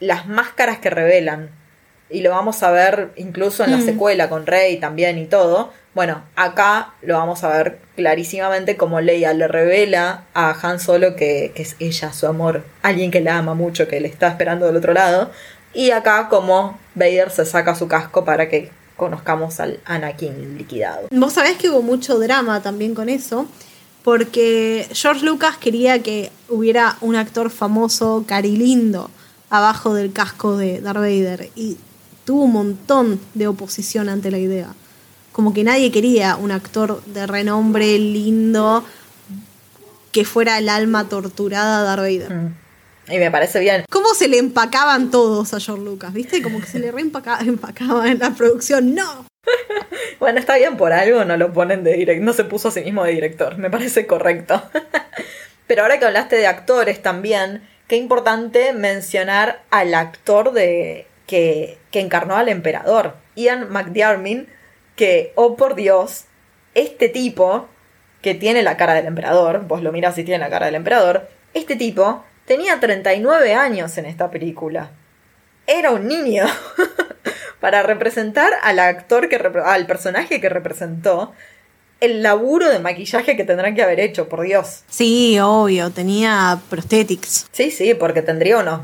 las 0.00 0.26
máscaras 0.26 0.78
que 0.78 0.90
revelan, 0.90 1.50
y 2.10 2.20
lo 2.20 2.30
vamos 2.30 2.62
a 2.62 2.70
ver 2.70 3.10
incluso 3.16 3.64
en 3.64 3.72
la 3.72 3.78
mm. 3.78 3.84
secuela 3.84 4.28
con 4.28 4.46
Rey 4.46 4.78
también 4.78 5.18
y 5.18 5.26
todo. 5.26 5.72
Bueno, 5.94 6.22
acá 6.36 6.92
lo 7.02 7.14
vamos 7.14 7.42
a 7.44 7.48
ver 7.48 7.78
clarísimamente 7.96 8.76
como 8.76 9.00
Leia 9.00 9.32
le 9.32 9.48
revela 9.48 10.24
a 10.34 10.56
Han 10.62 10.78
Solo 10.78 11.16
que, 11.16 11.52
que, 11.54 11.62
es 11.62 11.76
ella, 11.80 12.12
su 12.12 12.26
amor, 12.26 12.64
alguien 12.82 13.10
que 13.10 13.20
la 13.20 13.38
ama 13.38 13.54
mucho, 13.54 13.88
que 13.88 14.00
le 14.00 14.08
está 14.08 14.28
esperando 14.28 14.66
del 14.66 14.76
otro 14.76 14.92
lado. 14.92 15.30
Y 15.72 15.90
acá 15.90 16.28
como 16.28 16.78
Vader 16.94 17.30
se 17.30 17.46
saca 17.46 17.74
su 17.74 17.88
casco 17.88 18.24
para 18.24 18.48
que 18.48 18.70
conozcamos 18.96 19.58
al 19.58 19.80
Anakin 19.84 20.56
liquidado. 20.56 21.08
Vos 21.10 21.32
sabés 21.32 21.56
que 21.56 21.68
hubo 21.68 21.82
mucho 21.82 22.18
drama 22.18 22.62
también 22.62 22.94
con 22.94 23.08
eso, 23.08 23.46
porque 24.04 24.86
George 24.92 25.24
Lucas 25.24 25.56
quería 25.56 26.02
que 26.02 26.30
hubiera 26.50 26.98
un 27.00 27.16
actor 27.16 27.48
famoso, 27.48 28.24
carilindo, 28.28 29.10
abajo 29.48 29.94
del 29.94 30.12
casco 30.12 30.58
de 30.58 30.82
Darth 30.82 30.98
Vader. 30.98 31.50
Y 31.56 31.78
tuvo 32.26 32.44
un 32.44 32.52
montón 32.52 33.18
de 33.32 33.48
oposición 33.48 34.10
ante 34.10 34.30
la 34.30 34.38
idea. 34.38 34.74
Como 35.32 35.54
que 35.54 35.64
nadie 35.64 35.90
quería 35.90 36.36
un 36.36 36.52
actor 36.52 37.02
de 37.06 37.26
renombre 37.26 37.98
lindo 37.98 38.84
que 40.12 40.26
fuera 40.26 40.58
el 40.58 40.68
alma 40.68 41.08
torturada 41.08 41.80
de 41.80 41.86
Darth 41.86 42.00
Vader. 42.00 42.34
Mm. 42.34 42.54
Y 43.08 43.18
me 43.18 43.30
parece 43.30 43.58
bien. 43.58 43.84
¿Cómo 43.90 44.12
se 44.14 44.28
le 44.28 44.36
empacaban 44.36 45.10
todos 45.10 45.54
a 45.54 45.60
George 45.60 45.82
Lucas? 45.82 46.12
¿Viste? 46.12 46.42
Como 46.42 46.60
que 46.60 46.66
se 46.66 46.78
le 46.78 46.92
reempacaba 46.92 47.40
en 48.06 48.18
la 48.18 48.34
producción. 48.34 48.94
¡No! 48.94 49.26
bueno, 50.20 50.38
está 50.38 50.56
bien 50.56 50.76
por 50.76 50.92
algo, 50.92 51.24
no 51.24 51.36
lo 51.36 51.52
ponen 51.52 51.84
de 51.84 51.94
director. 51.94 52.24
No 52.24 52.32
se 52.32 52.44
puso 52.44 52.68
a 52.68 52.70
sí 52.70 52.82
mismo 52.82 53.04
de 53.04 53.12
director. 53.12 53.58
Me 53.58 53.70
parece 53.70 54.06
correcto. 54.06 54.62
Pero 55.66 55.82
ahora 55.82 55.98
que 55.98 56.04
hablaste 56.04 56.36
de 56.36 56.46
actores 56.46 57.00
también, 57.02 57.66
qué 57.88 57.96
importante 57.96 58.72
mencionar 58.72 59.62
al 59.70 59.94
actor 59.94 60.52
de 60.52 61.06
que, 61.26 61.78
encarnó 61.92 62.36
al 62.36 62.48
emperador, 62.48 63.14
Ian 63.34 63.70
McDiarmid, 63.70 64.44
que, 64.96 65.32
oh 65.36 65.56
por 65.56 65.74
Dios, 65.74 66.26
este 66.74 67.08
tipo, 67.08 67.68
que 68.20 68.34
tiene 68.34 68.62
la 68.62 68.76
cara 68.76 68.94
del 68.94 69.06
emperador, 69.06 69.66
vos 69.66 69.82
lo 69.82 69.92
mirás 69.92 70.18
y 70.18 70.24
tiene 70.24 70.38
la 70.38 70.50
cara 70.50 70.66
del 70.66 70.74
emperador, 70.74 71.28
este 71.54 71.76
tipo 71.76 72.24
tenía 72.46 72.78
39 72.78 73.54
años 73.54 73.96
en 73.96 74.06
esta 74.06 74.30
película. 74.30 74.90
Era 75.66 75.92
un 75.92 76.06
niño. 76.06 76.44
Para 77.64 77.82
representar 77.82 78.52
al 78.62 78.78
actor 78.78 79.30
que 79.30 79.36
al 79.36 79.86
personaje 79.86 80.38
que 80.38 80.50
representó, 80.50 81.32
el 81.98 82.22
laburo 82.22 82.68
de 82.68 82.78
maquillaje 82.78 83.38
que 83.38 83.44
tendrán 83.44 83.74
que 83.74 83.82
haber 83.82 84.00
hecho, 84.00 84.28
por 84.28 84.42
Dios. 84.42 84.82
Sí, 84.90 85.38
obvio, 85.40 85.88
tenía 85.88 86.60
prosthetics. 86.68 87.46
Sí, 87.52 87.70
sí, 87.70 87.94
porque 87.94 88.20
tendría 88.20 88.58
unos 88.58 88.82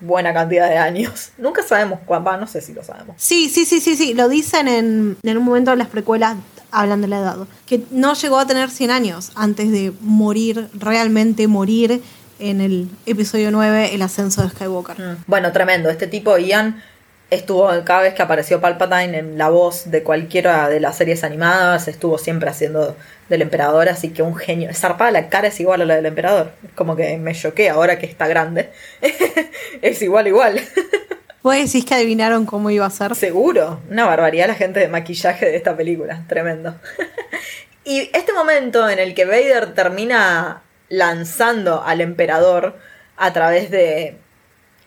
buena 0.00 0.32
cantidad 0.32 0.70
de 0.70 0.78
años. 0.78 1.32
Nunca 1.36 1.62
sabemos 1.62 2.00
cuánto, 2.06 2.34
no 2.38 2.46
sé 2.46 2.62
si 2.62 2.72
lo 2.72 2.82
sabemos. 2.82 3.14
Sí, 3.18 3.50
sí, 3.50 3.66
sí, 3.66 3.78
sí, 3.78 3.94
sí, 3.94 4.14
lo 4.14 4.30
dicen 4.30 4.68
en, 4.68 5.18
en 5.22 5.36
un 5.36 5.44
momento 5.44 5.72
de 5.72 5.76
las 5.76 5.88
precuelas 5.88 6.36
hablan 6.70 7.02
de 7.02 7.08
la 7.08 7.18
edad, 7.18 7.36
que 7.66 7.82
no 7.90 8.14
llegó 8.14 8.38
a 8.38 8.46
tener 8.46 8.70
100 8.70 8.90
años 8.90 9.32
antes 9.34 9.70
de 9.70 9.92
morir, 10.00 10.70
realmente 10.72 11.46
morir 11.46 12.02
en 12.38 12.62
el 12.62 12.88
episodio 13.04 13.50
9, 13.50 13.94
el 13.94 14.00
ascenso 14.00 14.42
de 14.44 14.48
Skywalker. 14.48 14.98
Mm. 14.98 15.24
Bueno, 15.26 15.52
tremendo, 15.52 15.90
este 15.90 16.06
tipo 16.06 16.38
Ian 16.38 16.82
estuvo 17.30 17.68
cada 17.84 18.02
vez 18.02 18.14
que 18.14 18.22
apareció 18.22 18.60
Palpatine 18.60 19.18
en 19.18 19.38
la 19.38 19.50
voz 19.50 19.90
de 19.90 20.02
cualquiera 20.02 20.68
de 20.68 20.80
las 20.80 20.96
series 20.96 21.24
animadas, 21.24 21.88
estuvo 21.88 22.18
siempre 22.18 22.48
haciendo 22.48 22.96
del 23.28 23.42
emperador, 23.42 23.88
así 23.88 24.10
que 24.10 24.22
un 24.22 24.34
genio. 24.34 24.72
Zarpada 24.72 25.10
la 25.10 25.28
cara 25.28 25.48
es 25.48 25.60
igual 25.60 25.82
a 25.82 25.84
la 25.84 25.96
del 25.96 26.06
emperador. 26.06 26.52
Es 26.64 26.72
como 26.72 26.96
que 26.96 27.16
me 27.18 27.34
choqué 27.34 27.68
ahora 27.68 27.98
que 27.98 28.06
está 28.06 28.26
grande. 28.26 28.70
es 29.82 30.00
igual, 30.00 30.26
igual. 30.26 30.60
¿Vos 31.42 31.54
decís 31.54 31.84
que 31.84 31.94
adivinaron 31.94 32.46
cómo 32.46 32.70
iba 32.70 32.86
a 32.86 32.90
ser? 32.90 33.14
Seguro. 33.14 33.80
Una 33.90 34.06
barbaridad 34.06 34.48
la 34.48 34.54
gente 34.54 34.80
de 34.80 34.88
maquillaje 34.88 35.46
de 35.46 35.56
esta 35.56 35.76
película. 35.76 36.24
Tremendo. 36.26 36.74
y 37.84 38.10
este 38.12 38.32
momento 38.32 38.88
en 38.88 38.98
el 38.98 39.14
que 39.14 39.24
Vader 39.24 39.74
termina 39.74 40.62
lanzando 40.88 41.82
al 41.82 42.00
emperador 42.00 42.78
a 43.16 43.32
través 43.32 43.70
de 43.70 44.16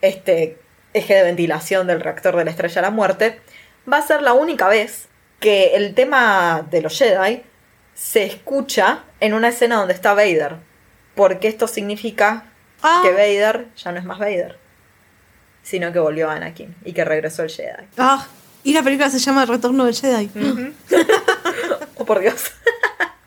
este 0.00 0.58
eje 0.94 1.14
de 1.14 1.22
ventilación 1.22 1.86
del 1.86 2.00
reactor 2.00 2.36
de 2.36 2.44
la 2.44 2.50
estrella 2.50 2.76
de 2.76 2.82
la 2.82 2.90
muerte, 2.90 3.40
va 3.90 3.98
a 3.98 4.02
ser 4.02 4.22
la 4.22 4.32
única 4.32 4.68
vez 4.68 5.08
que 5.40 5.74
el 5.74 5.94
tema 5.94 6.66
de 6.70 6.82
los 6.82 6.96
Jedi 6.96 7.42
se 7.94 8.24
escucha 8.24 9.04
en 9.20 9.34
una 9.34 9.48
escena 9.48 9.76
donde 9.76 9.94
está 9.94 10.14
Vader. 10.14 10.56
Porque 11.14 11.48
esto 11.48 11.68
significa 11.68 12.44
ah. 12.82 13.00
que 13.02 13.12
Vader 13.12 13.66
ya 13.76 13.92
no 13.92 13.98
es 13.98 14.04
más 14.04 14.18
Vader. 14.18 14.58
Sino 15.62 15.92
que 15.92 15.98
volvió 15.98 16.30
a 16.30 16.34
Anakin 16.34 16.74
y 16.84 16.92
que 16.92 17.04
regresó 17.04 17.42
el 17.42 17.50
Jedi. 17.50 17.86
Ah, 17.98 18.26
y 18.64 18.72
la 18.72 18.82
película 18.82 19.10
se 19.10 19.18
llama 19.18 19.42
El 19.42 19.48
Retorno 19.48 19.84
del 19.84 19.94
Jedi. 19.94 20.30
oh, 21.96 22.04
por 22.04 22.20
Dios. 22.20 22.52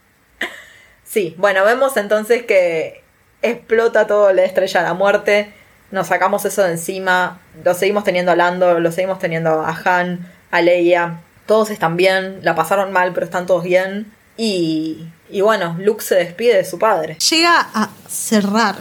sí, 1.04 1.36
bueno, 1.38 1.64
vemos 1.64 1.96
entonces 1.98 2.44
que 2.44 3.04
explota 3.42 4.08
todo 4.08 4.34
la 4.34 4.44
estrella 4.44 4.82
de 4.82 4.88
la 4.88 4.94
muerte. 4.94 5.54
Nos 5.96 6.08
sacamos 6.08 6.44
eso 6.44 6.62
de 6.62 6.72
encima. 6.72 7.40
Lo 7.64 7.74
seguimos 7.74 8.04
teniendo 8.04 8.30
a 8.30 8.36
Lando, 8.36 8.82
lo 8.82 8.92
seguimos 8.92 9.18
teniendo 9.18 9.62
a 9.62 9.70
Han, 9.70 10.30
a 10.52 10.62
Leia. 10.62 11.22
Todos 11.46 11.70
están 11.70 11.96
bien, 11.96 12.40
la 12.42 12.54
pasaron 12.54 12.92
mal, 12.92 13.14
pero 13.14 13.26
están 13.26 13.46
todos 13.46 13.64
bien. 13.64 14.12
Y, 14.36 15.06
y 15.30 15.40
bueno, 15.40 15.78
Luke 15.80 16.04
se 16.04 16.16
despide 16.16 16.58
de 16.58 16.66
su 16.66 16.78
padre. 16.80 17.18
Llega 17.30 17.70
a 17.74 17.92
cerrar 18.10 18.76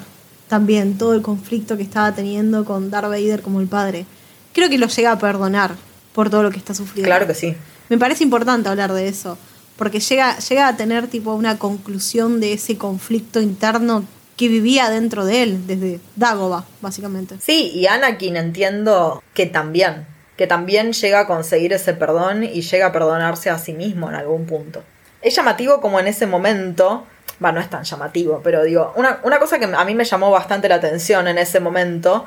también 0.48 0.98
todo 0.98 1.14
el 1.14 1.22
conflicto 1.22 1.76
que 1.76 1.84
estaba 1.84 2.10
teniendo 2.10 2.64
con 2.64 2.90
Darth 2.90 3.10
Vader 3.10 3.42
como 3.42 3.60
el 3.60 3.68
padre. 3.68 4.06
Creo 4.52 4.68
que 4.68 4.76
lo 4.76 4.88
llega 4.88 5.12
a 5.12 5.18
perdonar 5.20 5.76
por 6.14 6.30
todo 6.30 6.42
lo 6.42 6.50
que 6.50 6.58
está 6.58 6.74
sufriendo. 6.74 7.06
Claro 7.06 7.28
que 7.28 7.34
sí. 7.34 7.54
Me 7.90 7.96
parece 7.96 8.24
importante 8.24 8.68
hablar 8.68 8.92
de 8.92 9.06
eso, 9.06 9.38
porque 9.76 10.00
llega, 10.00 10.36
llega 10.40 10.66
a 10.66 10.76
tener 10.76 11.06
tipo 11.06 11.32
una 11.32 11.60
conclusión 11.60 12.40
de 12.40 12.54
ese 12.54 12.76
conflicto 12.76 13.40
interno 13.40 14.04
que 14.36 14.48
vivía 14.48 14.90
dentro 14.90 15.24
de 15.24 15.42
él, 15.42 15.66
desde 15.66 16.00
Dagoba, 16.16 16.64
básicamente. 16.80 17.36
Sí, 17.40 17.70
y 17.74 17.86
Anakin 17.86 18.36
entiendo 18.36 19.22
que 19.32 19.46
también, 19.46 20.06
que 20.36 20.46
también 20.46 20.92
llega 20.92 21.20
a 21.20 21.26
conseguir 21.26 21.72
ese 21.72 21.94
perdón 21.94 22.44
y 22.44 22.62
llega 22.62 22.86
a 22.86 22.92
perdonarse 22.92 23.50
a 23.50 23.58
sí 23.58 23.72
mismo 23.72 24.08
en 24.08 24.16
algún 24.16 24.46
punto 24.46 24.82
es 25.24 25.34
llamativo 25.34 25.80
como 25.80 25.98
en 25.98 26.06
ese 26.06 26.26
momento, 26.26 27.06
bueno, 27.40 27.56
no 27.56 27.60
es 27.62 27.70
tan 27.70 27.82
llamativo, 27.82 28.42
pero 28.44 28.62
digo, 28.62 28.92
una, 28.94 29.20
una 29.24 29.38
cosa 29.38 29.58
que 29.58 29.64
a 29.64 29.84
mí 29.84 29.94
me 29.94 30.04
llamó 30.04 30.30
bastante 30.30 30.68
la 30.68 30.76
atención 30.76 31.26
en 31.26 31.38
ese 31.38 31.60
momento 31.60 32.26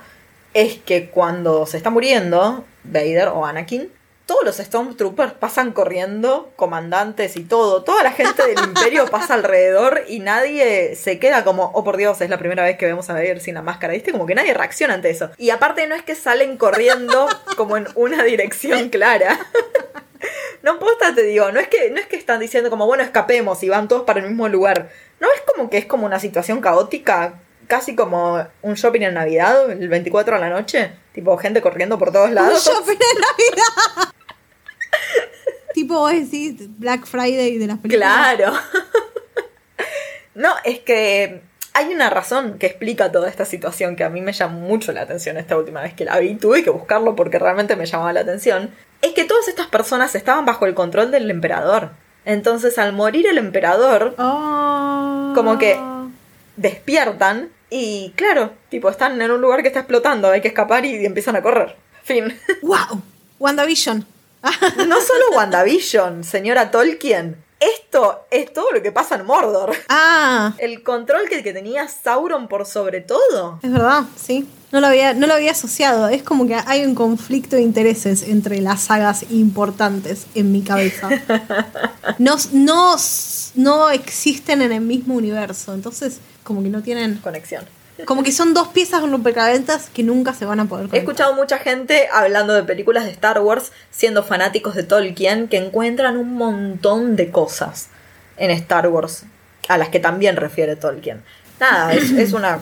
es 0.53 0.79
que 0.79 1.09
cuando 1.09 1.67
se 1.67 1.77
está 1.77 1.91
muriendo 1.91 2.65
Vader 2.83 3.29
o 3.29 3.45
Anakin, 3.45 3.89
todos 4.27 4.43
los 4.43 4.57
Stormtroopers 4.57 5.33
pasan 5.33 5.71
corriendo, 5.71 6.51
comandantes 6.57 7.37
y 7.37 7.45
todo. 7.45 7.83
Toda 7.83 8.03
la 8.03 8.11
gente 8.11 8.45
del 8.45 8.59
imperio 8.59 9.05
pasa 9.11 9.33
alrededor 9.33 10.03
y 10.07 10.19
nadie 10.19 10.95
se 10.95 11.17
queda 11.17 11.45
como, 11.45 11.71
oh 11.73 11.83
por 11.83 11.95
Dios, 11.97 12.19
es 12.21 12.29
la 12.29 12.37
primera 12.37 12.63
vez 12.63 12.77
que 12.77 12.85
vemos 12.85 13.09
a 13.09 13.13
Vader 13.13 13.39
sin 13.39 13.55
la 13.55 13.61
máscara. 13.61 13.93
¿Viste? 13.93 14.11
Como 14.11 14.25
que 14.25 14.35
nadie 14.35 14.53
reacciona 14.53 14.93
ante 14.93 15.09
eso. 15.09 15.31
Y 15.37 15.49
aparte 15.49 15.87
no 15.87 15.95
es 15.95 16.03
que 16.03 16.13
salen 16.13 16.57
corriendo 16.57 17.27
como 17.55 17.77
en 17.77 17.87
una 17.95 18.23
dirección 18.23 18.89
clara. 18.89 19.39
No 20.63 20.79
posta 20.79 21.13
te 21.13 21.21
digo, 21.21 21.51
no 21.51 21.59
es 21.59 21.67
que 21.67 21.91
no 21.91 21.99
es 21.99 22.07
que 22.07 22.17
están 22.17 22.39
diciendo 22.39 22.69
como 22.69 22.87
bueno 22.87 23.03
escapemos 23.03 23.61
y 23.63 23.69
van 23.69 23.87
todos 23.87 24.03
para 24.03 24.19
el 24.19 24.25
mismo 24.25 24.49
lugar. 24.49 24.89
No 25.19 25.27
es 25.33 25.41
como 25.41 25.69
que 25.69 25.77
es 25.77 25.85
como 25.85 26.05
una 26.05 26.19
situación 26.19 26.59
caótica 26.59 27.35
casi 27.67 27.95
como 27.95 28.45
un 28.63 28.73
shopping 28.73 29.01
en 29.01 29.13
Navidad, 29.13 29.69
el 29.71 29.87
24 29.87 30.35
a 30.35 30.39
la 30.39 30.49
noche. 30.49 30.91
Tipo, 31.13 31.37
gente 31.37 31.61
corriendo 31.61 31.97
por 31.97 32.11
todos 32.11 32.31
lados. 32.31 32.67
Un 32.67 32.73
shopping 32.73 32.93
en 32.95 33.21
Navidad. 33.21 34.13
tipo, 35.73 35.95
vos 35.95 36.11
decís 36.11 36.55
Black 36.79 37.05
Friday 37.05 37.57
de 37.57 37.67
las 37.67 37.77
películas. 37.79 38.35
Claro. 38.35 38.53
no, 40.35 40.53
es 40.63 40.79
que 40.79 41.41
hay 41.73 41.93
una 41.93 42.09
razón 42.09 42.57
que 42.57 42.65
explica 42.67 43.11
toda 43.11 43.29
esta 43.29 43.45
situación 43.45 43.95
que 43.95 44.03
a 44.03 44.09
mí 44.09 44.21
me 44.21 44.33
llamó 44.33 44.59
mucho 44.61 44.91
la 44.91 45.01
atención 45.01 45.37
esta 45.37 45.57
última 45.57 45.81
vez 45.81 45.93
que 45.93 46.05
la 46.05 46.17
vi. 46.19 46.35
Tuve 46.35 46.63
que 46.63 46.69
buscarlo 46.69 47.15
porque 47.15 47.39
realmente 47.39 47.75
me 47.75 47.85
llamaba 47.85 48.13
la 48.13 48.21
atención. 48.21 48.71
Es 49.01 49.11
que 49.13 49.25
todas 49.25 49.47
estas 49.47 49.67
personas 49.67 50.15
estaban 50.15 50.45
bajo 50.45 50.65
el 50.65 50.73
control 50.73 51.11
del 51.11 51.29
emperador. 51.29 51.91
Entonces, 52.25 52.77
al 52.77 52.93
morir 52.93 53.27
el 53.27 53.37
emperador, 53.37 54.15
Oh. 54.17 55.31
Como 55.35 55.57
que- 55.59 55.79
despiertan 56.55 57.49
y, 57.69 58.11
claro, 58.15 58.53
tipo, 58.69 58.89
están 58.89 59.21
en 59.21 59.29
un 59.29 59.39
lugar 59.41 59.61
que 59.61 59.67
está 59.67 59.81
explotando, 59.81 60.29
hay 60.29 60.41
que 60.41 60.47
escapar 60.47 60.83
y 60.85 61.05
empiezan 61.05 61.35
a 61.35 61.41
correr. 61.43 61.75
Fin. 62.03 62.33
¡Wow! 62.63 63.01
WandaVision. 63.39 64.05
No 64.87 65.01
solo 65.01 65.31
WandaVision, 65.35 66.23
señora 66.23 66.71
Tolkien. 66.71 67.43
Esto 67.59 68.27
es 68.29 68.53
todo 68.53 68.71
lo 68.71 68.83
que 68.83 68.91
pasa 68.91 69.15
en 69.15 69.25
Mordor. 69.25 69.75
Ah, 69.89 70.53
El 70.59 70.83
control 70.83 71.27
que, 71.27 71.41
que 71.41 71.53
tenía 71.53 71.87
Sauron 71.87 72.47
por 72.47 72.67
sobre 72.67 73.01
todo. 73.01 73.59
es 73.63 73.71
verdad, 73.71 74.03
sí. 74.15 74.47
No 74.71 74.81
lo, 74.81 74.87
había, 74.87 75.13
no 75.13 75.27
lo 75.27 75.33
había 75.33 75.51
asociado. 75.51 76.09
Es 76.09 76.21
como 76.23 76.45
que 76.45 76.53
hay 76.53 76.85
un 76.85 76.93
conflicto 76.93 77.55
de 77.55 77.61
intereses 77.61 78.21
entre 78.23 78.59
las 78.61 78.81
sagas 78.81 79.25
importantes 79.31 80.27
en 80.35 80.51
mi 80.51 80.61
cabeza. 80.61 81.09
No, 82.19 82.35
no, 82.53 82.95
no 83.55 83.89
existen 83.89 84.61
en 84.61 84.71
el 84.71 84.81
mismo 84.81 85.13
universo. 85.15 85.73
Entonces, 85.73 86.19
como 86.43 86.63
que 86.63 86.69
no 86.69 86.81
tienen. 86.81 87.17
Conexión. 87.17 87.63
Como 88.05 88.23
que 88.23 88.31
son 88.31 88.53
dos 88.53 88.67
piezas 88.69 89.01
con 89.01 89.11
rompecabezas 89.11 89.89
que 89.89 90.03
nunca 90.03 90.33
se 90.33 90.45
van 90.45 90.59
a 90.59 90.65
poder 90.65 90.85
He 90.85 90.89
conectar. 90.89 91.09
escuchado 91.09 91.33
mucha 91.35 91.57
gente 91.57 92.07
hablando 92.13 92.53
de 92.53 92.63
películas 92.63 93.05
de 93.05 93.11
Star 93.11 93.39
Wars, 93.41 93.71
siendo 93.91 94.23
fanáticos 94.23 94.75
de 94.75 94.83
Tolkien, 94.83 95.47
que 95.47 95.57
encuentran 95.57 96.17
un 96.17 96.35
montón 96.35 97.15
de 97.15 97.31
cosas 97.31 97.87
en 98.37 98.51
Star 98.51 98.87
Wars, 98.87 99.23
a 99.67 99.77
las 99.77 99.89
que 99.89 99.99
también 99.99 100.35
refiere 100.35 100.75
Tolkien. 100.75 101.23
Nada, 101.59 101.93
es, 101.93 102.11
es 102.17 102.33
una. 102.33 102.59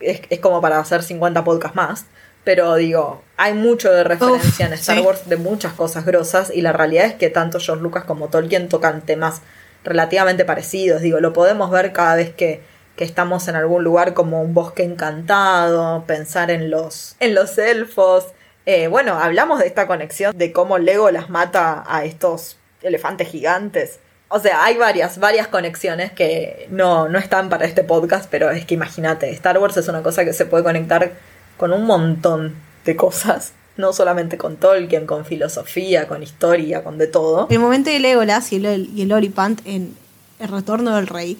Es, 0.00 0.22
es 0.30 0.40
como 0.40 0.60
para 0.62 0.78
hacer 0.78 1.02
50 1.02 1.44
podcasts 1.44 1.76
más. 1.76 2.06
Pero 2.42 2.74
digo, 2.76 3.22
hay 3.36 3.52
mucho 3.52 3.92
de 3.92 4.02
referencia 4.02 4.64
Uf, 4.64 4.72
en 4.72 4.72
Star 4.72 4.96
sí. 4.96 5.02
Wars 5.02 5.28
de 5.28 5.36
muchas 5.36 5.74
cosas 5.74 6.06
grosas. 6.06 6.50
Y 6.54 6.62
la 6.62 6.72
realidad 6.72 7.04
es 7.04 7.14
que 7.14 7.28
tanto 7.28 7.60
George 7.60 7.82
Lucas 7.82 8.04
como 8.04 8.28
Tolkien 8.28 8.70
tocan 8.70 9.02
temas 9.02 9.42
relativamente 9.84 10.46
parecidos. 10.46 11.02
Digo, 11.02 11.20
lo 11.20 11.34
podemos 11.34 11.70
ver 11.70 11.92
cada 11.92 12.14
vez 12.16 12.30
que, 12.34 12.62
que 13.00 13.04
estamos 13.04 13.48
en 13.48 13.56
algún 13.56 13.82
lugar 13.82 14.12
como 14.12 14.42
un 14.42 14.52
bosque 14.52 14.82
encantado, 14.82 16.04
pensar 16.06 16.50
en 16.50 16.70
los, 16.70 17.16
en 17.18 17.34
los 17.34 17.56
elfos. 17.56 18.26
Eh, 18.66 18.88
bueno, 18.88 19.18
hablamos 19.18 19.58
de 19.58 19.66
esta 19.66 19.86
conexión 19.86 20.36
de 20.36 20.52
cómo 20.52 20.76
Legolas 20.76 21.30
mata 21.30 21.82
a 21.86 22.04
estos 22.04 22.58
elefantes 22.82 23.28
gigantes. 23.28 24.00
O 24.28 24.38
sea, 24.38 24.62
hay 24.66 24.76
varias, 24.76 25.18
varias 25.18 25.48
conexiones 25.48 26.12
que 26.12 26.66
no, 26.68 27.08
no 27.08 27.18
están 27.18 27.48
para 27.48 27.64
este 27.64 27.84
podcast, 27.84 28.28
pero 28.30 28.50
es 28.50 28.66
que 28.66 28.74
imagínate, 28.74 29.30
Star 29.30 29.56
Wars 29.56 29.78
es 29.78 29.88
una 29.88 30.02
cosa 30.02 30.26
que 30.26 30.34
se 30.34 30.44
puede 30.44 30.62
conectar 30.62 31.12
con 31.56 31.72
un 31.72 31.86
montón 31.86 32.54
de 32.84 32.96
cosas. 32.96 33.54
No 33.78 33.94
solamente 33.94 34.36
con 34.36 34.56
Tolkien, 34.56 35.06
con 35.06 35.24
filosofía, 35.24 36.06
con 36.06 36.22
historia, 36.22 36.84
con 36.84 36.98
de 36.98 37.06
todo. 37.06 37.46
El 37.48 37.60
momento 37.60 37.88
de 37.88 37.98
Legolas 37.98 38.52
y 38.52 38.56
el, 38.56 38.90
y 38.94 39.00
el 39.00 39.12
Olipant 39.14 39.62
en 39.64 39.96
El 40.38 40.48
Retorno 40.48 40.96
del 40.96 41.06
Rey 41.06 41.38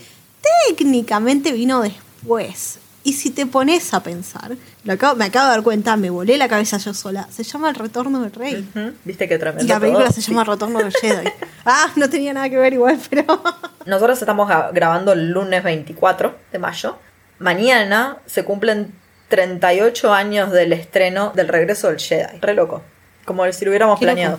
técnicamente 0.68 1.52
vino 1.52 1.80
después. 1.82 2.78
Y 3.02 3.14
si 3.14 3.30
te 3.30 3.46
pones 3.46 3.94
a 3.94 4.02
pensar, 4.02 4.56
lo 4.84 4.92
acabo- 4.92 5.16
me 5.16 5.24
acabo 5.24 5.46
de 5.46 5.52
dar 5.52 5.62
cuenta, 5.62 5.96
me 5.96 6.10
volé 6.10 6.36
la 6.36 6.48
cabeza 6.48 6.76
yo 6.76 6.92
sola. 6.92 7.26
Se 7.30 7.42
llama 7.44 7.70
El 7.70 7.74
Retorno 7.76 8.20
del 8.20 8.30
Rey. 8.32 8.68
¿Viste 9.04 9.26
qué 9.26 9.38
tremendo? 9.38 9.64
Y 9.64 9.68
la 9.68 9.80
película 9.80 10.04
todo? 10.06 10.14
se 10.14 10.20
Sí. 10.20 10.30
llama 10.30 10.44
Retorno 10.44 10.78
del 10.80 10.92
Jedi. 11.00 11.30
Ah, 11.64 11.90
no 11.96 12.10
tenía 12.10 12.34
nada 12.34 12.50
que 12.50 12.58
ver 12.58 12.74
igual, 12.74 13.00
pero. 13.08 13.24
Nosotros 13.86 14.20
estamos 14.20 14.48
gra- 14.50 14.70
grabando 14.72 15.12
el 15.12 15.30
lunes 15.30 15.62
24 15.64 16.34
de 16.52 16.58
mayo. 16.58 16.98
Mañana 17.38 18.18
se 18.26 18.44
cumplen 18.44 18.92
38 19.28 20.12
años 20.12 20.52
del 20.52 20.74
estreno 20.74 21.32
del 21.34 21.48
regreso 21.48 21.88
del 21.88 21.98
Jedi. 21.98 22.38
Re 22.40 22.52
loco. 22.52 22.82
Como 23.24 23.50
si 23.50 23.64
lo 23.64 23.70
hubiéramos 23.70 23.98
planeado. 23.98 24.38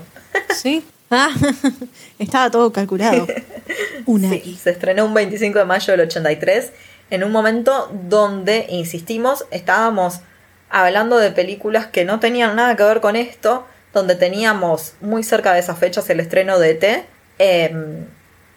Sí. 0.56 0.86
Ah, 1.12 1.30
estaba 2.20 2.50
todo 2.50 2.72
calculado. 2.72 3.28
Una 4.06 4.30
Sí, 4.30 4.58
se 4.62 4.72
estrenó 4.72 5.06
un 5.06 5.14
25 5.14 5.60
de 5.60 5.66
mayo 5.66 5.92
del 5.92 6.08
83, 6.08 6.72
en 7.10 7.24
un 7.26 7.32
momento 7.32 7.92
donde, 8.10 8.66
insistimos, 8.70 9.46
estábamos 9.52 10.22
hablando 10.70 11.18
de 11.18 11.32
películas 11.32 11.88
que 11.88 12.06
no 12.06 12.22
tenían 12.22 12.56
nada 12.56 12.78
que 12.78 12.84
ver 12.84 13.02
con 13.02 13.18
esto, 13.18 13.68
donde 13.94 14.16
teníamos 14.16 14.94
muy 15.02 15.22
cerca 15.24 15.54
de 15.54 15.60
esas 15.60 15.78
fechas 15.78 16.10
el 16.10 16.22
estreno 16.22 16.58
de 16.58 16.72
ET, 16.72 17.06
eh, 17.40 18.06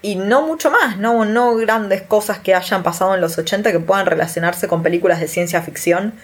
y 0.01 0.16
no 0.16 0.47
mucho 0.47 0.70
más, 0.70 0.98
no, 0.98 1.24
no 1.24 1.56
grandes 1.56 2.02
cosas 2.02 2.39
que 2.39 2.55
hayan 2.55 2.82
pasado 2.82 3.14
en 3.14 3.20
los 3.20 3.36
80 3.36 3.72
que 3.72 3.81
puedan 3.81 4.06
relacionarse 4.06 4.68
con 4.68 4.82
películas 4.82 5.18
de 5.18 5.26
ciencia 5.26 5.62
ficción. 5.62 6.14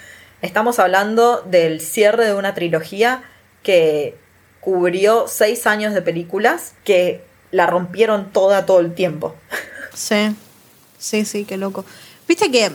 Estamos 0.43 0.79
hablando 0.79 1.41
del 1.41 1.81
cierre 1.81 2.27
de 2.27 2.35
una 2.35 2.55
trilogía 2.55 3.23
que 3.63 4.20
cubrió 4.61 5.27
seis 5.29 5.67
años 5.67 5.95
de 5.95 6.03
películas 6.03 6.73
que 6.85 7.23
la 7.51 7.67
rompieron 7.67 8.31
toda 8.33 8.67
todo 8.67 8.81
el 8.81 8.95
tiempo. 8.95 9.35
Sí, 9.95 10.35
sí, 10.99 11.25
sí, 11.25 11.45
qué 11.45 11.57
loco. 11.57 11.85
Viste 12.29 12.51
que 12.51 12.71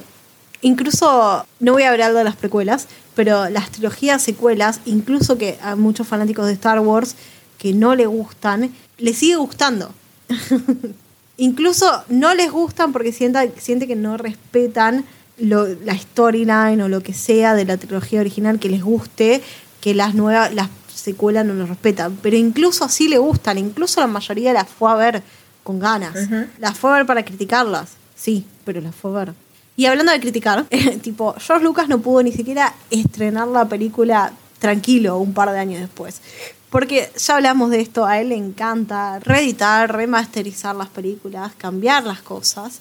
incluso, 0.62 1.46
no 1.60 1.74
voy 1.74 1.84
a 1.84 1.92
hablar 1.92 2.14
de 2.14 2.24
las 2.24 2.36
precuelas, 2.36 2.88
pero 3.16 3.50
las 3.50 3.72
trilogías 3.72 4.22
secuelas, 4.22 4.82
incluso 4.86 5.38
que 5.38 5.58
a 5.62 5.76
muchos 5.76 6.08
fanáticos 6.08 6.48
de 6.48 6.54
Star 6.54 6.80
Wars 6.80 7.16
que 7.58 7.72
no 7.74 7.96
le 7.96 8.06
gustan, 8.06 8.74
les 8.98 9.18
sigue 9.18 9.38
gustando. 9.38 9.92
incluso 11.38 12.04
no 12.10 12.34
les 12.34 12.52
gustan 12.52 12.92
porque 12.94 13.12
sienta, 13.12 13.46
siente 13.58 13.88
que 13.88 13.96
no 13.96 14.18
respetan 14.18 15.06
lo- 15.38 15.68
la 15.84 15.98
storyline 15.98 16.82
o 16.82 16.90
lo 16.90 17.02
que 17.02 17.14
sea 17.14 17.54
de 17.56 17.66
la 17.66 17.78
trilogía 17.78 18.20
original 18.22 18.60
que 18.60 18.70
les 18.70 18.84
guste, 18.84 19.42
que 19.82 19.94
las 19.94 20.16
nuevas, 20.16 20.54
secuelas 21.00 21.46
no 21.46 21.54
lo 21.54 21.66
respetan. 21.66 22.18
Pero 22.22 22.36
incluso 22.38 22.84
así 22.86 23.08
le 23.08 23.18
gustan, 23.18 23.58
incluso 23.58 24.02
la 24.02 24.08
mayoría 24.08 24.54
las 24.54 24.68
fue 24.68 24.92
a 24.92 24.96
ver 24.96 25.24
con 25.64 25.80
ganas. 25.80 26.16
Ujú. 26.16 26.46
Las 26.60 26.78
fue 26.78 26.92
a 26.92 26.94
ver 26.98 27.06
para 27.06 27.26
criticarlas, 27.26 27.92
sí, 28.16 28.46
pero 28.64 28.82
las 28.82 28.96
fue 28.96 29.12
a 29.12 29.26
ver. 29.26 29.34
Y 29.78 29.88
hablando 29.88 30.12
de 30.12 30.20
criticar, 30.20 30.66
tipo, 31.02 31.36
George 31.40 31.64
Lucas 31.64 31.90
no 31.90 32.00
pudo 32.00 32.24
ni 32.24 32.32
siquiera 32.32 32.74
estrenar 32.90 33.48
la 33.48 33.68
película 33.68 34.32
tranquilo 34.60 35.18
un 35.18 35.34
par 35.34 35.52
de 35.52 35.60
años 35.60 35.82
después. 35.82 36.22
Porque 36.70 37.10
ya 37.18 37.36
hablamos 37.36 37.70
de 37.70 37.82
esto, 37.82 38.06
a 38.06 38.20
él 38.20 38.30
le 38.30 38.36
encanta 38.36 39.20
reeditar, 39.20 39.96
remasterizar 39.96 40.76
las 40.76 40.90
películas, 40.90 41.54
cambiar 41.58 42.04
las 42.04 42.22
cosas. 42.22 42.80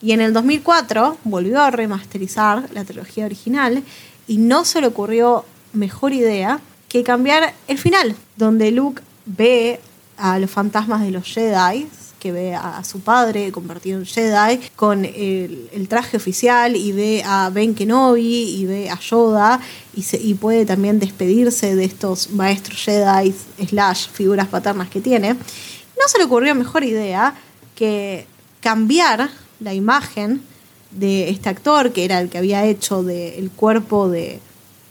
Y 0.00 0.12
en 0.12 0.20
el 0.20 0.32
2004 0.32 1.18
volvió 1.24 1.62
a 1.62 1.70
remasterizar 1.70 2.68
la 2.72 2.84
trilogía 2.84 3.26
original 3.26 3.82
y 4.26 4.38
no 4.38 4.64
se 4.64 4.80
le 4.80 4.88
ocurrió 4.88 5.44
mejor 5.72 6.12
idea 6.12 6.60
que 6.94 7.02
cambiar 7.02 7.52
el 7.66 7.76
final, 7.76 8.14
donde 8.36 8.70
Luke 8.70 9.02
ve 9.26 9.80
a 10.16 10.38
los 10.38 10.48
fantasmas 10.48 11.00
de 11.00 11.10
los 11.10 11.24
Jedi, 11.24 11.88
que 12.20 12.30
ve 12.30 12.54
a, 12.54 12.84
su 12.84 13.00
padre 13.00 13.50
convertido 13.50 13.98
en 13.98 14.06
Jedi, 14.06 14.60
con 14.76 15.04
el, 15.04 15.86
traje 15.88 16.16
oficial 16.16 16.76
y 16.76 16.92
ve 16.92 17.24
a 17.26 17.50
Ben 17.50 17.74
Kenobi 17.74 18.60
y 18.60 18.64
ve 18.66 18.90
a 18.90 19.00
Yoda 19.00 19.58
y 19.92 20.34
puede 20.34 20.66
también 20.66 21.00
despedirse 21.00 21.74
de 21.74 21.84
estos 21.84 22.30
maestros 22.30 22.78
Jedi 22.84 23.34
slash 23.66 24.06
figuras 24.10 24.46
paternas 24.46 24.88
que 24.88 25.00
tiene. 25.00 25.34
No 25.34 26.06
se 26.06 26.18
le 26.18 26.26
ocurrió 26.26 26.54
mejor 26.54 26.84
idea 26.84 27.34
que 27.74 28.28
cambiar 28.60 29.30
la 29.58 29.74
imagen 29.74 30.42
de 30.92 31.28
este 31.28 31.48
actor, 31.48 31.92
que 31.92 32.04
era 32.04 32.20
el 32.20 32.28
que 32.28 32.38
había 32.38 32.64
hecho 32.64 33.02
del 33.02 33.50
cuerpo 33.50 34.08
de 34.08 34.38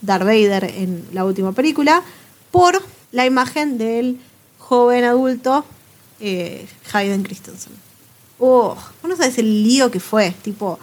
Darth 0.03 0.25
Vader 0.25 0.65
en 0.65 1.07
la 1.13 1.25
última 1.25 1.53
película, 1.53 2.03
por 2.51 2.83
la 3.11 3.25
imagen 3.25 3.77
del 3.77 4.19
joven 4.59 5.03
adulto 5.05 5.65
eh, 6.19 6.67
Hayden 6.91 7.23
Christensen. 7.23 7.73
Oh, 8.39 8.77
no 9.03 9.15
sabes 9.15 9.37
el 9.37 9.63
lío 9.63 9.89
que 9.89 9.99
fue. 9.99 10.35
Tipo, 10.41 10.77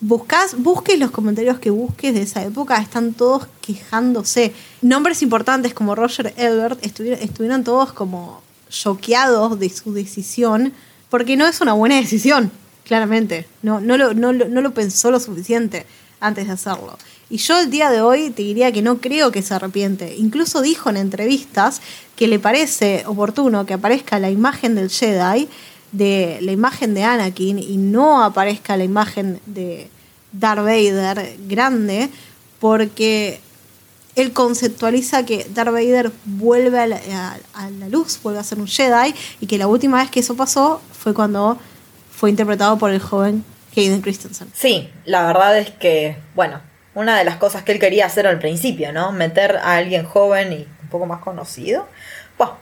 buscas, 0.00 0.56
busques 0.56 0.98
los 0.98 1.10
comentarios 1.10 1.58
que 1.58 1.70
busques 1.70 2.14
de 2.14 2.22
esa 2.22 2.42
época, 2.42 2.76
están 2.78 3.12
todos 3.14 3.46
quejándose. 3.60 4.52
Nombres 4.80 5.22
importantes 5.22 5.74
como 5.74 5.94
Roger 5.94 6.32
Ebert 6.36 6.84
estuvieron, 6.84 7.20
estuvieron 7.20 7.64
todos 7.64 7.92
como 7.92 8.42
choqueados 8.68 9.58
de 9.58 9.68
su 9.70 9.92
decisión, 9.92 10.72
porque 11.10 11.36
no 11.36 11.46
es 11.46 11.60
una 11.60 11.72
buena 11.72 11.96
decisión, 11.96 12.50
claramente. 12.84 13.46
No, 13.62 13.80
no, 13.80 13.96
lo, 13.96 14.14
no, 14.14 14.32
no 14.32 14.60
lo 14.60 14.74
pensó 14.74 15.10
lo 15.10 15.20
suficiente 15.20 15.86
antes 16.20 16.46
de 16.46 16.52
hacerlo. 16.52 16.96
Y 17.32 17.38
yo 17.38 17.58
el 17.58 17.70
día 17.70 17.90
de 17.90 18.02
hoy 18.02 18.28
te 18.28 18.42
diría 18.42 18.72
que 18.72 18.82
no 18.82 18.98
creo 18.98 19.32
que 19.32 19.40
se 19.40 19.54
arrepiente. 19.54 20.16
Incluso 20.18 20.60
dijo 20.60 20.90
en 20.90 20.98
entrevistas 20.98 21.80
que 22.14 22.28
le 22.28 22.38
parece 22.38 23.04
oportuno 23.06 23.64
que 23.64 23.72
aparezca 23.72 24.18
la 24.18 24.28
imagen 24.28 24.74
del 24.74 24.90
Jedi, 24.90 25.48
de 25.92 26.36
la 26.42 26.52
imagen 26.52 26.92
de 26.92 27.04
Anakin, 27.04 27.58
y 27.58 27.78
no 27.78 28.22
aparezca 28.22 28.76
la 28.76 28.84
imagen 28.84 29.40
de, 29.46 29.88
Darth 30.32 30.62
Vader 30.62 31.38
grande, 31.48 32.10
porque 32.60 33.40
él 34.14 34.34
conceptualiza 34.34 35.24
que 35.24 35.46
Darth 35.54 35.72
Vader 35.72 36.12
vuelve 36.26 36.80
a 36.80 36.86
la, 36.86 37.88
luz, 37.88 38.20
vuelve 38.22 38.40
a 38.40 38.44
ser 38.44 38.58
un 38.58 38.68
Jedi, 38.68 39.14
y 39.40 39.46
que 39.46 39.56
la 39.56 39.68
última 39.68 40.02
vez 40.02 40.10
que 40.10 40.20
eso 40.20 40.36
pasó 40.36 40.82
fue 40.92 41.14
cuando 41.14 41.58
fue 42.10 42.28
interpretado 42.28 42.76
por 42.76 42.90
el 42.90 43.00
joven 43.00 43.42
Hayden 43.74 44.02
Christensen. 44.02 44.48
Sí, 44.52 44.90
la 45.06 45.26
verdad 45.26 45.56
es 45.56 45.70
que, 45.70 46.18
bueno, 46.34 46.60
una 46.94 47.18
de 47.18 47.24
las 47.24 47.36
cosas 47.36 47.62
que 47.62 47.72
él 47.72 47.78
quería 47.78 48.06
hacer 48.06 48.26
al 48.26 48.38
principio, 48.38 48.92
¿no? 48.92 49.12
Meter 49.12 49.56
a 49.56 49.76
alguien 49.76 50.04
joven 50.04 50.52
y 50.52 50.68
un 50.82 50.88
poco 50.90 51.06
más 51.06 51.20
conocido. 51.20 51.88
Bueno, 52.36 52.56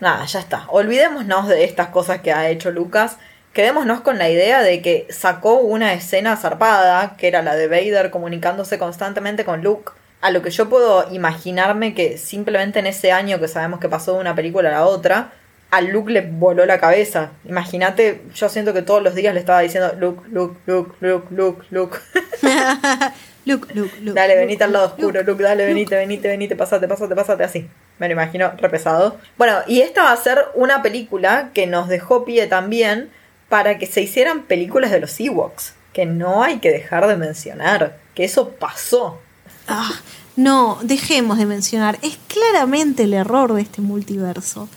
nada, 0.00 0.24
ya 0.26 0.40
está. 0.40 0.66
Olvidémonos 0.68 1.48
de 1.48 1.64
estas 1.64 1.88
cosas 1.88 2.20
que 2.20 2.32
ha 2.32 2.48
hecho 2.50 2.70
Lucas. 2.70 3.16
Quedémonos 3.52 4.02
con 4.02 4.18
la 4.18 4.28
idea 4.28 4.62
de 4.62 4.82
que 4.82 5.06
sacó 5.10 5.54
una 5.54 5.94
escena 5.94 6.36
zarpada, 6.36 7.16
que 7.16 7.28
era 7.28 7.42
la 7.42 7.56
de 7.56 7.68
Vader 7.68 8.10
comunicándose 8.10 8.78
constantemente 8.78 9.44
con 9.44 9.62
Luke. 9.62 9.92
A 10.20 10.30
lo 10.30 10.42
que 10.42 10.50
yo 10.50 10.68
puedo 10.68 11.12
imaginarme 11.12 11.94
que 11.94 12.18
simplemente 12.18 12.80
en 12.80 12.86
ese 12.86 13.12
año 13.12 13.40
que 13.40 13.48
sabemos 13.48 13.80
que 13.80 13.88
pasó 13.88 14.14
de 14.14 14.20
una 14.20 14.34
película 14.34 14.68
a 14.68 14.72
la 14.72 14.86
otra, 14.86 15.32
a 15.70 15.80
Luke 15.80 16.12
le 16.12 16.22
voló 16.22 16.66
la 16.66 16.78
cabeza. 16.78 17.30
Imagínate, 17.44 18.22
yo 18.34 18.48
siento 18.48 18.72
que 18.72 18.82
todos 18.82 19.02
los 19.02 19.14
días 19.14 19.32
le 19.32 19.40
estaba 19.40 19.60
diciendo 19.60 19.94
Luke, 19.98 20.28
Luke, 20.30 20.58
Luke, 20.66 20.94
Luke, 21.00 21.26
Luke, 21.30 21.66
Luke. 21.70 21.98
Luke, 23.48 23.74
Luke, 23.74 23.96
Luke. 24.02 24.14
Dale, 24.14 24.34
Luke, 24.34 24.40
venite 24.44 24.64
al 24.64 24.72
lado 24.74 24.88
oscuro, 24.88 25.22
Luke, 25.22 25.42
dale, 25.42 25.64
venite, 25.64 25.96
venite, 25.96 26.28
venite, 26.28 26.54
pasate, 26.54 26.86
pasate, 26.86 27.14
pasate, 27.14 27.44
así. 27.44 27.66
Me 27.98 28.06
lo 28.06 28.12
imagino 28.12 28.52
repesado. 28.58 29.16
Bueno, 29.38 29.56
y 29.66 29.80
esta 29.80 30.04
va 30.04 30.12
a 30.12 30.16
ser 30.16 30.44
una 30.54 30.82
película 30.82 31.50
que 31.54 31.66
nos 31.66 31.88
dejó 31.88 32.26
pie 32.26 32.46
también 32.46 33.08
para 33.48 33.78
que 33.78 33.86
se 33.86 34.02
hicieran 34.02 34.42
películas 34.42 34.90
de 34.90 35.00
los 35.00 35.18
Ewoks. 35.18 35.72
Que 35.94 36.04
no 36.04 36.42
hay 36.42 36.58
que 36.58 36.70
dejar 36.70 37.06
de 37.06 37.16
mencionar. 37.16 37.96
Que 38.14 38.24
eso 38.24 38.50
pasó. 38.50 39.18
Ah, 39.66 39.92
no, 40.36 40.78
dejemos 40.82 41.38
de 41.38 41.46
mencionar. 41.46 41.98
Es 42.02 42.18
claramente 42.28 43.04
el 43.04 43.14
error 43.14 43.54
de 43.54 43.62
este 43.62 43.80
multiverso. 43.80 44.68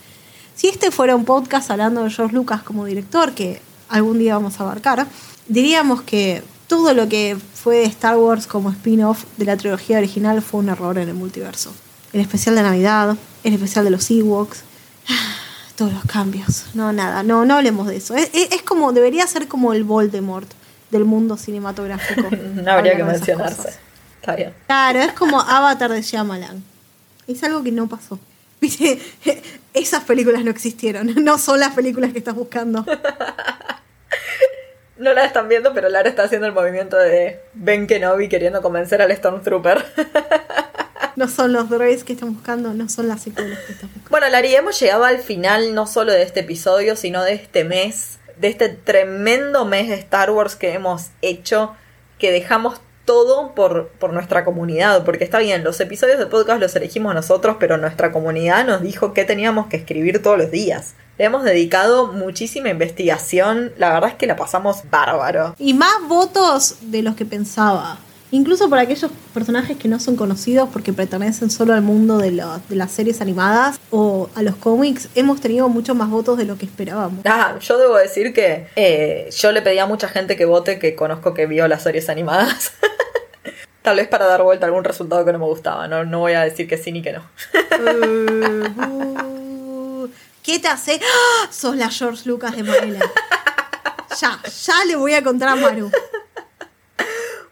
Si 0.55 0.69
este 0.69 0.91
fuera 0.91 1.17
un 1.17 1.25
podcast 1.25 1.71
hablando 1.71 2.05
de 2.05 2.09
George 2.09 2.33
Lucas 2.33 2.63
como 2.63 2.85
director, 2.85 3.33
que 3.33 3.61
algún 3.89 4.17
día 4.17 4.35
vamos 4.35 4.59
a 4.59 4.63
abarcar, 4.63 5.07
diríamos 5.47 6.01
que 6.03 6.41
todo 6.71 6.93
lo 6.93 7.09
que 7.09 7.37
fue 7.53 7.83
Star 7.83 8.15
Wars 8.17 8.47
como 8.47 8.69
spin-off 8.69 9.25
de 9.35 9.43
la 9.43 9.57
trilogía 9.57 9.97
original 9.97 10.41
fue 10.41 10.61
un 10.61 10.69
error 10.69 10.97
en 10.97 11.09
el 11.09 11.15
multiverso. 11.15 11.73
El 12.13 12.21
especial 12.21 12.55
de 12.55 12.61
Navidad, 12.63 13.17
el 13.43 13.53
especial 13.53 13.83
de 13.83 13.91
los 13.91 14.09
Ewoks, 14.09 14.61
todos 15.75 15.91
los 15.91 16.05
cambios. 16.05 16.67
No, 16.73 16.93
nada, 16.93 17.23
no, 17.23 17.43
no 17.43 17.55
hablemos 17.55 17.87
de 17.87 17.97
eso. 17.97 18.15
Es, 18.15 18.29
es- 18.33 18.53
es 18.53 18.61
como, 18.61 18.93
debería 18.93 19.27
ser 19.27 19.49
como 19.49 19.73
el 19.73 19.83
Voldemort 19.83 20.49
del 20.91 21.03
mundo 21.03 21.35
cinematográfico. 21.35 22.29
No 22.63 22.71
habría 22.71 22.95
que 22.95 23.03
mencionarse. 23.03 23.57
cosas. 23.57 23.79
Está 24.21 24.35
bien. 24.37 24.53
Claro, 24.67 24.99
es 24.99 25.11
como 25.11 25.41
Avatar 25.41 25.91
de 25.91 26.01
Shyamalan. 26.01 26.63
Es 27.27 27.43
algo 27.43 27.63
que 27.63 27.71
no 27.73 27.87
pasó. 27.89 28.17
Esas 29.73 30.03
películas 30.05 30.43
no 30.45 30.51
existieron. 30.51 31.13
No 31.23 31.37
son 31.37 31.59
las 31.59 31.73
películas 31.73 32.13
que 32.13 32.19
estás 32.19 32.35
buscando. 32.35 32.85
No 35.01 35.15
la 35.15 35.25
están 35.25 35.49
viendo, 35.49 35.73
pero 35.73 35.89
Lara 35.89 36.07
está 36.07 36.23
haciendo 36.23 36.45
el 36.45 36.53
movimiento 36.53 36.95
de 36.95 37.39
Ben 37.53 37.87
Kenobi 37.87 38.29
queriendo 38.29 38.61
convencer 38.61 39.01
al 39.01 39.11
Stormtrooper. 39.11 39.83
No 41.17 41.27
son 41.27 41.51
los 41.51 41.69
droids 41.69 42.05
que 42.05 42.13
están 42.13 42.33
buscando. 42.33 42.73
No 42.73 42.87
son 42.87 43.09
las 43.09 43.21
secuelas 43.21 43.59
que 43.59 43.73
estás 43.73 43.89
buscando. 43.89 44.09
Bueno, 44.09 44.29
Lari, 44.29 44.55
hemos 44.55 44.79
llegado 44.79 45.03
al 45.03 45.19
final 45.19 45.75
no 45.75 45.85
solo 45.85 46.13
de 46.13 46.23
este 46.23 46.39
episodio, 46.39 46.95
sino 46.95 47.23
de 47.23 47.33
este 47.33 47.63
mes, 47.63 48.17
de 48.37 48.47
este 48.47 48.69
tremendo 48.69 49.65
mes 49.65 49.89
de 49.89 49.95
Star 49.95 50.31
Wars 50.31 50.55
que 50.55 50.73
hemos 50.73 51.09
hecho, 51.21 51.75
que 52.17 52.31
dejamos 52.31 52.79
todo 53.05 53.53
por, 53.53 53.89
por 53.89 54.13
nuestra 54.13 54.45
comunidad, 54.45 55.03
porque 55.03 55.25
está 55.25 55.39
bien, 55.39 55.63
los 55.63 55.79
episodios 55.81 56.17
de 56.17 56.27
podcast 56.27 56.61
los 56.61 56.75
elegimos 56.75 57.13
nosotros, 57.13 57.57
pero 57.59 57.77
nuestra 57.77 58.11
comunidad 58.11 58.65
nos 58.65 58.81
dijo 58.81 59.13
que 59.13 59.25
teníamos 59.25 59.67
que 59.67 59.77
escribir 59.77 60.23
todos 60.23 60.37
los 60.37 60.49
días. 60.49 60.93
Le 61.21 61.27
hemos 61.27 61.43
dedicado 61.43 62.07
muchísima 62.07 62.69
investigación, 62.69 63.73
la 63.77 63.93
verdad 63.93 64.09
es 64.09 64.15
que 64.15 64.25
la 64.25 64.35
pasamos 64.35 64.77
bárbaro. 64.89 65.53
Y 65.59 65.75
más 65.75 65.93
votos 66.07 66.77
de 66.81 67.03
los 67.03 67.13
que 67.15 67.25
pensaba. 67.25 67.99
Incluso 68.31 68.67
por 68.71 68.79
aquellos 68.79 69.11
personajes 69.31 69.77
que 69.77 69.87
no 69.87 69.99
son 69.99 70.15
conocidos 70.15 70.69
porque 70.73 70.93
pertenecen 70.93 71.51
solo 71.51 71.75
al 71.75 71.83
mundo 71.83 72.17
de, 72.17 72.31
lo- 72.31 72.59
de 72.67 72.75
las 72.75 72.91
series 72.91 73.21
animadas 73.21 73.79
o 73.91 74.31
a 74.33 74.41
los 74.41 74.55
cómics, 74.55 75.09
hemos 75.13 75.39
tenido 75.39 75.69
muchos 75.69 75.95
más 75.95 76.09
votos 76.09 76.39
de 76.39 76.45
lo 76.45 76.57
que 76.57 76.65
esperábamos. 76.65 77.19
Ah, 77.25 77.53
yo 77.61 77.77
debo 77.77 77.97
decir 77.97 78.33
que 78.33 78.65
eh, 78.75 79.29
yo 79.37 79.51
le 79.51 79.61
pedí 79.61 79.77
a 79.77 79.85
mucha 79.85 80.07
gente 80.07 80.35
que 80.35 80.45
vote 80.45 80.79
que 80.79 80.95
conozco 80.95 81.35
que 81.35 81.45
vio 81.45 81.67
las 81.67 81.83
series 81.83 82.09
animadas. 82.09 82.71
Tal 83.83 83.97
vez 83.97 84.07
para 84.07 84.25
dar 84.25 84.41
vuelta 84.41 84.65
a 84.65 84.69
algún 84.69 84.83
resultado 84.83 85.23
que 85.23 85.33
no 85.33 85.37
me 85.37 85.45
gustaba. 85.45 85.87
No, 85.87 86.03
no 86.03 86.17
voy 86.17 86.33
a 86.33 86.41
decir 86.41 86.67
que 86.67 86.77
sí 86.79 86.91
ni 86.91 87.03
que 87.03 87.13
no. 87.13 87.21
¿Qué 90.43 90.59
te 90.59 90.67
hace? 90.67 90.99
¡Ah! 91.03 91.47
Sos 91.51 91.75
la 91.75 91.89
George 91.89 92.27
Lucas 92.27 92.55
de 92.55 92.63
Marela. 92.63 92.99
Ya, 94.19 94.39
ya 94.43 94.85
le 94.85 94.95
voy 94.95 95.13
a 95.13 95.23
contar 95.23 95.49
a 95.49 95.55
Maru. 95.55 95.91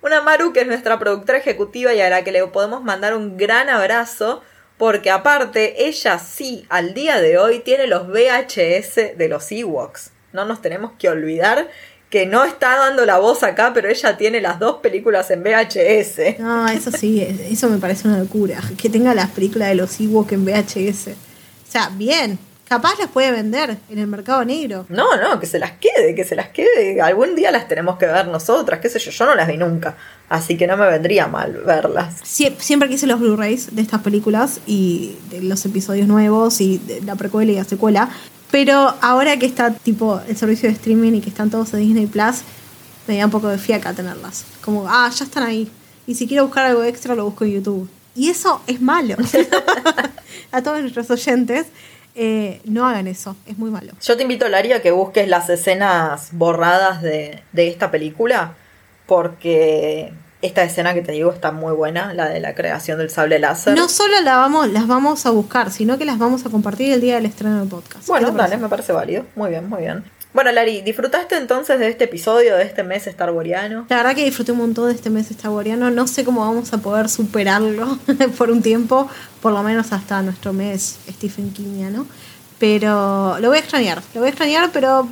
Una 0.02 0.22
Maru 0.22 0.52
que 0.54 0.62
es 0.62 0.68
nuestra 0.68 0.98
productora 0.98 1.38
ejecutiva 1.38 1.94
y 1.94 2.02
a 2.02 2.10
la 2.10 2.24
que 2.24 2.32
le 2.32 2.46
podemos 2.48 2.84
mandar 2.84 3.16
un 3.16 3.38
gran 3.38 3.70
abrazo. 3.70 4.42
Porque 4.78 5.12
aparte, 5.12 5.88
ella 5.88 6.20
sí, 6.20 6.66
al 6.70 6.94
día 6.94 7.22
de 7.22 7.38
hoy, 7.38 7.60
tiene 7.60 7.86
los 7.86 8.08
VHS 8.08 9.18
de 9.18 9.28
los 9.30 9.52
Ewoks. 9.52 10.12
No 10.32 10.46
nos 10.46 10.62
tenemos 10.62 10.94
que 10.98 11.10
olvidar 11.10 11.70
que 12.10 12.26
no 12.26 12.44
está 12.44 12.78
dando 12.78 13.06
la 13.06 13.20
voz 13.20 13.44
acá, 13.44 13.72
pero 13.74 13.90
ella 13.90 14.18
tiene 14.18 14.42
las 14.42 14.58
dos 14.58 14.78
películas 14.78 15.30
en 15.32 15.44
VHS. 15.44 16.40
No, 16.40 16.68
eso 16.70 16.92
sí, 16.92 17.22
eso 17.22 17.70
me 17.70 17.78
parece 17.78 18.08
una 18.08 18.20
locura. 18.20 18.62
Que 18.78 18.90
tenga 18.90 19.14
las 19.14 19.30
películas 19.30 19.68
de 19.68 19.76
los 19.76 20.00
Ewoks 20.00 20.32
en 20.32 20.46
VHS. 20.46 21.08
O 21.10 21.72
sea, 21.72 21.90
bien. 21.94 22.40
Capaz 22.70 23.00
las 23.00 23.10
puede 23.10 23.32
vender 23.32 23.78
en 23.90 23.98
el 23.98 24.06
mercado 24.08 24.46
negro. 24.46 24.86
No, 24.90 25.18
no, 25.18 25.40
que 25.40 25.48
se 25.48 25.58
las 25.58 25.72
quede, 25.74 26.14
que 26.14 26.24
se 26.24 26.36
las 26.36 26.50
quede. 26.50 27.02
Algún 27.02 27.36
día 27.36 27.50
las 27.52 27.68
tenemos 27.68 27.98
que 27.98 28.06
ver 28.06 28.28
nosotras, 28.28 28.80
qué 28.80 28.90
sé 28.90 29.00
yo, 29.00 29.10
yo 29.12 29.26
no 29.26 29.34
las 29.36 29.48
vi 29.48 29.58
nunca. 29.58 29.96
Así 30.30 30.56
que 30.56 30.68
no 30.68 30.78
me 30.78 30.86
vendría 30.88 31.28
mal 31.28 31.54
verlas. 31.66 32.22
Sie- 32.24 32.56
Siempre 32.60 32.88
quise 32.88 33.08
los 33.08 33.20
Blu-rays 33.20 33.76
de 33.76 33.82
estas 33.82 34.02
películas 34.02 34.60
y 34.68 35.16
de 35.32 35.42
los 35.42 35.66
episodios 35.66 36.08
nuevos 36.08 36.62
y 36.62 36.78
de 36.78 37.02
la 37.02 37.16
precuela 37.16 37.52
y 37.52 37.56
la 37.56 37.64
secuela. 37.64 38.10
Pero 38.52 38.94
ahora 39.02 39.38
que 39.38 39.48
está 39.48 39.72
tipo 39.72 40.22
el 40.28 40.38
servicio 40.38 40.70
de 40.70 40.76
streaming 40.76 41.14
y 41.14 41.22
que 41.22 41.30
están 41.30 41.50
todos 41.50 41.74
en 41.74 41.80
Disney 41.80 42.06
Plus, 42.06 42.42
me 43.08 43.18
da 43.18 43.26
un 43.26 43.32
poco 43.32 43.48
de 43.48 43.58
fiaca 43.58 43.94
tenerlas. 43.94 44.46
Como, 44.64 44.86
ah, 44.88 45.10
ya 45.16 45.26
están 45.26 45.42
ahí. 45.44 45.68
Y 46.06 46.14
si 46.16 46.28
quiero 46.28 46.46
buscar 46.46 46.66
algo 46.66 46.84
extra, 46.84 47.16
lo 47.16 47.26
busco 47.26 47.46
en 47.46 47.52
YouTube. 47.54 47.90
Y 48.16 48.30
eso 48.30 48.62
es 48.68 48.80
malo. 48.82 49.16
a 50.52 50.62
todos 50.62 50.82
nuestros 50.82 51.10
oyentes, 51.12 51.68
eh, 52.22 52.60
no 52.66 52.86
hagan 52.86 53.08
eso. 53.08 53.38
Es 53.48 53.58
muy 53.58 53.72
malo. 53.72 53.94
Yo 54.02 54.18
te 54.18 54.24
invito, 54.24 54.50
Lari, 54.50 54.74
a 54.74 54.82
que 54.82 54.92
busques 54.92 55.26
las 55.30 55.50
escenas 55.50 56.30
borradas 56.34 57.02
de, 57.02 57.42
de 57.54 57.70
esta 57.70 57.92
película, 57.92 58.56
porque 59.06 60.12
esta 60.42 60.64
escena 60.64 60.94
que 60.94 61.02
te 61.02 61.14
digo 61.14 61.32
está 61.32 61.54
muy 61.54 61.72
buena, 61.72 62.14
la 62.14 62.28
de 62.28 62.42
la 62.42 62.56
creación 62.56 62.98
del 62.98 63.10
sable 63.10 63.40
láser. 63.40 63.74
No 63.74 63.88
solo 63.88 64.20
la 64.22 64.36
vamos, 64.36 64.68
las 64.68 64.86
vamos 64.86 65.26
a 65.26 65.30
buscar, 65.30 65.72
sino 65.72 65.98
que 65.98 66.04
las 66.04 66.18
vamos 66.18 66.46
a 66.46 66.50
compartir 66.50 66.92
el 66.92 67.00
día 67.00 67.16
del 67.16 67.26
estreno 67.26 67.60
del 67.60 67.70
podcast. 67.70 68.06
Bueno, 68.08 68.28
¿Qué 68.28 68.32
te 68.34 68.38
dale, 68.40 68.58
me 68.58 68.68
parece 68.68 68.92
válido. 68.92 69.26
Muy 69.38 69.50
bien, 69.52 69.70
muy 69.70 69.80
bien. 69.80 70.04
Bueno, 70.32 70.52
Lari, 70.52 70.82
¿disfrutaste 70.82 71.38
entonces 71.38 71.80
de 71.80 71.90
este 71.90 72.04
episodio, 72.04 72.56
de 72.56 72.64
este 72.64 72.84
mes 72.84 73.08
Star 73.08 73.32
Wariano? 73.32 73.88
La 73.90 73.98
verdad 73.98 74.16
que 74.16 74.24
disfruté 74.24 74.52
un 74.52 74.60
montón 74.60 74.88
de 74.88 74.94
este 74.94 75.10
mes 75.10 75.32
estaboriano. 75.32 75.90
No 75.90 76.06
sé 76.06 76.24
cómo 76.24 76.42
vamos 76.42 76.72
a 76.72 76.78
poder 76.78 77.10
superarlo 77.10 77.98
por 78.38 78.52
un 78.52 78.62
tiempo, 78.62 79.10
por 79.42 79.54
lo 79.54 79.64
menos 79.64 79.92
hasta 79.92 80.22
nuestro 80.22 80.54
mes 80.54 81.00
Stephen 81.10 81.52
Kingiano. 81.52 82.06
Pero 82.60 83.40
lo 83.40 83.48
voy 83.48 83.58
a 83.58 83.62
extrañar, 83.62 84.04
lo 84.14 84.20
voy 84.20 84.28
a 84.28 84.30
extrañar, 84.30 84.70
pero 84.72 85.08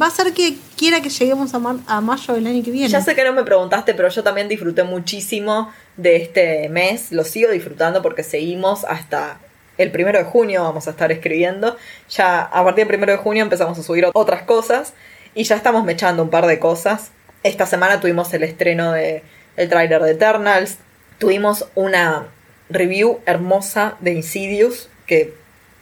va 0.00 0.06
a 0.06 0.10
ser 0.10 0.32
que 0.34 0.58
quiera 0.76 1.00
que 1.00 1.08
lleguemos 1.08 1.54
a, 1.54 1.60
a 1.86 2.00
mayo 2.00 2.34
del 2.34 2.46
año 2.46 2.62
que 2.62 2.72
viene. 2.72 2.88
Ya 2.88 3.00
sé 3.00 3.14
que 3.14 3.24
no 3.24 3.32
me 3.32 3.44
preguntaste, 3.44 3.94
pero 3.94 4.08
yo 4.08 4.22
también 4.22 4.48
disfruté 4.48 4.82
muchísimo 4.82 5.72
de 5.96 6.16
este 6.16 6.68
mes. 6.68 7.12
Lo 7.12 7.24
sigo 7.24 7.52
disfrutando 7.52 8.02
porque 8.02 8.24
seguimos 8.24 8.84
hasta 8.84 9.38
el 9.78 9.90
primero 9.90 10.18
de 10.18 10.24
junio. 10.24 10.62
Vamos 10.62 10.86
a 10.86 10.90
estar 10.90 11.10
escribiendo. 11.10 11.76
Ya 12.10 12.42
a 12.42 12.64
partir 12.64 12.84
del 12.84 12.88
primero 12.88 13.12
de 13.12 13.18
junio 13.18 13.42
empezamos 13.42 13.78
a 13.78 13.82
subir 13.82 14.06
otras 14.12 14.42
cosas. 14.42 14.92
Y 15.34 15.44
ya 15.44 15.56
estamos 15.56 15.84
mechando 15.84 16.22
un 16.22 16.30
par 16.30 16.46
de 16.46 16.58
cosas. 16.58 17.10
Esta 17.42 17.66
semana 17.66 18.00
tuvimos 18.00 18.32
el 18.34 18.42
estreno 18.42 18.92
de 18.92 19.22
el 19.56 19.68
tráiler 19.68 20.02
de 20.02 20.12
Eternals. 20.12 20.78
Tuvimos 21.18 21.66
una 21.74 22.26
review 22.68 23.20
hermosa 23.24 23.96
de 24.00 24.12
Insidious. 24.12 24.88
Que 25.06 25.34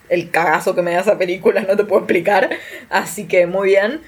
el 0.08 0.30
cagazo 0.30 0.74
que 0.74 0.82
me 0.82 0.92
da 0.92 1.00
esa 1.00 1.18
película 1.18 1.62
no 1.62 1.76
te 1.76 1.84
puedo 1.84 2.02
explicar. 2.02 2.50
Así 2.90 3.26
que 3.26 3.46
muy 3.46 3.68
bien. 3.68 4.02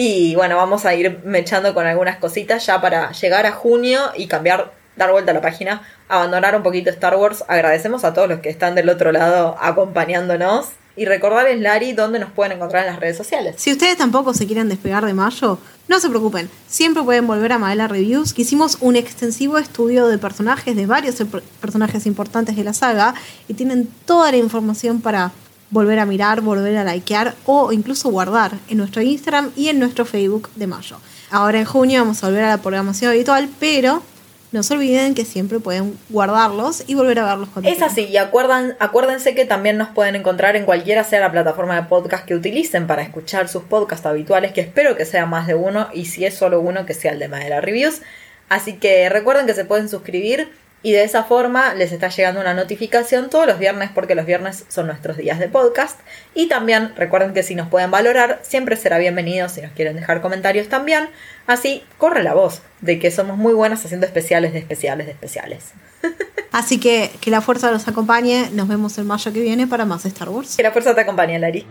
Y 0.00 0.36
bueno, 0.36 0.56
vamos 0.56 0.86
a 0.86 0.94
ir 0.94 1.20
mechando 1.24 1.74
con 1.74 1.84
algunas 1.84 2.18
cositas 2.18 2.64
ya 2.64 2.80
para 2.80 3.10
llegar 3.10 3.46
a 3.46 3.50
junio 3.52 4.00
y 4.16 4.28
cambiar, 4.28 4.70
dar 4.98 5.10
vuelta 5.12 5.30
a 5.30 5.34
la 5.34 5.40
página, 5.40 5.82
abandonar 6.08 6.54
un 6.54 6.62
poquito 6.62 6.90
Star 6.90 7.16
Wars. 7.16 7.44
Agradecemos 7.48 8.04
a 8.04 8.12
todos 8.12 8.28
los 8.28 8.40
que 8.40 8.50
están 8.50 8.74
del 8.74 8.90
otro 8.90 9.12
lado 9.12 9.56
acompañándonos. 9.60 10.66
Y 10.96 11.04
recordarles, 11.04 11.60
Lari, 11.60 11.92
dónde 11.92 12.18
nos 12.18 12.32
pueden 12.32 12.52
encontrar 12.52 12.84
en 12.84 12.90
las 12.90 12.98
redes 12.98 13.16
sociales. 13.16 13.54
Si 13.56 13.70
ustedes 13.70 13.96
tampoco 13.96 14.34
se 14.34 14.48
quieren 14.48 14.68
despegar 14.68 15.06
de 15.06 15.14
mayo, 15.14 15.58
no 15.86 16.00
se 16.00 16.08
preocupen, 16.08 16.50
siempre 16.66 17.04
pueden 17.04 17.24
volver 17.28 17.52
a 17.52 17.58
Maela 17.58 17.86
Reviews, 17.86 18.34
que 18.34 18.42
hicimos 18.42 18.78
un 18.80 18.96
extensivo 18.96 19.58
estudio 19.58 20.08
de 20.08 20.18
personajes, 20.18 20.74
de 20.74 20.86
varios 20.86 21.14
personajes 21.60 22.04
importantes 22.06 22.56
de 22.56 22.64
la 22.64 22.72
saga, 22.72 23.14
y 23.46 23.54
tienen 23.54 23.88
toda 24.06 24.32
la 24.32 24.38
información 24.38 25.00
para 25.00 25.30
volver 25.70 26.00
a 26.00 26.06
mirar, 26.06 26.40
volver 26.40 26.76
a 26.76 26.84
likear 26.92 27.36
o 27.44 27.72
incluso 27.72 28.10
guardar 28.10 28.58
en 28.68 28.78
nuestro 28.78 29.00
Instagram 29.00 29.52
y 29.54 29.68
en 29.68 29.78
nuestro 29.78 30.04
Facebook 30.04 30.48
de 30.56 30.66
mayo. 30.66 30.96
Ahora 31.30 31.60
en 31.60 31.64
junio 31.66 32.00
vamos 32.00 32.24
a 32.24 32.26
volver 32.26 32.44
a 32.44 32.48
la 32.48 32.58
programación 32.58 33.10
habitual, 33.12 33.48
pero 33.60 34.02
no 34.50 34.62
se 34.62 34.74
olviden 34.74 35.14
que 35.14 35.24
siempre 35.24 35.60
pueden 35.60 35.98
guardarlos 36.08 36.84
y 36.86 36.94
volver 36.94 37.18
a 37.18 37.26
verlos 37.26 37.48
cuando 37.50 37.70
Es 37.70 37.82
así, 37.82 38.04
y 38.04 38.16
acuerdan, 38.16 38.76
acuérdense 38.78 39.34
que 39.34 39.44
también 39.44 39.76
nos 39.76 39.88
pueden 39.88 40.16
encontrar 40.16 40.56
en 40.56 40.64
cualquiera 40.64 41.04
sea 41.04 41.20
la 41.20 41.30
plataforma 41.30 41.76
de 41.76 41.82
podcast 41.82 42.24
que 42.24 42.34
utilicen 42.34 42.86
para 42.86 43.02
escuchar 43.02 43.48
sus 43.48 43.64
podcasts 43.64 44.06
habituales, 44.06 44.52
que 44.52 44.62
espero 44.62 44.96
que 44.96 45.04
sea 45.04 45.26
más 45.26 45.46
de 45.46 45.54
uno, 45.54 45.88
y 45.92 46.06
si 46.06 46.24
es 46.24 46.34
solo 46.34 46.60
uno, 46.60 46.86
que 46.86 46.94
sea 46.94 47.12
el 47.12 47.18
de 47.18 47.28
Madera 47.28 47.60
Reviews. 47.60 48.00
Así 48.48 48.74
que 48.74 49.08
recuerden 49.10 49.46
que 49.46 49.54
se 49.54 49.66
pueden 49.66 49.88
suscribir 49.88 50.50
y 50.82 50.92
de 50.92 51.02
esa 51.02 51.24
forma 51.24 51.74
les 51.74 51.92
está 51.92 52.08
llegando 52.08 52.40
una 52.40 52.54
notificación 52.54 53.30
todos 53.30 53.46
los 53.46 53.58
viernes 53.58 53.90
porque 53.92 54.14
los 54.14 54.26
viernes 54.26 54.64
son 54.68 54.86
nuestros 54.86 55.16
días 55.16 55.38
de 55.38 55.48
podcast. 55.48 55.98
Y 56.34 56.46
también 56.46 56.94
recuerden 56.96 57.34
que 57.34 57.42
si 57.42 57.54
nos 57.54 57.68
pueden 57.68 57.90
valorar, 57.90 58.40
siempre 58.42 58.76
será 58.76 58.98
bienvenido 58.98 59.48
si 59.48 59.60
nos 59.60 59.72
quieren 59.72 59.96
dejar 59.96 60.20
comentarios 60.20 60.68
también. 60.68 61.08
Así 61.46 61.82
corre 61.98 62.22
la 62.22 62.34
voz 62.34 62.62
de 62.80 62.98
que 62.98 63.10
somos 63.10 63.36
muy 63.36 63.54
buenas 63.54 63.84
haciendo 63.84 64.06
especiales 64.06 64.52
de 64.52 64.60
especiales 64.60 65.06
de 65.06 65.12
especiales. 65.12 65.72
Así 66.52 66.78
que 66.78 67.10
que 67.20 67.30
la 67.30 67.40
fuerza 67.40 67.70
los 67.70 67.88
acompañe. 67.88 68.50
Nos 68.52 68.68
vemos 68.68 68.96
el 68.98 69.04
mayo 69.04 69.32
que 69.32 69.40
viene 69.40 69.66
para 69.66 69.84
más 69.84 70.06
Star 70.06 70.28
Wars. 70.28 70.56
Que 70.56 70.62
la 70.62 70.70
fuerza 70.70 70.94
te 70.94 71.00
acompañe, 71.00 71.38
Larry. 71.38 71.66